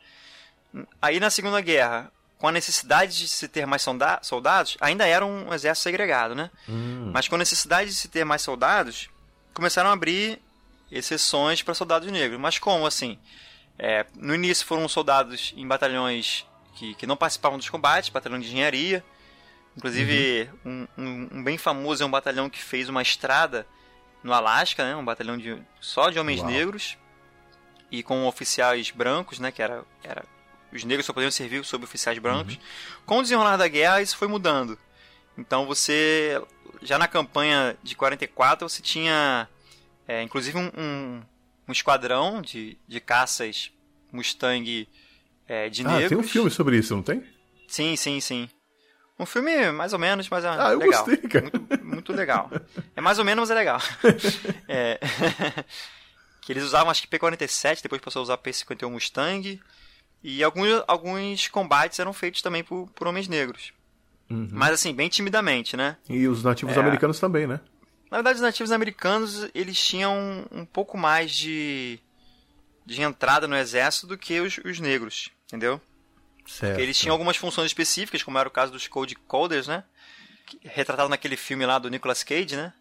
Aí 1.02 1.20
na 1.20 1.30
Segunda 1.30 1.60
Guerra, 1.60 2.10
com 2.38 2.48
a 2.48 2.52
necessidade 2.52 3.18
de 3.18 3.28
se 3.28 3.48
ter 3.48 3.66
mais 3.66 3.86
soldados, 4.22 4.78
ainda 4.80 5.06
era 5.06 5.26
um 5.26 5.52
exército 5.52 5.82
segregado, 5.82 6.34
né? 6.34 6.50
Hum. 6.68 7.10
Mas 7.12 7.28
com 7.28 7.34
a 7.34 7.38
necessidade 7.38 7.90
de 7.90 7.96
se 7.96 8.08
ter 8.08 8.24
mais 8.24 8.40
soldados, 8.40 9.10
começaram 9.52 9.90
a 9.90 9.92
abrir 9.92 10.40
exceções 10.90 11.62
para 11.62 11.74
soldados 11.74 12.10
negros. 12.10 12.40
Mas 12.40 12.58
como 12.58 12.86
assim? 12.86 13.18
É, 13.78 14.06
no 14.16 14.34
início 14.34 14.66
foram 14.66 14.88
soldados 14.88 15.52
em 15.56 15.66
batalhões 15.66 16.46
que, 16.74 16.94
que 16.94 17.06
não 17.06 17.16
participavam 17.16 17.58
dos 17.58 17.68
combates, 17.68 18.10
batalhão 18.10 18.38
de 18.38 18.46
engenharia. 18.46 19.04
Inclusive, 19.76 20.50
uhum. 20.64 20.86
um, 20.96 21.02
um, 21.02 21.28
um, 21.32 21.44
bem 21.44 21.56
famoso 21.56 22.02
é 22.02 22.06
um 22.06 22.10
batalhão 22.10 22.50
que 22.50 22.62
fez 22.62 22.88
uma 22.88 23.02
estrada 23.02 23.66
no 24.22 24.32
Alasca, 24.32 24.84
né? 24.84 24.96
um 24.96 25.04
batalhão 25.04 25.38
de, 25.38 25.56
só 25.80 26.10
de 26.10 26.18
homens 26.18 26.40
Uau. 26.40 26.50
negros 26.50 26.98
e 27.90 28.02
com 28.02 28.26
oficiais 28.26 28.90
brancos, 28.90 29.38
né? 29.38 29.50
que 29.50 29.62
era, 29.62 29.84
era 30.02 30.24
os 30.72 30.84
negros 30.84 31.06
só 31.06 31.12
podiam 31.12 31.30
servir 31.30 31.64
sob 31.64 31.84
oficiais 31.84 32.18
brancos. 32.18 32.54
Uhum. 32.54 32.60
Com 33.06 33.18
o 33.18 33.22
desenrolar 33.22 33.56
da 33.56 33.68
guerra, 33.68 34.02
isso 34.02 34.16
foi 34.16 34.28
mudando. 34.28 34.78
Então 35.38 35.66
você, 35.66 36.40
já 36.82 36.98
na 36.98 37.08
campanha 37.08 37.76
de 37.82 37.94
44, 37.94 38.68
você 38.68 38.82
tinha 38.82 39.48
é, 40.10 40.22
inclusive 40.22 40.58
um, 40.58 40.70
um, 40.76 41.22
um, 41.68 41.72
esquadrão 41.72 42.42
de, 42.42 42.76
de 42.88 42.98
caças 42.98 43.70
Mustang 44.10 44.88
é, 45.50 45.68
de 45.68 45.84
ah, 45.84 45.88
negros. 45.88 46.08
tem 46.10 46.18
um 46.18 46.22
filme 46.22 46.48
sobre 46.48 46.78
isso, 46.78 46.94
não 46.94 47.02
tem? 47.02 47.24
Sim, 47.66 47.96
sim, 47.96 48.20
sim. 48.20 48.48
Um 49.18 49.26
filme 49.26 49.72
mais 49.72 49.92
ou 49.92 49.98
menos, 49.98 50.28
mas 50.28 50.44
é 50.44 50.48
ah, 50.48 50.70
eu 50.70 50.78
legal. 50.78 51.04
Gostei, 51.04 51.28
cara. 51.28 51.50
Muito, 51.52 51.84
muito 51.84 52.12
legal. 52.12 52.48
É 52.94 53.00
mais 53.00 53.18
ou 53.18 53.24
menos, 53.24 53.42
mas 53.42 53.50
é 53.50 53.54
legal. 53.54 53.80
é, 54.68 55.00
que 56.40 56.52
eles 56.52 56.62
usavam 56.62 56.88
acho 56.88 57.02
que 57.02 57.08
P-47, 57.08 57.82
depois 57.82 58.00
passou 58.00 58.20
a 58.20 58.22
usar 58.22 58.36
P-51 58.36 58.88
Mustang. 58.88 59.60
E 60.22 60.44
alguns, 60.44 60.84
alguns 60.86 61.48
combates 61.48 61.98
eram 61.98 62.12
feitos 62.12 62.42
também 62.42 62.62
por, 62.62 62.88
por 62.90 63.08
homens 63.08 63.26
negros. 63.26 63.72
Uhum. 64.30 64.50
Mas 64.52 64.74
assim, 64.74 64.94
bem 64.94 65.08
timidamente, 65.08 65.76
né? 65.76 65.96
E 66.08 66.28
os 66.28 66.44
nativos 66.44 66.76
é... 66.76 66.78
americanos 66.80 67.18
também, 67.18 67.48
né? 67.48 67.58
Na 68.08 68.18
verdade, 68.18 68.36
os 68.36 68.42
nativos 68.42 68.70
americanos 68.70 69.48
eles 69.52 69.84
tinham 69.84 70.46
um 70.52 70.64
pouco 70.64 70.96
mais 70.96 71.32
de, 71.32 71.98
de 72.86 73.02
entrada 73.02 73.48
no 73.48 73.56
exército 73.56 74.06
do 74.06 74.16
que 74.16 74.40
os, 74.40 74.58
os 74.64 74.78
negros, 74.78 75.30
entendeu? 75.50 75.80
Certo. 76.46 76.70
Porque 76.72 76.82
eles 76.82 76.98
tinham 76.98 77.12
algumas 77.12 77.36
funções 77.36 77.66
específicas, 77.66 78.22
como 78.22 78.38
era 78.38 78.48
o 78.48 78.52
caso 78.52 78.72
dos 78.72 78.86
Code 78.88 79.14
Coders, 79.14 79.66
né? 79.68 79.84
Retratado 80.62 81.08
naquele 81.08 81.36
filme 81.36 81.64
lá 81.66 81.78
do 81.78 81.88
Nicolas 81.90 82.22
Cage, 82.24 82.56
né? 82.56 82.72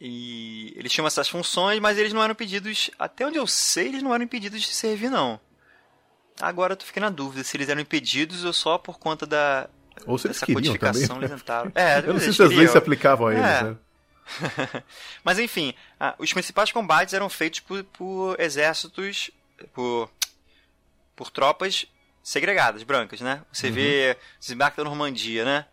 E 0.00 0.72
eles 0.76 0.92
tinham 0.92 1.06
essas 1.06 1.28
funções, 1.28 1.80
mas 1.80 1.98
eles 1.98 2.12
não 2.12 2.22
eram 2.22 2.34
pedidos, 2.34 2.90
até 2.98 3.26
onde 3.26 3.36
eu 3.36 3.46
sei, 3.46 3.88
eles 3.88 4.02
não 4.02 4.14
eram 4.14 4.24
impedidos 4.24 4.60
de 4.62 4.68
servir, 4.68 5.10
não. 5.10 5.40
Agora 6.40 6.74
eu 6.80 6.86
fiquei 6.86 7.00
na 7.00 7.10
dúvida 7.10 7.42
se 7.42 7.56
eles 7.56 7.68
eram 7.68 7.80
impedidos 7.80 8.44
ou 8.44 8.52
só 8.52 8.78
por 8.78 8.98
conta 8.98 9.26
da. 9.26 9.68
Ou 10.06 10.16
se 10.16 10.28
eles 10.28 10.38
queriam 10.38 10.54
codificação 10.54 11.16
também. 11.16 11.24
eles 11.28 11.40
tentaram. 11.40 11.72
É, 11.74 11.98
Eu 11.98 12.12
não 12.12 12.18
sei 12.20 12.26
eles 12.28 12.36
se 12.36 12.42
as 12.42 12.50
leis 12.50 12.70
se 12.70 12.78
aplicavam 12.78 13.26
a 13.26 13.32
eles, 13.34 13.44
É. 13.44 13.62
né? 13.64 13.76
Mas 15.24 15.38
enfim, 15.38 15.74
ah, 15.98 16.14
os 16.18 16.32
principais 16.32 16.70
combates 16.70 17.12
eram 17.14 17.28
feitos 17.28 17.60
por, 17.60 17.82
por 17.84 18.38
exércitos, 18.40 19.30
por, 19.74 20.08
por 21.18 21.30
tropas 21.30 21.84
segregadas, 22.22 22.84
brancas, 22.84 23.20
né? 23.20 23.42
Você 23.52 23.70
vê 23.70 24.16
desembarque 24.38 24.76
da 24.76 24.84
Normandia, 24.84 25.44
né? 25.44 25.66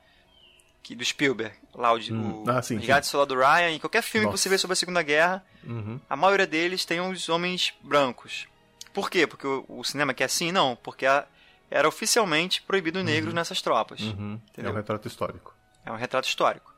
Que, 0.82 0.96
do 0.96 1.06
Spielberg, 1.06 1.56
lá 1.74 1.94
o, 1.94 1.98
Hum. 1.98 2.44
o 2.46 2.50
Ah, 2.50 2.62
sim, 2.64 2.78
Resgate 2.78 3.08
do 3.08 3.12
Soldado 3.12 3.40
Ryan, 3.40 3.72
em 3.72 3.80
qualquer 3.80 4.02
filme 4.02 4.26
que 4.28 4.32
Nossa. 4.32 4.42
você 4.44 4.50
vê 4.50 4.58
sobre 4.58 4.74
a 4.74 4.76
Segunda 4.76 5.02
Guerra, 5.04 5.46
Uhum. 5.64 6.00
a 6.10 6.16
maioria 6.16 6.48
deles 6.48 6.84
tem 6.86 7.00
os 7.00 7.30
homens 7.30 7.74
brancos. 7.84 8.48
Por 8.94 9.10
quê? 9.10 9.28
Porque 9.28 9.46
o, 9.46 9.66
o 9.68 9.84
cinema 9.84 10.14
quer 10.14 10.24
assim? 10.26 10.52
Não, 10.52 10.76
porque 10.76 11.06
a- 11.06 11.26
era 11.70 11.88
oficialmente 11.88 12.62
proibido 12.62 13.04
negros 13.04 13.34
nessas 13.34 13.62
tropas. 13.62 14.00
Uhum. 14.02 14.40
É 14.58 14.68
um 14.70 14.74
retrato 14.74 15.08
histórico. 15.08 15.54
É 15.86 15.92
um 15.92 15.96
retrato 15.98 16.28
histórico. 16.28 16.74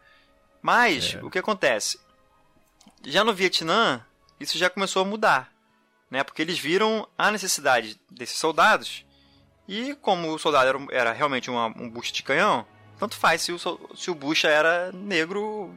Mas, 0.62 1.14
É. 1.16 1.24
o 1.24 1.30
que 1.30 1.38
acontece? 1.40 2.00
Já 3.06 3.24
no 3.24 3.34
Vietnã, 3.34 4.02
isso 4.40 4.58
já 4.58 4.70
começou 4.70 5.02
a 5.02 5.06
mudar. 5.06 5.52
Né? 6.10 6.24
Porque 6.24 6.42
eles 6.42 6.58
viram 6.58 7.08
a 7.18 7.30
necessidade 7.32 8.00
desses 8.10 8.38
soldados. 8.38 9.06
E 9.68 9.96
como 9.96 10.34
o 10.34 10.40
soldado 10.40 10.68
era, 10.70 10.80
era 11.02 11.12
realmente 11.14 11.50
uma- 11.50 11.68
um 11.68 11.90
bucho 11.90 12.14
de 12.14 12.24
canhão, 12.24 12.66
tanto 12.98 13.16
faz 13.18 13.42
se 13.42 13.52
o, 13.52 13.60
se 13.96 14.10
o 14.10 14.16
bucha 14.16 14.48
era 14.48 14.92
negro, 14.94 15.74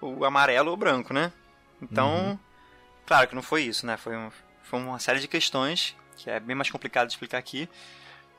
o 0.00 0.24
amarelo 0.24 0.70
ou 0.70 0.76
branco, 0.76 1.14
né? 1.14 1.32
Então, 1.80 2.38
claro 3.06 3.26
que 3.28 3.34
não 3.34 3.42
foi 3.42 3.62
isso, 3.62 3.86
né? 3.86 3.96
Foi, 3.96 4.14
um- 4.16 4.30
foi 4.62 4.78
uma 4.78 4.98
série 4.98 5.20
de 5.20 5.26
questões, 5.26 5.96
que 6.18 6.28
é 6.30 6.38
bem 6.38 6.54
mais 6.54 6.70
complicado 6.70 7.06
de 7.06 7.14
explicar 7.14 7.38
aqui, 7.38 7.66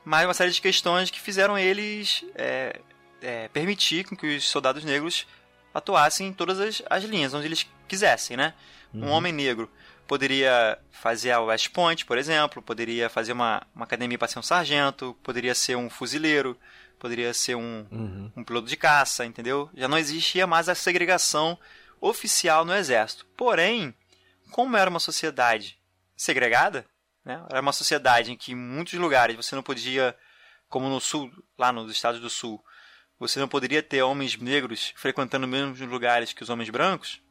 mas 0.04 0.24
uma 0.24 0.34
série 0.34 0.52
de 0.52 0.60
questões 0.60 1.10
que 1.10 1.20
fizeram 1.20 1.58
eles 1.58 2.24
é, 2.36 2.80
é, 3.20 3.48
permitir 3.48 4.04
que 4.04 4.36
os 4.36 4.48
soldados 4.48 4.84
negros 4.84 5.26
atuassem 5.74 6.28
em 6.28 6.32
todas 6.32 6.60
as, 6.60 6.82
as 6.88 7.02
linhas, 7.04 7.34
onde 7.34 7.46
eles 7.46 7.66
quisessem, 7.88 8.36
né? 8.36 8.54
Um 8.94 9.08
homem 9.08 9.32
negro 9.32 9.68
poderia 10.12 10.78
fazer 10.90 11.30
a 11.30 11.40
West 11.40 11.70
Point, 11.70 12.04
por 12.04 12.18
exemplo, 12.18 12.60
poderia 12.60 13.08
fazer 13.08 13.32
uma, 13.32 13.66
uma 13.74 13.86
academia 13.86 14.18
para 14.18 14.28
ser 14.28 14.38
um 14.38 14.42
sargento, 14.42 15.16
poderia 15.22 15.54
ser 15.54 15.74
um 15.74 15.88
fuzileiro, 15.88 16.54
poderia 16.98 17.32
ser 17.32 17.54
um, 17.54 17.86
Uhum. 17.90 18.30
um 18.36 18.44
piloto 18.44 18.68
de 18.68 18.76
caça, 18.76 19.24
entendeu? 19.24 19.70
Já 19.72 19.88
não 19.88 19.96
existia 19.96 20.46
mais 20.46 20.68
a 20.68 20.74
segregação 20.74 21.58
oficial 21.98 22.62
no 22.62 22.74
exército. 22.74 23.24
Porém, 23.38 23.94
como 24.50 24.76
era 24.76 24.90
uma 24.90 25.00
sociedade 25.00 25.78
segregada, 26.14 26.84
né? 27.24 27.42
era 27.48 27.62
uma 27.62 27.72
sociedade 27.72 28.32
em 28.32 28.36
que 28.36 28.52
em 28.52 28.54
muitos 28.54 28.92
lugares 28.92 29.34
você 29.34 29.54
não 29.54 29.62
podia, 29.62 30.14
como 30.68 30.90
no 30.90 31.00
sul, 31.00 31.30
lá 31.56 31.72
nos 31.72 31.90
estados 31.90 32.20
do 32.20 32.28
sul, 32.28 32.62
você 33.18 33.40
não 33.40 33.48
poderia 33.48 33.82
ter 33.82 34.02
homens 34.02 34.36
negros 34.36 34.92
frequentando 34.94 35.46
os 35.46 35.50
mesmos 35.50 35.80
lugares 35.80 36.34
que 36.34 36.42
os 36.42 36.50
homens 36.50 36.68
brancos, 36.68 37.22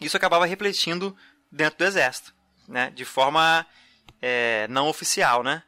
isso 0.00 0.16
acabava 0.16 0.46
refletindo 0.46 1.14
dentro 1.50 1.78
do 1.78 1.84
exército, 1.84 2.34
né? 2.68 2.90
de 2.90 3.04
forma 3.04 3.66
é, 4.20 4.66
não 4.68 4.88
oficial, 4.88 5.42
né? 5.42 5.62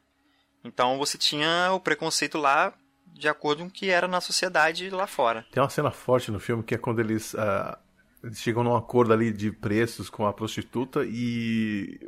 Então 0.65 0.99
você 0.99 1.17
tinha 1.17 1.71
o 1.73 1.81
preconceito 1.81 2.37
lá 2.39 2.73
de 3.07 3.29
acordo 3.29 3.63
com 3.63 3.69
o 3.69 3.71
que 3.71 3.91
era 3.91 4.07
na 4.07 4.21
sociedade 4.21 4.91
lá 4.91 5.07
fora. 5.07 5.47
Tem 5.51 5.63
uma 5.63 5.69
cena 5.71 5.91
forte 5.91 6.31
no 6.31 6.39
filme 6.39 6.63
que 6.63 6.75
é 6.75 6.79
quando 6.79 7.01
eles, 7.01 7.35
ah, 7.35 7.79
eles 8.23 8.39
chegam 8.41 8.63
num 8.63 8.77
acordo 8.77 9.13
ali 9.13 9.33
de 9.33 9.51
preços 9.51 10.09
com 10.11 10.27
a 10.27 10.33
prostituta 10.33 11.05
e 11.05 11.99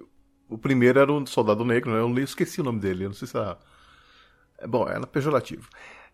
o 0.49 0.59
primeiro 0.59 0.99
era 0.99 1.13
um 1.13 1.25
soldado 1.27 1.65
negro, 1.65 1.93
né? 1.93 2.01
Eu 2.01 2.25
esqueci 2.25 2.61
o 2.61 2.65
nome 2.65 2.81
dele, 2.81 3.07
não 3.07 3.13
sei 3.15 3.27
se 3.29 3.37
era... 3.37 3.59
É, 4.59 4.67
Bom, 4.67 4.87
era 4.89 5.07
pejorativo. 5.07 5.69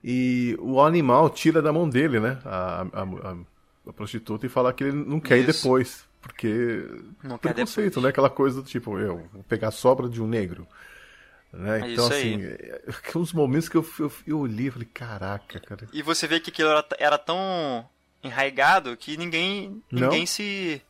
E 0.05 0.57
o 0.61 0.81
animal 0.81 1.29
tira 1.31 1.61
da 1.61 1.73
mão 1.73 1.89
dele, 1.89 2.21
né? 2.21 2.39
A, 2.45 2.83
a, 2.83 3.03
a- 3.03 3.57
a 3.89 3.93
prostituta 3.93 4.45
e 4.47 4.49
fala 4.49 4.73
que 4.73 4.83
ele 4.85 4.93
não 4.93 5.21
quer 5.21 5.39
ir 5.39 5.49
Isso. 5.49 5.63
depois. 5.63 6.06
Porque. 6.27 6.85
Não 7.23 7.39
quer 7.39 7.53
preconceito, 7.55 7.87
depois. 7.95 8.05
né? 8.05 8.11
Aquela 8.11 8.31
coisa 8.31 8.61
do 8.63 8.69
tipo, 8.69 8.99
eu 8.99 9.29
vou 9.33 9.43
pegar 9.45 9.69
a 9.69 9.73
sobra 9.73 10.09
de 10.09 10.21
um 10.23 10.27
negro. 10.27 10.67
Né? 11.53 11.81
É 11.81 11.93
Então, 11.93 12.07
assim, 12.07 12.43
é- 12.45 12.83
é 13.15 13.19
uns 13.19 13.33
momentos 13.33 13.69
que 13.69 13.77
eu, 13.77 13.87
eu, 13.99 14.13
eu 14.27 14.39
olhei 14.41 14.67
e 14.67 14.71
falei, 14.71 14.89
caraca, 14.93 15.61
cara. 15.61 15.89
E 15.93 16.03
você 16.03 16.27
vê 16.27 16.41
que 16.41 16.51
aquilo 16.51 16.69
era, 16.71 16.85
era 16.99 17.19
tão 17.19 17.89
enraigado 18.23 18.97
que 18.97 19.17
ninguém 19.17 19.83
Não. 19.91 20.03
ninguém 20.03 20.27
se 20.27 20.83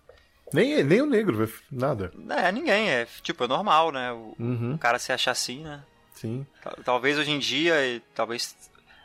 Nem, 0.52 0.82
nem 0.82 1.02
o 1.02 1.06
negro, 1.06 1.48
nada. 1.70 2.10
é 2.30 2.50
ninguém 2.50 2.88
é 2.88 3.06
tipo 3.22 3.44
é 3.44 3.48
normal 3.48 3.92
né 3.92 4.10
o, 4.12 4.34
Uhum, 4.38 4.74
o 4.74 4.78
cara 4.78 4.98
se 4.98 5.12
achar 5.12 5.32
assim 5.32 5.62
né 5.62 5.82
sim. 6.14 6.46
Tal- 6.62 6.76
talvez 6.84 7.18
hoje 7.18 7.30
em 7.32 7.38
dia 7.38 7.74
talvez 8.14 8.56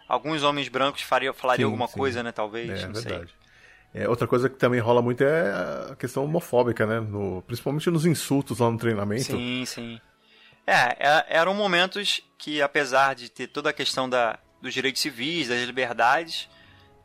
alguns 0.07 0.43
homens 0.43 0.69
brancos 0.69 1.01
fariam 1.01 1.34
falariam 1.34 1.67
Sim, 1.67 1.73
alguma 1.73 1.88
sim. 1.88 1.97
coisa 1.97 2.23
né 2.23 2.32
talvez 2.32 2.69
É 2.69 2.88
não 2.88 2.95
sei 2.95 3.03
verdade. 3.11 3.34
É, 3.94 4.08
outra 4.08 4.26
coisa 4.26 4.50
que 4.50 4.56
também 4.58 4.80
rola 4.80 5.02
muito 5.02 5.22
é 5.24 5.52
a 5.92 5.96
questão 5.98 6.24
homofóbica, 6.24 6.86
né? 6.86 7.00
No, 7.02 7.42
principalmente 7.46 7.89
nos 7.89 8.06
insultos 8.06 8.60
lá 8.60 8.72
no 8.72 8.78
treinamento. 8.78 9.24
Sim, 9.24 9.64
sim. 9.66 10.02
É, 10.66 10.96
é- 11.00 11.26
eram 11.30 11.54
momentos 11.54 12.22
que, 12.38 12.62
apesar 12.62 13.16
de 13.16 13.30
ter 13.30 13.48
toda 13.48 13.70
a 13.70 13.74
questão 13.74 14.10
da, 14.10 14.39
dos 14.62 14.74
direitos 14.74 15.02
civis, 15.02 15.50
das 15.50 15.60
liberdades, 15.66 16.48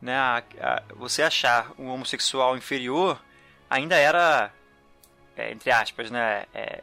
né, 0.01 0.15
a- 0.15 0.43
a- 0.61 0.83
você 0.95 1.23
achar 1.23 1.73
um 1.79 1.89
homossexual 1.89 2.57
inferior 2.57 3.21
ainda 3.69 3.97
era, 3.97 4.53
é, 5.37 5.51
entre 5.51 5.71
aspas, 5.73 6.11
né, 6.11 6.45
é, 6.55 6.83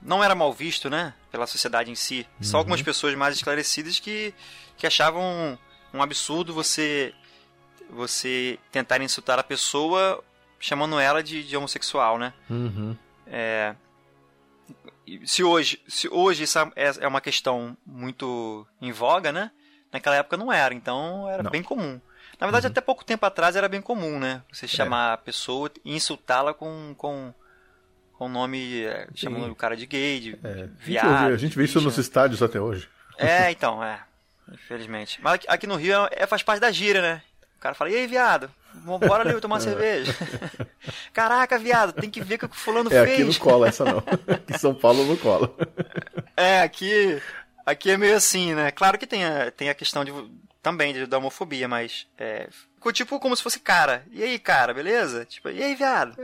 não 0.00 0.22
era 0.22 0.34
mal 0.36 0.52
visto, 0.52 0.88
né, 0.88 1.12
pela 1.32 1.46
sociedade 1.48 1.90
em 1.90 1.96
si. 1.96 2.26
Só 2.40 2.58
algumas 2.58 2.80
pessoas 2.82 3.14
mais 3.16 3.34
esclarecidas 3.34 3.98
que, 3.98 4.32
que 4.76 4.86
achavam 4.86 5.58
um 5.92 6.00
absurdo 6.02 6.52
você 6.54 7.12
você 7.90 8.58
tentar 8.72 9.00
insultar 9.00 9.38
a 9.38 9.42
pessoa 9.44 10.22
chamando 10.58 10.98
ela 10.98 11.22
de, 11.22 11.42
de 11.44 11.56
homossexual, 11.56 12.18
né? 12.18 12.32
Uhum. 12.50 12.96
E 15.06 15.26
se 15.26 15.44
hoje, 15.44 15.80
se 15.86 16.08
hoje 16.08 16.44
isso 16.44 16.58
é 16.58 16.72
é 17.00 17.06
uma 17.08 17.20
questão 17.20 17.76
muito 17.86 18.66
em 18.80 18.90
voga, 18.90 19.30
né? 19.30 19.50
Naquela 19.92 20.16
época 20.16 20.36
não 20.36 20.52
era, 20.52 20.74
então 20.74 21.28
era 21.30 21.42
Não. 21.42 21.50
bem 21.50 21.62
comum. 21.62 22.00
Na 22.40 22.46
verdade, 22.46 22.66
até 22.66 22.80
pouco 22.80 23.04
tempo 23.04 23.24
atrás 23.24 23.54
era 23.56 23.68
bem 23.68 23.80
comum, 23.80 24.18
né? 24.18 24.42
Você 24.52 24.66
chamar 24.66 25.12
a 25.12 25.16
pessoa 25.16 25.70
e 25.84 25.94
insultá-la 25.94 26.52
com 26.52 26.94
com 26.98 27.32
com 28.14 28.28
nome 28.28 28.82
é, 28.82 29.08
chamando 29.14 29.52
o 29.52 29.54
cara 29.56 29.76
de 29.76 29.86
gay, 29.86 30.18
de, 30.20 30.38
É. 30.42 30.52
de 30.54 30.60
A 30.62 30.64
gente 30.64 30.72
viado. 30.80 31.32
a 31.32 31.36
gente 31.36 31.56
vê 31.56 31.64
isso 31.64 31.80
nos 31.80 31.98
estádios 31.98 32.42
até 32.42 32.58
hoje. 32.60 32.88
É, 33.18 33.50
então, 33.50 33.82
é. 33.84 34.00
Infelizmente. 34.52 35.20
Mas 35.22 35.40
aqui, 35.48 35.66
no 35.66 35.76
Rio 35.76 36.06
é, 36.06 36.08
é- 36.22 36.26
faz 36.26 36.42
parte 36.42 36.60
da 36.60 36.70
gíria, 36.72 37.02
né? 37.02 37.22
Cara 37.66 37.74
fala, 37.74 37.90
e 37.90 37.96
aí, 37.96 38.06
viado? 38.06 38.48
Bora 38.74 39.28
ali 39.28 39.40
tomar 39.40 39.56
uma 39.56 39.60
cerveja. 39.60 40.14
Caraca, 41.12 41.58
viado, 41.58 41.92
tem 41.92 42.08
que 42.08 42.22
ver 42.22 42.36
o 42.36 42.38
que 42.38 42.44
o 42.44 42.48
fulano 42.52 42.88
É, 42.94 43.04
fez. 43.04 43.14
aqui 43.14 43.24
não 43.24 43.34
cola 43.34 43.66
essa 43.66 43.84
não. 43.84 44.00
Em 44.48 44.56
São 44.56 44.72
Paulo 44.72 45.04
não 45.04 45.16
cola. 45.16 45.52
É, 46.36 46.60
aqui, 46.62 47.20
aqui 47.64 47.90
é 47.90 47.96
meio 47.96 48.14
assim, 48.14 48.54
né? 48.54 48.70
Claro 48.70 48.96
que 48.96 49.06
tem 49.06 49.24
a, 49.24 49.50
tem 49.50 49.68
a 49.68 49.74
questão 49.74 50.04
de, 50.04 50.12
também 50.62 50.94
de, 50.94 51.06
da 51.06 51.18
homofobia, 51.18 51.66
mas 51.66 52.06
é, 52.16 52.48
ficou 52.76 52.92
tipo 52.92 53.18
como 53.18 53.34
se 53.34 53.42
fosse 53.42 53.58
cara. 53.58 54.04
E 54.12 54.22
aí, 54.22 54.38
cara, 54.38 54.72
beleza? 54.72 55.24
Tipo, 55.24 55.48
e 55.48 55.60
aí, 55.60 55.74
viado? 55.74 56.14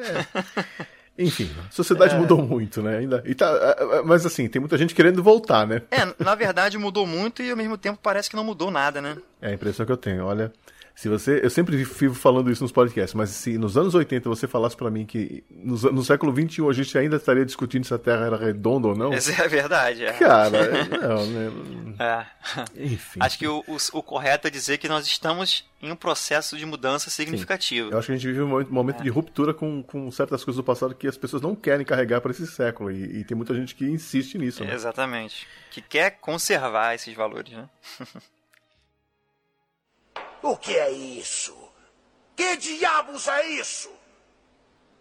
Enfim, 1.19 1.51
a 1.69 1.73
sociedade 1.73 2.15
mudou 2.15 2.41
muito, 2.41 2.81
né? 2.81 2.99
Ainda, 2.99 3.21
e 3.27 3.35
tá, 3.35 3.47
é, 3.81 3.99
é, 3.99 4.03
mas 4.03 4.25
assim, 4.25 4.49
tem 4.49 4.61
muita 4.61 4.79
gente 4.79 4.95
querendo 4.95 5.25
voltar, 5.25 5.67
né? 5.67 5.83
É, 5.91 6.07
na 6.23 6.37
verdade 6.37 6.79
mudou 6.79 7.05
muito 7.05 7.43
e 7.43 7.51
ao 7.51 7.57
mesmo 7.57 7.77
tempo 7.77 7.99
parece 8.01 8.31
que 8.31 8.37
não 8.37 8.45
mudou 8.45 8.71
nada, 8.71 9.03
né? 9.03 9.17
É 9.41 9.49
a 9.49 9.53
impressão 9.53 9.85
que 9.85 9.91
eu 9.91 9.97
tenho. 9.97 10.25
Olha, 10.25 10.53
se 10.95 11.09
você. 11.09 11.41
Eu 11.43 11.51
sempre 11.51 11.77
vivo 11.77 12.15
falando 12.15 12.51
isso 12.51 12.63
nos 12.63 12.73
podcasts, 12.73 13.15
mas 13.15 13.31
se 13.31 13.57
nos 13.57 13.77
anos 13.77 13.95
80 13.95 14.29
você 14.29 14.47
falasse 14.47 14.77
pra 14.77 14.91
mim 14.91 15.07
que 15.07 15.43
no, 15.51 15.77
no 15.93 16.05
século 16.05 16.33
XXI 16.33 16.69
a 16.69 16.73
gente 16.73 16.99
ainda 16.99 17.17
estaria 17.17 17.45
discutindo 17.45 17.85
se 17.85 17.95
a 17.95 17.99
Terra 17.99 18.27
era 18.27 18.37
redonda 18.37 18.89
ou 18.89 18.97
não. 18.97 19.13
Essa 19.13 19.33
é 19.33 19.45
a 19.45 19.49
verdade. 19.49 20.05
É. 20.05 20.13
Cara, 20.13 20.85
não, 20.87 21.27
né? 21.27 21.53
É. 21.99 22.85
Enfim. 22.85 23.21
Acho 23.21 23.39
que 23.39 23.47
o, 23.47 23.65
o, 23.67 23.77
o 23.93 24.03
correto 24.03 24.49
é 24.49 24.51
dizer 24.51 24.79
que 24.79 24.89
nós 24.89 25.07
estamos 25.07 25.65
em 25.81 25.91
um 25.91 25.97
processo 25.97 26.57
de 26.57 26.65
mudança 26.65 27.11
significativo. 27.11 27.91
Eu 27.91 27.99
acho 27.99 28.07
que 28.07 28.13
a 28.13 28.17
gente 28.17 28.27
vive 28.27 28.43
um 28.43 28.49
momento, 28.49 28.73
momento 28.73 29.03
de 29.03 29.09
ruptura 29.09 29.53
com, 29.53 29.83
com 29.83 30.11
certas 30.11 30.45
coisas 30.45 30.57
do 30.57 30.65
passado 30.65 30.95
que 30.95 31.09
as 31.09 31.17
pessoas 31.17 31.43
não 31.43 31.57
querem 31.57 31.85
carregar 31.85 32.21
para 32.21 32.31
esse 32.31 32.47
século. 32.47 32.91
E, 32.91 33.21
e 33.21 33.25
tem 33.25 33.37
muita 33.37 33.55
gente 33.55 33.75
que 33.75 33.85
insiste 33.85 34.39
nisso. 34.39 34.65
Né? 34.65 34.73
Exatamente. 34.73 35.47
Que 35.71 35.81
quer 35.81 36.11
conservar 36.21 36.95
esses 36.95 37.15
valores, 37.15 37.53
né? 37.53 37.69
O 40.43 40.57
que 40.57 40.77
é 40.77 40.91
isso? 40.91 41.57
Que 42.35 42.57
diabos 42.57 43.29
é 43.29 43.47
isso? 43.51 43.91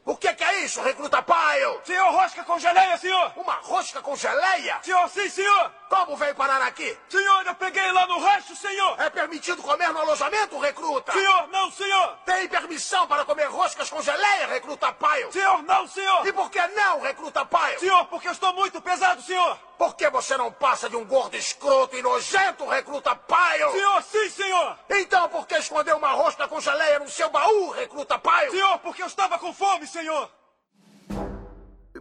O 0.03 0.18
que, 0.18 0.34
que 0.34 0.44
é 0.44 0.64
isso, 0.64 0.82
recruta 0.82 1.22
Pyle? 1.22 1.80
Senhor, 1.84 2.11
rosca 2.11 2.44
com 2.44 2.57
geleia, 2.57 2.98
senhor! 2.98 3.34
Uma 3.36 3.53
rosca 3.53 4.02
com 4.02 4.15
geleia? 4.15 4.80
Senhor, 4.82 5.07
sim, 5.10 5.30
senhor! 5.30 5.72
Como 5.90 6.15
veio 6.15 6.34
parar 6.34 6.61
aqui? 6.64 6.98
Senhor, 7.07 7.45
eu 7.45 7.53
peguei 7.53 7.91
lá 7.91 8.07
no 8.07 8.19
rancho, 8.19 8.56
senhor! 8.56 8.99
É 8.99 9.10
permitido 9.11 9.61
comer 9.61 9.94
no 9.94 9.99
alojamento, 9.99 10.57
recruta? 10.57 11.11
Senhor, 11.11 11.48
não, 11.49 11.69
senhor! 11.72 12.18
Tem 12.26 12.48
permissão 12.48 13.06
para 13.07 13.26
comer 13.26 13.45
roscas 13.45 13.90
com 13.91 14.02
geleia, 14.02 14.48
recruta 14.48 14.91
Pyle? 14.91 15.32
Senhor, 15.32 15.61
não, 15.64 15.88
senhor! 15.88 16.26
E 16.26 16.34
por 16.34 16.49
que 16.49 16.65
não, 16.69 17.02
recruta 17.02 17.45
Pyle? 17.45 17.80
Senhor, 17.80 18.06
porque 18.06 18.28
eu 18.28 18.32
estou 18.32 18.53
muito 18.53 18.82
pesado, 18.82 19.22
senhor! 19.22 19.57
Por 19.78 19.95
que 19.95 20.07
você 20.11 20.38
não 20.38 20.52
passa 20.52 20.88
de 20.88 20.95
um 20.95 21.03
gordo 21.03 21.36
escroto 21.36 21.95
e 21.95 22.03
nojento, 22.03 22.68
recruta 22.68 23.15
Pyle? 23.15 23.72
Senhor, 23.72 24.03
sim, 24.03 24.30
senhor! 24.30 24.78
Então 24.90 25.28
por 25.30 25.48
que 25.48 25.56
escondeu 25.56 25.98
uma 25.98 26.11
rosca 26.11 26.48
com 26.48 26.61
geleia 26.61 26.99
no 26.99 27.10
seu 27.10 27.30
baú, 27.30 27.72
recruta 27.72 28.18
Pyle? 28.19 28.52
Senhor, 28.52 28.78
porque 28.80 29.02
eu 29.02 29.07
estava 29.07 29.40
com 29.40 29.52
fome, 29.52 29.88
senhor! 29.91 30.31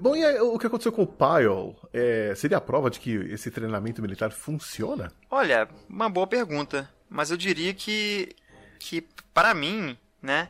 Bom, 0.01 0.17
e 0.17 0.25
aí, 0.25 0.39
o 0.41 0.59
que 0.59 0.67
aconteceu 0.67 0.93
com 0.93 1.03
o 1.03 1.07
Pyle? 1.07 1.77
É, 1.93 2.33
seria 2.35 2.57
a 2.57 2.61
prova 2.61 2.89
de 2.89 2.99
que 2.99 3.11
esse 3.11 3.51
treinamento 3.51 4.01
militar 4.01 4.31
funciona? 4.31 5.13
Olha, 5.31 5.69
uma 5.89 6.09
boa 6.09 6.27
pergunta. 6.27 6.89
Mas 7.09 7.31
eu 7.31 7.37
diria 7.37 7.75
que, 7.75 8.35
que 8.79 9.03
para 9.35 9.53
mim, 9.53 9.99
né, 10.23 10.49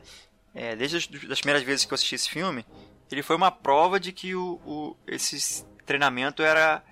é, 0.53 0.75
desde 0.75 0.97
as 0.97 1.07
das 1.07 1.41
primeiras 1.41 1.63
vezes 1.63 1.85
que 1.85 1.91
eu 1.91 1.95
assisti 1.95 2.15
esse 2.15 2.29
filme, 2.29 2.65
ele 3.11 3.23
foi 3.23 3.35
uma 3.35 3.51
prova 3.51 3.99
de 3.99 4.11
que 4.11 4.35
o, 4.35 4.61
o, 4.65 4.95
esse 5.07 5.65
treinamento 5.85 6.43
era 6.43 6.83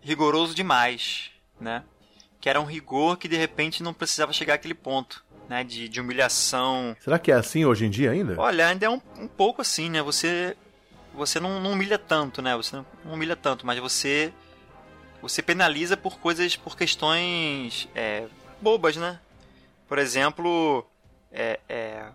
rigoroso 0.00 0.54
demais, 0.54 1.30
né? 1.58 1.84
Que 2.40 2.48
era 2.48 2.60
um 2.60 2.64
rigor 2.64 3.16
que 3.16 3.28
de 3.28 3.36
repente 3.36 3.82
não 3.82 3.94
precisava 3.94 4.32
chegar 4.32 4.54
àquele 4.54 4.74
ponto, 4.74 5.24
né? 5.52 5.62
De, 5.62 5.86
de 5.86 6.00
humilhação. 6.00 6.96
Será 6.98 7.18
que 7.18 7.30
é 7.30 7.34
assim 7.34 7.66
hoje 7.66 7.84
em 7.84 7.90
dia 7.90 8.10
ainda? 8.10 8.34
Olha, 8.38 8.68
ainda 8.68 8.86
é 8.86 8.88
um, 8.88 9.00
um 9.18 9.28
pouco 9.28 9.60
assim, 9.60 9.90
né? 9.90 10.00
Você 10.02 10.56
você 11.14 11.38
não, 11.38 11.60
não, 11.60 11.72
humilha 11.72 11.98
tanto, 11.98 12.40
né? 12.40 12.56
Você 12.56 12.74
não 12.74 12.86
humilha 13.04 13.36
tanto, 13.36 13.66
mas 13.66 13.78
você 13.78 14.32
você 15.20 15.42
penaliza 15.42 15.94
por 15.94 16.18
coisas, 16.18 16.56
por 16.56 16.74
questões 16.74 17.86
é, 17.94 18.26
bobas, 18.62 18.96
né? 18.96 19.20
Por 19.86 19.98
exemplo, 19.98 20.86
é, 21.30 21.60
é, 21.68 22.06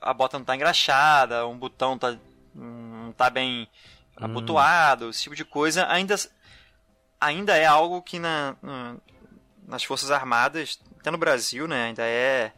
a 0.00 0.14
bota 0.14 0.38
não 0.38 0.46
tá 0.46 0.56
engraxada, 0.56 1.46
um 1.46 1.58
botão 1.58 1.98
tá, 1.98 2.16
não 2.54 3.12
tá 3.12 3.28
bem 3.28 3.68
hum. 4.18 4.24
abotoado, 4.24 5.10
esse 5.10 5.24
tipo 5.24 5.36
de 5.36 5.44
coisa, 5.44 5.86
ainda, 5.88 6.16
ainda 7.20 7.54
é 7.54 7.66
algo 7.66 8.00
que 8.00 8.18
na, 8.18 8.56
na, 8.62 8.96
nas 9.66 9.84
Forças 9.84 10.10
Armadas, 10.10 10.78
até 11.00 11.10
no 11.10 11.18
Brasil, 11.18 11.66
né, 11.66 11.86
ainda 11.86 12.04
é 12.04 12.52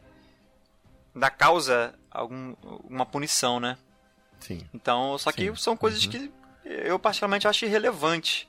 da 1.15 1.29
causa 1.29 1.93
algum, 2.11 2.55
uma 2.83 3.05
punição, 3.05 3.59
né? 3.59 3.77
Sim. 4.39 4.67
Então, 4.73 5.17
só 5.17 5.31
que 5.31 5.47
Sim. 5.47 5.55
são 5.55 5.75
coisas 5.75 6.03
uhum. 6.05 6.11
que 6.11 6.31
eu 6.63 6.99
particularmente 6.99 7.47
acho 7.47 7.65
irrelevante, 7.65 8.47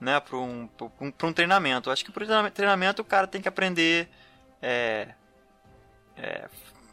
né, 0.00 0.20
para 0.20 0.36
um, 0.36 0.68
um, 1.00 1.12
um 1.22 1.32
treinamento. 1.32 1.88
Eu 1.88 1.92
acho 1.92 2.04
que 2.04 2.12
para 2.12 2.50
treinamento 2.50 3.02
o 3.02 3.04
cara 3.04 3.26
tem 3.26 3.40
que 3.40 3.48
aprender, 3.48 4.08
é, 4.62 5.08
é, 6.16 6.48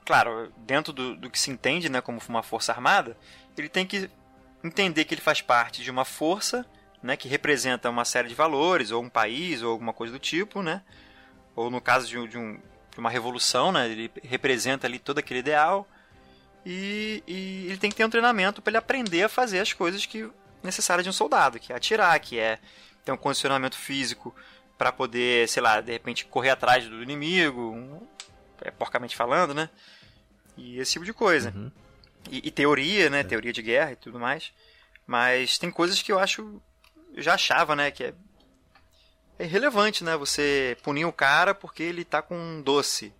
claro, 0.05 0.51
dentro 0.57 0.93
do, 0.93 1.15
do 1.15 1.29
que 1.29 1.39
se 1.39 1.51
entende, 1.51 1.89
né, 1.89 2.01
como 2.01 2.19
uma 2.27 2.43
força 2.43 2.71
armada, 2.71 3.17
ele 3.57 3.69
tem 3.69 3.85
que 3.85 4.09
entender 4.63 5.05
que 5.05 5.13
ele 5.13 5.21
faz 5.21 5.41
parte 5.41 5.83
de 5.83 5.91
uma 5.91 6.05
força, 6.05 6.65
né, 7.03 7.17
que 7.17 7.27
representa 7.27 7.89
uma 7.89 8.05
série 8.05 8.29
de 8.29 8.33
valores, 8.33 8.89
ou 8.89 9.03
um 9.03 9.09
país, 9.09 9.61
ou 9.61 9.71
alguma 9.71 9.93
coisa 9.93 10.13
do 10.13 10.19
tipo, 10.19 10.63
né, 10.63 10.81
ou 11.55 11.69
no 11.69 11.81
caso 11.81 12.07
de, 12.07 12.27
de, 12.27 12.37
um, 12.37 12.53
de 12.91 12.97
uma 12.97 13.09
revolução, 13.09 13.71
né, 13.71 13.87
ele 13.89 14.09
representa 14.23 14.87
ali 14.87 14.97
todo 14.97 15.19
aquele 15.19 15.41
ideal, 15.41 15.87
e, 16.65 17.21
e 17.27 17.65
ele 17.67 17.77
tem 17.77 17.89
que 17.89 17.97
ter 17.97 18.05
um 18.05 18.09
treinamento 18.09 18.61
para 18.61 18.71
ele 18.71 18.77
aprender 18.77 19.23
a 19.23 19.29
fazer 19.29 19.59
as 19.59 19.73
coisas 19.73 20.05
que 20.05 20.29
necessárias 20.63 21.03
de 21.03 21.09
um 21.09 21.13
soldado, 21.13 21.59
que 21.59 21.73
é 21.73 21.75
atirar, 21.75 22.17
que 22.19 22.39
é 22.39 22.57
ter 23.03 23.11
um 23.11 23.17
condicionamento 23.17 23.75
físico 23.75 24.33
para 24.77 24.91
poder, 24.91 25.47
sei 25.49 25.61
lá, 25.61 25.81
de 25.81 25.91
repente 25.91 26.25
correr 26.25 26.51
atrás 26.51 26.87
do 26.87 27.03
inimigo, 27.03 27.61
um, 27.61 28.07
é, 28.61 28.71
porcamente 28.71 29.15
falando, 29.15 29.53
né? 29.53 29.69
E 30.57 30.79
esse 30.79 30.93
tipo 30.93 31.05
de 31.05 31.13
coisa. 31.13 31.53
Uhum. 31.55 31.71
E, 32.29 32.47
e, 32.47 32.51
teoria, 32.51 33.09
né? 33.09 33.19
É. 33.19 33.23
Teoria 33.23 33.51
de 33.51 33.61
guerra 33.61 33.91
e 33.91 33.95
tudo 33.95 34.19
mais. 34.19 34.51
Mas 35.05 35.57
tem 35.57 35.69
coisas 35.69 36.01
que 36.01 36.11
eu 36.11 36.19
acho. 36.19 36.61
Eu 37.13 37.21
já 37.21 37.35
achava, 37.35 37.75
né? 37.75 37.91
Que 37.91 38.05
é, 38.05 38.13
é 39.39 39.45
irrelevante, 39.45 40.03
né? 40.03 40.17
Você 40.17 40.77
punir 40.83 41.05
o 41.05 41.13
cara 41.13 41.53
porque 41.53 41.83
ele 41.83 42.03
tá 42.03 42.21
com 42.21 42.35
um 42.35 42.61
doce. 42.61 43.13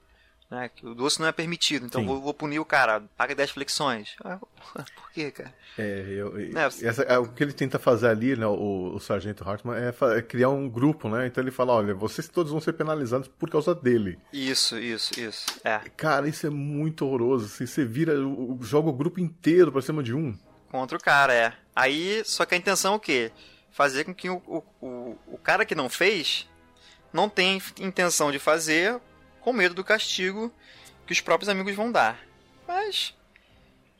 Né? 0.53 0.69
Que 0.69 0.85
o 0.85 0.93
doce 0.93 1.19
não 1.19 1.27
é 1.27 1.31
permitido, 1.31 1.87
então 1.87 2.05
vou, 2.05 2.21
vou, 2.21 2.33
punir 2.33 2.59
o 2.59 2.65
cara, 2.65 3.01
paga 3.17 3.33
10 3.33 3.49
flexões. 3.49 4.15
Ah, 4.23 4.37
por 4.95 5.11
quê, 5.11 5.31
cara? 5.31 5.51
É, 5.75 6.05
eu, 6.07 6.31
né? 6.33 6.65
essa, 6.65 7.01
é, 7.01 7.17
o 7.17 7.27
que 7.27 7.43
ele 7.43 7.53
tenta 7.53 7.79
fazer 7.79 8.07
ali, 8.07 8.35
né, 8.35 8.45
o, 8.45 8.93
o 8.93 8.99
Sargento 8.99 9.43
Hartman, 9.43 9.75
é, 9.75 9.91
é, 10.15 10.21
criar 10.21 10.49
um 10.49 10.69
grupo, 10.69 11.09
né? 11.09 11.25
Então 11.25 11.43
ele 11.43 11.49
fala, 11.49 11.73
olha, 11.73 11.95
vocês 11.95 12.27
todos 12.27 12.51
vão 12.51 12.61
ser 12.61 12.73
penalizados 12.73 13.27
por 13.27 13.49
causa 13.49 13.73
dele. 13.73 14.19
Isso, 14.31 14.77
isso, 14.77 15.19
isso. 15.19 15.59
É. 15.63 15.79
Cara, 15.97 16.27
isso 16.27 16.45
é 16.45 16.51
muito 16.51 17.03
horroroso. 17.03 17.47
Assim, 17.47 17.65
você 17.65 17.83
vira, 17.83 18.13
joga 18.61 18.89
o 18.89 18.93
grupo 18.93 19.19
inteiro 19.19 19.71
pra 19.71 19.81
cima 19.81 20.03
de 20.03 20.13
um. 20.13 20.37
Contra 20.69 20.95
o 20.95 21.01
cara, 21.01 21.33
é. 21.33 21.53
Aí, 21.75 22.21
só 22.25 22.45
que 22.45 22.53
a 22.53 22.57
intenção 22.57 22.93
é 22.93 22.95
o 22.97 22.99
quê? 22.99 23.31
Fazer 23.73 24.05
com 24.05 24.13
que 24.13 24.29
o, 24.29 24.37
o, 24.79 25.17
o, 25.27 25.37
cara 25.37 25.65
que 25.65 25.73
não 25.73 25.89
fez 25.89 26.47
não 27.11 27.27
tenha 27.27 27.59
intenção 27.79 28.31
de 28.31 28.37
fazer 28.39 29.01
com 29.41 29.51
medo 29.51 29.73
do 29.73 29.83
castigo 29.83 30.53
que 31.05 31.11
os 31.11 31.19
próprios 31.19 31.49
amigos 31.49 31.75
vão 31.75 31.91
dar. 31.91 32.19
Mas 32.67 33.15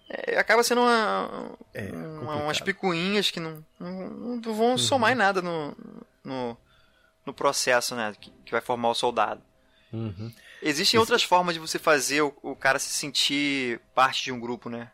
é, 0.10 0.38
acaba 0.38 0.64
sendo 0.64 0.82
uma, 0.82 1.58
é, 1.74 1.92
uma, 1.92 2.36
umas 2.36 2.60
picuinhas 2.60 3.32
que 3.32 3.40
não, 3.40 3.66
não, 3.80 4.10
não 4.10 4.54
vão 4.54 4.72
uhum. 4.72 4.78
somar 4.78 5.12
em 5.12 5.16
nada 5.16 5.42
no, 5.42 5.76
no, 6.24 6.58
no 7.26 7.34
processo 7.34 7.96
né, 7.96 8.14
que, 8.20 8.32
que, 8.46 8.52
vai 8.52 8.62
formar 8.62 8.90
o 8.90 8.96
soldado. 8.96 9.42
Uhum. 9.92 10.32
Existem 10.62 11.00
outras 11.00 11.24
formas 11.24 11.56
de 11.56 11.60
você 11.60 11.80
fazer 11.80 12.22
o, 12.22 12.34
o, 12.44 12.56
cara 12.56 12.78
se 12.78 12.90
sentir 12.90 13.82
parte 13.96 14.24
de 14.24 14.32
um 14.32 14.40
grupo, 14.40 14.70
né? 14.70 14.92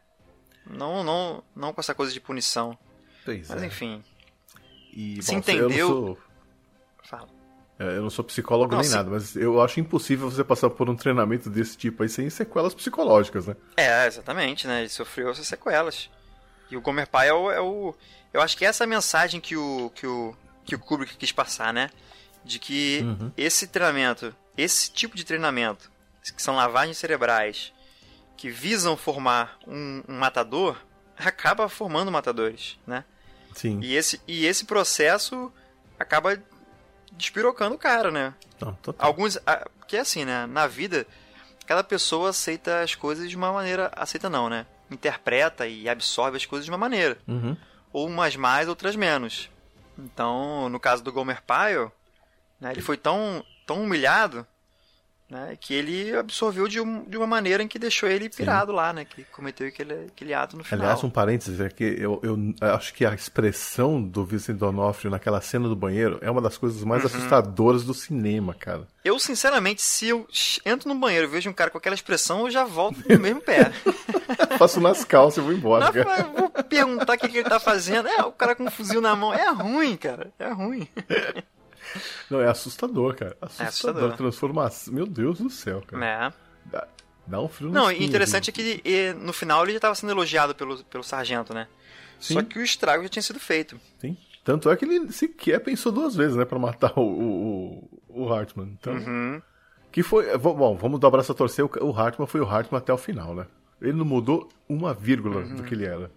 Não, 0.65 1.03
não, 1.03 1.43
não 1.55 1.73
com 1.73 1.81
essa 1.81 1.93
coisa 1.93 2.13
de 2.13 2.19
punição. 2.21 2.77
Pois 3.25 3.49
Mas 3.49 3.61
é. 3.61 3.65
enfim. 3.65 4.03
E, 4.91 5.21
se 5.21 5.31
bom, 5.31 5.37
entendeu. 5.37 5.69
Eu 5.69 5.69
não 5.69 5.87
sou... 5.87 6.17
Fala. 7.03 7.39
É, 7.79 7.95
eu 7.95 8.01
não 8.01 8.09
sou 8.09 8.25
psicólogo 8.25 8.71
não, 8.71 8.81
nem 8.81 8.89
se... 8.89 8.95
nada, 8.95 9.09
mas 9.09 9.37
eu 9.37 9.61
acho 9.61 9.79
impossível 9.79 10.29
você 10.29 10.43
passar 10.43 10.69
por 10.69 10.89
um 10.89 10.95
treinamento 10.95 11.49
desse 11.49 11.77
tipo 11.77 12.03
aí 12.03 12.09
sem 12.09 12.29
sequelas 12.29 12.73
psicológicas, 12.73 13.47
né? 13.47 13.55
É, 13.77 14.05
exatamente, 14.05 14.67
né? 14.67 14.81
Ele 14.81 14.89
sofreu 14.89 15.29
essas 15.29 15.47
sequelas. 15.47 16.09
E 16.69 16.75
o 16.75 16.81
Gomer 16.81 17.07
Pai 17.07 17.29
é 17.29 17.33
o, 17.33 17.49
é 17.49 17.61
o, 17.61 17.95
Eu 18.33 18.41
acho 18.41 18.57
que 18.57 18.65
essa 18.65 18.83
é 18.83 18.85
a 18.85 18.87
mensagem 18.87 19.39
que 19.39 19.55
o, 19.55 19.89
que 19.95 20.05
o, 20.05 20.35
que 20.65 20.75
o 20.75 20.79
Kubrick 20.79 21.15
quis 21.15 21.31
passar, 21.31 21.73
né? 21.73 21.89
De 22.43 22.59
que 22.59 22.99
uhum. 23.01 23.31
esse 23.37 23.65
treinamento, 23.67 24.35
esse 24.57 24.91
tipo 24.91 25.15
de 25.15 25.23
treinamento, 25.23 25.89
que 26.35 26.41
são 26.41 26.57
lavagens 26.57 26.97
cerebrais, 26.97 27.73
que 28.35 28.49
visam 28.49 28.97
formar 28.97 29.57
um, 29.65 30.03
um 30.07 30.17
matador, 30.19 30.77
acaba 31.17 31.69
formando 31.69 32.11
matadores, 32.11 32.77
né? 32.85 33.05
Sim. 33.59 33.81
E 33.81 33.93
esse, 33.93 34.21
e 34.25 34.45
esse 34.45 34.63
processo 34.63 35.51
acaba 35.99 36.41
despirocando 37.11 37.75
o 37.75 37.77
cara, 37.77 38.09
né? 38.09 38.33
Não, 38.57 38.73
total. 38.75 39.05
Alguns. 39.05 39.37
Porque 39.77 39.97
é 39.97 39.99
assim, 39.99 40.23
né? 40.23 40.45
Na 40.45 40.65
vida, 40.65 41.05
cada 41.65 41.83
pessoa 41.83 42.29
aceita 42.29 42.79
as 42.79 42.95
coisas 42.95 43.29
de 43.29 43.35
uma 43.35 43.51
maneira. 43.51 43.91
Aceita 43.97 44.29
não, 44.29 44.47
né? 44.47 44.65
Interpreta 44.89 45.67
e 45.67 45.89
absorve 45.89 46.37
as 46.37 46.45
coisas 46.45 46.63
de 46.63 46.71
uma 46.71 46.77
maneira. 46.77 47.17
Uhum. 47.27 47.57
Ou 47.91 48.07
umas 48.07 48.37
mais, 48.37 48.69
outras 48.69 48.95
menos. 48.95 49.49
Então, 49.97 50.69
no 50.69 50.79
caso 50.79 51.03
do 51.03 51.11
Gomer 51.11 51.43
Pyle, 51.43 51.91
né, 52.61 52.71
ele 52.71 52.81
foi 52.81 52.95
tão, 52.95 53.43
tão 53.67 53.83
humilhado 53.83 54.47
né, 55.29 55.55
que 55.59 55.73
ele 55.73 56.15
absorveu 56.15 56.67
de, 56.67 56.81
um, 56.81 57.03
de 57.03 57.15
uma 57.17 57.27
maneira 57.27 57.61
em 57.61 57.67
que 57.67 57.77
deixou 57.77 58.09
ele 58.09 58.29
pirado 58.29 58.71
Sim. 58.71 58.75
lá, 58.77 58.91
né? 58.93 59.05
Que 59.05 59.23
cometeu 59.25 59.67
aquele, 59.67 59.93
aquele 60.07 60.33
ato 60.33 60.57
no 60.57 60.63
final. 60.63 60.85
Aliás, 60.85 61.03
um 61.03 61.09
parênteses 61.09 61.59
é 61.59 61.69
que 61.69 61.83
eu, 61.83 62.19
eu 62.23 62.37
acho 62.73 62.93
que 62.93 63.05
a 63.05 63.13
expressão 63.13 64.01
do 64.01 64.25
Vincent 64.25 64.57
D'Onofrio 64.57 65.11
naquela 65.11 65.39
cena 65.41 65.67
do 65.69 65.75
banheiro 65.75 66.17
é 66.21 66.31
uma 66.31 66.41
das 66.41 66.57
coisas 66.57 66.83
mais 66.83 67.03
Uhum. 67.03 67.07
assustadoras 67.09 67.83
do 67.83 67.93
cinema, 67.93 68.53
cara. 68.53 68.87
Eu, 69.05 69.17
sinceramente, 69.19 69.81
se 69.81 70.09
eu 70.09 70.27
entro 70.65 70.89
no 70.89 70.95
banheiro 70.95 71.25
e 71.27 71.29
vejo 71.29 71.49
um 71.49 71.53
cara 71.53 71.69
com 71.69 71.77
aquela 71.77 71.95
expressão, 71.95 72.41
eu 72.45 72.51
já 72.51 72.63
volto 72.65 72.97
no 73.07 73.19
mesmo 73.19 73.39
pé. 73.41 73.71
Passo 74.57 74.81
nas 74.81 75.03
calças 75.05 75.37
e 75.37 75.45
vou 75.45 75.53
embora, 75.53 75.85
Não, 75.85 75.93
cara. 75.93 76.23
vou 76.35 76.49
perguntar 76.49 77.13
o 77.13 77.17
que, 77.17 77.29
que 77.29 77.37
ele 77.37 77.49
tá 77.49 77.59
fazendo. 77.59 78.07
É, 78.07 78.23
o 78.23 78.31
cara 78.31 78.55
com 78.55 78.63
um 78.63 78.71
fuzil 78.71 78.99
na 78.99 79.15
mão. 79.15 79.33
É 79.33 79.49
ruim, 79.51 79.95
cara. 79.95 80.31
É 80.39 80.49
ruim. 80.51 80.87
Não, 82.29 82.41
é 82.41 82.47
assustador, 82.47 83.15
cara. 83.15 83.35
Assustador. 83.41 83.67
assustador. 83.69 84.17
Transformação. 84.17 84.93
Meu 84.93 85.05
Deus 85.07 85.39
do 85.39 85.49
céu, 85.49 85.81
cara. 85.85 86.05
É. 86.73 86.79
Dá, 87.27 87.39
um 87.39 87.47
frio 87.47 87.69
Não, 87.69 87.89
e 87.89 87.93
espinha, 87.93 88.07
interessante 88.09 88.49
é 88.49 88.53
que 88.53 89.13
no 89.13 89.31
final 89.31 89.63
ele 89.63 89.73
já 89.73 89.77
estava 89.77 89.93
sendo 89.95 90.11
elogiado 90.11 90.55
pelo, 90.55 90.83
pelo 90.85 91.03
sargento, 91.03 91.53
né? 91.53 91.67
Sim. 92.19 92.33
Só 92.33 92.41
que 92.41 92.57
o 92.57 92.63
estrago 92.63 93.03
já 93.03 93.09
tinha 93.09 93.21
sido 93.23 93.39
feito. 93.39 93.79
Sim. 93.99 94.17
Tanto 94.43 94.69
é 94.69 94.75
que 94.75 94.83
ele 94.85 95.11
sequer 95.11 95.59
pensou 95.59 95.91
duas 95.91 96.15
vezes, 96.15 96.35
né, 96.35 96.43
pra 96.43 96.57
matar 96.57 96.91
o, 96.97 97.01
o, 97.03 98.01
o 98.09 98.33
Hartman. 98.33 98.75
Então, 98.79 98.93
Uhum. 98.93 99.41
que 99.91 100.01
foi. 100.01 100.35
Bom, 100.39 100.75
vamos 100.75 100.99
dar 100.99 101.07
o 101.07 101.11
braço 101.11 101.31
a 101.31 101.35
torcer. 101.35 101.63
O 101.63 101.69
o 101.81 101.91
Hartman 101.95 102.27
foi 102.27 102.41
o 102.41 102.49
Hartman 102.49 102.79
até 102.79 102.91
o 102.91 102.97
final, 102.97 103.35
né? 103.35 103.45
Ele 103.79 103.93
não 103.93 104.05
mudou 104.05 104.49
uma 104.67 104.93
vírgula 104.93 105.41
Uhum. 105.41 105.55
do 105.57 105.63
que 105.63 105.73
ele 105.75 105.85
era. 105.85 106.11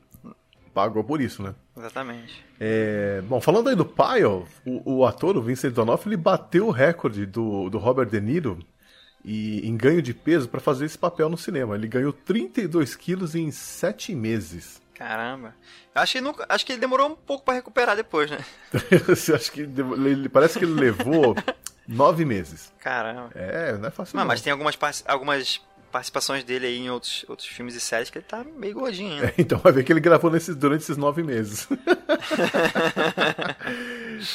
Pagou 0.75 1.05
por 1.05 1.21
isso, 1.21 1.43
né? 1.43 1.55
Exatamente. 1.77 2.45
É, 2.59 3.21
bom, 3.23 3.41
falando 3.41 3.69
aí 3.69 3.77
do 3.77 3.85
Pyle, 3.85 4.45
o, 4.65 4.99
o 5.01 5.07
ator, 5.07 5.37
o 5.37 5.43
Vincent 5.43 5.75
D'Onofrio, 5.75 6.11
ele 6.11 6.17
bateu 6.17 6.69
o 6.69 6.71
recorde 6.71 7.27
do, 7.27 7.69
do 7.69 7.79
Robert 7.79 8.07
De 8.07 8.21
Niro 8.21 8.59
e, 9.25 9.67
em 9.67 9.77
ganho 9.77 10.01
de 10.01 10.15
peso 10.15 10.49
para 10.49 10.61
fazer 10.61 10.87
esse 10.87 10.99
papel 10.99 11.29
no 11.29 11.37
cinema. 11.37 11.75
Ele 11.75 11.87
ganhou 11.87 12.13
32 12.13 12.95
quilos 12.95 13.35
em 13.35 13.51
7 13.51 14.15
meses. 14.15 14.81
Caramba. 14.95 15.55
Acho 15.95 16.13
que, 16.13 16.21
nunca, 16.21 16.47
acho 16.49 16.65
que 16.65 16.73
ele 16.73 16.81
demorou 16.81 17.09
um 17.09 17.17
pouco 17.17 17.45
pra 17.45 17.55
recuperar 17.55 17.97
depois, 17.97 18.31
né? 18.31 18.39
Acho 19.35 19.53
que 19.53 19.63
ele, 19.63 20.29
parece 20.29 20.59
que 20.59 20.65
ele 20.65 20.81
levou 20.81 21.35
nove 21.89 22.25
meses. 22.25 22.73
Caramba. 22.79 23.31
É, 23.35 23.77
não 23.77 23.89
é 23.89 23.91
fácil. 23.91 24.17
Mas, 24.17 24.27
mas 24.27 24.41
tem 24.41 24.53
algumas, 24.53 24.79
algumas 25.07 25.61
participações 25.93 26.43
dele 26.43 26.67
aí 26.67 26.79
em 26.79 26.91
outros, 26.91 27.25
outros 27.29 27.47
filmes 27.47 27.75
e 27.75 27.81
séries 27.81 28.09
que 28.11 28.19
ele 28.19 28.25
tá 28.25 28.43
meio 28.57 28.75
gordinho 28.75 29.13
ainda. 29.13 29.35
Então 29.39 29.59
vai 29.59 29.73
ver 29.73 29.85
que 29.85 29.93
ele 29.93 30.01
gravou 30.01 30.31
nesses, 30.31 30.57
durante 30.57 30.81
esses 30.81 30.97
nove 30.97 31.23
meses. 31.23 31.69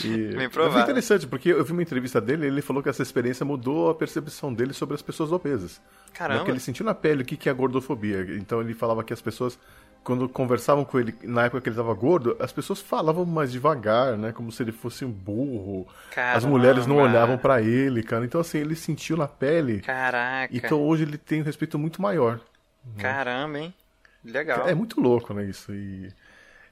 e, 0.06 0.08
Bem 0.30 0.36
mas 0.36 0.50
provável. 0.50 0.80
é 0.80 0.84
interessante, 0.84 1.26
porque 1.28 1.50
eu 1.50 1.64
vi 1.66 1.72
uma 1.72 1.82
entrevista 1.82 2.22
dele 2.22 2.46
e 2.46 2.48
ele 2.48 2.62
falou 2.62 2.84
que 2.84 2.90
essa 2.90 3.02
experiência 3.02 3.46
mudou 3.46 3.90
a 3.90 3.96
percepção 3.96 4.54
dele 4.54 4.74
sobre 4.74 4.96
as 4.96 5.02
pessoas 5.02 5.32
obesas. 5.32 5.82
Caramba. 6.14 6.40
Porque 6.40 6.52
ele 6.52 6.60
sentiu 6.60 6.86
na 6.86 6.94
pele 6.94 7.24
o 7.24 7.26
que 7.26 7.36
que 7.36 7.50
é 7.50 7.52
a 7.52 7.56
gordofobia. 7.56 8.22
Então 8.38 8.62
ele 8.62 8.74
falava 8.74 9.04
que 9.04 9.12
as 9.12 9.22
pessoas, 9.22 9.58
quando 10.04 10.28
conversavam 10.30 10.86
com 10.86 11.00
ele, 11.00 11.14
na 11.24 11.46
época 11.46 11.62
que 11.62 11.70
ele 11.70 11.74
estava 11.74 11.94
gordo, 11.94 12.36
as 12.40 12.52
pessoas 12.52 12.80
falavam 12.80 13.26
mais 13.26 13.52
devagar, 13.52 14.18
né? 14.18 14.32
Como 14.32 14.52
se 14.52 14.64
ele 14.64 14.72
fosse 14.72 15.04
um 15.04 15.12
burro. 15.12 15.88
As 16.10 16.16
Caramba. 16.16 16.48
mulheres 16.48 16.88
não 16.88 16.98
olhavam 16.98 17.38
pra 17.38 17.62
ele, 17.62 18.04
cara. 18.04 18.26
Então 18.26 18.42
assim, 18.42 18.60
ele 18.60 18.76
sentiu 18.76 19.18
na 19.18 19.28
pele. 19.28 19.82
Caraca. 19.82 20.56
Então 20.56 20.82
hoje 20.82 21.04
ele 21.04 21.18
tem 21.18 21.42
um 21.42 21.46
respeito 21.46 21.78
muito 21.78 22.02
maior. 22.02 22.40
Caramba, 22.98 23.60
hein? 23.60 23.74
Legal. 24.24 24.68
É 24.68 24.74
muito 24.74 25.00
louco, 25.00 25.34
né, 25.34 25.46
isso. 25.46 25.74
E, 25.74 26.12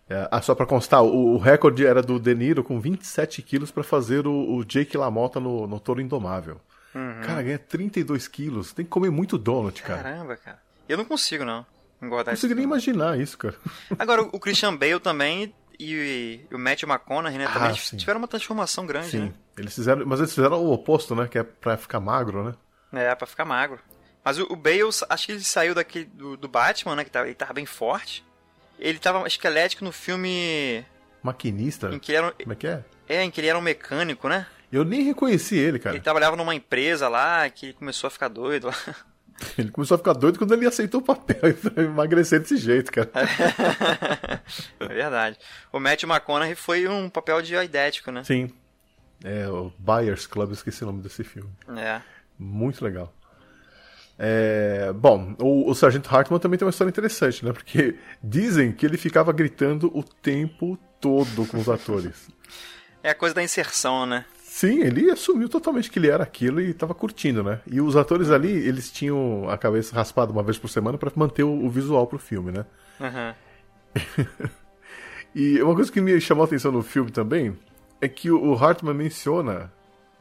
é, 0.09 0.27
ah, 0.31 0.41
só 0.41 0.53
pra 0.53 0.65
constar, 0.65 1.03
o, 1.03 1.37
recorde 1.37 1.85
era 1.85 2.01
do 2.01 2.19
De 2.19 2.35
Niro 2.35 2.63
com 2.63 2.79
27 2.79 3.41
quilos 3.41 3.71
pra 3.71 3.83
fazer 3.83 4.27
o, 4.27 4.63
Jake 4.63 4.97
LaMotta 4.97 5.39
no, 5.39 5.65
no 5.67 5.79
Toro 5.79 6.01
Indomável. 6.01 6.59
Uhum. 6.93 7.21
Cara, 7.25 7.41
ganha 7.41 7.59
32 7.59 8.27
quilos. 8.27 8.71
Tem 8.71 8.85
que 8.85 8.91
comer 8.91 9.09
muito 9.09 9.37
donut, 9.37 9.81
cara. 9.81 10.03
Caramba, 10.03 10.37
cara. 10.37 10.59
Eu 10.87 10.97
não 10.97 11.05
consigo, 11.05 11.43
não. 11.43 11.65
Engordar 12.01 12.33
Não 12.33 12.39
consigo 12.39 12.55
nem 12.55 12.63
imaginar 12.63 13.19
isso, 13.19 13.37
cara. 13.37 13.55
Agora, 13.97 14.21
o 14.21 14.39
Christian 14.39 14.75
Bale 14.75 14.99
também 14.99 15.53
e, 15.79 16.41
e 16.51 16.55
o 16.55 16.59
Matthew 16.59 16.87
McConaughey, 16.89 17.37
né? 17.37 17.47
Também 17.47 17.69
Ah, 17.71 17.97
tiveram 17.97 18.19
uma 18.19 18.27
transformação 18.27 18.85
grande, 18.85 19.11
Sim. 19.11 19.19
né? 19.21 19.33
Eles 19.57 19.73
fizeram, 19.73 20.05
mas 20.05 20.19
eles 20.19 20.33
fizeram 20.35 20.57
o 20.61 20.71
oposto, 20.73 21.15
né? 21.15 21.27
Que 21.27 21.39
é 21.39 21.43
pra 21.43 21.77
ficar 21.77 21.99
magro, 21.99 22.43
né? 22.43 22.53
É, 22.93 23.15
pra 23.15 23.25
ficar 23.27 23.45
magro. 23.45 23.79
Mas 24.23 24.37
o, 24.39 24.43
o 24.51 24.55
Bale, 24.55 24.81
acho 25.09 25.25
que 25.25 25.31
ele 25.31 25.43
saiu 25.43 25.73
daquele, 25.75 26.05
do, 26.05 26.35
do 26.35 26.47
Batman, 26.47 26.95
né? 26.95 27.03
Que 27.03 27.09
tava, 27.11 27.25
ele 27.27 27.35
tava 27.35 27.53
bem 27.53 27.65
forte. 27.65 28.23
Ele 28.77 28.99
tava 28.99 29.25
esquelético 29.27 29.85
no 29.85 29.91
filme 29.91 30.83
Maquinista. 31.23 31.89
em 31.93 31.99
que 31.99 32.11
ele 32.11 32.17
era, 32.17 32.27
um- 32.27 32.31
Como 32.31 32.53
é 32.53 32.55
que 32.55 32.67
é? 32.67 32.83
é, 33.07 33.23
em 33.23 33.31
que 33.31 33.39
ele 33.39 33.47
era 33.47 33.57
um 33.57 33.61
mecânico, 33.61 34.27
né? 34.27 34.45
Eu 34.71 34.83
nem 34.83 35.01
reconheci 35.03 35.55
ele, 35.55 35.79
cara. 35.79 35.95
Ele 35.95 36.03
trabalhava 36.03 36.35
numa 36.35 36.53
empresa 36.53 37.07
lá, 37.07 37.49
que 37.49 37.67
ele 37.67 37.73
começou 37.73 38.07
a 38.07 38.11
ficar 38.11 38.27
doido 38.27 38.67
lá. 38.67 38.75
Ele 39.57 39.69
começou 39.69 39.95
a 39.95 39.97
ficar 39.97 40.13
doido 40.13 40.37
quando 40.37 40.53
ele 40.53 40.65
aceitou 40.65 41.01
o 41.01 41.03
papel 41.03 41.53
pra 41.55 41.83
emagrecer 41.83 42.39
desse 42.39 42.57
jeito, 42.57 42.91
cara. 42.91 43.11
é 44.79 44.87
verdade. 44.87 45.37
O 45.71 45.79
Matthew 45.79 46.09
McConaughey 46.09 46.55
foi 46.55 46.87
um 46.87 47.09
papel 47.09 47.41
de 47.41 47.55
aidético, 47.55 48.11
né? 48.11 48.23
Sim. 48.23 48.49
É, 49.23 49.47
o 49.47 49.71
Buyers 49.77 50.25
Club, 50.27 50.51
esqueci 50.51 50.83
o 50.83 50.87
nome 50.87 51.01
desse 51.01 51.23
filme. 51.23 51.49
É. 51.77 52.01
Muito 52.37 52.83
legal. 52.83 53.13
É, 54.17 54.93
bom, 54.93 55.35
o, 55.39 55.69
o 55.69 55.75
Sargento 55.75 56.13
Hartman 56.13 56.39
também 56.39 56.57
tem 56.57 56.65
uma 56.65 56.71
história 56.71 56.89
interessante, 56.89 57.43
né? 57.43 57.51
Porque 57.51 57.97
dizem 58.23 58.71
que 58.71 58.85
ele 58.85 58.97
ficava 58.97 59.33
gritando 59.33 59.91
o 59.97 60.03
tempo 60.03 60.77
todo 61.01 61.45
com 61.47 61.57
os 61.57 61.67
atores. 61.67 62.29
É 63.03 63.09
a 63.09 63.15
coisa 63.15 63.35
da 63.35 63.43
inserção, 63.43 64.05
né? 64.05 64.25
Sim, 64.57 64.79
ele 64.83 65.11
assumiu 65.11 65.49
totalmente 65.49 65.91
que 65.91 65.99
ele 65.99 66.07
era 66.07 66.23
aquilo 66.23 66.61
e 66.61 66.69
estava 66.69 66.93
curtindo, 66.93 67.43
né? 67.43 67.59
E 67.69 67.81
os 67.81 67.97
atores 67.97 68.29
ali, 68.31 68.49
eles 68.49 68.89
tinham 68.89 69.49
a 69.49 69.57
cabeça 69.57 69.93
raspada 69.93 70.31
uma 70.31 70.41
vez 70.41 70.57
por 70.57 70.69
semana 70.69 70.97
para 70.97 71.11
manter 71.13 71.43
o, 71.43 71.69
visual 71.69 72.07
pro 72.07 72.17
filme, 72.17 72.53
né? 72.53 72.65
Aham. 73.01 73.35
E 75.35 75.61
uma 75.61 75.75
coisa 75.75 75.91
que 75.91 75.99
me 75.99 76.21
chamou 76.21 76.43
a 76.43 76.47
atenção 76.47 76.71
no 76.71 76.81
filme 76.81 77.11
também 77.11 77.53
é 77.99 78.07
que 78.07 78.31
o 78.31 78.41
o 78.51 78.55
Hartman 78.55 78.93
menciona 78.93 79.69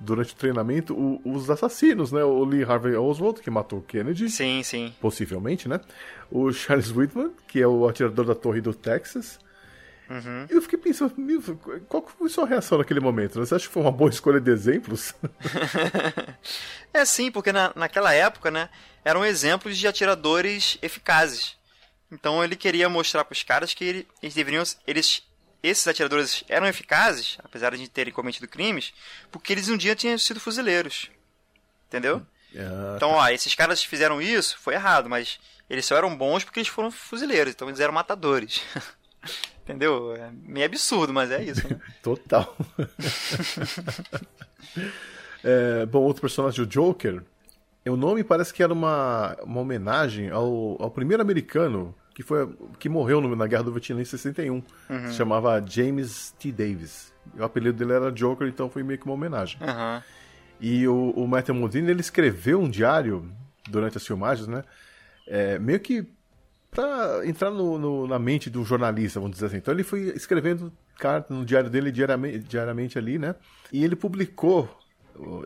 durante 0.00 0.34
o 0.34 0.36
treinamento 0.36 0.92
o- 0.94 1.20
os 1.24 1.48
assassinos, 1.48 2.10
né? 2.10 2.24
O 2.24 2.44
Lee 2.44 2.64
Harvey 2.64 2.96
Oswald, 2.96 3.40
que 3.40 3.48
matou 3.48 3.78
o 3.78 3.82
Kennedy. 3.82 4.28
Sim, 4.28 4.64
sim. 4.64 4.92
possivelmente, 5.00 5.68
né? 5.68 5.80
O 6.28 6.50
Charles 6.52 6.90
Whitman, 6.90 7.30
que 7.46 7.60
é 7.60 7.68
o 7.68 7.86
atirador 7.86 8.24
da 8.24 8.34
torre 8.34 8.60
do 8.60 8.74
Texas. 8.74 9.38
Uhum. 10.14 10.46
E 10.48 10.54
eu 10.54 10.62
fiquei 10.62 10.78
pensando, 10.78 11.12
qual 11.88 12.06
foi 12.06 12.28
sua 12.28 12.46
reação 12.46 12.78
naquele 12.78 13.00
momento? 13.00 13.34
Você 13.44 13.54
acha 13.56 13.66
que 13.66 13.72
foi 13.72 13.82
uma 13.82 13.90
boa 13.90 14.08
escolha 14.10 14.40
de 14.40 14.50
exemplos? 14.50 15.12
É 16.92 17.04
sim, 17.04 17.28
porque 17.32 17.50
na, 17.50 17.72
naquela 17.74 18.12
época, 18.14 18.52
né, 18.52 18.68
eram 19.04 19.24
exemplos 19.24 19.76
de 19.76 19.88
atiradores 19.88 20.78
eficazes. 20.80 21.56
Então 22.10 22.44
ele 22.44 22.54
queria 22.54 22.88
mostrar 22.88 23.24
para 23.24 23.32
os 23.32 23.42
caras 23.42 23.74
que 23.74 23.84
ele- 23.84 24.08
eles 24.22 24.32
deveriam, 24.34 24.62
eles, 24.86 25.24
esses 25.60 25.88
atiradores 25.88 26.44
eram 26.48 26.68
eficazes, 26.68 27.36
apesar 27.42 27.76
de 27.76 27.88
terem 27.88 28.12
cometido 28.12 28.46
crimes, 28.46 28.94
porque 29.32 29.52
eles 29.52 29.68
um 29.68 29.76
dia 29.76 29.96
tinham 29.96 30.16
sido 30.18 30.38
fuzileiros. 30.38 31.10
Entendeu? 31.88 32.24
Ah, 32.56 32.94
Então, 32.96 33.10
ó, 33.10 33.28
esses 33.28 33.52
caras 33.56 33.82
fizeram 33.82 34.22
isso, 34.22 34.56
foi 34.58 34.74
errado, 34.74 35.10
mas 35.10 35.40
eles 35.68 35.84
só 35.84 35.96
eram 35.96 36.16
bons 36.16 36.44
porque 36.44 36.60
eles 36.60 36.68
foram 36.68 36.92
fuzileiros, 36.92 37.52
então 37.54 37.66
eles 37.68 37.80
eram 37.80 37.92
matadores. 37.92 38.62
Entendeu? 39.64 40.14
É 40.14 40.30
meio 40.42 40.66
absurdo, 40.66 41.12
mas 41.12 41.30
é 41.30 41.42
isso, 41.42 41.66
né? 41.68 41.80
Total. 42.02 42.56
É, 45.46 45.84
bom, 45.84 46.00
outro 46.00 46.22
personagem, 46.22 46.64
o 46.64 46.66
Joker, 46.66 47.22
o 47.86 47.96
nome 47.96 48.24
parece 48.24 48.52
que 48.52 48.62
era 48.62 48.72
uma, 48.72 49.36
uma 49.42 49.60
homenagem 49.60 50.30
ao, 50.30 50.80
ao 50.80 50.90
primeiro 50.90 51.22
americano 51.22 51.94
que, 52.14 52.22
foi, 52.22 52.48
que 52.78 52.88
morreu 52.88 53.20
na 53.20 53.46
Guerra 53.46 53.64
do 53.64 53.72
Vietnã 53.72 54.00
em 54.00 54.04
61. 54.06 54.54
Uhum. 54.54 54.62
Se 55.08 55.12
chamava 55.12 55.62
James 55.66 56.34
T. 56.38 56.50
Davis. 56.50 57.12
O 57.36 57.44
apelido 57.44 57.76
dele 57.76 57.92
era 57.92 58.10
Joker, 58.10 58.48
então 58.48 58.70
foi 58.70 58.82
meio 58.82 58.98
que 58.98 59.04
uma 59.04 59.14
homenagem. 59.14 59.58
Aham. 59.60 60.02
E 60.60 60.88
o, 60.88 61.10
o 61.10 61.26
Matthew 61.26 61.54
Modine, 61.54 61.90
ele 61.90 62.00
escreveu 62.00 62.60
um 62.60 62.70
diário 62.70 63.30
durante 63.68 63.98
as 63.98 64.06
filmagens, 64.06 64.46
né? 64.48 64.64
É, 65.26 65.58
meio 65.58 65.80
que 65.80 66.06
pra 66.74 67.26
entrar 67.26 67.50
no, 67.50 67.78
no- 67.78 68.06
na 68.06 68.18
mente 68.18 68.50
um 68.56 68.64
jornalista, 68.64 69.20
vamos 69.20 69.34
dizer 69.36 69.46
assim. 69.46 69.56
Então 69.58 69.72
ele 69.72 69.82
foi 69.84 70.12
escrevendo 70.16 70.72
carta 70.98 71.32
no 71.32 71.44
diário 71.44 71.70
dele 71.70 71.90
diariamente, 71.92 72.38
diariamente 72.40 72.98
ali, 72.98 73.18
né? 73.18 73.34
E 73.72 73.84
ele 73.84 73.96
publicou 73.96 74.68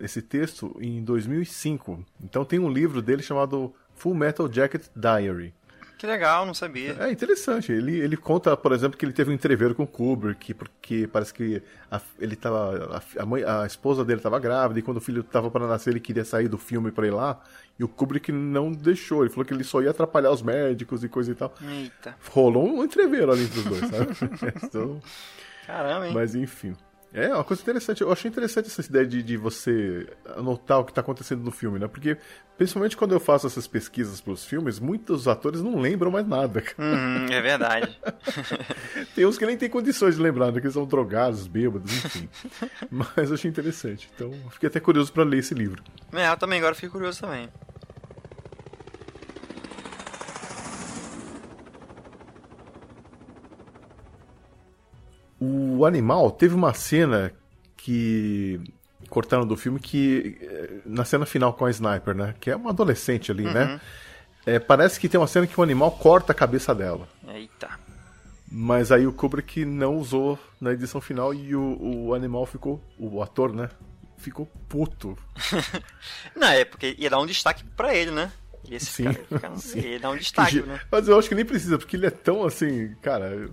esse 0.01 0.23
texto 0.23 0.75
em 0.81 1.03
2005. 1.05 2.05
Então 2.23 2.45
tem 2.45 2.59
um 2.59 2.71
livro 2.71 3.03
dele 3.03 3.23
chamado 3.23 3.73
Full 3.95 4.15
Metal 4.15 4.51
Jacket 4.53 4.85
Diary. 4.97 5.53
Que 5.99 6.07
legal, 6.07 6.47
não 6.47 6.55
sabia. 6.55 6.97
É 7.01 7.11
interessante. 7.11 7.73
Ele, 7.73 7.99
ele 7.99 8.17
conta, 8.17 8.57
por 8.57 8.71
exemplo, 8.71 8.97
que 8.97 9.05
ele 9.05 9.13
teve 9.13 9.33
um 9.33 9.35
entreveiro 9.35 9.75
com 9.75 9.83
o 9.83 9.87
Kubrick, 9.87 10.55
porque 10.55 11.09
parece 11.13 11.35
que 11.35 11.61
a, 11.91 12.01
ele 12.21 12.37
tava, 12.37 13.03
a, 13.19 13.27
mãe, 13.27 13.43
a 13.43 13.67
esposa 13.67 14.05
dele 14.05 14.21
estava 14.21 14.39
grávida 14.39 14.79
e 14.79 14.83
quando 14.83 14.99
o 14.99 15.01
filho 15.01 15.23
estava 15.23 15.51
para 15.51 15.67
nascer 15.67 15.91
ele 15.91 15.99
queria 15.99 16.25
sair 16.25 16.47
do 16.47 16.57
filme 16.57 16.93
para 16.93 17.07
ir 17.09 17.11
lá 17.11 17.43
e 17.79 17.83
o 17.83 17.89
Kubrick 17.89 18.31
não 18.31 18.71
deixou. 18.71 19.23
Ele 19.23 19.31
falou 19.31 19.45
que 19.45 19.53
ele 19.53 19.65
só 19.65 19.83
ia 19.83 19.91
atrapalhar 19.91 20.31
os 20.31 20.41
médicos 20.41 21.03
e 21.03 21.09
coisa 21.09 21.33
e 21.33 21.35
tal. 21.35 21.53
Eita. 21.61 22.15
Rolou 22.31 22.69
um 22.69 22.85
entreveiro 22.85 23.33
ali 23.33 23.43
entre 23.43 23.59
os 23.59 23.65
dois, 23.65 23.81
sabe? 23.81 24.63
Então, 24.65 25.01
Caramba, 25.67 26.07
hein? 26.07 26.15
mas 26.15 26.35
enfim. 26.35 26.77
É 27.13 27.29
uma 27.33 27.45
coisa 27.45 27.63
interessante. 27.63 28.03
Eu 28.03 28.13
achei 28.13 28.29
interessante 28.29 28.67
essa 28.67 28.83
ideia 28.83 29.07
de, 29.07 29.23
de 29.23 29.37
você 29.37 30.07
anotar 30.37 30.79
o 30.79 30.85
que 30.85 30.91
está 30.91 31.01
acontecendo 31.01 31.43
no 31.43 31.51
filme, 31.51 31.79
né? 31.79 31.89
Porque, 31.89 32.19
principalmente 32.57 32.97
quando 32.97 33.13
eu 33.13 33.21
faço 33.21 33.47
essas 33.47 33.67
pesquisas 33.67 34.21
para 34.21 34.33
os 34.33 34.45
filmes, 34.45 34.79
muitos 34.79 35.27
atores 35.27 35.63
não 35.63 35.79
lembram 35.81 36.11
mais 36.11 36.27
nada. 36.27 36.63
Uhum, 36.79 37.27
é 37.31 37.41
verdade. 37.41 37.99
Tem 39.15 39.25
uns 39.25 39.39
que 39.39 39.47
nem 39.47 39.57
tem 39.57 39.71
condições 39.71 40.17
de 40.17 40.23
lembrar, 40.23 40.53
né? 40.53 40.61
Que 40.61 40.67
eles 40.67 40.75
são 40.75 40.87
drogados, 40.87 41.47
bêbados, 41.47 41.93
enfim. 41.93 42.29
Mas 42.91 43.29
eu 43.29 43.35
achei 43.35 43.51
interessante. 43.51 44.09
Então, 44.15 44.31
fiquei 44.51 44.69
até 44.69 44.79
curioso 44.79 45.13
para 45.13 45.25
ler 45.25 45.39
esse 45.39 45.55
livro. 45.55 45.83
é, 46.13 46.29
eu 46.29 46.37
também 46.37 46.59
agora 46.59 46.75
fico 46.75 46.93
curioso 46.93 47.21
também. 47.21 47.49
O 55.41 55.85
animal 55.87 56.31
teve 56.31 56.55
uma 56.55 56.75
cena 56.75 57.33
que 57.77 58.61
cortaram 59.09 59.47
do 59.47 59.57
filme 59.57 59.79
que 59.81 60.37
eh, 60.41 60.71
na 60.85 61.05
cena 61.05 61.25
final 61.25 61.53
com 61.55 61.65
a 61.65 61.71
sniper, 61.71 62.15
né? 62.15 62.35
Que 62.41 62.51
é 62.51 62.57
uma 62.57 62.71
adolescente 62.71 63.31
ali, 63.31 63.45
né? 63.45 63.81
É, 64.45 64.59
parece 64.59 64.99
que 64.99 65.09
tem 65.09 65.21
uma 65.21 65.27
cena 65.27 65.47
que 65.47 65.59
o 65.59 65.63
animal 65.63 65.93
corta 65.93 66.33
a 66.33 66.35
cabeça 66.35 66.75
dela. 66.75 67.09
Eita. 67.29 67.69
Mas 68.51 68.91
aí 68.91 69.07
o 69.07 69.13
Kubrick 69.13 69.65
não 69.65 69.97
usou 69.97 70.39
na 70.61 70.73
edição 70.73 71.01
final 71.01 71.33
e 71.35 71.55
o, 71.55 71.79
o 72.07 72.15
animal 72.15 72.47
ficou, 72.47 72.83
o 72.99 73.23
ator, 73.23 73.53
né? 73.55 73.69
Ficou 74.17 74.47
puto. 74.69 75.17
Não, 76.35 76.49
é 76.49 76.65
porque 76.65 76.95
ia 76.99 77.11
dar 77.11 77.21
um 77.21 77.27
destaque 77.27 77.63
pra 77.77 77.95
ele, 77.95 78.11
né? 78.11 78.33
Sim. 78.81 79.13
ficar- 79.13 79.25
ficar- 79.29 79.57
Sim. 79.61 79.81
ia 79.81 80.01
dar 80.01 80.11
um 80.11 80.17
destaque, 80.17 80.61
Que- 80.63 80.67
né? 80.67 80.81
Mas 80.91 81.07
eu 81.09 81.19
acho 81.19 81.29
que 81.29 81.35
nem 81.35 81.45
precisa, 81.45 81.79
porque 81.79 81.95
ele 81.97 82.07
é 82.07 82.11
tão 82.11 82.45
assim, 82.45 82.95
cara. 83.03 83.49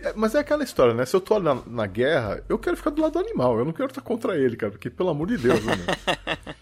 É- 0.00 0.12
Mas 0.16 0.34
é 0.34 0.38
aquela 0.40 0.64
história, 0.64 0.94
né? 0.94 1.04
Se 1.06 1.14
eu 1.14 1.20
tô 1.20 1.38
na, 1.38 1.54
na 1.66 1.86
guerra, 1.86 2.42
eu 2.48 2.58
quero 2.58 2.76
ficar 2.76 2.90
do 2.90 3.02
lado 3.02 3.12
do 3.12 3.18
animal, 3.18 3.58
eu 3.58 3.64
não 3.64 3.72
quero 3.72 3.88
estar 3.88 4.00
contra 4.00 4.36
ele, 4.36 4.56
cara, 4.56 4.72
porque 4.72 4.88
pelo 4.90 5.10
amor 5.10 5.26
de 5.28 5.38
Deus, 5.38 5.62
né? 5.64 5.74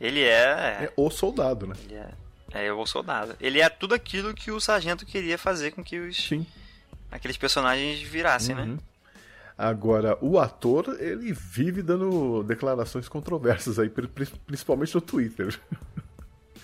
Ele 0.00 0.22
é. 0.22 0.84
É 0.84 0.92
o 0.96 1.10
soldado, 1.10 1.66
né? 1.66 1.74
Ele 1.84 1.94
é. 1.94 2.08
É 2.66 2.72
o 2.72 2.84
soldado. 2.86 3.34
Ele 3.40 3.60
é 3.60 3.68
tudo 3.68 3.94
aquilo 3.94 4.34
que 4.34 4.50
o 4.50 4.60
sargento 4.60 5.06
queria 5.06 5.38
fazer 5.38 5.70
com 5.72 5.82
que 5.82 5.98
os, 5.98 6.16
Sim. 6.16 6.46
aqueles 7.10 7.36
personagens 7.36 8.00
virassem, 8.02 8.54
né? 8.54 8.62
Uhum. 8.62 8.78
Agora, 9.58 10.18
o 10.20 10.38
ator, 10.38 10.96
ele 11.00 11.32
vive 11.32 11.80
dando 11.82 12.42
declarações 12.42 13.08
controversas 13.08 13.78
aí, 13.78 13.88
pri- 13.88 14.06
pri- 14.06 14.26
principalmente 14.46 14.94
no 14.94 15.00
Twitter. 15.00 15.58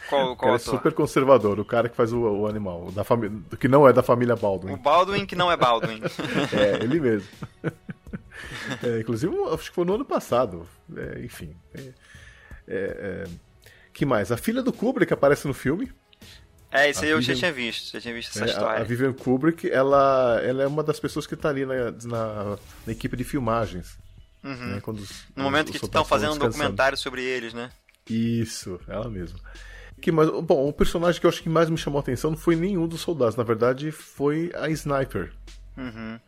Qual, 0.08 0.36
qual 0.36 0.54
é 0.54 0.58
super 0.58 0.92
conservador, 0.92 1.58
o 1.60 1.64
cara 1.64 1.88
que 1.88 1.96
faz 1.96 2.12
o, 2.12 2.20
o 2.20 2.46
animal, 2.46 2.90
da 2.92 3.04
família, 3.04 3.36
que 3.58 3.68
não 3.68 3.88
é 3.88 3.92
da 3.92 4.02
família 4.02 4.34
O 4.34 4.38
Baldwin. 4.38 4.76
Baldwin 4.76 5.26
que 5.26 5.34
não 5.36 5.50
é 5.50 5.56
Baldwin. 5.56 6.00
É, 6.52 6.82
ele 6.84 7.00
mesmo. 7.00 7.28
É, 8.82 9.00
inclusive, 9.00 9.34
acho 9.54 9.68
que 9.70 9.74
foi 9.74 9.84
no 9.84 9.94
ano 9.94 10.04
passado. 10.04 10.66
É, 10.96 11.24
enfim. 11.24 11.54
É, 11.74 11.80
é, 11.80 11.92
é, 12.68 13.24
que 13.92 14.04
mais? 14.04 14.30
A 14.32 14.36
filha 14.36 14.62
do 14.62 14.72
Kubrick 14.72 15.12
aparece 15.12 15.46
no 15.46 15.54
filme. 15.54 15.90
É, 16.70 16.88
isso 16.90 17.04
aí 17.04 17.10
eu 17.10 17.20
já 17.20 17.32
Vivian- 17.34 17.36
tinha 17.38 17.52
visto, 17.52 17.92
já 17.92 18.00
tinha 18.00 18.14
visto 18.14 18.30
essa 18.30 18.40
É, 18.40 18.42
a, 18.42 18.46
a 18.46 18.50
história. 18.50 18.84
Vivian 18.84 19.12
Kubrick, 19.12 19.70
ela, 19.70 20.40
ela 20.42 20.62
é 20.62 20.66
uma 20.66 20.82
das 20.82 20.98
pessoas 20.98 21.26
que 21.26 21.34
está 21.34 21.50
ali 21.50 21.66
na, 21.66 21.90
na, 22.04 22.58
na 22.86 22.92
equipe 22.92 23.14
de 23.16 23.24
filmagens. 23.24 23.98
né, 24.42 24.80
quando 24.82 24.98
os- 25.00 25.10
Uhum. 25.10 25.26
No 25.36 25.42
momento 25.44 25.70
os 25.70 25.76
que 25.78 25.84
estão 25.84 26.04
fazendo 26.04 26.34
um 26.34 26.38
documentário 26.38 26.96
sobre 26.98 27.22
eles, 27.22 27.52
né? 27.54 27.70
Isso, 28.08 28.80
ela 28.88 29.08
mesma. 29.08 29.38
Que 30.02 30.10
mais, 30.10 30.28
bom, 30.28 30.68
o 30.68 30.72
personagem 30.72 31.20
que 31.20 31.26
eu 31.26 31.30
acho 31.30 31.40
que 31.40 31.48
mais 31.48 31.70
me 31.70 31.78
chamou 31.78 31.98
a 31.98 32.02
atenção 32.02 32.32
não 32.32 32.36
foi 32.36 32.56
nenhum 32.56 32.88
dos 32.88 33.00
soldados, 33.00 33.36
na 33.36 33.44
verdade 33.44 33.92
foi 33.92 34.50
a 34.54 34.68
Sniper. 34.68 35.32
Uhum. 35.78 36.18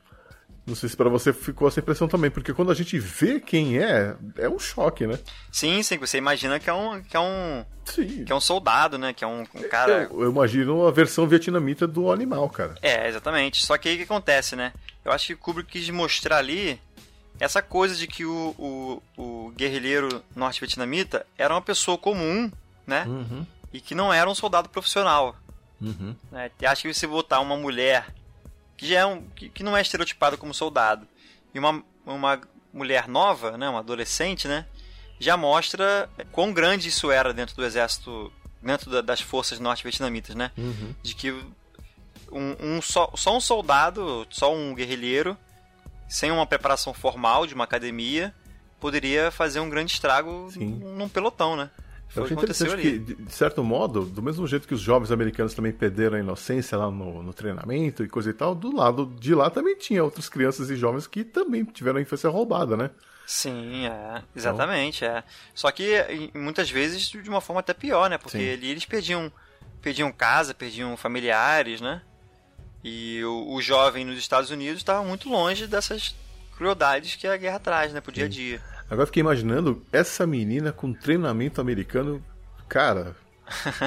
Não 0.64 0.74
sei 0.76 0.88
se 0.88 0.96
pra 0.96 1.10
você 1.10 1.32
ficou 1.32 1.66
essa 1.66 1.80
impressão 1.80 2.06
também, 2.06 2.30
porque 2.30 2.54
quando 2.54 2.70
a 2.70 2.74
gente 2.74 2.98
vê 2.98 3.40
quem 3.40 3.78
é, 3.78 4.14
é 4.38 4.48
um 4.48 4.58
choque, 4.58 5.06
né? 5.06 5.18
Sim, 5.52 5.82
sim, 5.82 5.98
você 5.98 6.16
imagina 6.16 6.60
que 6.60 6.70
é 6.70 6.72
um, 6.72 7.02
que 7.02 7.16
é 7.16 7.20
um, 7.20 7.64
Sim. 7.84 8.24
que 8.24 8.32
é 8.32 8.34
um 8.34 8.40
soldado, 8.40 8.96
né? 8.96 9.12
Que 9.12 9.24
é 9.24 9.26
um, 9.26 9.40
um 9.40 9.68
cara... 9.68 10.08
Eu, 10.10 10.22
eu 10.22 10.30
imagino 10.30 10.86
a 10.86 10.90
versão 10.90 11.26
vietnamita 11.26 11.86
do 11.86 12.10
animal, 12.10 12.48
cara. 12.48 12.76
É, 12.80 13.08
exatamente. 13.08 13.66
Só 13.66 13.76
que 13.76 13.88
aí 13.88 13.96
o 13.96 13.98
que 13.98 14.04
acontece, 14.04 14.56
né? 14.56 14.72
Eu 15.04 15.12
acho 15.12 15.26
que 15.26 15.34
o 15.34 15.38
Kubrick 15.38 15.70
quis 15.70 15.90
mostrar 15.90 16.38
ali 16.38 16.80
essa 17.38 17.60
coisa 17.60 17.94
de 17.94 18.06
que 18.06 18.24
o, 18.24 18.54
o, 18.56 19.02
o 19.18 19.52
guerrilheiro 19.56 20.22
norte-vietnamita 20.34 21.26
era 21.36 21.52
uma 21.52 21.60
pessoa 21.60 21.98
comum, 21.98 22.50
né? 22.86 23.04
Uhum. 23.06 23.44
E 23.74 23.80
que 23.80 23.94
não 23.94 24.12
era 24.12 24.30
um 24.30 24.34
soldado 24.34 24.68
profissional. 24.68 25.36
Uhum. 25.80 26.14
Né? 26.30 26.50
Acho 26.64 26.82
que 26.82 26.94
você 26.94 27.06
botar 27.06 27.40
uma 27.40 27.56
mulher 27.56 28.06
que 28.76 28.86
já 28.86 29.00
é 29.00 29.06
um, 29.06 29.20
que, 29.30 29.48
que 29.48 29.62
não 29.62 29.76
é 29.76 29.82
estereotipada 29.82 30.36
como 30.36 30.54
soldado 30.54 31.06
e 31.52 31.58
uma, 31.58 31.82
uma 32.06 32.40
mulher 32.72 33.06
nova, 33.08 33.58
né? 33.58 33.68
Uma 33.68 33.80
adolescente, 33.80 34.46
né? 34.48 34.66
Já 35.18 35.36
mostra 35.36 36.08
quão 36.32 36.52
grande 36.52 36.88
isso 36.88 37.10
era 37.10 37.32
dentro 37.34 37.54
do 37.56 37.64
exército, 37.64 38.32
dentro 38.62 38.90
da- 38.90 39.00
das 39.00 39.20
forças 39.20 39.58
norte-vietnamitas, 39.60 40.34
né? 40.34 40.50
Uhum. 40.56 40.94
de 41.02 41.14
que 41.14 41.30
um, 42.32 42.56
um 42.60 42.82
só, 42.82 43.10
só 43.16 43.36
um 43.36 43.40
soldado, 43.40 44.26
só 44.30 44.52
um 44.54 44.74
guerrilheiro, 44.74 45.36
sem 46.08 46.30
uma 46.30 46.46
preparação 46.46 46.92
formal 46.94 47.46
de 47.46 47.54
uma 47.54 47.64
academia, 47.64 48.34
poderia 48.80 49.30
fazer 49.30 49.60
um 49.60 49.70
grande 49.70 49.92
estrago 49.92 50.48
Sim. 50.52 50.66
num 50.96 51.08
pelotão, 51.08 51.56
né? 51.56 51.70
Eu 52.08 52.12
Foi 52.12 52.22
o 52.22 52.24
achei 52.26 52.36
interessante 52.36 52.80
que, 52.80 52.98
de 52.98 53.14
de 53.14 53.32
certo 53.32 53.64
modo, 53.64 54.04
do 54.04 54.22
mesmo 54.22 54.46
jeito 54.46 54.68
que 54.68 54.74
os 54.74 54.80
jovens 54.80 55.10
americanos 55.10 55.54
também 55.54 55.72
perderam 55.72 56.16
a 56.16 56.20
inocência 56.20 56.78
lá 56.78 56.90
no, 56.90 57.22
no 57.22 57.32
treinamento 57.32 58.04
e 58.04 58.08
coisa 58.08 58.30
e 58.30 58.32
tal, 58.32 58.54
do 58.54 58.74
lado 58.74 59.12
de 59.18 59.34
lá 59.34 59.50
também 59.50 59.76
tinha 59.76 60.04
outras 60.04 60.28
crianças 60.28 60.70
e 60.70 60.76
jovens 60.76 61.06
que 61.06 61.24
também 61.24 61.64
tiveram 61.64 61.98
a 61.98 62.02
infância 62.02 62.30
roubada, 62.30 62.76
né? 62.76 62.90
Sim, 63.26 63.86
é, 63.86 64.22
exatamente, 64.36 65.04
é. 65.04 65.24
Só 65.54 65.70
que 65.70 66.30
muitas 66.34 66.70
vezes 66.70 67.08
de 67.08 67.28
uma 67.28 67.40
forma 67.40 67.60
até 67.60 67.72
pior, 67.72 68.10
né? 68.10 68.18
Porque 68.18 68.38
Sim. 68.38 68.52
ali 68.52 68.70
eles 68.70 68.84
perdiam, 68.84 69.32
perdiam 69.80 70.12
casa, 70.12 70.52
perdiam 70.54 70.96
familiares, 70.96 71.80
né? 71.80 72.02
E 72.82 73.24
o, 73.24 73.54
o 73.54 73.62
jovem 73.62 74.04
nos 74.04 74.18
Estados 74.18 74.50
Unidos 74.50 74.78
estava 74.78 75.02
muito 75.02 75.28
longe 75.28 75.66
dessas 75.66 76.14
crueldades 76.56 77.16
que 77.16 77.26
a 77.26 77.36
guerra 77.36 77.58
traz, 77.58 77.92
né? 77.92 78.00
Pro 78.00 78.12
dia 78.12 78.26
a 78.26 78.28
dia. 78.28 78.60
Agora 78.88 79.06
fiquei 79.06 79.20
imaginando 79.20 79.82
essa 79.92 80.26
menina 80.26 80.72
com 80.72 80.92
treinamento 80.92 81.60
americano, 81.60 82.24
cara. 82.68 83.16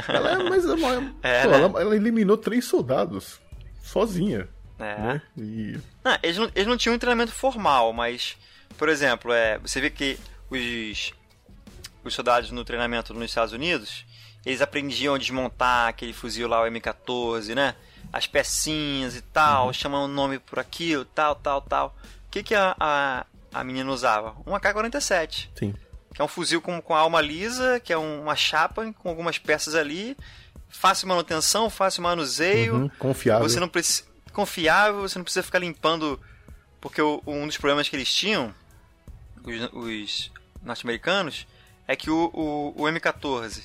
Ela 0.08 0.32
é 0.32 0.44
mais. 0.50 0.66
Uma, 0.66 1.16
É, 1.22 1.44
pô, 1.44 1.50
né? 1.50 1.58
ela, 1.58 1.82
ela 1.82 1.96
eliminou 1.96 2.38
três 2.38 2.66
soldados 2.66 3.40
sozinha. 3.82 4.48
É. 4.80 4.98
Né? 4.98 5.22
E. 5.38 5.80
Não, 6.04 6.18
eles, 6.22 6.38
não, 6.38 6.52
eles 6.54 6.68
não 6.68 6.78
tinham 6.78 6.96
um 6.96 7.00
treinamento 7.00 7.32
formal, 7.32 7.94
mas, 7.94 8.38
por 8.78 8.90
exemplo, 8.90 9.32
é, 9.34 9.58
você 9.60 9.82
vê 9.82 9.90
que 9.90 10.18
os, 10.50 11.14
os 12.04 12.14
soldados 12.14 12.52
no 12.52 12.64
treinamento 12.64 13.14
nos 13.14 13.26
Estados 13.26 13.54
Unidos, 13.54 14.06
eles 14.46 14.62
aprendiam 14.62 15.16
a 15.16 15.18
desmontar 15.18 15.90
aquele 15.90 16.14
fuzil 16.14 16.48
lá, 16.48 16.62
o 16.62 16.66
M14, 16.66 17.56
né? 17.56 17.76
As 18.12 18.26
pecinhas 18.26 19.16
e 19.16 19.22
tal, 19.22 19.74
chamando 19.74 20.06
o 20.06 20.14
nome 20.14 20.40
por 20.40 20.60
aquilo, 20.60 21.04
tal, 21.04 21.36
tal, 21.36 21.62
tal. 21.62 21.96
O 22.28 22.30
que, 22.32 22.44
que 22.44 22.56
a, 22.56 22.76
a, 22.80 23.26
a 23.54 23.64
menina 23.64 23.90
usava? 23.92 24.36
Um 24.46 24.54
AK-47, 24.56 25.50
Sim. 25.56 25.74
que 26.14 26.22
é 26.22 26.24
um 26.26 26.28
fuzil 26.28 26.62
com, 26.62 26.82
com 26.82 26.94
alma 26.96 27.22
lisa, 27.22 27.80
que 27.80 27.92
é 27.94 27.98
um- 27.98 28.22
uma 28.24 28.36
chapa 28.36 28.92
com 28.94 29.10
algumas 29.10 29.38
peças 29.38 29.76
ali, 29.76 30.16
fácil 30.70 31.08
manutenção, 31.08 31.70
fácil 31.70 32.04
manuseio. 32.04 32.76
Uhum, 32.76 32.90
confiável. 33.00 33.48
Você 33.48 33.60
não 33.60 33.70
precisa. 33.70 34.04
Confiável, 34.34 35.02
você 35.02 35.18
não 35.18 35.24
precisa 35.24 35.44
ficar 35.44 35.60
limpando. 35.60 36.20
Porque 36.80 37.02
o- 37.02 37.22
um 37.26 37.48
dos 37.48 37.58
problemas 37.58 37.90
que 37.90 37.96
eles 37.96 38.14
tinham, 38.14 38.54
os, 39.44 39.74
os 39.74 40.32
norte-americanos, 40.62 41.48
é 41.88 41.96
que 41.96 42.10
o, 42.10 42.30
o, 42.34 42.84
o 42.84 42.86
M14 42.88 43.64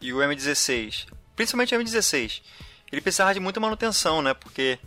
e 0.00 0.12
o 0.12 0.18
M16, 0.18 1.06
principalmente 1.36 1.74
o 1.74 1.78
M16, 1.80 2.42
ele 2.90 3.00
precisava 3.00 3.32
de 3.32 3.40
muita 3.40 3.58
manutenção, 3.60 4.20
né? 4.20 4.34
Porque 4.34 4.78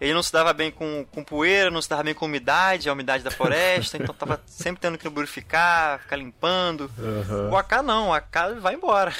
ele 0.00 0.12
não 0.14 0.22
se 0.22 0.32
dava 0.32 0.52
bem 0.52 0.70
com, 0.70 1.04
com 1.10 1.24
poeira, 1.24 1.70
não 1.70 1.80
se 1.80 1.88
dava 1.88 2.02
bem 2.02 2.12
com 2.14 2.26
umidade, 2.26 2.88
a 2.88 2.92
umidade 2.92 3.24
da 3.24 3.30
floresta, 3.30 3.96
então 3.96 4.14
tava 4.14 4.40
sempre 4.46 4.80
tendo 4.80 4.98
que 4.98 5.06
lubrificar, 5.08 6.00
ficar 6.00 6.16
limpando. 6.16 6.90
Aham. 6.98 7.50
O 7.50 7.56
AK 7.56 7.72
não, 7.82 8.08
o 8.08 8.12
AK 8.12 8.36
vai 8.60 8.74
embora. 8.74 9.12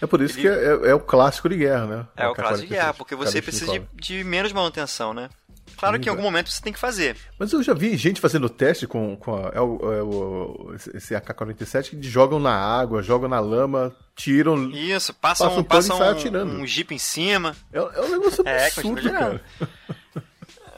É 0.00 0.06
por 0.06 0.20
isso 0.20 0.38
ele- 0.38 0.42
que 0.42 0.86
é, 0.86 0.90
é 0.90 0.94
o 0.94 1.00
clássico 1.00 1.48
de 1.48 1.56
guerra, 1.56 1.86
né? 1.86 2.06
É 2.16 2.26
o 2.28 2.34
clássico 2.34 2.66
de 2.68 2.74
AK-47, 2.74 2.76
guerra, 2.76 2.94
porque 2.94 3.14
você 3.14 3.42
precisa 3.42 3.70
de, 3.72 3.82
de 3.94 4.24
menos 4.24 4.52
manutenção, 4.52 5.12
né? 5.12 5.28
Claro 5.76 5.98
que 5.98 6.08
em 6.08 6.10
algum 6.10 6.22
momento 6.22 6.50
você 6.50 6.62
tem 6.62 6.72
que 6.72 6.78
fazer. 6.78 7.16
Mas 7.38 7.52
eu 7.52 7.60
já 7.62 7.74
vi 7.74 7.96
gente 7.96 8.20
fazendo 8.20 8.48
teste 8.48 8.86
com, 8.86 9.16
com 9.16 9.34
a- 9.34 9.50
é 9.52 9.60
o, 9.60 9.92
é 9.92 10.02
o- 10.02 10.74
esse 10.94 11.14
AK-47 11.16 11.90
que 12.00 12.02
jogam 12.08 12.38
na 12.38 12.54
água, 12.54 13.02
jogam 13.02 13.28
na 13.28 13.40
lama, 13.40 13.94
tiram. 14.14 14.70
Isso, 14.70 15.12
passa, 15.12 15.44
Passa 15.44 15.60
um, 15.60 15.64
pano 15.64 15.82
passa 15.88 15.96
sai 15.98 16.08
um, 16.08 16.12
atirando. 16.12 16.52
um 16.54 16.66
jeep 16.66 16.94
em 16.94 16.98
cima. 16.98 17.56
É, 17.72 17.78
é 17.78 18.00
um 18.02 18.08
negócio 18.08 18.46
É, 18.46 18.66
absurdo, 18.66 18.94
continua 18.94 19.18
cara. 19.18 19.40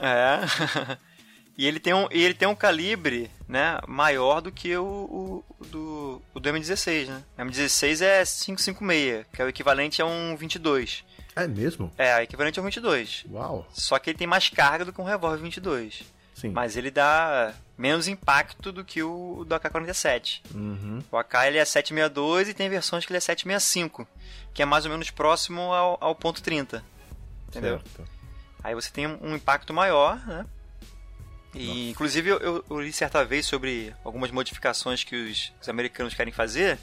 É. 0.01 0.99
e 1.57 1.67
ele 1.67 1.81
tem 1.81 1.95
um, 1.95 2.07
ele 2.11 2.35
tem 2.35 2.49
um 2.49 2.55
calibre, 2.55 3.31
né, 3.49 3.79
maior 3.87 4.41
do 4.41 4.53
que 4.53 4.77
o, 4.77 4.85
o, 4.85 5.45
o 5.59 5.65
do, 5.65 6.23
o 6.35 6.41
do 6.41 6.49
M16, 6.51 7.07
né? 7.07 7.23
O 7.39 7.43
M16 7.43 8.03
é 8.03 8.25
556, 8.25 9.27
que 9.33 9.43
é 9.43 9.45
o 9.45 9.49
equivalente 9.49 10.03
a 10.03 10.07
um 10.07 10.37
22. 10.37 11.05
É 11.35 11.47
mesmo? 11.47 11.93
É, 11.99 12.17
o 12.17 12.21
equivalente 12.21 12.59
a 12.59 12.63
um 12.63 12.65
22. 12.65 13.27
Uau. 13.31 13.67
Só 13.73 13.99
que 13.99 14.11
ele 14.11 14.19
tem 14.19 14.27
mais 14.27 14.49
carga 14.49 14.85
do 14.85 14.93
que 14.93 15.01
um 15.01 15.05
revólver 15.05 15.43
22. 15.43 16.05
Sim. 16.35 16.51
Mas 16.51 16.77
ele 16.77 16.91
dá 16.91 17.55
menos 17.79 18.09
impacto 18.09 18.71
do 18.71 18.85
que 18.85 19.03
o 19.03 19.45
do 19.47 19.55
AK-47. 19.55 20.43
Uhum. 20.55 21.03
O 21.11 21.17
AK 21.17 21.35
ele 21.47 21.59
é 21.59 21.65
762 21.65 22.49
e 22.49 22.55
tem 22.55 22.69
versões 22.69 23.05
que 23.05 23.13
ele 23.13 23.19
é 23.19 23.21
765, 23.21 24.07
que 24.53 24.63
é 24.63 24.67
mais 24.67 24.85
ou 24.85 24.91
menos 24.91 25.11
próximo 25.11 25.73
ao, 25.73 25.97
ao 26.01 26.15
ponto 26.15 26.43
30. 26.43 26.85
Entendeu? 27.49 27.81
Certo. 27.81 28.16
Aí 28.67 28.75
você 28.75 28.91
tem 28.91 29.07
um 29.07 29.37
impacto 29.37 29.73
maior, 29.73 30.19
né? 30.27 30.45
E 31.55 31.89
inclusive 31.89 32.31
eu, 32.31 32.39
eu, 32.39 32.65
eu 32.69 32.81
li 32.81 32.93
certa 32.93 33.25
vez 33.25 33.47
sobre 33.47 33.95
algumas 34.03 34.33
modificações 34.33 35.05
que 35.05 35.15
os, 35.15 35.53
os 35.63 35.69
americanos 35.69 36.15
querem 36.15 36.33
fazer, 36.33 36.77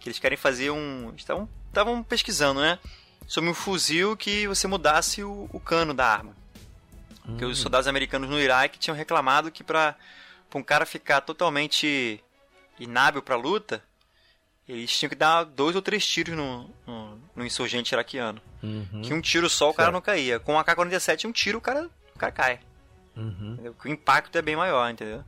que 0.00 0.08
eles 0.08 0.18
querem 0.18 0.36
fazer 0.36 0.72
um, 0.72 1.14
estavam 1.16 1.48
estavam 1.68 2.02
pesquisando, 2.02 2.60
né? 2.60 2.80
Sobre 3.24 3.48
um 3.48 3.54
fuzil 3.54 4.16
que 4.16 4.48
você 4.48 4.66
mudasse 4.66 5.22
o, 5.22 5.48
o 5.52 5.60
cano 5.60 5.94
da 5.94 6.08
arma. 6.08 6.36
Porque 7.24 7.44
os 7.44 7.60
soldados 7.60 7.86
americanos 7.86 8.28
no 8.28 8.40
Iraque 8.40 8.76
tinham 8.76 8.96
reclamado 8.96 9.52
que 9.52 9.62
para 9.62 9.94
um 10.56 10.62
cara 10.62 10.84
ficar 10.84 11.20
totalmente 11.20 12.20
inábil 12.80 13.22
para 13.22 13.36
luta, 13.36 13.80
eles 14.68 14.96
tinham 14.98 15.08
que 15.10 15.14
dar 15.16 15.44
dois 15.44 15.76
ou 15.76 15.82
três 15.82 16.06
tiros 16.06 16.34
no, 16.36 16.68
no, 16.86 17.18
no 17.36 17.44
insurgente 17.46 17.92
iraquiano. 17.94 18.40
Uhum. 18.62 19.02
Que 19.02 19.14
um 19.14 19.20
tiro 19.20 19.48
só 19.48 19.70
o 19.70 19.74
cara 19.74 19.86
Certo. 19.86 19.94
não 19.94 20.00
caía. 20.00 20.40
Com 20.40 20.54
o 20.54 20.58
AK-47, 20.58 21.26
um 21.26 21.32
tiro 21.32 21.58
o 21.58 21.60
cara, 21.60 21.88
o 22.14 22.18
cara 22.18 22.32
cai. 22.32 22.60
Uhum. 23.16 23.72
O 23.84 23.88
impacto 23.88 24.36
é 24.36 24.42
bem 24.42 24.56
maior, 24.56 24.90
entendeu? 24.90 25.22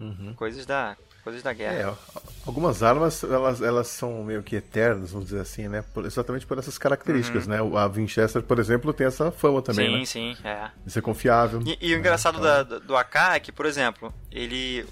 Uhum. 0.00 0.34
Coisas 0.34 0.66
da, 0.66 0.96
coisas 1.22 1.42
da 1.42 1.52
guerra. 1.52 1.74
É, 1.74 2.20
algumas 2.44 2.82
armas 2.82 3.22
elas, 3.22 3.62
elas 3.62 3.86
são 3.86 4.24
meio 4.24 4.42
que 4.42 4.56
eternas, 4.56 5.12
vamos 5.12 5.28
dizer 5.28 5.40
assim, 5.40 5.68
né? 5.68 5.82
Por- 5.94 6.04
exatamente 6.04 6.44
por 6.44 6.58
essas 6.58 6.76
características, 6.76 7.46
né? 7.46 7.58
A 7.58 7.86
Winchester, 7.86 8.42
por 8.42 8.58
exemplo, 8.58 8.92
tem 8.92 9.06
essa 9.06 9.30
fama 9.30 9.62
também, 9.62 10.04
sim, 10.04 10.30
né? 10.30 10.34
sim, 10.34 10.44
é. 10.44 10.70
De 10.84 10.92
ser 10.92 11.02
confiável. 11.02 11.62
E, 11.64 11.78
e 11.80 11.94
o 11.94 11.98
engraçado 11.98 12.40
da- 12.40 12.64
da- 12.64 12.78
do 12.80 12.96
AK 12.96 13.16
é 13.36 13.40
que, 13.40 13.52
por 13.52 13.64
exemplo, 13.64 14.12
ele. 14.30 14.84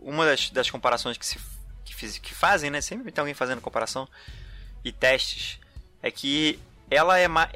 Uma 0.00 0.24
das, 0.26 0.48
das 0.50 0.70
comparações 0.70 1.18
que, 1.18 1.26
se, 1.26 1.38
fiz- 1.98 2.18
que 2.18 2.34
fazem, 2.34 2.70
né? 2.70 2.80
Sempre 2.80 3.10
tem 3.12 3.20
alguém 3.22 3.34
fazendo 3.34 3.60
comparação 3.60 4.08
e 4.84 4.92
testes, 4.92 5.58
é 6.02 6.10
que 6.10 6.58
ela 6.90 7.18
é 7.18 7.26
mais. 7.28 7.50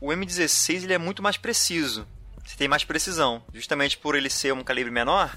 O 0.00 0.08
M16 0.12 0.84
ele 0.84 0.94
é 0.94 0.98
muito 0.98 1.22
mais 1.22 1.36
preciso. 1.36 2.06
você 2.44 2.56
tem 2.56 2.68
mais 2.68 2.82
precisão. 2.84 3.42
Justamente 3.52 3.98
por 3.98 4.14
ele 4.14 4.30
ser 4.30 4.52
um 4.54 4.64
calibre 4.64 4.90
menor, 4.90 5.36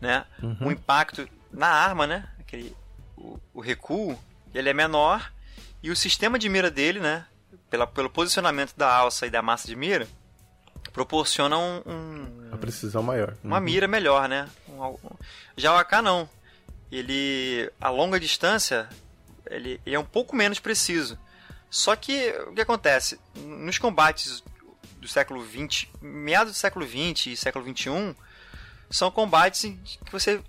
né? 0.00 0.24
Uhum. 0.42 0.56
O 0.68 0.72
impacto 0.72 1.28
na 1.52 1.68
arma, 1.68 2.04
né? 2.06 2.28
Aquele, 2.40 2.74
o, 3.16 3.38
o 3.54 3.60
recuo, 3.60 4.18
ele 4.52 4.68
é 4.68 4.74
menor 4.74 5.32
e 5.82 5.90
o 5.90 5.96
sistema 5.96 6.38
de 6.38 6.48
mira 6.48 6.68
dele, 6.70 6.98
né? 6.98 7.24
Pela, 7.70 7.86
pelo 7.86 8.10
posicionamento 8.10 8.74
da 8.76 8.92
alça 8.92 9.26
e 9.26 9.30
da 9.30 9.40
massa 9.40 9.66
de 9.68 9.76
mira, 9.76 10.08
proporciona 10.92 11.56
um, 11.56 11.82
um- 11.86 12.48
A 12.52 12.56
precisão 12.58 13.02
maior. 13.02 13.34
uma 13.42 13.56
Uhum. 13.58 13.62
mira 13.62 13.86
melhor, 13.88 14.28
né? 14.28 14.48
Um- 14.68 14.82
um- 14.82 14.98
já 15.56 15.72
o 15.72 15.76
AK 15.78 16.02
não. 16.02 16.28
Ele, 16.96 17.70
a 17.80 17.88
longa 17.88 18.20
distância, 18.20 18.88
ele, 19.50 19.80
ele 19.86 19.96
é 19.96 19.98
um 19.98 20.04
pouco 20.04 20.36
menos 20.36 20.58
preciso. 20.60 21.18
Só 21.70 21.96
que 21.96 22.30
o 22.48 22.52
que 22.54 22.60
acontece? 22.60 23.18
Nos 23.34 23.78
combates 23.78 24.42
do 24.98 25.08
século 25.08 25.42
XX, 25.44 25.88
meados 26.02 26.52
do 26.52 26.56
século 26.58 26.86
XX 26.86 27.26
e 27.28 27.36
século 27.36 27.64
XXI, 27.64 28.14
são 28.90 29.10
combates 29.10 29.64
em 29.64 29.76
que 30.04 30.12
você 30.12 30.40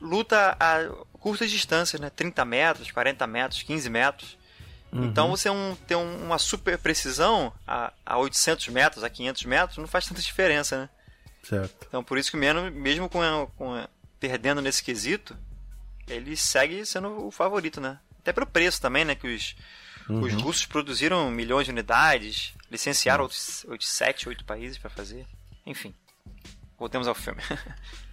luta 0.00 0.56
a 0.58 0.80
curtas 1.20 1.48
distâncias, 1.50 2.00
né? 2.00 2.10
30 2.10 2.44
metros, 2.44 2.90
40 2.90 3.26
metros, 3.26 3.62
15 3.62 3.88
metros. 3.88 4.36
Então 4.92 5.28
você 5.30 5.48
um, 5.50 5.74
ter 5.88 5.96
um- 5.96 6.24
uma 6.24 6.38
super 6.38 6.78
precisão 6.78 7.52
a, 7.66 7.92
a 8.06 8.16
800 8.18 8.68
metros, 8.68 9.02
a 9.02 9.10
500 9.10 9.44
metros, 9.44 9.78
não 9.78 9.88
faz 9.88 10.06
tanta 10.06 10.20
diferença, 10.22 10.82
né? 10.82 10.88
Certo. 11.42 11.86
Então 11.88 12.02
por 12.04 12.16
isso 12.18 12.30
que 12.30 12.36
mesmo, 12.36 12.70
mesmo 12.70 13.08
com, 13.08 13.20
a- 13.22 13.46
com 13.56 13.74
a- 13.74 13.88
perdendo 14.20 14.60
nesse 14.62 14.84
quesito, 14.84 15.36
ele 16.08 16.36
segue 16.36 16.84
sendo 16.86 17.26
o 17.26 17.30
favorito, 17.30 17.80
né? 17.80 17.98
Até 18.20 18.32
pelo 18.32 18.46
preço 18.46 18.80
também, 18.80 19.04
né? 19.04 19.14
Que 19.14 19.34
os, 19.34 19.54
os 20.08 20.32
russos 20.34 20.66
produziram 20.66 21.30
milhões 21.30 21.66
de 21.66 21.72
unidades, 21.72 22.52
licenciaram 22.70 23.24
outros, 23.24 23.64
outros 23.68 23.88
7, 23.90 24.28
8 24.28 24.44
países 24.44 24.78
para 24.78 24.90
fazer. 24.90 25.26
Enfim, 25.66 25.94
voltemos 26.78 27.06
ao 27.08 27.14
filme. 27.14 27.40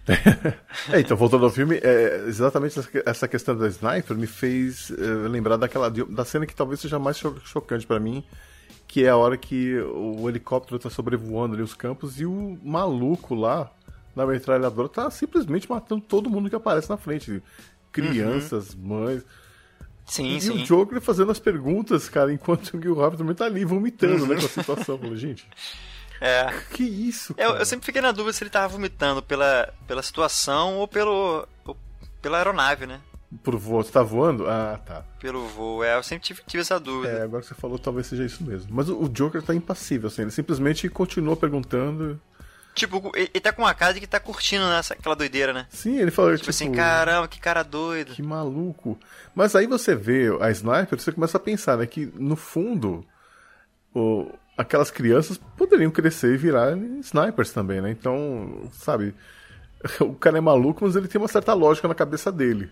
É, 0.92 0.98
então, 0.98 1.16
voltando 1.16 1.44
ao 1.44 1.50
filme, 1.50 1.76
é, 1.80 2.24
exatamente 2.26 2.76
essa- 3.06 3.28
questão 3.28 3.56
da 3.56 3.68
sniper 3.68 4.16
me 4.16 4.26
fez 4.26 4.90
é, 4.90 4.94
lembrar 5.28 5.56
daquela 5.56 5.88
da 5.88 6.24
cena 6.24 6.44
que 6.44 6.54
talvez 6.56 6.80
seja 6.80 6.98
mais 6.98 7.16
cho- 7.16 7.40
chocante 7.44 7.86
pra 7.86 8.00
mim, 8.00 8.24
que 8.88 9.04
é 9.04 9.10
a 9.10 9.16
hora 9.16 9.36
que 9.36 9.78
o 9.78 10.28
helicóptero 10.28 10.78
tá 10.80 10.90
sobrevoando 10.90 11.54
ali 11.54 11.62
os 11.62 11.74
campos 11.74 12.18
e 12.20 12.26
o 12.26 12.58
maluco 12.64 13.32
lá 13.36 13.70
na 14.14 14.26
metralhadora 14.26 14.88
tá 14.88 15.08
simplesmente 15.08 15.70
matando 15.70 16.02
todo 16.02 16.28
mundo 16.28 16.50
que 16.50 16.56
aparece 16.56 16.90
na 16.90 16.96
frente. 16.96 17.40
Crianças, 17.92 18.74
mães. 18.74 19.22
sim, 20.06 20.36
e 20.36 20.40
sim. 20.40 20.50
o 20.62 20.64
Joker 20.64 21.00
fazendo 21.00 21.30
as 21.30 21.38
perguntas, 21.38 22.08
cara, 22.08 22.32
enquanto 22.32 22.74
o 22.74 22.94
Robert 22.94 23.18
também 23.18 23.34
tá 23.34 23.44
ali 23.44 23.64
vomitando, 23.64 24.26
né, 24.26 24.36
com 24.36 24.46
a 24.46 24.48
situação. 24.48 24.98
Falei, 24.98 25.16
gente, 25.16 25.46
É. 26.20 26.52
que 26.72 26.84
isso, 26.84 27.34
Eu, 27.36 27.48
cara? 27.48 27.58
eu 27.60 27.66
sempre 27.66 27.84
fiquei 27.84 28.00
na 28.00 28.12
dúvida 28.12 28.32
se 28.32 28.44
ele 28.44 28.50
tava 28.50 28.68
vomitando 28.68 29.20
pela, 29.22 29.72
pela 29.88 30.02
situação 30.02 30.76
ou 30.78 30.86
pelo, 30.86 31.46
ou 31.64 31.76
pela 32.20 32.38
aeronave, 32.38 32.86
né? 32.86 33.00
Por 33.42 33.56
voo, 33.56 33.82
você 33.82 33.90
tá 33.90 34.02
voando? 34.02 34.46
Ah, 34.46 34.78
tá. 34.84 35.02
Pelo 35.18 35.48
voo. 35.48 35.82
É, 35.82 35.96
eu 35.96 36.02
sempre 36.02 36.22
tive, 36.24 36.42
tive 36.46 36.60
essa 36.60 36.78
dúvida. 36.78 37.12
É, 37.14 37.22
agora 37.22 37.40
que 37.42 37.48
você 37.48 37.54
falou, 37.54 37.78
talvez 37.78 38.06
seja 38.06 38.24
isso 38.24 38.44
mesmo. 38.44 38.68
Mas 38.72 38.88
o 38.90 39.02
o 39.02 39.08
Joker 39.08 39.42
tá 39.42 39.54
impassível, 39.54 40.08
assim, 40.08 40.22
ele 40.22 40.30
simplesmente 40.30 40.86
continua 40.90 41.34
perguntando. 41.34 42.20
Tipo, 42.74 43.12
ele 43.14 43.28
tá 43.40 43.52
com 43.52 43.62
uma 43.62 43.74
cara 43.74 43.92
de 43.92 44.00
que 44.00 44.06
tá 44.06 44.18
curtindo 44.18 44.64
né, 44.66 44.80
aquela 44.90 45.14
doideira, 45.14 45.52
né? 45.52 45.66
Sim, 45.68 45.98
ele 45.98 46.10
fala, 46.10 46.36
Tipo, 46.36 46.48
assim, 46.50 46.72
caramba, 46.72 47.28
que 47.28 47.38
cara 47.38 47.62
doido. 47.62 48.14
Que 48.14 48.22
maluco. 48.22 48.98
Mas 49.34 49.54
aí 49.54 49.66
você 49.66 49.94
vê 49.94 50.28
a 50.40 50.50
sniper, 50.50 50.98
você 50.98 51.12
começa 51.12 51.36
a 51.36 51.40
pensar, 51.40 51.76
né, 51.76 51.86
que 51.86 52.06
no 52.14 52.34
fundo, 52.34 53.04
o- 53.94 54.30
aquelas 54.56 54.90
crianças 54.90 55.38
poderiam 55.56 55.90
crescer 55.90 56.34
e 56.34 56.36
virar 56.38 56.76
snipers 57.00 57.52
também, 57.52 57.80
né? 57.82 57.90
Então, 57.90 58.70
sabe, 58.72 59.14
o 60.00 60.14
cara 60.14 60.38
é 60.38 60.40
maluco, 60.40 60.84
mas 60.84 60.96
ele 60.96 61.08
tem 61.08 61.20
uma 61.20 61.28
certa 61.28 61.52
lógica 61.52 61.86
na 61.88 61.94
cabeça 61.94 62.32
dele 62.32 62.70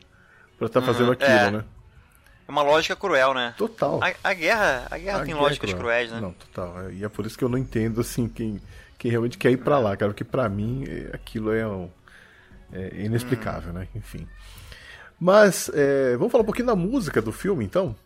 pra 0.56 0.66
estar 0.66 0.80
fazendo 0.82 1.12
aquilo, 1.12 1.30
é. 1.30 1.50
né? 1.50 1.64
É 2.48 2.50
uma 2.50 2.62
lógica 2.62 2.96
cruel, 2.96 3.32
né? 3.34 3.54
Total. 3.56 4.00
A, 4.02 4.30
a 4.30 4.34
guerra, 4.34 4.86
a 4.90 4.98
guerra 4.98 5.16
A 5.18 5.20
tem 5.20 5.28
guerra 5.34 5.38
é 5.38 5.42
lógicas 5.42 5.70
cruel. 5.70 5.82
cruéis, 5.84 6.10
né? 6.10 6.20
Não, 6.20 6.32
total. 6.32 6.80
É, 6.88 6.92
E 6.94 7.04
é 7.04 7.08
por 7.08 7.24
isso 7.26 7.36
que 7.38 7.44
eu 7.44 7.48
não 7.48 7.58
entendo, 7.58 8.00
assim, 8.00 8.28
quem, 8.28 8.60
quem 9.00 9.10
realmente 9.10 9.38
quer 9.38 9.50
ir 9.50 9.56
pra 9.56 9.78
lá, 9.78 9.96
cara. 9.96 10.12
Porque 10.12 10.22
pra 10.24 10.46
mim, 10.48 10.84
é, 10.86 11.10
aquilo 11.14 11.50
é, 11.52 11.66
um- 11.66 11.88
é 12.72 13.02
inexplicável, 13.04 13.72
né? 13.72 13.88
Enfim. 13.94 14.28
Mas, 15.18 15.70
é, 15.74 16.16
vamos 16.16 16.30
falar 16.30 16.42
um 16.42 16.46
pouquinho 16.46 16.66
da 16.66 16.76
música 16.76 17.20
do 17.20 17.32
filme, 17.32 17.64
então? 17.64 17.96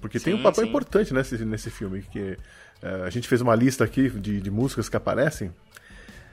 Porque 0.00 0.18
tem 0.20 0.32
um 0.34 0.38
Sim, 0.38 0.42
papel 0.44 0.64
sim. 0.64 0.70
importante 0.70 1.12
nesse, 1.12 1.44
nesse 1.44 1.70
filme. 1.70 2.02
Que, 2.02 2.38
é, 2.80 3.02
a 3.04 3.10
gente 3.10 3.26
fez 3.26 3.40
uma 3.40 3.54
lista 3.54 3.82
aqui 3.84 4.08
de, 4.08 4.40
de 4.40 4.50
músicas 4.50 4.88
que 4.88 4.96
aparecem. 4.96 5.52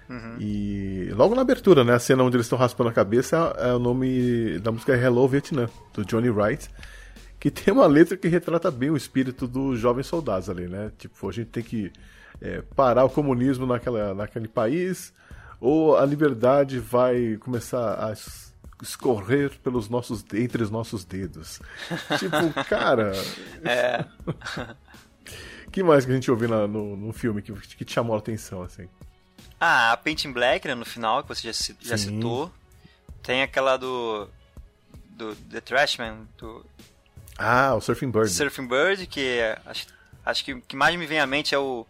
Uhum. 0.09 0.35
E 0.39 1.09
logo 1.15 1.33
na 1.33 1.41
abertura, 1.41 1.83
né? 1.83 1.93
A 1.93 1.99
cena 1.99 2.23
onde 2.23 2.35
eles 2.35 2.45
estão 2.45 2.59
raspando 2.59 2.89
a 2.89 2.93
cabeça 2.93 3.55
é, 3.57 3.69
é 3.69 3.73
o 3.73 3.79
nome 3.79 4.59
da 4.59 4.71
música 4.71 4.93
é 4.93 5.01
Hello 5.03 5.27
Vietnam, 5.27 5.67
do 5.93 6.05
Johnny 6.05 6.29
Wright. 6.29 6.69
Que 7.39 7.49
tem 7.49 7.73
uma 7.73 7.87
letra 7.87 8.15
que 8.15 8.27
retrata 8.27 8.69
bem 8.69 8.91
o 8.91 8.97
espírito 8.97 9.47
dos 9.47 9.79
jovens 9.79 10.05
soldados 10.05 10.47
ali, 10.49 10.67
né? 10.67 10.91
Tipo, 10.97 11.27
a 11.27 11.31
gente 11.31 11.47
tem 11.47 11.63
que 11.63 11.91
é, 12.41 12.61
parar 12.75 13.05
o 13.05 13.09
comunismo 13.09 13.65
naquela, 13.65 14.13
naquele 14.13 14.47
país, 14.47 15.13
ou 15.59 15.97
a 15.97 16.05
liberdade 16.05 16.79
vai 16.79 17.37
começar 17.39 18.03
a 18.03 18.11
es- 18.11 18.51
escorrer 18.81 19.51
pelos 19.63 19.87
nossos, 19.89 20.25
entre 20.33 20.63
os 20.63 20.71
nossos 20.71 21.05
dedos. 21.05 21.59
tipo, 22.19 22.63
cara. 22.67 23.11
É. 23.63 24.03
que 25.71 25.83
mais 25.83 26.05
que 26.05 26.11
a 26.11 26.15
gente 26.15 26.29
ouviu 26.31 26.49
na- 26.49 26.67
no, 26.67 26.95
no 26.97 27.13
filme 27.13 27.41
que, 27.41 27.53
que 27.53 27.85
te 27.85 27.93
chamou 27.93 28.15
a 28.15 28.19
atenção, 28.19 28.61
assim? 28.63 28.87
Ah, 29.59 29.91
a 29.91 29.97
Painting 29.97 30.31
Black, 30.31 30.67
né, 30.67 30.73
no 30.75 30.85
final, 30.85 31.21
que 31.23 31.29
você 31.29 31.51
já, 31.51 31.75
já 31.79 31.97
citou. 31.97 32.51
Tem 33.21 33.43
aquela 33.43 33.77
do. 33.77 34.27
do 35.11 35.35
The 35.35 35.61
Trashman, 35.61 36.27
do 36.39 36.65
Ah, 37.37 37.75
o 37.75 37.81
Surfing 37.81 38.09
Bird. 38.09 38.29
Surfing 38.31 38.67
Bird, 38.67 39.05
que 39.05 39.19
é, 39.21 39.59
acho, 39.67 39.85
acho 40.25 40.43
que 40.43 40.53
o 40.55 40.61
que 40.61 40.75
mais 40.75 40.95
me 40.97 41.05
vem 41.05 41.19
à 41.19 41.27
mente 41.27 41.53
é 41.53 41.59
o 41.59 41.85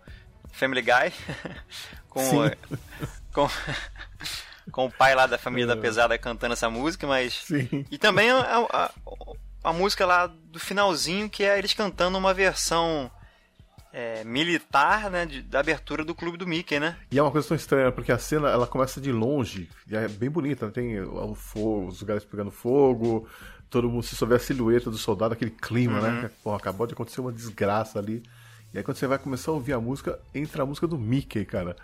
Family 0.52 0.82
Guy. 0.82 1.14
com, 2.10 2.20
Sim. 2.24 2.52
com, 3.34 3.50
com 4.72 4.86
o 4.86 4.92
pai 4.92 5.16
lá 5.16 5.28
da 5.28 5.38
família 5.38 5.68
da 5.68 5.78
pesada 5.78 6.18
cantando 6.18 6.54
essa 6.54 6.70
música, 6.70 7.06
mas. 7.08 7.34
Sim. 7.46 7.86
E 7.90 7.98
também 7.98 8.30
a, 8.32 8.42
a, 8.72 8.92
a 9.64 9.74
música 9.74 10.06
lá 10.06 10.28
do 10.28 10.60
finalzinho, 10.60 11.30
que 11.30 11.44
é 11.44 11.58
eles 11.58 11.74
cantando 11.74 12.18
uma 12.18 12.34
versão 12.34 13.10
é, 13.94 14.24
militar, 14.24 15.10
né, 15.10 15.26
de- 15.26 15.42
da 15.42 15.60
abertura 15.60 16.04
do 16.06 16.16
Clube 16.16 16.38
do 16.38 16.48
Mickey, 16.48 16.80
né? 16.80 16.96
E 17.12 17.20
é 17.20 17.22
uma 17.22 17.32
coisa 17.32 17.48
tão 17.48 17.58
estranha, 17.58 17.92
porque 17.92 18.12
a 18.12 18.18
cena 18.18 18.50
ela 18.50 18.66
começa 18.68 19.02
de 19.02 19.12
longe, 19.12 19.70
e 19.88 19.96
é 19.96 20.08
bem 20.08 20.30
bonita, 20.30 20.68
né? 20.68 20.72
tem 20.72 21.00
o 21.02 21.36
fogo, 21.36 21.88
os 21.88 22.00
lugares 22.00 22.24
pegando 22.24 22.52
fogo, 22.52 23.28
todo 23.70 23.90
mundo 23.90 24.04
se 24.04 24.26
vê 24.26 24.36
a 24.36 24.40
silhueta 24.40 24.90
do 24.90 24.98
soldado, 24.98 25.34
aquele 25.34 25.52
clima, 25.52 26.00
Uhum. 26.00 26.22
né? 26.22 26.32
Pô, 26.44 26.54
acabou 26.54 26.88
de 26.88 26.94
acontecer 26.94 27.20
uma 27.22 27.32
desgraça 27.34 28.00
ali. 28.00 28.24
E 28.74 28.78
aí 28.78 28.84
quando 28.84 28.98
você 28.98 29.08
vai 29.08 29.18
começar 29.18 29.52
a 29.52 29.54
ouvir 29.54 29.74
a 29.74 29.80
música, 29.80 30.20
entra 30.34 30.64
a 30.64 30.66
música 30.66 30.88
do 30.88 30.98
Mickey, 30.98 31.44
cara. 31.46 31.76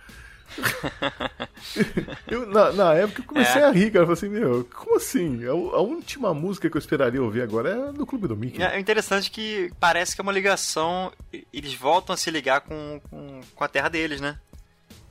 eu, 2.27 2.45
na, 2.47 2.71
na 2.71 2.93
época 2.93 3.21
eu 3.21 3.25
comecei 3.25 3.61
É. 3.61 3.65
a 3.65 3.71
rir, 3.71 3.91
cara. 3.91 4.05
Eu 4.05 4.07
falei 4.07 4.13
assim, 4.13 4.29
meu, 4.29 4.63
como 4.73 4.95
assim? 4.95 5.45
A, 5.45 5.51
a 5.51 5.81
última 5.81 6.33
música 6.33 6.69
que 6.69 6.77
eu 6.77 6.79
esperaria 6.79 7.21
ouvir 7.21 7.41
agora 7.41 7.69
é 7.89 7.91
do 7.91 8.05
Clube 8.05 8.27
do 8.27 8.35
Mickey. 8.37 8.61
É 8.61 8.79
interessante 8.79 9.29
que 9.29 9.71
parece 9.79 10.15
que 10.15 10.21
é 10.21 10.23
uma 10.23 10.31
ligação, 10.31 11.11
eles 11.53 11.73
voltam 11.73 12.13
a 12.13 12.17
se 12.17 12.31
ligar 12.31 12.61
com, 12.61 13.01
com, 13.09 13.41
com 13.53 13.63
a 13.63 13.67
terra 13.67 13.89
deles, 13.89 14.21
né? 14.21 14.37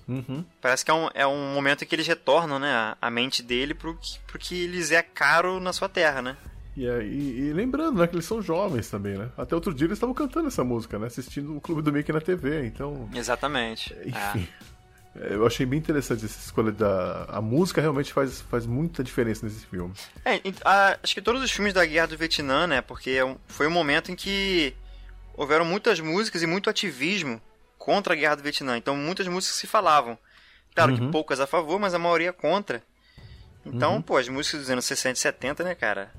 Uhum. 0.08 0.44
Parece 0.60 0.84
que 0.84 0.90
é 0.90 0.94
um, 0.94 1.08
é 1.14 1.26
um 1.26 1.52
momento 1.52 1.82
em 1.82 1.86
que 1.86 1.94
eles 1.94 2.06
retornam, 2.06 2.60
né, 2.60 2.72
a, 2.72 2.96
a 3.02 3.10
mente 3.10 3.42
dele 3.42 3.74
pro 3.74 3.98
pro 4.26 4.38
que 4.38 4.66
lhes 4.68 4.92
é 4.92 5.02
caro 5.02 5.58
na 5.58 5.72
sua 5.72 5.88
terra, 5.88 6.22
né? 6.22 6.36
E, 6.76 6.88
aí- 6.88 7.38
e 7.48 7.52
lembrando, 7.54 7.98
né, 8.00 8.06
que 8.06 8.14
eles 8.14 8.26
são 8.26 8.42
jovens 8.42 8.90
também, 8.90 9.16
né? 9.16 9.30
Até 9.36 9.54
outro 9.54 9.72
dia 9.72 9.86
eles 9.86 9.96
estavam 9.96 10.14
cantando 10.14 10.48
essa 10.48 10.62
música, 10.62 10.98
né? 10.98 11.06
Assistindo 11.06 11.56
o 11.56 11.60
Clube 11.60 11.80
do 11.80 11.90
Mickey 11.92 12.12
na 12.12 12.20
TV, 12.20 12.66
então... 12.66 13.08
Exatamente. 13.14 13.94
É. 13.94 14.08
Enfim. 14.08 14.48
É, 15.18 15.32
Eu 15.34 15.46
achei 15.46 15.64
bem 15.64 15.78
interessante 15.78 16.26
essa 16.26 16.38
escolha 16.38 16.70
da... 16.70 17.24
A 17.30 17.40
música 17.40 17.80
realmente 17.80 18.12
faz, 18.12 18.42
faz 18.42 18.66
muita 18.66 19.02
diferença 19.02 19.46
nesse 19.46 19.64
filme. 19.64 19.94
É, 20.22 20.38
a- 20.64 20.98
acho 21.02 21.14
que 21.14 21.22
todos 21.22 21.42
os 21.42 21.50
filmes 21.50 21.72
da 21.72 21.86
Guerra 21.86 22.08
do 22.08 22.18
Vietnã, 22.18 22.66
né? 22.66 22.82
Porque 22.82 23.10
é 23.12 23.36
foi 23.48 23.66
um 23.66 23.70
momento 23.70 24.12
em 24.12 24.14
que 24.14 24.74
houveram 25.34 25.64
muitas 25.64 25.98
músicas 25.98 26.42
e 26.42 26.46
muito 26.46 26.68
ativismo 26.68 27.40
contra 27.78 28.12
a 28.12 28.16
Guerra 28.16 28.34
do 28.36 28.42
Vietnã. 28.42 28.76
Então 28.76 28.94
muitas 28.94 29.26
músicas 29.26 29.56
se 29.56 29.66
falavam. 29.66 30.18
Claro 30.74 30.92
Uhum. 30.92 30.98
que 31.06 31.10
poucas 31.10 31.40
a 31.40 31.46
favor, 31.46 31.80
mas 31.80 31.94
a 31.94 31.98
maioria 31.98 32.34
contra. 32.34 32.82
Então, 33.64 34.02
pô, 34.02 34.18
as 34.18 34.28
músicas 34.28 34.60
dos 34.60 34.70
anos 34.70 34.84
60 34.84 35.18
e 35.18 35.22
70, 35.22 35.64
né, 35.64 35.74
cara? 35.74 36.12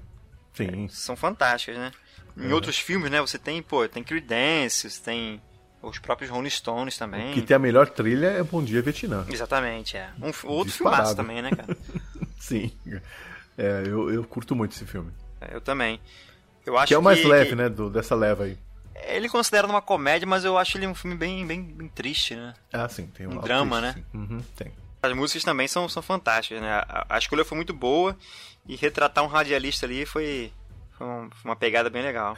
Sim. 0.53 0.87
São 0.89 1.15
fantásticas, 1.15 1.77
né? 1.77 1.91
Em 2.37 2.51
outros 2.51 2.77
filmes, 2.77 3.09
né, 3.09 3.19
você 3.19 3.37
tem, 3.39 3.61
pô, 3.63 3.87
tem 3.87 4.03
Creedence, 4.03 4.89
você 4.89 5.01
tem 5.01 5.41
os 5.81 5.97
próprios 5.97 6.29
Rolling 6.29 6.49
Stones 6.51 6.95
também. 6.97 7.33
Que 7.33 7.41
tem 7.41 7.55
a 7.55 7.59
melhor 7.59 7.89
trilha 7.89 8.27
é 8.27 8.43
Bom 8.43 8.63
Dia 8.63 8.81
Vietnã. 8.81 9.25
Exatamente, 9.27 9.97
é. 9.97 10.09
Um, 10.21 10.31
outro 10.49 10.71
filmaço 10.73 11.15
também, 11.15 11.41
né, 11.41 11.49
cara? 11.49 11.75
Sim. 12.39 12.71
É, 13.57 13.83
eu, 13.87 14.11
eu 14.11 14.23
curto 14.23 14.55
muito 14.55 14.73
esse 14.75 14.85
filme. 14.85 15.11
Eu 15.51 15.59
também. 15.61 15.99
Eu 16.65 16.77
acho 16.77 16.87
Que 16.87 16.93
é 16.93 16.97
o 16.97 17.01
mais 17.01 17.19
que- 17.19 17.27
leve, 17.27 17.49
que- 17.49 17.55
né, 17.55 17.69
do, 17.69 17.89
dessa 17.89 18.13
leva 18.15 18.43
aí. 18.43 18.57
Ele 19.07 19.29
considera 19.29 19.65
uma 19.67 19.81
comédia, 19.81 20.27
mas 20.27 20.43
eu 20.43 20.57
acho 20.57 20.77
ele 20.77 20.85
um 20.87 20.95
filme 20.95 21.15
bem, 21.15 21.45
bem, 21.45 21.61
bem 21.63 21.87
triste, 21.87 22.35
né? 22.35 22.53
Ah, 22.73 22.89
sim, 22.89 23.07
tem 23.07 23.25
um, 23.27 23.37
Um 23.37 23.41
drama, 23.41 23.79
triste, 23.81 23.97
né? 23.97 24.05
Uhum, 24.13 24.41
tem. 24.55 24.71
As 25.01 25.13
músicas 25.13 25.43
também 25.43 25.67
são, 25.67 25.87
são 25.87 26.01
fantásticas, 26.03 26.61
né? 26.61 26.69
A, 26.71 27.05
a 27.09 27.17
escolha 27.17 27.45
foi 27.45 27.55
muito 27.55 27.73
boa 27.73 28.17
e 28.67 28.75
retratar 28.75 29.23
um 29.23 29.27
radialista 29.27 29.85
ali 29.85 30.05
foi, 30.05 30.51
foi, 30.97 31.07
um- 31.07 31.29
uma 31.45 31.55
pegada 31.55 31.89
bem 31.89 32.01
legal. 32.03 32.37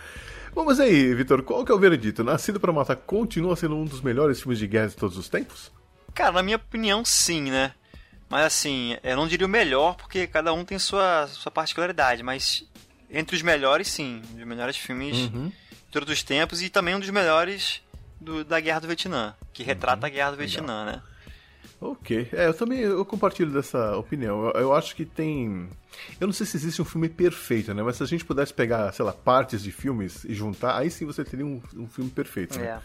Bom, 0.54 0.66
mas 0.66 0.80
aí, 0.80 1.14
Vitor, 1.14 1.44
qual 1.44 1.64
que 1.66 1.72
é 1.72 1.76
o 1.76 1.80
veredito? 1.80 2.24
Nascido 2.24 2.60
pra 2.60 2.72
Matar 2.74 2.96
continua 2.96 3.56
sendo 3.56 3.76
um 3.76 3.86
dos 3.86 4.02
melhores 4.02 4.40
filmes 4.42 4.58
de 4.60 4.68
guerra 4.68 4.88
de 4.88 4.96
todos 4.96 5.18
os 5.18 5.30
tempos? 5.30 5.72
Cara, 6.14 6.32
na 6.34 6.44
minha 6.44 6.58
opinião, 6.58 7.06
sim, 7.06 7.50
né? 7.52 7.74
Mas 8.28 8.46
assim, 8.46 8.98
eu 9.04 9.16
não 9.16 9.28
diria 9.28 9.46
o 9.46 9.50
melhor, 9.50 9.96
porque 9.96 10.28
cada 10.28 10.52
um 10.54 10.64
tem 10.66 10.78
sua, 10.78 11.28
sua 11.28 11.52
particularidade, 11.52 12.22
mas 12.24 12.64
entre 13.10 13.36
os 13.36 13.42
melhores, 13.42 13.88
sim. 13.88 14.22
Os 14.36 14.44
melhores 14.46 14.78
filmes 14.78 15.18
Uhum. 15.18 15.50
de 15.50 15.92
todos 15.92 16.10
os 16.14 16.22
tempos 16.24 16.62
e 16.62 16.70
também 16.70 16.96
um 16.96 17.00
dos 17.00 17.10
melhores 17.10 17.82
do- 18.22 18.44
da 18.44 18.60
Guerra 18.60 18.82
do 18.82 18.88
Vietnã, 18.88 19.34
que 19.54 19.64
retrata 19.64 20.06
a 20.08 20.10
Guerra 20.10 20.32
do 20.32 20.34
Uhum. 20.38 20.40
Legal. 20.42 20.50
Vietnã, 20.66 20.86
né? 20.86 21.02
Ok. 21.82 22.28
É, 22.34 22.48
eu 22.48 22.54
também 22.54 22.80
eu 22.80 23.06
compartilho 23.06 23.52
dessa 23.52 23.96
opinião. 23.98 24.48
Eu, 24.48 24.62
eu 24.62 24.74
acho 24.74 24.96
que 24.96 25.06
tem. 25.06 25.68
Eu 26.20 26.28
não 26.28 26.34
sei 26.34 26.46
se 26.46 26.58
existe 26.58 26.82
um 26.82 26.86
filme 26.86 27.08
perfeito, 27.08 27.74
né? 27.74 27.82
Mas 27.82 27.96
se 27.98 28.04
a 28.04 28.06
gente 28.06 28.26
pudesse 28.26 28.54
pegar, 28.54 28.92
sei 28.94 29.06
lá, 29.06 29.14
partes 29.14 29.64
de 29.64 29.72
filmes 29.72 30.26
e 30.26 30.34
juntar, 30.34 30.78
aí 30.78 30.92
sim 30.92 31.06
você 31.06 31.24
teria 31.24 31.46
um, 31.46 31.62
um 31.76 31.88
filme 31.88 32.10
perfeito, 32.12 32.60
né? 32.60 32.66
É. 32.66 32.80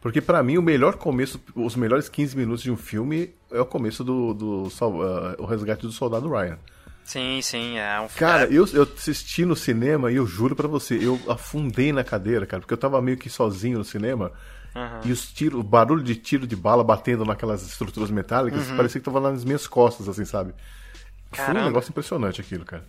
Porque 0.00 0.20
pra 0.20 0.42
mim 0.42 0.56
o 0.58 0.62
melhor 0.62 0.94
começo, 0.96 1.40
os 1.54 1.76
melhores 1.76 2.08
15 2.08 2.36
minutos 2.36 2.62
de 2.62 2.70
um 2.70 2.76
filme 2.76 3.34
é 3.52 3.60
o 3.60 3.66
começo 3.66 4.02
do, 4.02 4.32
do 4.34 4.70
Sol- 4.70 5.02
ah, 5.02 5.36
o 5.38 5.44
resgate 5.44 5.82
do 5.86 5.92
soldado 5.92 6.28
Ryan. 6.28 6.58
Sim, 7.04 7.40
sim, 7.42 7.76
é 7.76 8.00
um 8.00 8.08
Cara, 8.08 8.44
eu, 8.44 8.66
eu 8.72 8.82
assisti 8.84 9.44
no 9.44 9.56
cinema 9.56 10.12
e 10.12 10.16
eu 10.16 10.26
juro 10.26 10.54
pra 10.54 10.68
você, 10.68 10.94
eu 10.94 11.20
afundei 11.28 11.92
na 11.92 12.04
cadeira, 12.04 12.46
cara, 12.46 12.60
porque 12.60 12.72
eu 12.72 12.78
tava 12.78 13.00
meio 13.02 13.16
que 13.18 13.28
sozinho 13.28 13.78
no 13.78 13.84
cinema. 13.84 14.32
Aham. 14.74 15.00
E 15.04 15.12
os 15.12 15.30
tiros, 15.32 15.58
o 15.60 15.62
barulho 15.62 16.02
de 16.02 16.14
tiro 16.16 16.46
de 16.46 16.54
bala 16.56 16.84
batendo 16.84 17.24
naquelas 17.24 17.62
estruturas 17.66 18.10
metálicas, 18.10 18.70
parecia 18.76 19.00
que 19.00 19.04
tava 19.04 19.20
nas 19.20 19.44
minhas 19.44 19.66
costas, 19.66 20.08
assim, 20.08 20.24
sabe? 20.24 20.52
Foi 21.32 21.42
um 21.44 21.46
Caramba. 21.46 21.66
negócio 21.66 21.90
impressionante 21.90 22.40
aquilo, 22.40 22.64
cara. 22.64 22.84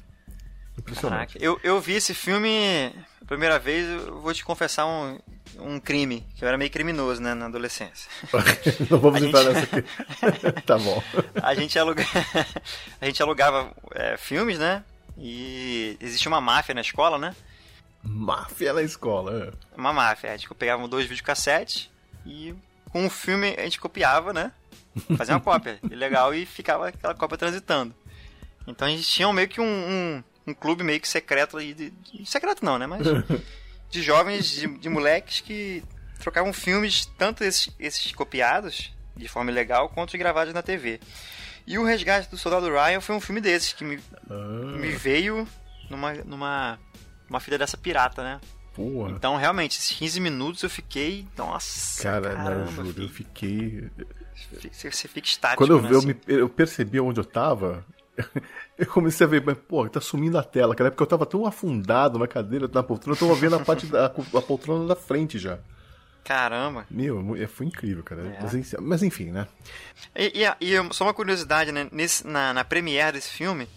Impressionante. 0.78 1.34
Caraca, 1.34 1.46
eu, 1.46 1.60
eu 1.64 1.80
vi 1.82 1.94
esse 1.94 2.14
filme 2.14 2.92
a 3.22 3.26
primeira 3.26 3.60
vez, 3.60 3.88
eu 3.88 4.20
vou 4.22 4.34
te 4.34 4.44
confessar 4.44 4.86
um, 4.86 5.20
um 5.60 5.80
crime, 5.80 6.26
que 6.36 6.44
eu 6.44 6.48
era 6.48 6.58
meio 6.58 6.72
criminoso, 6.72 7.22
né, 7.22 7.34
na 7.34 7.46
adolescência. 7.48 8.10
Não 8.90 8.98
vamos 9.00 9.22
A 9.22 9.26
entrar 9.26 9.44
gente- 9.44 9.54
nessa 9.54 9.78
aqui. 9.78 10.62
tá 10.66 10.78
bom. 10.78 11.04
A 11.42 11.54
gente, 11.54 11.78
aluga... 11.78 12.04
a 13.02 13.06
gente 13.06 13.22
alugava 13.22 13.72
é, 13.94 14.18
filmes, 14.18 14.58
né, 14.60 14.84
e 15.18 15.98
existia 16.00 16.30
uma 16.30 16.42
máfia 16.42 16.74
na 16.74 16.82
escola, 16.82 17.18
né, 17.18 17.36
Máfia 18.04 18.74
na 18.74 18.82
escola. 18.82 19.54
é. 19.76 19.78
uma 19.80 19.94
máfia, 19.94 20.32
a 20.34 20.38
gente 20.38 20.54
pegava 20.56 20.88
dois 20.88 21.06
videocassetes 21.06 21.90
e 22.26 22.54
com 22.92 23.06
o 23.06 23.10
filme 23.10 23.56
a 23.58 23.62
gente 23.64 23.80
copiava, 23.80 24.34
né, 24.34 24.52
fazia 25.18 25.36
uma 25.36 25.42
cópia, 25.42 25.80
legal, 25.90 26.34
e 26.34 26.46
ficava 26.46 26.88
aquela 26.90 27.14
cópia 27.16 27.38
transitando. 27.38 27.94
Então 28.68 28.88
a 28.88 28.92
gente 28.92 29.04
tinha 29.04 29.32
meio 29.32 29.48
que 29.48 29.62
um, 29.62 29.66
um, 29.66 30.24
um 30.48 30.54
clube 30.54 30.84
meio 30.84 31.00
que 31.00 31.08
secreto 31.08 31.58
aí, 31.58 31.74
de, 31.74 31.90
de- 31.92 32.26
secreto 32.26 32.64
não, 32.66 32.78
né, 32.78 32.86
mas 32.88 33.02
de 33.90 34.02
jovens, 34.02 34.50
de, 34.50 34.68
de 34.68 34.90
moleques 34.90 35.40
que 35.42 35.84
trocavam 36.20 36.52
filmes, 36.54 37.06
tanto 37.18 37.44
esses, 37.44 37.70
esses 37.80 38.12
copiados 38.12 38.92
de 39.16 39.28
forma 39.28 39.52
ilegal, 39.52 39.90
quanto 39.90 40.14
os 40.14 40.20
gravados 40.20 40.54
na 40.54 40.62
TV. 40.62 41.00
E 41.68 41.78
o 41.78 41.84
Resgate 41.86 42.30
do 42.30 42.38
Soldado 42.38 42.70
Ryan 42.72 43.00
foi 43.02 43.16
um 43.16 43.22
filme 43.22 43.40
desses, 43.42 43.74
que 43.74 43.84
me, 43.84 44.00
Ah, 44.30 44.34
me 44.78 44.90
veio 44.90 45.48
numa, 45.90 46.14
numa 46.14 46.80
uma 47.32 47.40
fita 47.40 47.58
dessa 47.58 47.78
pirata, 47.78 48.24
né? 48.24 48.40
porra. 48.74 49.12
Então, 49.12 49.36
realmente, 49.36 49.78
esses 49.78 49.98
15 49.98 50.20
minutos 50.22 50.64
eu 50.64 50.70
fiquei. 50.70 51.28
Nossa, 51.38 52.02
Cara, 52.04 52.30
caramba, 52.36 52.50
não, 52.52 52.62
eu 52.62 52.68
juro, 52.72 52.88
eu 52.90 52.94
filho. 52.94 53.10
fiquei. 53.10 53.90
Você, 54.72 55.08
fica 55.08 55.28
estático, 55.28 55.58
Quando 55.64 55.78
eu, 55.78 55.82
né? 55.82 55.90
eu, 55.92 55.98
assim. 55.98 56.08
me- 56.08 56.16
eu 56.28 56.48
percebi 56.50 57.00
onde 57.00 57.20
eu 57.20 57.26
tava, 57.26 57.86
eu 58.78 58.86
comecei 58.88 59.26
a 59.26 59.30
ver, 59.30 59.44
mas, 59.46 59.58
pô, 59.58 59.88
tá 59.90 60.00
sumindo 60.02 60.38
a 60.38 60.44
tela, 60.44 60.74
cara, 60.74 60.88
é 60.88 60.92
porque 60.92 61.04
eu 61.04 61.08
tava 61.08 61.26
tão 61.26 61.46
afundado 61.46 62.18
na 62.18 62.28
cadeira, 62.28 62.70
na 62.74 62.82
poltrona, 62.82 63.16
eu 63.16 63.20
tava 63.28 63.36
vendo 63.40 63.56
a 63.56 63.60
parte 63.60 63.86
da 63.88 64.06
a 64.06 64.10
poltrona 64.42 64.88
da 64.88 64.96
frente 64.96 65.38
já. 65.38 65.60
Caramba. 66.24 66.86
Meu, 66.90 67.36
é- 67.36 67.48
foi 67.48 67.66
incrível, 67.66 68.04
cara. 68.04 68.22
É. 68.22 68.40
Mas, 68.42 68.54
enfim- 68.56 68.78
mas 68.80 69.04
enfim, 69.04 69.32
né? 69.32 69.48
E, 70.16 70.44
e- 70.44 70.74
e 70.74 70.94
só 70.94 71.04
uma 71.04 71.14
curiosidade, 71.14 71.72
né? 71.72 71.88
Nesse, 71.92 72.26
na, 72.26 72.54
na 72.54 72.64
premiere 72.64 73.14
desse 73.18 73.30
filme, 73.32 73.68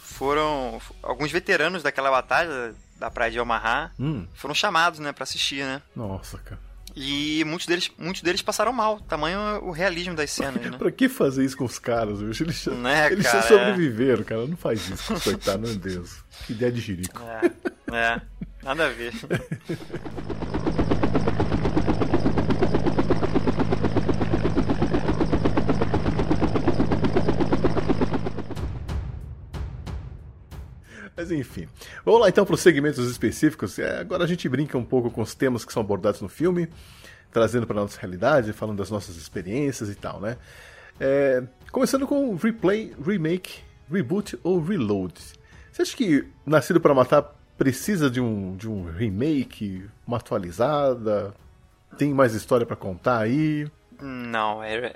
foram 0.00 0.80
alguns 1.02 1.30
veteranos 1.30 1.82
daquela 1.82 2.10
batalha 2.10 2.74
da 3.02 3.10
praia 3.10 3.30
de 3.32 3.40
Omaha 3.40 3.90
Hum, 3.98 4.26
foram 4.34 4.54
chamados, 4.54 4.98
né, 5.00 5.12
pra 5.12 5.24
assistir, 5.24 5.64
né? 5.64 5.82
nossa, 5.94 6.38
cara. 6.38 6.60
E 6.94 7.42
muitos 7.46 7.66
deles, 7.66 7.90
muitos 7.96 8.20
deles 8.22 8.42
passaram 8.42 8.70
mal, 8.72 9.00
tamanho 9.00 9.38
o 9.64 9.70
realismo 9.70 10.14
das 10.14 10.30
cenas, 10.30 10.62
né? 10.70 10.76
Pra 10.78 10.90
que 10.92 11.08
fazer 11.08 11.42
isso 11.44 11.56
com 11.56 11.64
os 11.64 11.78
caras, 11.78 12.20
bicho? 12.22 12.42
Eles, 12.44 12.66
Né, 12.66 13.10
eles 13.12 13.26
cara, 13.26 13.42
só 13.42 13.48
sobreviveram, 13.48 14.22
cara. 14.22 14.46
Não 14.46 14.56
faz 14.56 14.88
isso, 14.90 15.14
coitado, 15.24 15.66
meu 15.66 15.74
Deus. 15.74 16.22
Que 16.46 16.52
ideia 16.52 16.70
de 16.70 16.80
jirico. 16.80 17.20
É, 17.22 17.50
é, 17.96 18.20
nada 18.62 18.86
a 18.86 18.88
ver. 18.90 19.12
Mas 31.22 31.30
enfim. 31.30 31.68
Vamos 32.04 32.20
lá 32.20 32.28
então 32.28 32.44
para 32.44 32.56
os 32.56 32.60
segmentos 32.60 33.08
específicos. 33.08 33.78
É, 33.78 34.00
agora 34.00 34.24
a 34.24 34.26
gente 34.26 34.48
brinca 34.48 34.76
um 34.76 34.84
pouco 34.84 35.08
com 35.08 35.22
os 35.22 35.34
temas 35.34 35.64
que 35.64 35.72
são 35.72 35.80
abordados 35.80 36.20
no 36.20 36.28
filme, 36.28 36.68
trazendo 37.30 37.64
para 37.64 37.76
nossa 37.76 38.00
realidade, 38.00 38.52
falando 38.52 38.78
das 38.78 38.90
nossas 38.90 39.16
experiências 39.16 39.88
e 39.88 39.94
tal, 39.94 40.20
né? 40.20 40.36
É, 40.98 41.44
começando 41.70 42.08
com 42.08 42.34
replay, 42.34 42.92
remake, 43.00 43.60
reboot 43.90 44.36
ou 44.42 44.60
reload. 44.60 45.14
Você 45.70 45.82
acha 45.82 45.96
que 45.96 46.26
Nascido 46.44 46.80
para 46.80 46.92
Matar 46.92 47.32
precisa 47.56 48.10
de 48.10 48.20
um, 48.20 48.56
de 48.56 48.68
um 48.68 48.90
remake, 48.90 49.86
uma 50.04 50.16
atualizada? 50.16 51.32
Tem 51.96 52.12
mais 52.12 52.34
história 52.34 52.66
para 52.66 52.74
contar 52.74 53.20
aí? 53.20 53.70
Não, 54.00 54.60
é, 54.60 54.92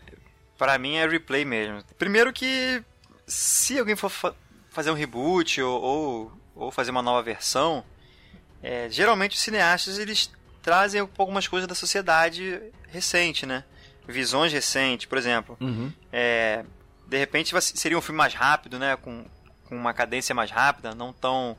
pra 0.59 0.77
mim 0.77 0.97
é 0.97 1.07
replay 1.07 1.45
mesmo. 1.45 1.85
Primeiro 1.97 2.33
que 2.33 2.83
se 3.29 3.79
alguém 3.79 3.95
for 3.95 4.11
fazer 4.77 4.91
um 4.91 4.95
reboot 4.95 5.61
ou, 5.63 5.83
ou, 5.83 6.33
ou 6.55 6.71
fazer 6.71 6.91
uma 6.91 7.01
nova 7.01 7.23
versão, 7.23 7.83
é, 8.63 8.89
geralmente 8.91 9.35
os 9.35 9.41
cineastas 9.41 9.99
eles 9.99 10.31
trazem 10.63 11.01
algumas 11.01 11.49
coisas 11.49 11.67
da 11.67 11.75
sociedade 11.75 12.61
recente, 12.89 13.47
né? 13.47 13.65
Visões 14.07 14.53
recentes, 14.53 15.07
por 15.07 15.17
exemplo. 15.17 15.57
É, 16.13 16.63
de 17.07 17.17
repente 17.17 17.55
seria 17.63 17.97
um 17.97 18.03
filme 18.03 18.19
mais 18.19 18.35
rápido, 18.35 18.79
né? 18.79 18.97
Com, 18.97 19.25
com 19.65 19.75
uma 19.75 19.95
cadência 19.95 20.35
mais 20.35 20.51
rápida, 20.51 20.95
não 20.95 21.11
tão 21.13 21.57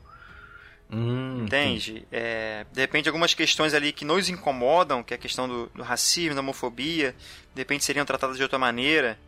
Hum, 0.90 1.44
Entende? 1.44 2.06
É, 2.10 2.64
de 2.72 2.80
repente, 2.80 3.10
algumas 3.10 3.34
questões 3.34 3.74
ali 3.74 3.92
que 3.92 4.06
nos 4.06 4.30
incomodam, 4.30 5.02
que 5.02 5.12
é 5.12 5.16
a 5.16 5.20
questão 5.20 5.46
do, 5.46 5.66
do 5.66 5.82
racismo, 5.82 6.34
da 6.34 6.40
homofobia, 6.40 7.14
de 7.54 7.60
repente 7.60 7.84
seriam 7.84 8.06
tratadas 8.06 8.38
de 8.38 8.42
outra 8.42 8.58
maneira. 8.58 9.18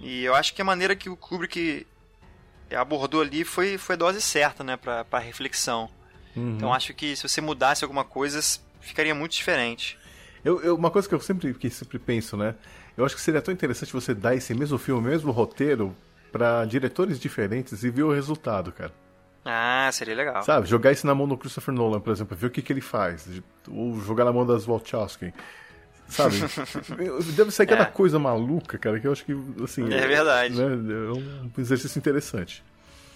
E 0.00 0.22
eu 0.22 0.34
acho 0.34 0.52
que 0.52 0.60
a 0.60 0.64
maneira 0.66 0.94
que 0.94 1.08
o 1.08 1.16
Kubrick 1.16 1.86
abordou 2.74 3.20
ali 3.20 3.44
foi, 3.44 3.78
foi 3.78 3.96
dose 3.96 4.20
certa, 4.20 4.62
né, 4.64 4.76
pra, 4.76 5.04
pra 5.04 5.18
reflexão. 5.18 5.88
Uhum. 6.36 6.56
Então 6.56 6.72
acho 6.72 6.92
que 6.94 7.16
se 7.16 7.28
você 7.28 7.40
mudasse 7.40 7.84
alguma 7.84 8.04
coisa, 8.04 8.40
ficaria 8.80 9.14
muito 9.14 9.32
diferente. 9.32 9.98
Eu, 10.44 10.60
eu- 10.62 10.76
uma 10.76 10.90
coisa 10.90 11.08
que 11.08 11.14
eu 11.14 11.20
sempre, 11.20 11.52
que 11.54 11.68
sempre 11.70 11.98
penso, 11.98 12.36
né? 12.36 12.54
Eu 12.96 13.04
acho 13.04 13.14
que 13.14 13.20
seria 13.20 13.40
tão 13.42 13.52
interessante 13.54 13.92
você 13.92 14.14
dar 14.14 14.34
esse 14.34 14.52
mesmo 14.54 14.78
filme, 14.78 15.00
o 15.06 15.10
mesmo 15.10 15.30
roteiro, 15.32 15.94
pra 16.32 16.64
diretores 16.64 17.18
diferentes 17.18 17.82
e 17.82 17.90
ver 17.90 18.02
o 18.02 18.12
resultado, 18.12 18.70
cara. 18.72 18.92
Ah, 19.44 19.88
seria 19.92 20.14
legal. 20.14 20.42
Sabe? 20.42 20.66
Jogar 20.66 20.92
isso 20.92 21.06
na 21.06 21.14
mão 21.14 21.26
do 21.26 21.36
Christopher 21.38 21.72
Nolan, 21.72 22.00
por 22.00 22.12
exemplo, 22.12 22.36
ver 22.36 22.48
o 22.48 22.50
que, 22.50 22.60
que 22.60 22.72
ele 22.72 22.80
faz. 22.82 23.26
Ou 23.68 23.98
jogar 24.00 24.24
na 24.24 24.32
mão 24.32 24.44
das 24.46 24.64
Wachowski. 24.66 25.32
Sabe? 26.08 26.36
Deve 27.36 27.50
sair 27.50 27.66
cada 27.66 27.82
É. 27.82 27.86
coisa 27.86 28.18
maluca, 28.18 28.78
cara, 28.78 28.98
que 28.98 29.06
eu 29.06 29.12
acho 29.12 29.24
que, 29.24 29.36
assim... 29.62 29.84
É 29.92 30.06
verdade. 30.06 30.54
né, 30.54 30.64
é 30.64 31.12
um 31.12 31.50
exercício 31.58 31.98
interessante. 31.98 32.62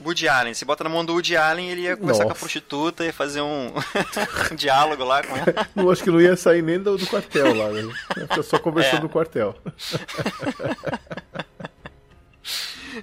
Woody 0.05 0.29
Allen, 0.29 0.53
se 0.53 0.65
bota 0.65 0.83
na 0.83 0.91
mão 0.91 1.05
do 1.05 1.13
Woody 1.13 1.37
Allen, 1.37 1.71
ele 1.71 1.83
ia 1.83 1.97
conversar 1.97 2.25
com 2.25 2.31
a 2.31 2.31
Nossa. 2.31 2.41
prostituta 2.41 3.05
e 3.07 3.13
fazer 3.13 3.41
um, 3.41 3.69
um 4.51 4.55
diálogo 4.57 5.05
lá 5.05 5.23
com 5.23 5.37
ela. 5.37 5.69
Não 5.77 5.89
acho 5.91 6.03
que 6.03 6.11
não 6.11 6.21
ia 6.21 6.37
sair 6.37 6.61
nem 6.61 6.79
do, 6.81 6.99
do 6.99 7.07
quartel 7.07 7.55
lá, 7.55 7.69
né? 7.71 7.83
Só 8.43 8.59
conversando 8.59 8.99
É. 8.99 9.03
no 9.03 9.09
quartel. 9.09 9.57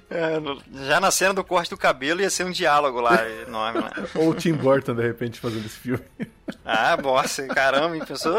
É, 0.08 0.38
no- 0.38 0.62
já 0.86 1.00
na 1.00 1.10
cena 1.10 1.34
do 1.34 1.42
corte 1.44 1.70
do 1.70 1.76
cabelo 1.76 2.20
ia 2.20 2.30
ser 2.30 2.44
um 2.44 2.50
diálogo 2.50 3.00
lá 3.00 3.28
enorme. 3.28 3.80
Lá. 3.80 3.92
Ou 4.14 4.30
o 4.30 4.34
Tim 4.34 4.52
Burton, 4.52 4.94
de 4.94 5.02
repente, 5.02 5.40
fazendo 5.40 5.66
esse 5.66 5.76
filme. 5.78 6.04
Ah, 6.64 6.96
bossa, 6.96 7.46
caramba, 7.48 7.96
hein, 7.96 8.02
pensou? 8.06 8.38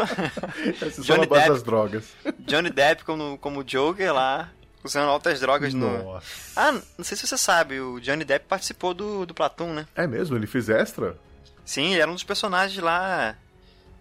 Essa 0.80 1.02
Johnny 1.02 1.26
Depp. 1.26 1.48
das 1.48 1.62
drogas. 1.62 2.04
Johnny 2.40 2.70
Depp 2.70 3.04
como, 3.04 3.36
como 3.38 3.64
Joker 3.64 4.12
lá, 4.12 4.50
usando 4.84 5.08
altas 5.08 5.40
drogas 5.40 5.72
no. 5.74 6.02
Nossa. 6.04 6.26
Ah, 6.56 6.72
não 6.72 7.04
sei 7.04 7.16
se 7.16 7.26
você 7.26 7.36
sabe, 7.38 7.80
o 7.80 8.00
Johnny 8.00 8.24
Depp 8.24 8.46
participou 8.48 8.92
do, 8.94 9.24
do 9.26 9.34
Platoon, 9.34 9.72
né? 9.72 9.86
É 9.94 10.06
mesmo? 10.06 10.36
Ele 10.36 10.46
fez 10.46 10.68
extra? 10.68 11.16
Sim, 11.64 11.92
ele 11.92 12.00
era 12.02 12.10
um 12.10 12.14
dos 12.14 12.24
personagens 12.24 12.82
lá 12.82 13.36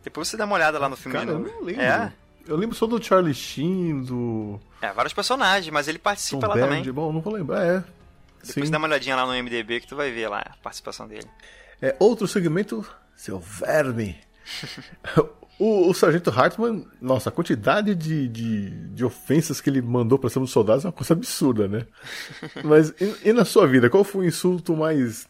Depois 0.03 0.27
você 0.27 0.35
dá 0.35 0.45
uma 0.45 0.55
olhada 0.55 0.79
lá 0.79 0.89
no 0.89 0.97
filme. 0.97 1.17
Cara, 1.17 1.29
eu 1.31 1.39
no... 1.39 1.47
não 1.47 1.61
lembro. 1.61 1.81
É, 1.81 2.11
Eu 2.47 2.55
lembro 2.55 2.75
só 2.75 2.85
do 2.85 3.03
Charlie 3.03 3.33
Sheen, 3.33 4.01
do 4.03 4.59
é, 4.81 4.91
vários 4.91 5.13
personagens, 5.13 5.71
mas 5.71 5.87
ele 5.87 5.99
Tom 5.99 6.03
participa 6.03 6.47
lá 6.47 6.55
Berg. 6.55 6.67
também. 6.67 6.91
Bom, 6.91 7.13
não 7.13 7.21
vou 7.21 7.33
lembrar, 7.33 7.63
é. 7.63 7.83
Depois 8.43 8.65
Sim. 8.65 8.71
dá 8.71 8.79
uma 8.79 8.87
olhadinha 8.87 9.15
lá 9.15 9.25
no 9.25 9.33
MDB 9.43 9.81
que 9.81 9.87
tu 9.87 9.95
vai 9.95 10.11
ver 10.11 10.27
lá 10.27 10.39
a 10.39 10.57
participação 10.63 11.07
dele. 11.07 11.27
É, 11.79 11.95
outro 11.99 12.27
segmento, 12.27 12.85
seu 13.15 13.39
verme. 13.39 14.17
o, 15.59 15.89
o 15.89 15.93
Sargento 15.93 16.31
Hartman, 16.31 16.87
nossa, 16.99 17.29
a 17.29 17.31
quantidade 17.31 17.93
de, 17.93 18.27
de, 18.27 18.69
de 18.87 19.05
ofensas 19.05 19.61
que 19.61 19.69
ele 19.69 19.81
mandou 19.81 20.17
pra 20.17 20.29
cima 20.29 20.43
dos 20.43 20.51
soldados 20.51 20.83
é 20.83 20.87
uma 20.87 20.93
coisa 20.93 21.13
absurda, 21.13 21.67
né? 21.67 21.85
Mas 22.65 22.89
e, 22.99 23.29
e 23.29 23.33
na 23.33 23.45
sua 23.45 23.67
vida, 23.67 23.87
qual 23.87 24.03
foi 24.03 24.25
o 24.25 24.27
insulto 24.27 24.75
mais, 24.75 25.27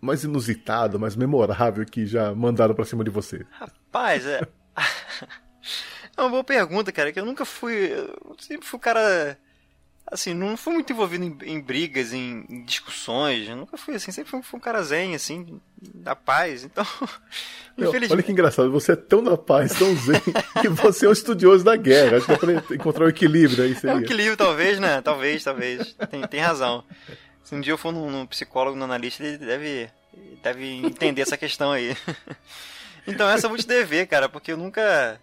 mais 0.00 0.24
inusitado, 0.24 0.98
mais 0.98 1.14
memorável 1.14 1.84
que 1.84 2.06
já 2.06 2.34
mandaram 2.34 2.74
pra 2.74 2.86
cima 2.86 3.04
de 3.04 3.10
você? 3.10 3.44
Rapaz, 3.50 4.24
é. 4.24 4.40
É 6.16 6.20
uma 6.20 6.30
boa 6.30 6.44
pergunta, 6.44 6.90
cara, 6.92 7.12
que 7.12 7.20
eu 7.20 7.24
nunca 7.26 7.44
fui. 7.44 7.92
Eu 7.92 8.36
sempre 8.38 8.66
fui 8.66 8.78
um 8.78 8.80
cara. 8.80 9.38
Assim, 10.08 10.32
não 10.34 10.56
fui 10.56 10.72
muito 10.72 10.92
envolvido 10.92 11.24
em, 11.24 11.36
em 11.42 11.60
brigas, 11.60 12.12
em, 12.12 12.44
em 12.48 12.64
discussões. 12.64 13.48
Eu 13.48 13.56
nunca 13.56 13.76
fui 13.76 13.96
assim, 13.96 14.12
sempre 14.12 14.30
fui, 14.30 14.40
fui 14.40 14.56
um 14.58 14.62
cara 14.62 14.80
zen, 14.82 15.16
assim, 15.16 15.60
da 15.94 16.14
paz. 16.14 16.62
Então. 16.62 16.86
Meu, 17.76 17.90
olha 17.90 18.22
que 18.22 18.32
engraçado, 18.32 18.70
você 18.70 18.92
é 18.92 18.96
tão 18.96 19.22
da 19.22 19.36
paz, 19.36 19.76
tão 19.76 19.94
zen, 19.96 20.20
que 20.62 20.68
você 20.68 21.04
é 21.06 21.08
um 21.08 21.12
estudioso 21.12 21.62
da 21.64 21.74
guerra. 21.76 22.18
Acho 22.18 22.26
que 22.26 22.32
dá 22.32 22.38
pra 22.62 22.74
encontrar 22.76 23.04
um 23.04 23.08
equilíbrio 23.08 23.64
aí, 23.64 23.72
É 23.72 23.74
seria. 23.74 23.96
um 23.96 24.00
equilíbrio, 24.00 24.36
talvez, 24.36 24.78
né? 24.78 25.02
Talvez, 25.02 25.42
talvez. 25.44 25.94
Tem, 26.08 26.22
tem 26.26 26.40
razão. 26.40 26.84
Se 27.42 27.54
um 27.54 27.60
dia 27.60 27.72
eu 27.72 27.78
for 27.78 27.92
num, 27.92 28.08
num 28.10 28.26
psicólogo, 28.26 28.76
num 28.78 28.84
analista, 28.84 29.22
ele 29.24 29.38
deve, 29.38 29.90
deve 30.42 30.64
entender 30.86 31.22
essa 31.22 31.36
questão 31.36 31.72
aí. 31.72 31.96
Então 33.08 33.28
essa 33.30 33.46
eu 33.46 33.50
vou 33.50 33.56
te 33.56 33.64
dever, 33.66 34.08
cara, 34.08 34.28
porque 34.28 34.50
eu 34.50 34.56
nunca. 34.56 35.20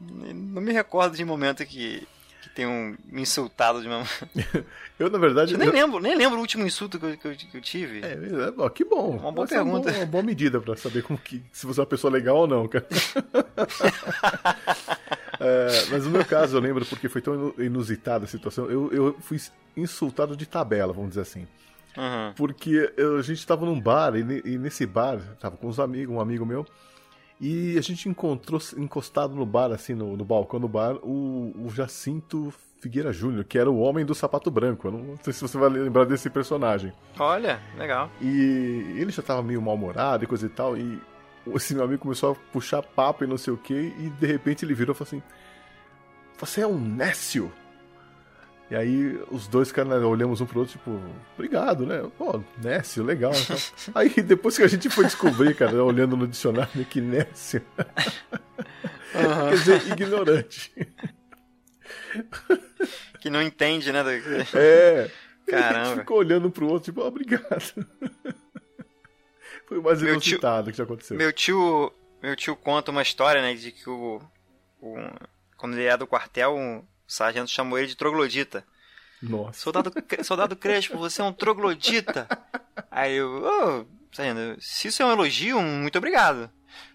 Não 0.00 0.60
me 0.62 0.72
recordo 0.72 1.16
de 1.16 1.24
momento 1.24 1.64
que, 1.64 2.06
que 2.42 2.48
tenham 2.50 2.96
me 3.06 3.22
insultado 3.22 3.80
de 3.80 3.88
uma. 3.88 4.02
Eu, 4.98 5.10
na 5.10 5.18
verdade... 5.18 5.52
Eu 5.52 5.58
nem 5.58 5.68
eu- 5.68 5.74
lembro, 5.74 6.00
nem 6.00 6.16
lembro 6.16 6.38
o 6.38 6.40
último 6.40 6.66
insulto 6.66 6.98
que 6.98 7.04
eu, 7.04 7.16
que 7.18 7.28
eu, 7.28 7.32
que 7.36 7.56
eu 7.58 7.60
tive. 7.60 8.00
É, 8.02 8.12
é, 8.12 8.54
ó, 8.56 8.66
que 8.70 8.82
bom. 8.82 9.10
Uma 9.18 9.30
boa 9.30 9.44
Essa 9.44 9.56
é 9.56 9.60
uma 9.62 9.74
pergunta. 9.82 9.98
uma 9.98 10.06
boa 10.06 10.22
medida 10.24 10.58
pra 10.58 10.74
saber 10.74 11.02
como 11.02 11.18
que, 11.18 11.42
se 11.52 11.66
você 11.66 11.80
é 11.80 11.82
uma 11.82 11.86
pessoa 11.86 12.10
legal 12.10 12.34
ou 12.36 12.46
não, 12.46 12.66
cara. 12.66 12.86
É, 15.38 15.68
mas 15.90 16.04
no 16.04 16.10
meu 16.10 16.24
caso, 16.24 16.56
eu 16.56 16.60
lembro 16.60 16.84
porque 16.86 17.10
foi 17.10 17.20
tão 17.20 17.34
inu- 17.34 17.54
inusitada 17.58 18.24
a 18.24 18.28
situação. 18.28 18.70
Eu, 18.70 18.90
eu 18.90 19.16
fui 19.20 19.38
insultado 19.76 20.34
de 20.34 20.46
tabela, 20.46 20.94
vamos 20.94 21.10
dizer 21.10 21.20
assim. 21.22 21.46
Uhum. 21.96 22.32
Porque 22.34 22.90
a 23.18 23.22
gente 23.22 23.38
estava 23.38 23.66
num 23.66 23.78
bar, 23.78 24.14
e, 24.16 24.20
e 24.44 24.56
nesse 24.58 24.86
bar, 24.86 25.18
tava 25.38 25.56
com 25.58 25.68
uns 25.68 25.78
amigos, 25.78 26.14
um 26.14 26.20
amigo 26.20 26.46
meu, 26.46 26.64
e 27.40 27.76
a 27.78 27.80
gente 27.82 28.08
encontrou 28.08 28.60
encostado 28.76 29.34
no 29.34 29.44
bar, 29.44 29.70
assim, 29.70 29.94
no, 29.94 30.16
no 30.16 30.24
balcão 30.24 30.58
do 30.58 30.68
bar, 30.68 30.96
o, 31.02 31.52
o 31.64 31.70
Jacinto 31.70 32.52
Figueira 32.80 33.12
Júnior, 33.12 33.44
que 33.44 33.58
era 33.58 33.70
o 33.70 33.78
homem 33.78 34.04
do 34.04 34.14
sapato 34.14 34.50
branco. 34.50 34.88
Eu 34.88 34.92
não 34.92 35.16
sei 35.22 35.32
se 35.32 35.42
você 35.42 35.58
vai 35.58 35.68
lembrar 35.68 36.04
desse 36.04 36.30
personagem. 36.30 36.92
Olha, 37.18 37.60
legal. 37.76 38.10
E 38.20 38.96
ele 38.96 39.10
já 39.10 39.22
tava 39.22 39.42
meio 39.42 39.60
mal-humorado 39.60 40.24
e 40.24 40.26
coisa 40.26 40.46
e 40.46 40.48
tal, 40.48 40.76
e 40.76 41.00
esse 41.54 41.74
meu 41.74 41.84
amigo 41.84 42.02
começou 42.02 42.32
a 42.32 42.52
puxar 42.52 42.82
papo 42.82 43.24
e 43.24 43.26
não 43.26 43.36
sei 43.36 43.52
o 43.52 43.56
que, 43.56 43.74
e 43.74 44.10
de 44.18 44.26
repente 44.26 44.64
ele 44.64 44.74
virou 44.74 44.94
e 44.94 44.96
falou 44.96 45.08
assim: 45.08 45.22
Você 46.38 46.62
é 46.62 46.66
um 46.66 46.78
Nécio? 46.78 47.52
E 48.70 48.74
aí 48.74 49.16
os 49.30 49.46
dois 49.46 49.70
caras 49.70 49.90
né, 50.00 50.06
olhamos 50.06 50.40
um 50.40 50.46
pro 50.46 50.60
outro, 50.60 50.72
tipo, 50.76 51.00
obrigado, 51.34 51.86
né? 51.86 52.02
Pô, 52.18 52.42
Nécio, 52.62 53.04
legal. 53.04 53.32
Então. 53.34 53.56
aí 53.94 54.08
depois 54.22 54.56
que 54.56 54.62
a 54.64 54.66
gente 54.68 54.90
foi 54.90 55.04
descobrir, 55.04 55.54
cara, 55.54 55.84
olhando 55.84 56.16
no 56.16 56.26
dicionário, 56.26 56.84
que 56.84 57.00
Nécio 57.00 57.62
quer 59.12 59.50
dizer 59.54 59.86
ignorante. 59.92 60.72
Que 63.20 63.30
não 63.30 63.40
entende, 63.42 63.92
né? 63.92 64.02
É. 64.54 65.10
A 65.46 65.50
Caramba. 65.50 65.84
gente 65.90 65.98
ficou 66.00 66.18
olhando 66.18 66.48
um 66.48 66.50
pro 66.50 66.66
outro, 66.68 66.86
tipo, 66.86 67.02
"Ah, 67.02 67.06
obrigado. 67.06 67.86
Foi 69.66 69.78
o 69.78 69.82
mais 69.82 70.02
Meu 70.02 70.18
tio- 70.20 70.30
inusitado 70.30 70.70
que 70.72 70.76
já 70.76 70.84
aconteceu. 70.84 71.16
Meu 71.16 71.32
tio, 71.32 71.92
meu 72.22 72.34
tio 72.34 72.56
conta 72.56 72.90
uma 72.90 73.02
história, 73.02 73.40
né, 73.40 73.54
de 73.54 73.70
que 73.70 73.88
o, 73.88 74.20
o- 74.80 74.96
quando 75.56 75.74
ele 75.74 75.84
era 75.84 75.98
do 75.98 76.06
quartel, 76.06 76.56
um 76.56 76.84
sargento 77.06 77.50
chamou 77.50 77.78
ele 77.78 77.88
de 77.88 77.96
troglodita. 77.96 78.64
Nossa. 79.22 79.60
Soldado, 79.60 79.92
soldado 80.22 80.56
Crespo, 80.56 80.98
você 80.98 81.20
é 81.20 81.24
um 81.24 81.32
troglodita. 81.32 82.28
Aí 82.90 83.16
eu, 83.16 83.42
ô, 83.44 83.86
sargento, 84.12 84.60
se 84.60 84.88
isso 84.88 85.02
é 85.02 85.06
um 85.06 85.12
elogio, 85.12 85.60
muito 85.60 85.96
obrigado. 85.98 86.50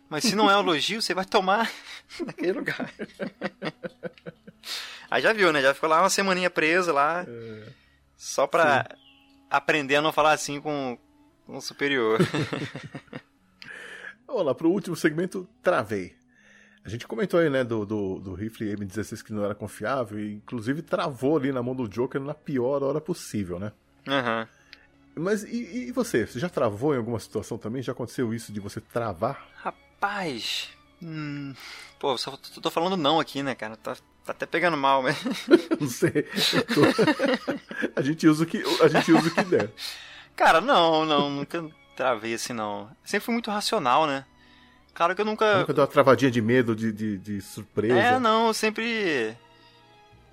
Mas 0.09 0.25
se 0.25 0.35
não 0.35 0.51
é 0.51 0.57
um 0.57 0.59
elogio, 0.59 1.01
você 1.01 1.13
vai 1.13 1.25
tomar 1.25 1.71
naquele 2.25 2.51
lugar. 2.51 2.91
Aí 5.09 5.21
já 5.21 5.33
viu, 5.33 5.51
né? 5.51 5.61
Já 5.61 5.73
ficou 5.73 5.89
lá 5.89 6.01
uma 6.01 6.09
semaninha 6.09 6.49
preso 6.49 6.91
lá, 6.91 7.25
só 8.17 8.45
pra 8.45 8.85
aprender 9.49 9.97
a 9.97 10.01
não 10.01 10.13
falar 10.13 10.33
assim 10.33 10.61
com, 10.61 10.97
com 11.45 11.57
o 11.57 11.61
superior. 11.61 12.19
Vamos 14.27 14.45
lá, 14.45 14.55
pro 14.55 14.69
último 14.69 14.95
segmento, 14.95 15.47
travei. 15.61 16.15
A 16.83 16.89
gente 16.89 17.07
comentou 17.07 17.39
aí, 17.39 17.49
né, 17.49 17.63
do, 17.63 17.85
do, 17.85 18.19
do 18.19 18.33
rifle 18.33 18.75
M16 18.75 19.23
que 19.23 19.31
não 19.33 19.45
era 19.45 19.53
confiável 19.53 20.19
e 20.19 20.33
inclusive 20.33 20.81
travou 20.81 21.37
ali 21.37 21.51
na 21.51 21.61
mão 21.61 21.75
do 21.75 21.87
Joker 21.87 22.19
na 22.19 22.33
pior 22.33 22.81
hora 22.83 22.99
possível, 22.99 23.59
né? 23.59 23.71
Aham. 24.07 24.47
Mas 25.15 25.43
e, 25.43 25.87
e 25.87 25.91
você? 25.91 26.25
Você 26.25 26.39
já 26.39 26.49
travou 26.49 26.93
em 26.93 26.97
alguma 26.97 27.19
situação 27.19 27.57
também? 27.57 27.83
Já 27.83 27.91
aconteceu 27.91 28.33
isso 28.33 28.51
de 28.51 28.59
você 28.59 28.79
travar? 28.81 29.47
Rapaz. 29.55 30.69
Hum, 31.03 31.53
pô, 31.99 32.17
só 32.17 32.31
tô, 32.37 32.61
tô 32.61 32.71
falando 32.71 32.95
não 32.97 33.19
aqui, 33.19 33.43
né, 33.43 33.53
cara? 33.53 33.75
Tá, 33.75 33.95
tá 34.25 34.31
até 34.31 34.45
pegando 34.45 34.77
mal, 34.77 35.03
mas. 35.03 35.17
Não 35.79 35.87
sei. 35.89 36.23
Tô- 36.73 37.91
a, 37.95 38.01
gente 38.01 38.27
usa 38.27 38.43
o 38.43 38.47
que, 38.47 38.63
a 38.81 38.87
gente 38.87 39.11
usa 39.11 39.27
o 39.27 39.31
que 39.31 39.43
der. 39.43 39.71
Cara, 40.35 40.61
não, 40.61 41.05
não, 41.05 41.29
nunca 41.29 41.67
travei 41.95 42.35
assim, 42.35 42.53
não. 42.53 42.89
Sempre 43.03 43.25
fui 43.25 43.33
muito 43.33 43.51
racional, 43.51 44.05
né? 44.07 44.25
Claro 44.93 45.15
que 45.15 45.22
eu 45.22 45.26
nunca. 45.26 45.59
Nunca 45.59 45.73
deu 45.73 45.84
uma 45.84 45.89
travadinha 45.89 46.30
de 46.30 46.41
medo, 46.41 46.76
de, 46.76 46.91
de, 46.91 47.18
de 47.18 47.41
surpresa. 47.41 47.99
É, 47.99 48.19
não, 48.19 48.47
eu 48.47 48.53
sempre. 48.53 49.35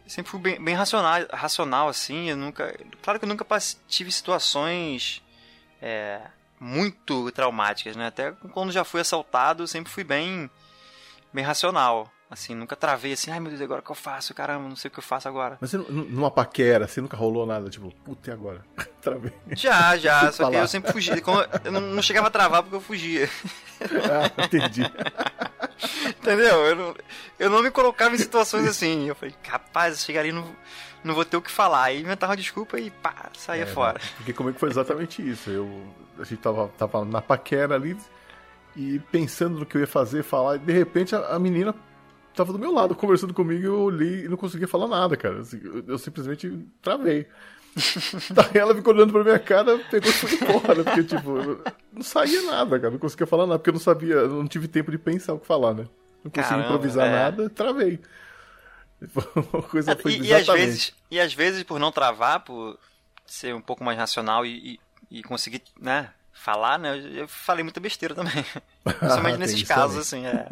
Sempre 0.06 0.30
fui 0.30 0.40
bem, 0.40 0.62
bem 0.62 0.74
racional, 0.74 1.26
racional, 1.32 1.88
assim. 1.88 2.30
Eu 2.30 2.36
nunca. 2.36 2.74
Claro 3.02 3.18
que 3.18 3.24
eu 3.24 3.28
nunca 3.28 3.46
tive 3.86 4.10
situações. 4.10 5.22
é, 5.80 6.20
muito 6.58 7.30
traumáticas, 7.32 7.94
né? 7.94 8.08
Até 8.08 8.32
quando 8.52 8.72
já 8.72 8.84
fui 8.84 9.00
assaltado, 9.00 9.62
eu 9.62 9.66
sempre 9.66 9.92
fui 9.92 10.04
bem. 10.04 10.50
Bem 11.32 11.44
racional. 11.44 12.10
Assim, 12.30 12.54
nunca 12.54 12.76
travei 12.76 13.14
assim, 13.14 13.30
ai 13.30 13.40
meu 13.40 13.48
Deus, 13.50 13.62
agora 13.62 13.80
o 13.80 13.82
que 13.82 13.90
eu 13.90 13.94
faço? 13.94 14.34
Caramba, 14.34 14.68
não 14.68 14.76
sei 14.76 14.88
o 14.90 14.92
que 14.92 14.98
eu 14.98 15.02
faço 15.02 15.26
agora. 15.26 15.56
Mas 15.60 15.70
você, 15.70 15.78
nu- 15.78 16.04
numa 16.04 16.30
paquera, 16.30 16.86
você 16.86 17.00
nunca 17.00 17.16
rolou 17.16 17.46
nada, 17.46 17.70
tipo, 17.70 17.90
puta, 18.04 18.30
e 18.30 18.32
agora? 18.34 18.62
Travei. 19.00 19.32
Já, 19.52 19.96
já, 19.96 20.20
só 20.30 20.44
que 20.46 20.52
falar. 20.52 20.58
eu 20.64 20.68
sempre 20.68 20.92
fugia. 20.92 21.18
Como 21.22 21.40
Eu 21.64 21.72
não, 21.72 21.80
não 21.80 22.02
chegava 22.02 22.26
a 22.26 22.30
travar 22.30 22.62
porque 22.62 22.76
eu 22.76 22.80
fugia. 22.80 23.28
Ah, 23.80 24.42
entendi. 24.44 24.82
Entendeu? 26.20 26.66
Eu 26.66 26.76
não, 26.76 26.96
eu 27.38 27.48
não 27.50 27.62
me 27.62 27.70
colocava 27.70 28.12
em 28.14 28.18
situações 28.18 28.66
assim. 28.66 29.06
Eu 29.08 29.14
falei, 29.14 29.34
capaz, 29.42 29.92
eu 29.94 30.04
chegaria 30.04 30.32
e 30.32 30.34
não, 31.04 31.14
vou 31.14 31.24
ter 31.24 31.36
o 31.36 31.42
que 31.42 31.50
falar. 31.50 31.84
Aí 31.84 32.00
inventava 32.00 32.32
uma 32.32 32.36
desculpa 32.36 32.78
e 32.78 32.90
pá, 32.90 33.30
saía 33.36 33.62
É, 33.62 33.66
fora. 33.66 34.00
Porque 34.16 34.32
comigo 34.32 34.58
foi 34.58 34.68
exatamente 34.70 35.22
isso. 35.26 35.48
Eu, 35.48 35.70
a 36.18 36.24
gente 36.24 36.38
tava, 36.40 36.68
tava 36.76 37.04
na 37.04 37.22
paquera 37.22 37.76
ali 37.76 37.96
e 38.76 38.98
pensando 39.12 39.60
no 39.60 39.64
que 39.66 39.76
eu 39.76 39.80
ia 39.80 39.86
fazer, 39.86 40.22
falar, 40.24 40.56
e 40.56 40.58
de 40.58 40.72
repente 40.72 41.14
a, 41.14 41.20
a 41.28 41.38
menina 41.38 41.72
tava 42.38 42.52
do 42.52 42.58
meu 42.58 42.72
lado 42.72 42.94
conversando 42.94 43.34
comigo 43.34 43.60
e 43.60 43.66
eu 43.66 43.80
olhei 43.80 44.24
e 44.24 44.28
não 44.28 44.36
conseguia 44.36 44.68
falar 44.68 44.86
nada, 44.86 45.16
cara. 45.16 45.40
Assim, 45.40 45.60
Eu, 45.62 45.84
eu 45.86 45.98
simplesmente 45.98 46.50
travei. 46.80 47.26
Daí 48.30 48.56
ela 48.56 48.74
ficou 48.74 48.94
olhando 48.94 49.12
pra 49.12 49.24
minha 49.24 49.38
cara, 49.38 49.78
pegou 49.90 50.08
e 50.08 50.12
foi 50.12 50.32
embora, 50.34 50.84
porque 50.84 51.04
tipo, 51.04 51.60
não 51.92 52.02
saía 52.02 52.42
nada, 52.42 52.78
cara. 52.78 52.90
Não 52.92 52.98
conseguia 52.98 53.26
falar 53.26 53.46
nada, 53.46 53.58
porque 53.58 53.70
eu 53.70 53.74
não 53.74 53.80
sabia, 53.80 54.14
eu 54.14 54.28
não 54.28 54.46
tive 54.46 54.68
tempo 54.68 54.90
de 54.90 54.98
pensar 54.98 55.34
o 55.34 55.38
que 55.38 55.46
falar, 55.46 55.74
né? 55.74 55.84
Não 56.24 56.30
consegui 56.30 56.48
Caramba, 56.48 56.66
improvisar 56.66 57.06
é. 57.06 57.10
nada, 57.10 57.50
travei. 57.50 58.00
Uma 59.52 59.62
coisa 59.62 59.96
foi 59.96 60.12
E, 60.12 60.22
e 60.22 60.34
às 60.34 60.46
vezes, 60.46 60.94
e 61.10 61.20
às 61.20 61.34
vezes, 61.34 61.62
por 61.62 61.78
não 61.78 61.92
travar, 61.92 62.40
por 62.40 62.78
ser 63.26 63.54
um 63.54 63.60
pouco 63.60 63.84
mais 63.84 63.98
racional 63.98 64.46
e, 64.46 64.80
e, 65.10 65.18
e 65.18 65.22
conseguir, 65.22 65.62
né, 65.80 66.10
falar, 66.38 66.78
né, 66.78 66.98
eu, 67.14 67.28
falei 67.28 67.62
muita 67.62 67.80
besteira 67.80 68.14
também. 68.14 68.32
Principalmente 68.84 69.30
Tem 69.32 69.38
nesses 69.38 69.62
casos, 69.64 69.98
assim, 69.98 70.24
é. 70.26 70.46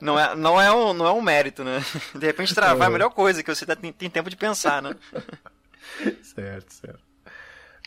Não 0.00 0.18
é, 0.18 0.34
não, 0.36 0.60
é 0.60 0.72
um, 0.72 0.92
não 0.92 1.06
é 1.06 1.12
um 1.12 1.20
mérito, 1.22 1.62
né? 1.64 1.84
De 2.14 2.26
repente 2.26 2.54
travar 2.54 2.78
é 2.82 2.84
a 2.84 2.86
Uhum. 2.86 2.92
melhor 2.92 3.10
coisa, 3.10 3.42
que 3.42 3.54
você 3.54 3.64
tá- 3.66 3.76
tem, 3.76 3.92
tem 3.92 4.08
tempo 4.10 4.28
de 4.30 4.36
pensar, 4.36 4.82
né? 4.82 4.94
Certo, 6.22 6.72
certo. 6.72 7.00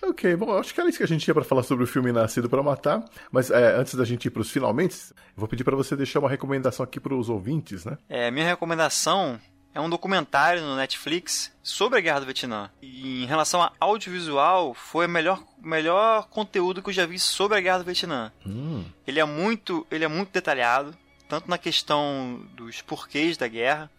Ok, 0.04 0.36
bom, 0.36 0.58
acho 0.60 0.74
que 0.74 0.82
era 0.82 0.90
isso 0.90 0.98
que 0.98 1.04
a 1.06 1.08
gente 1.08 1.24
tinha 1.24 1.34
pra 1.34 1.46
falar 1.46 1.64
sobre 1.64 1.86
o 1.86 1.88
filme 1.88 2.12
Nascido 2.12 2.50
pra 2.50 2.62
Matar. 2.62 3.04
Mas 3.32 3.50
é, 3.50 3.76
antes 3.78 3.96
da 3.96 4.04
gente 4.04 4.26
ir 4.26 4.32
pros 4.32 4.52
finalmente, 4.52 4.98
eu 5.12 5.16
vou 5.38 5.48
pedir 5.48 5.64
pra 5.64 5.76
você 5.78 5.96
deixar 5.96 6.20
uma 6.20 6.30
recomendação 6.30 6.84
aqui 6.84 7.00
pros 7.00 7.30
ouvintes, 7.30 7.86
né? 7.86 7.98
É, 8.10 8.30
minha 8.30 8.46
recomendação 8.46 9.40
é 9.74 9.82
um 9.82 9.90
documentário 9.90 10.62
no 10.62 10.76
Netflix 10.76 11.52
sobre 11.64 11.98
a 11.98 12.02
Guerra 12.02 12.20
do 12.20 12.26
Vietnã. 12.26 12.70
E 12.82 13.24
em 13.24 13.26
relação 13.26 13.62
a 13.62 13.72
audiovisual, 13.80 14.74
foi 14.74 15.08
o 15.08 15.10
melhor, 15.10 15.44
melhor 15.62 16.28
conteúdo 16.30 16.82
que 16.82 16.90
eu 16.90 16.94
já 16.94 17.06
vi 17.06 17.18
sobre 17.18 17.58
a 17.58 17.62
Guerra 17.62 17.80
do 17.80 17.86
Vietnã. 17.86 18.32
Hum, 18.46 18.86
Ele 19.08 19.20
é 19.20 19.26
muito, 19.26 19.86
ele 19.90 20.04
é 20.04 20.08
muito 20.08 20.32
detalhado, 20.32 20.96
tanto 21.28 21.50
na 21.50 21.58
questão 21.58 22.46
dos 22.56 22.82
porquês 22.82 23.36
da 23.36 23.48
guerra, 23.48 23.90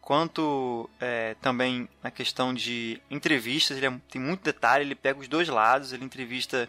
quanto 0.00 0.88
é, 1.00 1.34
também 1.40 1.88
na 2.02 2.10
questão 2.10 2.52
de 2.52 3.00
entrevistas. 3.10 3.76
Ele 3.76 3.86
é, 3.86 4.00
tem 4.10 4.20
muito 4.20 4.42
detalhe, 4.42 4.84
ele 4.84 4.94
pega 4.94 5.18
os 5.18 5.28
dois 5.28 5.48
lados, 5.48 5.92
ele 5.92 6.04
entrevista 6.04 6.68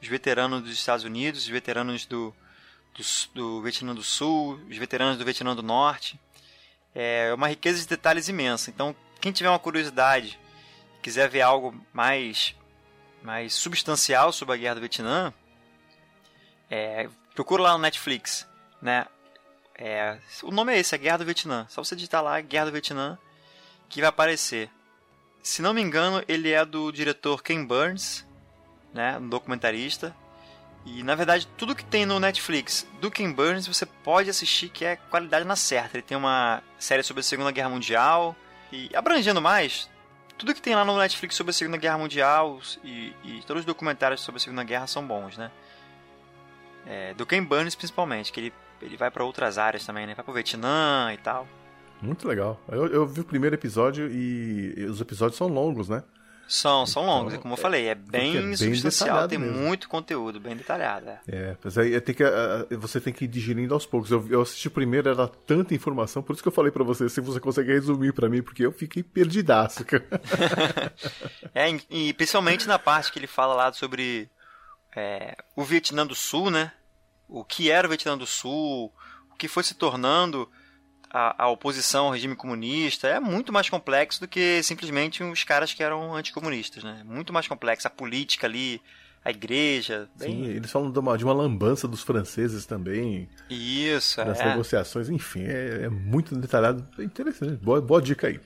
os 0.00 0.06
veteranos 0.06 0.62
dos 0.62 0.72
Estados 0.72 1.04
Unidos, 1.04 1.42
os 1.42 1.48
veteranos 1.48 2.06
do, 2.06 2.32
do, 2.94 3.02
do 3.34 3.62
Vietnã 3.62 3.94
do 3.94 4.02
Sul, 4.02 4.60
os 4.70 4.76
veteranos 4.76 5.18
do 5.18 5.24
Vietnã 5.24 5.54
do 5.56 5.62
Norte. 5.62 6.18
É 6.94 7.32
uma 7.34 7.48
riqueza 7.48 7.80
de 7.80 7.86
detalhes 7.86 8.28
imensa. 8.28 8.70
Então, 8.70 8.94
quem 9.20 9.32
tiver 9.32 9.48
uma 9.48 9.58
curiosidade, 9.58 10.38
quiser 11.02 11.28
ver 11.28 11.42
algo 11.42 11.74
mais, 11.92 12.54
mais 13.22 13.54
substancial 13.54 14.32
sobre 14.32 14.54
a 14.54 14.58
Guerra 14.58 14.74
do 14.76 14.80
Vietnã, 14.80 15.32
é, 16.70 17.08
procura 17.34 17.62
lá 17.62 17.72
no 17.72 17.78
Netflix, 17.78 18.46
né? 18.80 19.06
É, 19.74 20.18
o 20.42 20.50
nome 20.50 20.74
é 20.74 20.78
esse, 20.78 20.94
é 20.94 20.98
Guerra 20.98 21.18
do 21.18 21.24
Vietnã. 21.24 21.66
Só 21.68 21.84
você 21.84 21.94
digitar 21.94 22.22
lá 22.22 22.40
Guerra 22.40 22.66
do 22.66 22.72
Vietnã 22.72 23.16
que 23.88 24.00
vai 24.00 24.08
aparecer. 24.08 24.70
Se 25.42 25.62
não 25.62 25.72
me 25.72 25.80
engano, 25.80 26.22
ele 26.28 26.50
é 26.50 26.64
do 26.64 26.92
diretor 26.92 27.42
Ken 27.42 27.64
Burns, 27.64 28.26
né, 28.92 29.16
um 29.18 29.28
documentarista. 29.28 30.14
E 30.84 31.02
na 31.02 31.14
verdade, 31.14 31.46
tudo 31.56 31.74
que 31.74 31.84
tem 31.84 32.06
no 32.06 32.18
Netflix 32.18 32.86
do 33.00 33.10
Ken 33.10 33.30
Burns 33.32 33.66
você 33.66 33.84
pode 33.84 34.30
assistir 34.30 34.68
que 34.68 34.84
é 34.84 34.96
qualidade 34.96 35.44
na 35.44 35.56
certa. 35.56 35.96
Ele 35.96 36.02
tem 36.02 36.16
uma 36.16 36.62
série 36.78 37.02
sobre 37.02 37.20
a 37.20 37.24
Segunda 37.24 37.50
Guerra 37.50 37.68
Mundial 37.68 38.34
e 38.72 38.90
abrangendo 38.94 39.40
mais, 39.40 39.88
tudo 40.38 40.54
que 40.54 40.62
tem 40.62 40.74
lá 40.74 40.84
no 40.84 40.96
Netflix 40.96 41.34
sobre 41.34 41.50
a 41.50 41.52
Segunda 41.52 41.76
Guerra 41.76 41.98
Mundial 41.98 42.60
e, 42.84 43.12
e 43.24 43.42
todos 43.46 43.62
os 43.62 43.66
documentários 43.66 44.20
sobre 44.20 44.38
a 44.38 44.40
Segunda 44.40 44.62
Guerra 44.62 44.86
são 44.86 45.06
bons, 45.06 45.36
né? 45.36 45.50
É, 46.86 47.12
do 47.14 47.26
Ken 47.26 47.42
Burns 47.42 47.74
principalmente, 47.74 48.32
que 48.32 48.40
ele, 48.40 48.52
ele 48.80 48.96
vai 48.96 49.10
para 49.10 49.24
outras 49.24 49.58
áreas 49.58 49.84
também, 49.84 50.06
né? 50.06 50.14
Vai 50.14 50.24
pro 50.24 50.32
Vietnã 50.32 51.12
e 51.12 51.18
tal. 51.18 51.46
Muito 52.00 52.28
legal. 52.28 52.60
Eu, 52.68 52.86
eu 52.86 53.06
vi 53.06 53.20
o 53.20 53.24
primeiro 53.24 53.56
episódio 53.56 54.08
e 54.10 54.86
os 54.88 55.00
episódios 55.00 55.36
são 55.36 55.48
longos, 55.48 55.88
né? 55.88 56.02
São, 56.48 56.86
são 56.86 57.02
então, 57.02 57.14
longos, 57.14 57.36
como 57.36 57.52
eu 57.52 57.58
falei, 57.58 57.88
é 57.88 57.94
bem, 57.94 58.34
é 58.34 58.40
bem 58.40 58.56
substancial, 58.56 59.28
tem 59.28 59.38
mesmo. 59.38 59.54
muito 59.54 59.86
conteúdo, 59.86 60.40
bem 60.40 60.56
detalhado. 60.56 61.10
É, 61.10 61.20
é 61.28 61.56
mas 61.62 61.76
aí 61.76 62.00
tem 62.00 62.14
que, 62.14 62.24
você 62.76 62.98
tem 62.98 63.12
que 63.12 63.26
ir 63.26 63.28
digerindo 63.28 63.74
aos 63.74 63.84
poucos. 63.84 64.10
Eu, 64.10 64.26
eu 64.30 64.40
assisti 64.40 64.70
primeiro, 64.70 65.10
era 65.10 65.28
tanta 65.28 65.74
informação, 65.74 66.22
por 66.22 66.32
isso 66.32 66.42
que 66.42 66.48
eu 66.48 66.52
falei 66.52 66.72
para 66.72 66.82
você, 66.82 67.06
se 67.06 67.20
você 67.20 67.38
consegue 67.38 67.70
resumir 67.70 68.14
para 68.14 68.30
mim, 68.30 68.40
porque 68.40 68.64
eu 68.64 68.72
fiquei 68.72 69.02
perdidaço. 69.02 69.84
é, 71.54 71.68
e 71.90 72.14
principalmente 72.14 72.66
na 72.66 72.78
parte 72.78 73.12
que 73.12 73.18
ele 73.18 73.26
fala 73.26 73.52
lá 73.52 73.70
sobre 73.74 74.30
é, 74.96 75.36
o 75.54 75.62
Vietnã 75.62 76.06
do 76.06 76.14
Sul, 76.14 76.50
né? 76.50 76.72
O 77.28 77.44
que 77.44 77.70
era 77.70 77.86
o 77.86 77.90
Vietnã 77.90 78.16
do 78.16 78.26
Sul, 78.26 78.90
o 79.30 79.36
que 79.36 79.48
foi 79.48 79.62
se 79.62 79.74
tornando 79.74 80.50
a, 81.10 81.44
a, 81.44 81.48
oposição 81.48 82.06
ao 82.06 82.12
regime 82.12 82.36
comunista 82.36 83.08
é 83.08 83.20
muito 83.20 83.52
mais 83.52 83.68
complexo 83.68 84.20
do 84.20 84.28
que 84.28 84.62
simplesmente 84.62 85.22
os 85.22 85.44
caras 85.44 85.72
que 85.72 85.82
eram 85.82 86.14
anticomunistas, 86.14 86.84
né? 86.84 87.02
Muito 87.04 87.32
mais 87.32 87.48
complexo. 87.48 87.86
A 87.86 87.90
política 87.90 88.46
ali, 88.46 88.80
a 89.24 89.30
igreja. 89.30 90.08
Bem... 90.16 90.44
Sim, 90.44 90.44
eles 90.46 90.70
falam 90.70 90.90
de 90.90 90.98
uma, 90.98 91.16
de 91.16 91.24
uma 91.24 91.32
lambança 91.32 91.88
dos 91.88 92.02
franceses 92.02 92.66
também. 92.66 93.28
Isso, 93.48 94.16
das 94.24 94.40
é. 94.40 94.48
negociações, 94.50 95.08
enfim, 95.08 95.44
é, 95.44 95.84
é, 95.84 95.88
muito 95.88 96.34
detalhado. 96.36 96.86
É 96.98 97.02
interessante. 97.02 97.56
Boa, 97.56 97.80
boa 97.80 98.02
dica 98.02 98.28
aí. 98.28 98.40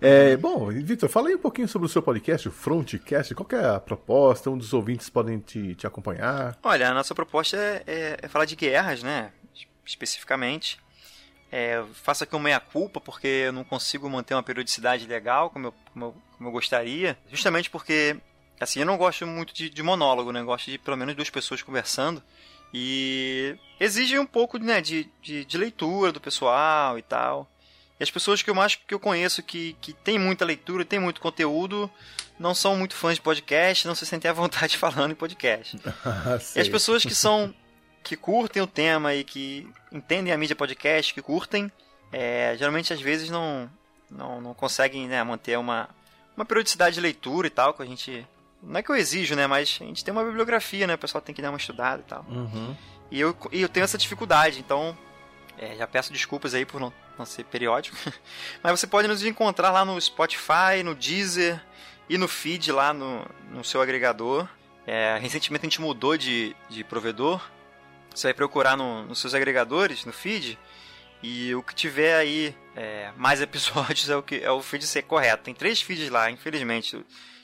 É, 0.00 0.36
bom, 0.36 0.66
Vitor, 0.66 1.08
fala 1.08 1.28
aí 1.28 1.36
um 1.36 1.38
pouquinho 1.38 1.68
sobre 1.68 1.86
o 1.86 1.88
seu 1.88 2.02
podcast, 2.02 2.48
o 2.48 2.50
Frontcast. 2.50 3.32
Qual 3.36 3.48
é 3.52 3.76
a 3.76 3.78
proposta? 3.78 4.50
Onde 4.50 4.64
os 4.64 4.72
ouvintes 4.72 5.08
podem 5.08 5.38
te, 5.38 5.76
te 5.76 5.86
acompanhar? 5.86 6.58
Olha, 6.60 6.90
a 6.90 6.94
nossa 6.94 7.14
proposta 7.14 7.56
é, 7.56 7.84
é, 7.86 8.18
é 8.22 8.28
falar 8.28 8.44
de 8.44 8.56
guerras, 8.56 9.00
né? 9.04 9.30
Especificamente. 9.86 10.80
É, 11.54 11.84
faço 11.92 12.24
aqui 12.24 12.34
uma 12.34 12.44
meia-culpa 12.44 12.98
porque 12.98 13.26
eu 13.26 13.52
não 13.52 13.62
consigo 13.62 14.08
manter 14.08 14.32
uma 14.32 14.42
periodicidade 14.42 15.06
legal 15.06 15.50
como 15.50 15.66
eu, 15.66 15.74
como 15.92 16.04
eu, 16.06 16.14
como 16.38 16.48
eu 16.48 16.52
gostaria. 16.52 17.18
Justamente 17.30 17.68
porque, 17.68 18.16
assim, 18.58 18.80
eu 18.80 18.86
não 18.86 18.96
gosto 18.96 19.26
muito 19.26 19.52
de, 19.52 19.68
de, 19.68 19.82
monólogo, 19.82 20.32
né? 20.32 20.40
Eu 20.40 20.46
gosto 20.46 20.70
de 20.70 20.78
pelo 20.78 20.96
menos 20.96 21.14
duas 21.14 21.28
pessoas 21.28 21.60
conversando. 21.60 22.22
E 22.72 23.54
exige 23.78 24.18
um 24.18 24.24
pouco 24.24 24.56
né, 24.56 24.80
de, 24.80 25.10
de, 25.20 25.44
de 25.44 25.58
leitura 25.58 26.10
do 26.10 26.22
pessoal 26.22 26.98
e 26.98 27.02
tal. 27.02 27.46
E 28.00 28.02
as 28.02 28.10
pessoas 28.10 28.40
que 28.40 28.48
eu 28.48 28.54
mais 28.54 28.74
que 28.74 28.94
eu 28.94 28.98
conheço 28.98 29.42
que, 29.42 29.76
que 29.78 29.92
tem 29.92 30.18
muita 30.18 30.46
leitura, 30.46 30.86
tem 30.86 30.98
muito 30.98 31.20
conteúdo, 31.20 31.90
não 32.38 32.54
são 32.54 32.74
muito 32.76 32.94
fãs 32.94 33.16
de 33.16 33.20
podcast, 33.20 33.86
não 33.86 33.94
se 33.94 34.06
sentem 34.06 34.30
à 34.30 34.32
vontade 34.32 34.76
falando 34.78 35.12
em 35.12 35.14
podcast. 35.14 35.76
e 36.56 36.60
as 36.60 36.68
pessoas 36.68 37.02
que 37.02 37.14
são 37.14 37.54
que 38.02 38.16
curtem 38.16 38.62
o 38.62 38.66
tema 38.66 39.14
e 39.14 39.24
que 39.24 39.68
entendem 39.90 40.32
a 40.32 40.38
mídia 40.38 40.56
podcast, 40.56 41.14
que 41.14 41.22
curtem, 41.22 41.70
é, 42.12 42.54
geralmente 42.58 42.92
às 42.92 43.00
vezes 43.00 43.30
não, 43.30 43.70
não, 44.10 44.40
não 44.40 44.54
conseguem 44.54 45.06
né, 45.08 45.22
manter 45.22 45.58
uma, 45.58 45.88
uma 46.36 46.44
periodicidade 46.44 46.94
de 46.94 47.00
leitura 47.00 47.46
e 47.46 47.50
tal, 47.50 47.74
que 47.74 47.82
a 47.82 47.86
gente. 47.86 48.26
Não 48.62 48.78
é 48.78 48.82
que 48.82 48.90
eu 48.90 48.96
exijo, 48.96 49.34
né? 49.34 49.46
Mas 49.46 49.78
a 49.80 49.84
gente 49.84 50.04
tem 50.04 50.12
uma 50.12 50.24
bibliografia, 50.24 50.86
né? 50.86 50.94
O 50.94 50.98
pessoal 50.98 51.20
tem 51.20 51.34
que 51.34 51.42
dar 51.42 51.50
uma 51.50 51.58
estudada 51.58 52.00
e 52.00 52.08
tal. 52.08 52.24
Uhum. 52.28 52.76
E, 53.10 53.20
eu, 53.20 53.36
e 53.50 53.60
eu 53.60 53.68
tenho 53.68 53.84
essa 53.84 53.98
dificuldade, 53.98 54.60
então 54.60 54.96
é, 55.58 55.76
já 55.76 55.86
peço 55.86 56.12
desculpas 56.12 56.54
aí 56.54 56.64
por 56.64 56.80
não, 56.80 56.92
não 57.18 57.26
ser 57.26 57.44
periódico. 57.44 57.96
Mas 58.62 58.78
você 58.78 58.86
pode 58.86 59.08
nos 59.08 59.24
encontrar 59.24 59.70
lá 59.70 59.84
no 59.84 60.00
Spotify, 60.00 60.82
no 60.84 60.94
Deezer 60.94 61.60
e 62.08 62.16
no 62.16 62.28
feed 62.28 62.70
lá 62.70 62.92
no, 62.92 63.26
no 63.50 63.64
seu 63.64 63.80
agregador. 63.80 64.48
É, 64.86 65.18
recentemente 65.20 65.66
a 65.66 65.68
gente 65.68 65.80
mudou 65.80 66.16
de, 66.16 66.56
de 66.68 66.82
provedor. 66.82 67.42
Você 68.14 68.28
vai 68.28 68.34
procurar 68.34 68.76
no, 68.76 69.04
nos 69.04 69.18
seus 69.20 69.34
agregadores, 69.34 70.04
no 70.04 70.12
feed, 70.12 70.58
e 71.22 71.54
o 71.54 71.62
que 71.62 71.74
tiver 71.74 72.16
aí 72.16 72.54
é, 72.74 73.10
mais 73.16 73.40
episódios 73.42 74.08
é 74.10 74.16
o 74.16 74.22
que 74.22 74.36
é 74.42 74.50
o 74.50 74.62
feed 74.62 74.86
ser 74.86 75.02
correto. 75.02 75.44
Tem 75.44 75.54
três 75.54 75.80
feeds 75.80 76.10
lá, 76.10 76.30
infelizmente. 76.30 76.96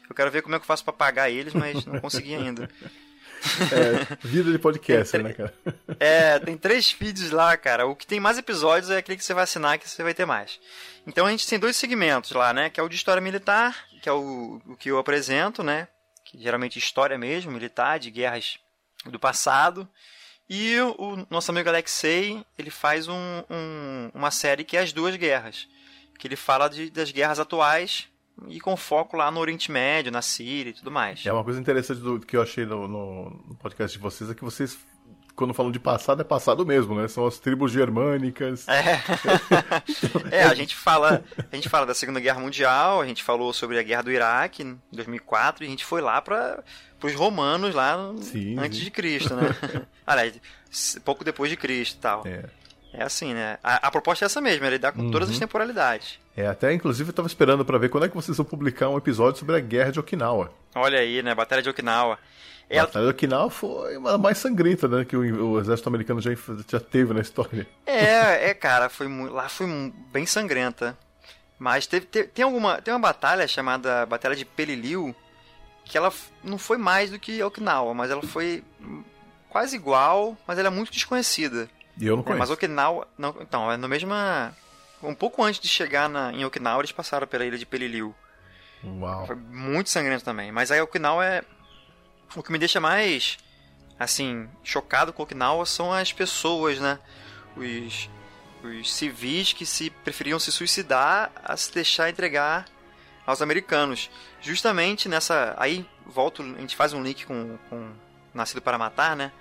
Eu 0.09 0.15
quero 0.15 0.31
ver 0.31 0.43
como 0.43 0.55
é 0.55 0.59
que 0.59 0.63
eu 0.63 0.67
faço 0.67 0.85
para 0.85 0.93
pagar 0.93 1.31
eles, 1.31 1.53
mas 1.53 1.85
não 1.85 2.01
consegui 2.01 2.35
ainda. 2.35 2.69
É, 3.71 4.17
vida 4.27 4.51
de 4.51 4.59
podcast, 4.59 5.17
né, 5.19 5.33
cara? 5.33 5.55
É, 6.01 6.39
tem 6.39 6.57
três 6.57 6.91
feeds 6.91 7.31
lá, 7.31 7.57
cara. 7.57 7.87
O 7.87 7.97
que 7.97 8.07
tem 8.07 8.21
mais 8.21 8.39
episódios 8.39 8.91
é 8.91 8.99
aquele 8.99 9.19
que 9.19 9.25
você 9.25 9.35
vai 9.35 9.45
assinar 9.45 9.79
que 9.79 9.89
você 9.89 10.03
vai 10.03 10.15
ter 10.15 10.25
mais. 10.25 10.61
Então 11.07 11.27
a 11.27 11.31
gente 11.31 11.47
tem 11.47 11.59
dois 11.59 11.77
segmentos 11.77 12.33
lá, 12.33 12.53
né? 12.53 12.71
Que 12.71 12.79
é 12.79 12.83
o 12.83 12.89
de 12.89 12.97
história 12.97 13.21
militar, 13.21 13.77
que 14.01 14.09
é 14.09 14.13
o, 14.13 14.61
o 14.67 14.77
que 14.77 14.91
eu 14.91 14.99
apresento, 14.99 15.63
né? 15.63 15.89
Que 16.25 16.41
geralmente 16.41 16.79
história 16.79 17.19
mesmo, 17.19 17.51
militar, 17.51 17.99
de 17.99 18.11
guerras 18.11 18.59
do 19.07 19.19
passado. 19.19 19.89
E 20.49 20.79
o 20.81 21.27
nosso 21.29 21.51
amigo 21.51 21.69
Alexei, 21.69 22.43
ele 22.59 22.71
faz 22.71 23.07
um, 23.07 23.43
um, 23.51 24.11
uma 24.15 24.31
série 24.31 24.65
que 24.65 24.77
é 24.77 24.81
As 24.81 24.93
Duas 24.93 25.15
Guerras. 25.17 25.69
Que 26.19 26.27
ele 26.27 26.37
fala 26.37 26.69
de, 26.69 26.91
das 26.91 27.13
guerras 27.13 27.39
atuais 27.39 28.09
e 28.49 28.61
com 28.61 28.77
foco 28.77 29.17
lá 29.17 29.31
no 29.31 29.41
Oriente 29.41 29.71
Médio, 29.71 30.13
na 30.13 30.23
Síria 30.23 30.71
e 30.71 30.73
tudo 30.73 30.91
mais. 30.91 31.25
É 31.27 31.33
uma 31.33 31.45
coisa 31.45 31.61
interessante 31.61 32.01
do, 32.01 32.21
que 32.21 32.37
eu 32.37 32.43
achei 32.43 32.65
no, 32.65 32.89
no, 32.89 33.31
no 33.49 33.55
podcast 33.57 33.97
de 33.97 34.03
vocês 34.03 34.31
é 34.31 34.35
que 34.35 34.45
vocês 34.45 34.79
quando 35.39 35.55
falam 35.55 35.71
de 35.71 35.79
passado, 35.79 36.21
é 36.21 36.25
passado 36.25 36.67
mesmo, 36.67 36.97
né? 36.97 37.07
São 37.07 37.25
as 37.25 37.39
tribos 37.39 37.71
germânicas. 37.71 38.67
É. 38.67 39.01
é, 40.37 40.43
a 40.43 40.53
gente 40.53 40.75
fala, 40.75 41.23
a 41.51 41.55
gente 41.55 41.69
fala 41.69 41.87
da 41.87 41.95
Segunda 41.95 42.19
Guerra 42.19 42.41
Mundial, 42.41 43.01
a 43.01 43.07
gente 43.07 43.23
falou 43.23 43.53
sobre 43.53 43.79
a 43.79 43.83
Guerra 43.83 44.03
do 44.03 44.11
Iraque 44.11 44.65
em 44.65 44.77
2004 44.93 45.63
e 45.63 45.67
a 45.69 45.71
gente 45.71 45.85
foi 45.85 46.01
lá 46.01 46.21
para 46.21 46.63
os 47.01 47.15
romanos 47.15 47.73
lá 47.73 48.13
sim, 48.21 48.59
antes 48.59 48.79
sim. 48.79 48.85
de 48.85 48.91
Cristo, 48.91 49.37
né? 49.37 49.55
Aliás, 50.05 50.35
pouco 51.05 51.25
depois 51.25 51.49
de 51.49 51.57
Cristo 51.57 51.95
e 51.95 52.01
tal. 52.01 52.27
É. 52.27 52.45
É 52.93 53.05
assim, 53.05 53.33
né? 53.33 53.59
A, 53.63 53.87
a, 53.87 53.91
proposta 53.93 54.25
é 54.25 54.27
essa 54.27 54.41
mesmo, 54.41 54.65
é 54.65 54.71
lidar 54.71 54.93
com 54.93 55.03
uhum. 55.03 55.11
todas 55.11 55.31
as 55.31 55.39
temporalidades. 55.39 56.19
É, 56.37 56.47
até 56.47 56.73
inclusive 56.73 57.11
eu 57.11 57.15
tava 57.15 57.29
esperando 57.29 57.65
para 57.65 57.79
ver 57.79 57.91
quando 57.91 58.07
é 58.07 58.09
que 58.09 58.15
vocês 58.15 58.37
vão 58.37 58.47
publicar 58.47 58.89
um 58.89 58.97
episódio 58.97 59.39
sobre 59.39 59.55
a 59.55 59.61
Guerra 59.61 59.93
de 59.93 60.01
Okinawa. 60.01 60.53
Olha 60.75 60.99
aí, 60.99 61.23
né? 61.23 61.33
Batalha 61.35 61.63
de 61.63 61.69
Okinawa. 61.69 62.19
A 62.71 62.83
Batalha 62.83 63.09
Okinawa 63.09 63.51
foi 63.51 63.97
uma 63.97 64.19
mais 64.19 64.39
sangrenta, 64.39 64.87
né? 64.87 65.05
Que 65.05 65.17
o, 65.17 65.53
o, 65.53 65.61
exército 65.61 65.89
americano 65.89 66.21
já, 66.21 66.31
já 66.71 66.79
teve 66.79 67.15
na 67.15 67.21
história. 67.21 67.67
É, 67.87 68.51
é, 68.51 68.55
cara, 68.55 68.89
foi 68.89 69.09
lá 69.09 69.49
foi 69.49 69.67
bem 70.13 70.27
sangrenta. 70.27 70.97
Mas 71.59 71.87
teve, 71.87 72.07
teve, 72.07 72.29
tem 72.29 72.45
alguma. 72.45 72.81
Tem 72.81 72.93
uma 72.93 73.01
batalha 73.01 73.49
chamada 73.49 74.07
Batalha 74.07 74.37
de 74.37 74.45
Peleliu, 74.45 75.15
que 75.85 75.99
ela 75.99 76.13
não 76.45 76.59
foi 76.59 76.79
mais 76.79 77.11
do 77.11 77.19
que 77.19 77.43
Okinawa, 77.43 77.93
mas 77.95 78.11
ela 78.11 78.23
foi 78.23 78.63
quase 79.49 79.75
igual, 79.75 80.37
mas 80.47 80.59
ela 80.59 80.69
é 80.69 80.71
muito 80.71 80.93
desconhecida. 80.93 81.69
E 81.99 82.07
eu 82.07 82.17
não 82.17 82.23
conheço. 82.23 82.37
É, 82.37 82.41
mas 82.41 82.51
Okinawa. 82.51 83.09
Não, 83.17 83.35
então, 83.41 83.73
é 83.73 83.77
no 83.77 83.89
mesma. 83.89 84.55
Um 85.03 85.15
pouco 85.15 85.43
antes 85.43 85.61
de 85.61 85.69
chegar 85.69 86.09
na, 86.09 86.33
em 86.33 86.45
Okinawa, 86.45 86.81
eles 86.81 86.93
passaram 86.93 87.27
pela 87.27 87.45
ilha 87.45 87.59
de 87.59 87.67
Peleliu. 87.67 88.15
Uau. 88.85 89.27
Foi 89.27 89.37
muito 89.37 89.91
sangrento 89.91 90.25
também. 90.25 90.53
Mas 90.53 90.71
aí 90.71 90.81
Okinawa 90.81 91.25
é. 91.25 91.43
O 92.35 92.43
que 92.43 92.53
me 92.53 92.59
deixa 92.59 92.81
mais. 92.81 93.39
Assim, 93.99 94.49
chocado 94.63 95.13
com 95.13 95.23
Okinawa 95.23 95.67
são 95.67 95.93
as 95.93 96.13
pessoas, 96.13 96.79
né? 96.79 96.99
Os, 97.57 98.09
os 98.63 98.93
civis 98.93 99.53
que 99.53 99.67
se 99.67 99.91
preferiam 99.91 100.39
se 100.39 100.53
suicidar 100.53 101.33
a 101.45 101.57
se 101.57 101.73
deixar 101.73 102.09
entregar 102.09 102.67
aos 103.27 103.43
americanos. 103.43 104.09
Justamente 104.41 105.09
nessa. 105.09 105.55
Aí 105.59 105.85
volto, 106.07 106.43
a 106.43 106.61
gente 106.61 106.77
faz 106.77 106.93
um 106.93 107.03
link 107.03 107.27
com, 107.27 107.59
com 107.69 107.91
Nascido 108.33 108.63
para 108.63 108.79
Matar, 108.79 109.17
né? 109.17 109.33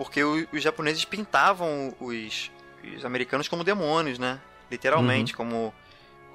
porque 0.00 0.24
o, 0.24 0.48
os 0.50 0.62
japoneses 0.62 1.04
pintavam 1.04 1.94
os, 2.00 2.50
os 2.96 3.04
americanos 3.04 3.48
como 3.48 3.62
demônios, 3.62 4.18
né? 4.18 4.40
Literalmente, 4.70 5.32
uhum. 5.32 5.36
como, 5.36 5.74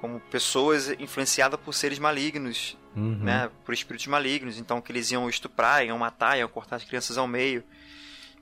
como 0.00 0.20
pessoas 0.20 0.90
influenciadas 0.98 1.58
por 1.60 1.72
seres 1.72 1.98
malignos, 1.98 2.76
uhum. 2.94 3.18
né? 3.18 3.50
Por 3.64 3.74
espíritos 3.74 4.06
malignos. 4.06 4.58
Então, 4.58 4.80
que 4.80 4.92
eles 4.92 5.10
iam 5.10 5.28
estuprar, 5.28 5.84
iam 5.84 5.98
matar, 5.98 6.38
iam 6.38 6.48
cortar 6.48 6.76
as 6.76 6.84
crianças 6.84 7.18
ao 7.18 7.26
meio. 7.26 7.64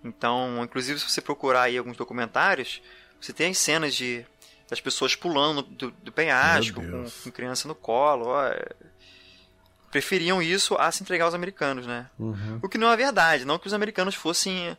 Então, 0.04 0.62
inclusive, 0.62 1.00
se 1.00 1.08
você 1.10 1.20
procurar 1.20 1.62
aí 1.62 1.78
alguns 1.78 1.96
documentários, 1.96 2.82
você 3.20 3.32
tem 3.32 3.50
as 3.50 3.58
cenas 3.58 3.94
de 3.94 4.26
das 4.68 4.80
pessoas 4.80 5.14
pulando 5.14 5.62
do, 5.62 5.90
do 5.90 6.10
penhasco, 6.10 6.80
com, 6.80 7.04
com, 7.22 7.30
criança 7.30 7.68
no 7.68 7.74
colo. 7.74 8.26
Ó, 8.28 8.46
é, 8.46 8.66
preferiam 9.90 10.42
isso 10.42 10.74
a 10.74 10.90
se 10.90 11.02
entregar 11.02 11.26
aos 11.26 11.34
americanos, 11.34 11.86
né? 11.86 12.08
Uhum. 12.18 12.58
O 12.62 12.68
que 12.68 12.78
não 12.78 12.90
é 12.90 12.96
verdade, 12.96 13.44
não 13.44 13.58
que 13.58 13.66
os 13.66 13.74
americanos 13.74 14.14
fossem 14.14 14.76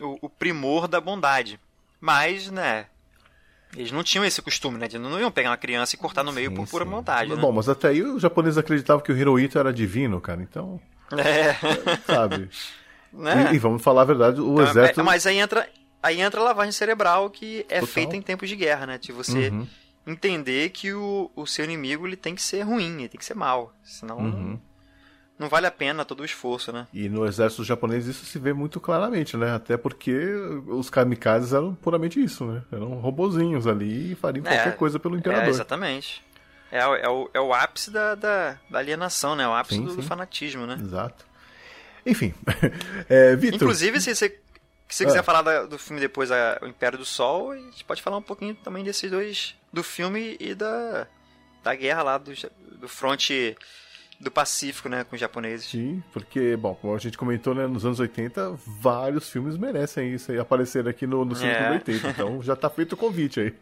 o, 0.00 0.26
o 0.26 0.30
primor 0.30 0.88
da 0.88 1.00
bondade. 1.00 1.60
Mas, 2.00 2.50
né, 2.50 2.86
eles 3.74 3.90
não 3.90 4.02
tinham 4.02 4.24
esse 4.24 4.40
costume, 4.42 4.78
né? 4.78 4.88
De 4.88 4.98
não 4.98 5.18
iam 5.18 5.30
pegar 5.30 5.50
uma 5.50 5.56
criança 5.56 5.94
e 5.94 5.98
cortar 5.98 6.22
no 6.22 6.32
meio 6.32 6.50
sim, 6.50 6.56
por 6.56 6.68
pura 6.68 6.84
vontade. 6.84 7.30
Né? 7.30 7.36
Bom, 7.36 7.52
mas 7.52 7.68
até 7.68 7.88
aí 7.88 8.02
os 8.02 8.22
japoneses 8.22 8.58
acreditavam 8.58 9.02
que 9.02 9.12
o 9.12 9.16
Hirohito 9.16 9.58
era 9.58 9.72
divino, 9.72 10.20
cara. 10.20 10.42
Então. 10.42 10.80
É. 11.12 11.54
Sabe? 12.06 12.48
Né? 13.12 13.50
E, 13.52 13.54
e, 13.54 13.58
vamos 13.58 13.82
falar 13.82 14.02
a 14.02 14.04
verdade, 14.04 14.42
o 14.42 14.52
então, 14.52 14.66
exército. 14.66 15.00
É, 15.00 15.02
mas 15.02 15.26
aí 15.26 15.38
entra, 15.38 15.66
aí 16.02 16.20
entra 16.20 16.38
a 16.38 16.44
lavagem 16.44 16.72
cerebral 16.72 17.30
que 17.30 17.60
é 17.60 17.80
Total. 17.80 17.86
feita 17.86 18.14
em 18.14 18.20
tempos 18.20 18.46
de 18.46 18.56
guerra, 18.56 18.84
né? 18.84 18.98
De 18.98 19.10
você 19.10 19.48
uhum. 19.48 19.66
entender 20.06 20.68
que 20.68 20.92
o, 20.92 21.30
o 21.34 21.46
seu 21.46 21.64
inimigo 21.64 22.06
ele 22.06 22.16
tem 22.16 22.34
que 22.34 22.42
ser 22.42 22.60
ruim, 22.60 22.98
ele 22.98 23.08
tem 23.08 23.18
que 23.18 23.24
ser 23.24 23.34
mal. 23.34 23.72
Senão. 23.82 24.18
Uhum 24.18 24.50
não 24.50 24.60
vale 25.38 25.66
a 25.66 25.70
pena 25.70 26.04
todo 26.04 26.20
o 26.20 26.24
esforço, 26.24 26.72
né? 26.72 26.86
E 26.92 27.08
no 27.08 27.26
exército 27.26 27.62
japonês 27.62 28.06
isso 28.06 28.24
se 28.24 28.38
vê 28.38 28.54
muito 28.54 28.80
claramente, 28.80 29.36
né? 29.36 29.54
Até 29.54 29.76
porque 29.76 30.14
os 30.66 30.88
kamikazes 30.88 31.52
eram 31.52 31.74
puramente 31.74 32.22
isso, 32.22 32.44
né? 32.46 32.62
Eram 32.72 32.94
robozinhos 32.94 33.66
ali 33.66 34.12
e 34.12 34.14
fariam 34.14 34.46
é, 34.46 34.54
qualquer 34.54 34.76
coisa 34.76 34.98
pelo 34.98 35.16
imperador. 35.16 35.46
É, 35.46 35.50
exatamente. 35.50 36.24
É, 36.72 36.78
é, 36.78 37.08
o, 37.08 37.30
é 37.34 37.40
o 37.40 37.52
ápice 37.52 37.90
da, 37.90 38.14
da, 38.14 38.58
da 38.70 38.78
alienação, 38.78 39.36
né? 39.36 39.46
O 39.46 39.52
ápice 39.52 39.76
sim, 39.76 39.84
do, 39.84 39.92
sim. 39.92 40.02
fanatismo, 40.02 40.66
né? 40.66 40.78
Exato. 40.80 41.26
Enfim, 42.04 42.32
é, 43.08 43.36
Vitor... 43.36 43.56
Inclusive, 43.56 44.00
se 44.00 44.14
você, 44.14 44.28
se 44.28 44.38
você 44.88 45.04
quiser 45.04 45.20
ah. 45.20 45.22
falar 45.22 45.42
da, 45.42 45.66
do 45.66 45.78
filme 45.78 46.00
depois, 46.00 46.30
a, 46.30 46.58
O 46.62 46.66
Império 46.66 46.98
do 46.98 47.04
Sol, 47.04 47.50
a 47.50 47.56
gente 47.56 47.84
pode 47.84 48.00
falar 48.00 48.16
um 48.16 48.22
pouquinho 48.22 48.54
também 48.54 48.82
desses 48.82 49.10
dois... 49.10 49.54
Do 49.72 49.82
filme 49.82 50.38
e 50.40 50.54
da, 50.54 51.06
da 51.62 51.74
guerra 51.74 52.02
lá, 52.02 52.16
do, 52.16 52.32
do 52.78 52.88
fronte 52.88 53.54
do 54.18 54.30
Pacífico, 54.30 54.88
né, 54.88 55.04
com 55.04 55.14
os 55.14 55.20
japoneses. 55.20 55.68
Sim, 55.68 56.02
porque, 56.12 56.56
bom, 56.56 56.74
como 56.74 56.94
a 56.94 56.98
gente 56.98 57.18
comentou, 57.18 57.54
né, 57.54 57.66
nos 57.66 57.84
anos 57.84 58.00
80, 58.00 58.58
vários 58.80 59.28
filmes 59.28 59.56
merecem 59.56 60.14
isso 60.14 60.32
aí, 60.32 60.38
aparecer 60.38 60.88
aqui 60.88 61.06
no, 61.06 61.24
no 61.24 61.34
Cine 61.34 61.50
é. 61.50 61.70
80, 61.72 62.08
então 62.08 62.42
já 62.42 62.56
tá 62.56 62.70
feito 62.70 62.94
o 62.94 62.96
convite 62.96 63.40
aí. 63.40 63.54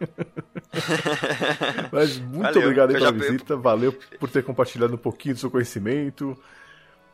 Mas 1.91 2.19
muito 2.19 2.43
valeu, 2.43 2.63
obrigado 2.63 2.91
aí 2.91 2.97
pela 2.97 3.07
já... 3.07 3.13
visita, 3.13 3.57
valeu 3.57 3.93
por 4.19 4.31
ter 4.31 4.45
compartilhado 4.45 4.95
um 4.95 4.99
pouquinho 4.99 5.35
do 5.35 5.41
seu 5.41 5.51
conhecimento. 5.51 6.39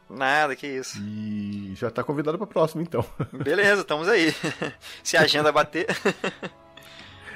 Nada, 0.08 0.56
que 0.56 0.66
isso. 0.66 0.98
E 1.00 1.72
já 1.76 1.90
tá 1.90 2.02
convidado 2.02 2.36
pra 2.36 2.46
próxima, 2.46 2.82
então. 2.82 3.04
Beleza, 3.32 3.82
estamos 3.82 4.08
aí. 4.08 4.34
Se 5.04 5.16
a 5.16 5.22
agenda 5.22 5.52
bater. 5.52 5.86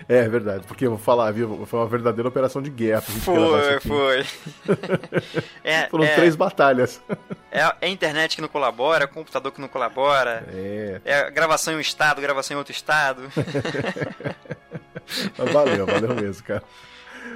É, 0.09 0.19
é 0.19 0.29
verdade, 0.29 0.65
porque 0.67 0.87
eu 0.87 0.91
vou 0.91 0.99
falar, 0.99 1.31
viu? 1.33 1.65
Foi 1.67 1.81
uma 1.81 1.87
verdadeira 1.87 2.29
operação 2.29 2.61
de 2.61 2.71
guerra. 2.71 3.01
Foi, 3.01 3.81
foi. 3.81 4.27
é, 5.65 5.89
Foram 5.89 6.05
é, 6.05 6.15
três 6.15 6.37
batalhas. 6.37 7.01
É, 7.51 7.61
é 7.61 7.87
a 7.87 7.89
internet 7.89 8.37
que 8.37 8.43
não 8.43 8.49
colabora, 8.49 9.05
é 9.05 9.07
o 9.07 9.11
computador 9.11 9.53
que 9.53 9.61
não 9.61 9.69
colabora. 9.69 10.45
É. 10.53 11.01
É 11.05 11.31
gravação 11.31 11.75
em 11.75 11.77
um 11.77 11.81
estado, 11.81 12.21
gravação 12.21 12.55
em 12.55 12.59
outro 12.59 12.73
estado. 12.73 13.23
Mas 15.39 15.53
valeu, 15.53 15.87
valeu 15.87 16.15
mesmo, 16.15 16.45
cara. 16.45 16.63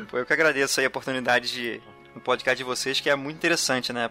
Foi 0.09 0.21
eu 0.21 0.27
que 0.27 0.33
agradeço 0.33 0.81
aí 0.81 0.87
a 0.87 0.89
oportunidade 0.89 1.51
de 1.53 1.81
um 2.15 2.21
podcast 2.21 2.57
de 2.57 2.65
vocês, 2.65 3.01
que 3.01 3.11
é 3.11 3.17
muito 3.17 3.37
interessante, 3.37 3.93
né? 3.93 4.11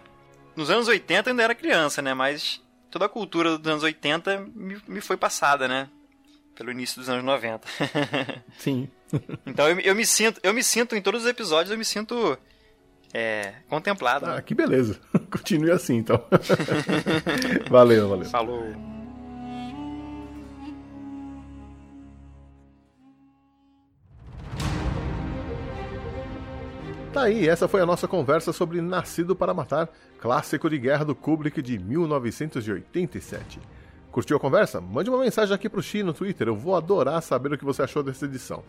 Nos 0.56 0.70
anos 0.70 0.88
80 0.88 1.28
eu 1.28 1.32
ainda 1.32 1.42
era 1.42 1.54
criança, 1.54 2.02
né? 2.02 2.14
Mas 2.14 2.60
toda 2.90 3.04
a 3.04 3.08
cultura 3.08 3.58
dos 3.58 3.70
anos 3.70 3.82
80 3.82 4.46
me, 4.54 4.80
me 4.86 5.00
foi 5.00 5.16
passada, 5.16 5.68
né? 5.68 5.88
Pelo 6.58 6.72
início 6.72 6.98
dos 6.98 7.08
anos 7.08 7.24
90. 7.24 7.68
Sim. 8.58 8.88
então 9.46 9.68
eu, 9.68 9.78
eu, 9.78 9.94
me 9.94 10.04
sinto, 10.04 10.40
eu 10.42 10.52
me 10.52 10.64
sinto 10.64 10.96
em 10.96 11.00
todos 11.00 11.22
os 11.22 11.28
episódios, 11.28 11.70
eu 11.70 11.78
me 11.78 11.84
sinto 11.84 12.36
é, 13.14 13.54
contemplado. 13.68 14.26
Ah, 14.26 14.34
né? 14.34 14.42
que 14.42 14.56
beleza. 14.56 14.98
Continue 15.30 15.70
assim, 15.70 15.98
então. 15.98 16.20
valeu, 17.70 18.08
valeu. 18.08 18.28
Falou. 18.28 18.64
Tá 27.12 27.22
aí, 27.22 27.48
essa 27.48 27.68
foi 27.68 27.80
a 27.80 27.86
nossa 27.86 28.08
conversa 28.08 28.52
sobre 28.52 28.80
Nascido 28.80 29.34
para 29.36 29.54
Matar, 29.54 29.88
clássico 30.20 30.68
de 30.68 30.76
guerra 30.76 31.04
do 31.04 31.14
Kubrick 31.14 31.62
de 31.62 31.78
1987. 31.78 33.60
Curtiu 34.18 34.36
a 34.36 34.40
conversa? 34.40 34.80
Mande 34.80 35.08
uma 35.08 35.20
mensagem 35.20 35.54
aqui 35.54 35.68
pro 35.68 35.80
Xi 35.80 36.02
no 36.02 36.12
Twitter, 36.12 36.48
eu 36.48 36.56
vou 36.56 36.74
adorar 36.74 37.22
saber 37.22 37.52
o 37.52 37.56
que 37.56 37.64
você 37.64 37.82
achou 37.82 38.02
dessa 38.02 38.24
edição. 38.24 38.64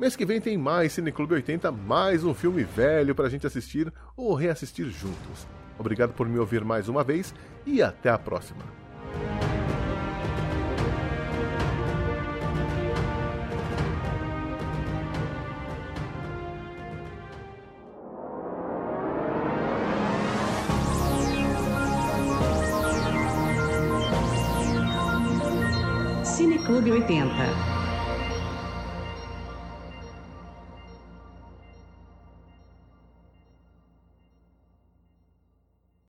Mês 0.00 0.16
que 0.16 0.26
vem 0.26 0.40
tem 0.40 0.58
mais 0.58 0.92
Cineclube 0.92 1.34
80, 1.34 1.70
mais 1.70 2.24
um 2.24 2.34
filme 2.34 2.64
velho 2.64 3.14
pra 3.14 3.28
gente 3.28 3.46
assistir 3.46 3.92
ou 4.16 4.34
reassistir 4.34 4.86
juntos. 4.86 5.46
Obrigado 5.78 6.14
por 6.14 6.28
me 6.28 6.40
ouvir 6.40 6.64
mais 6.64 6.88
uma 6.88 7.04
vez 7.04 7.32
e 7.64 7.80
até 7.80 8.10
a 8.10 8.18
próxima. 8.18 8.64
Clube 26.88 27.04
80. 27.06 27.77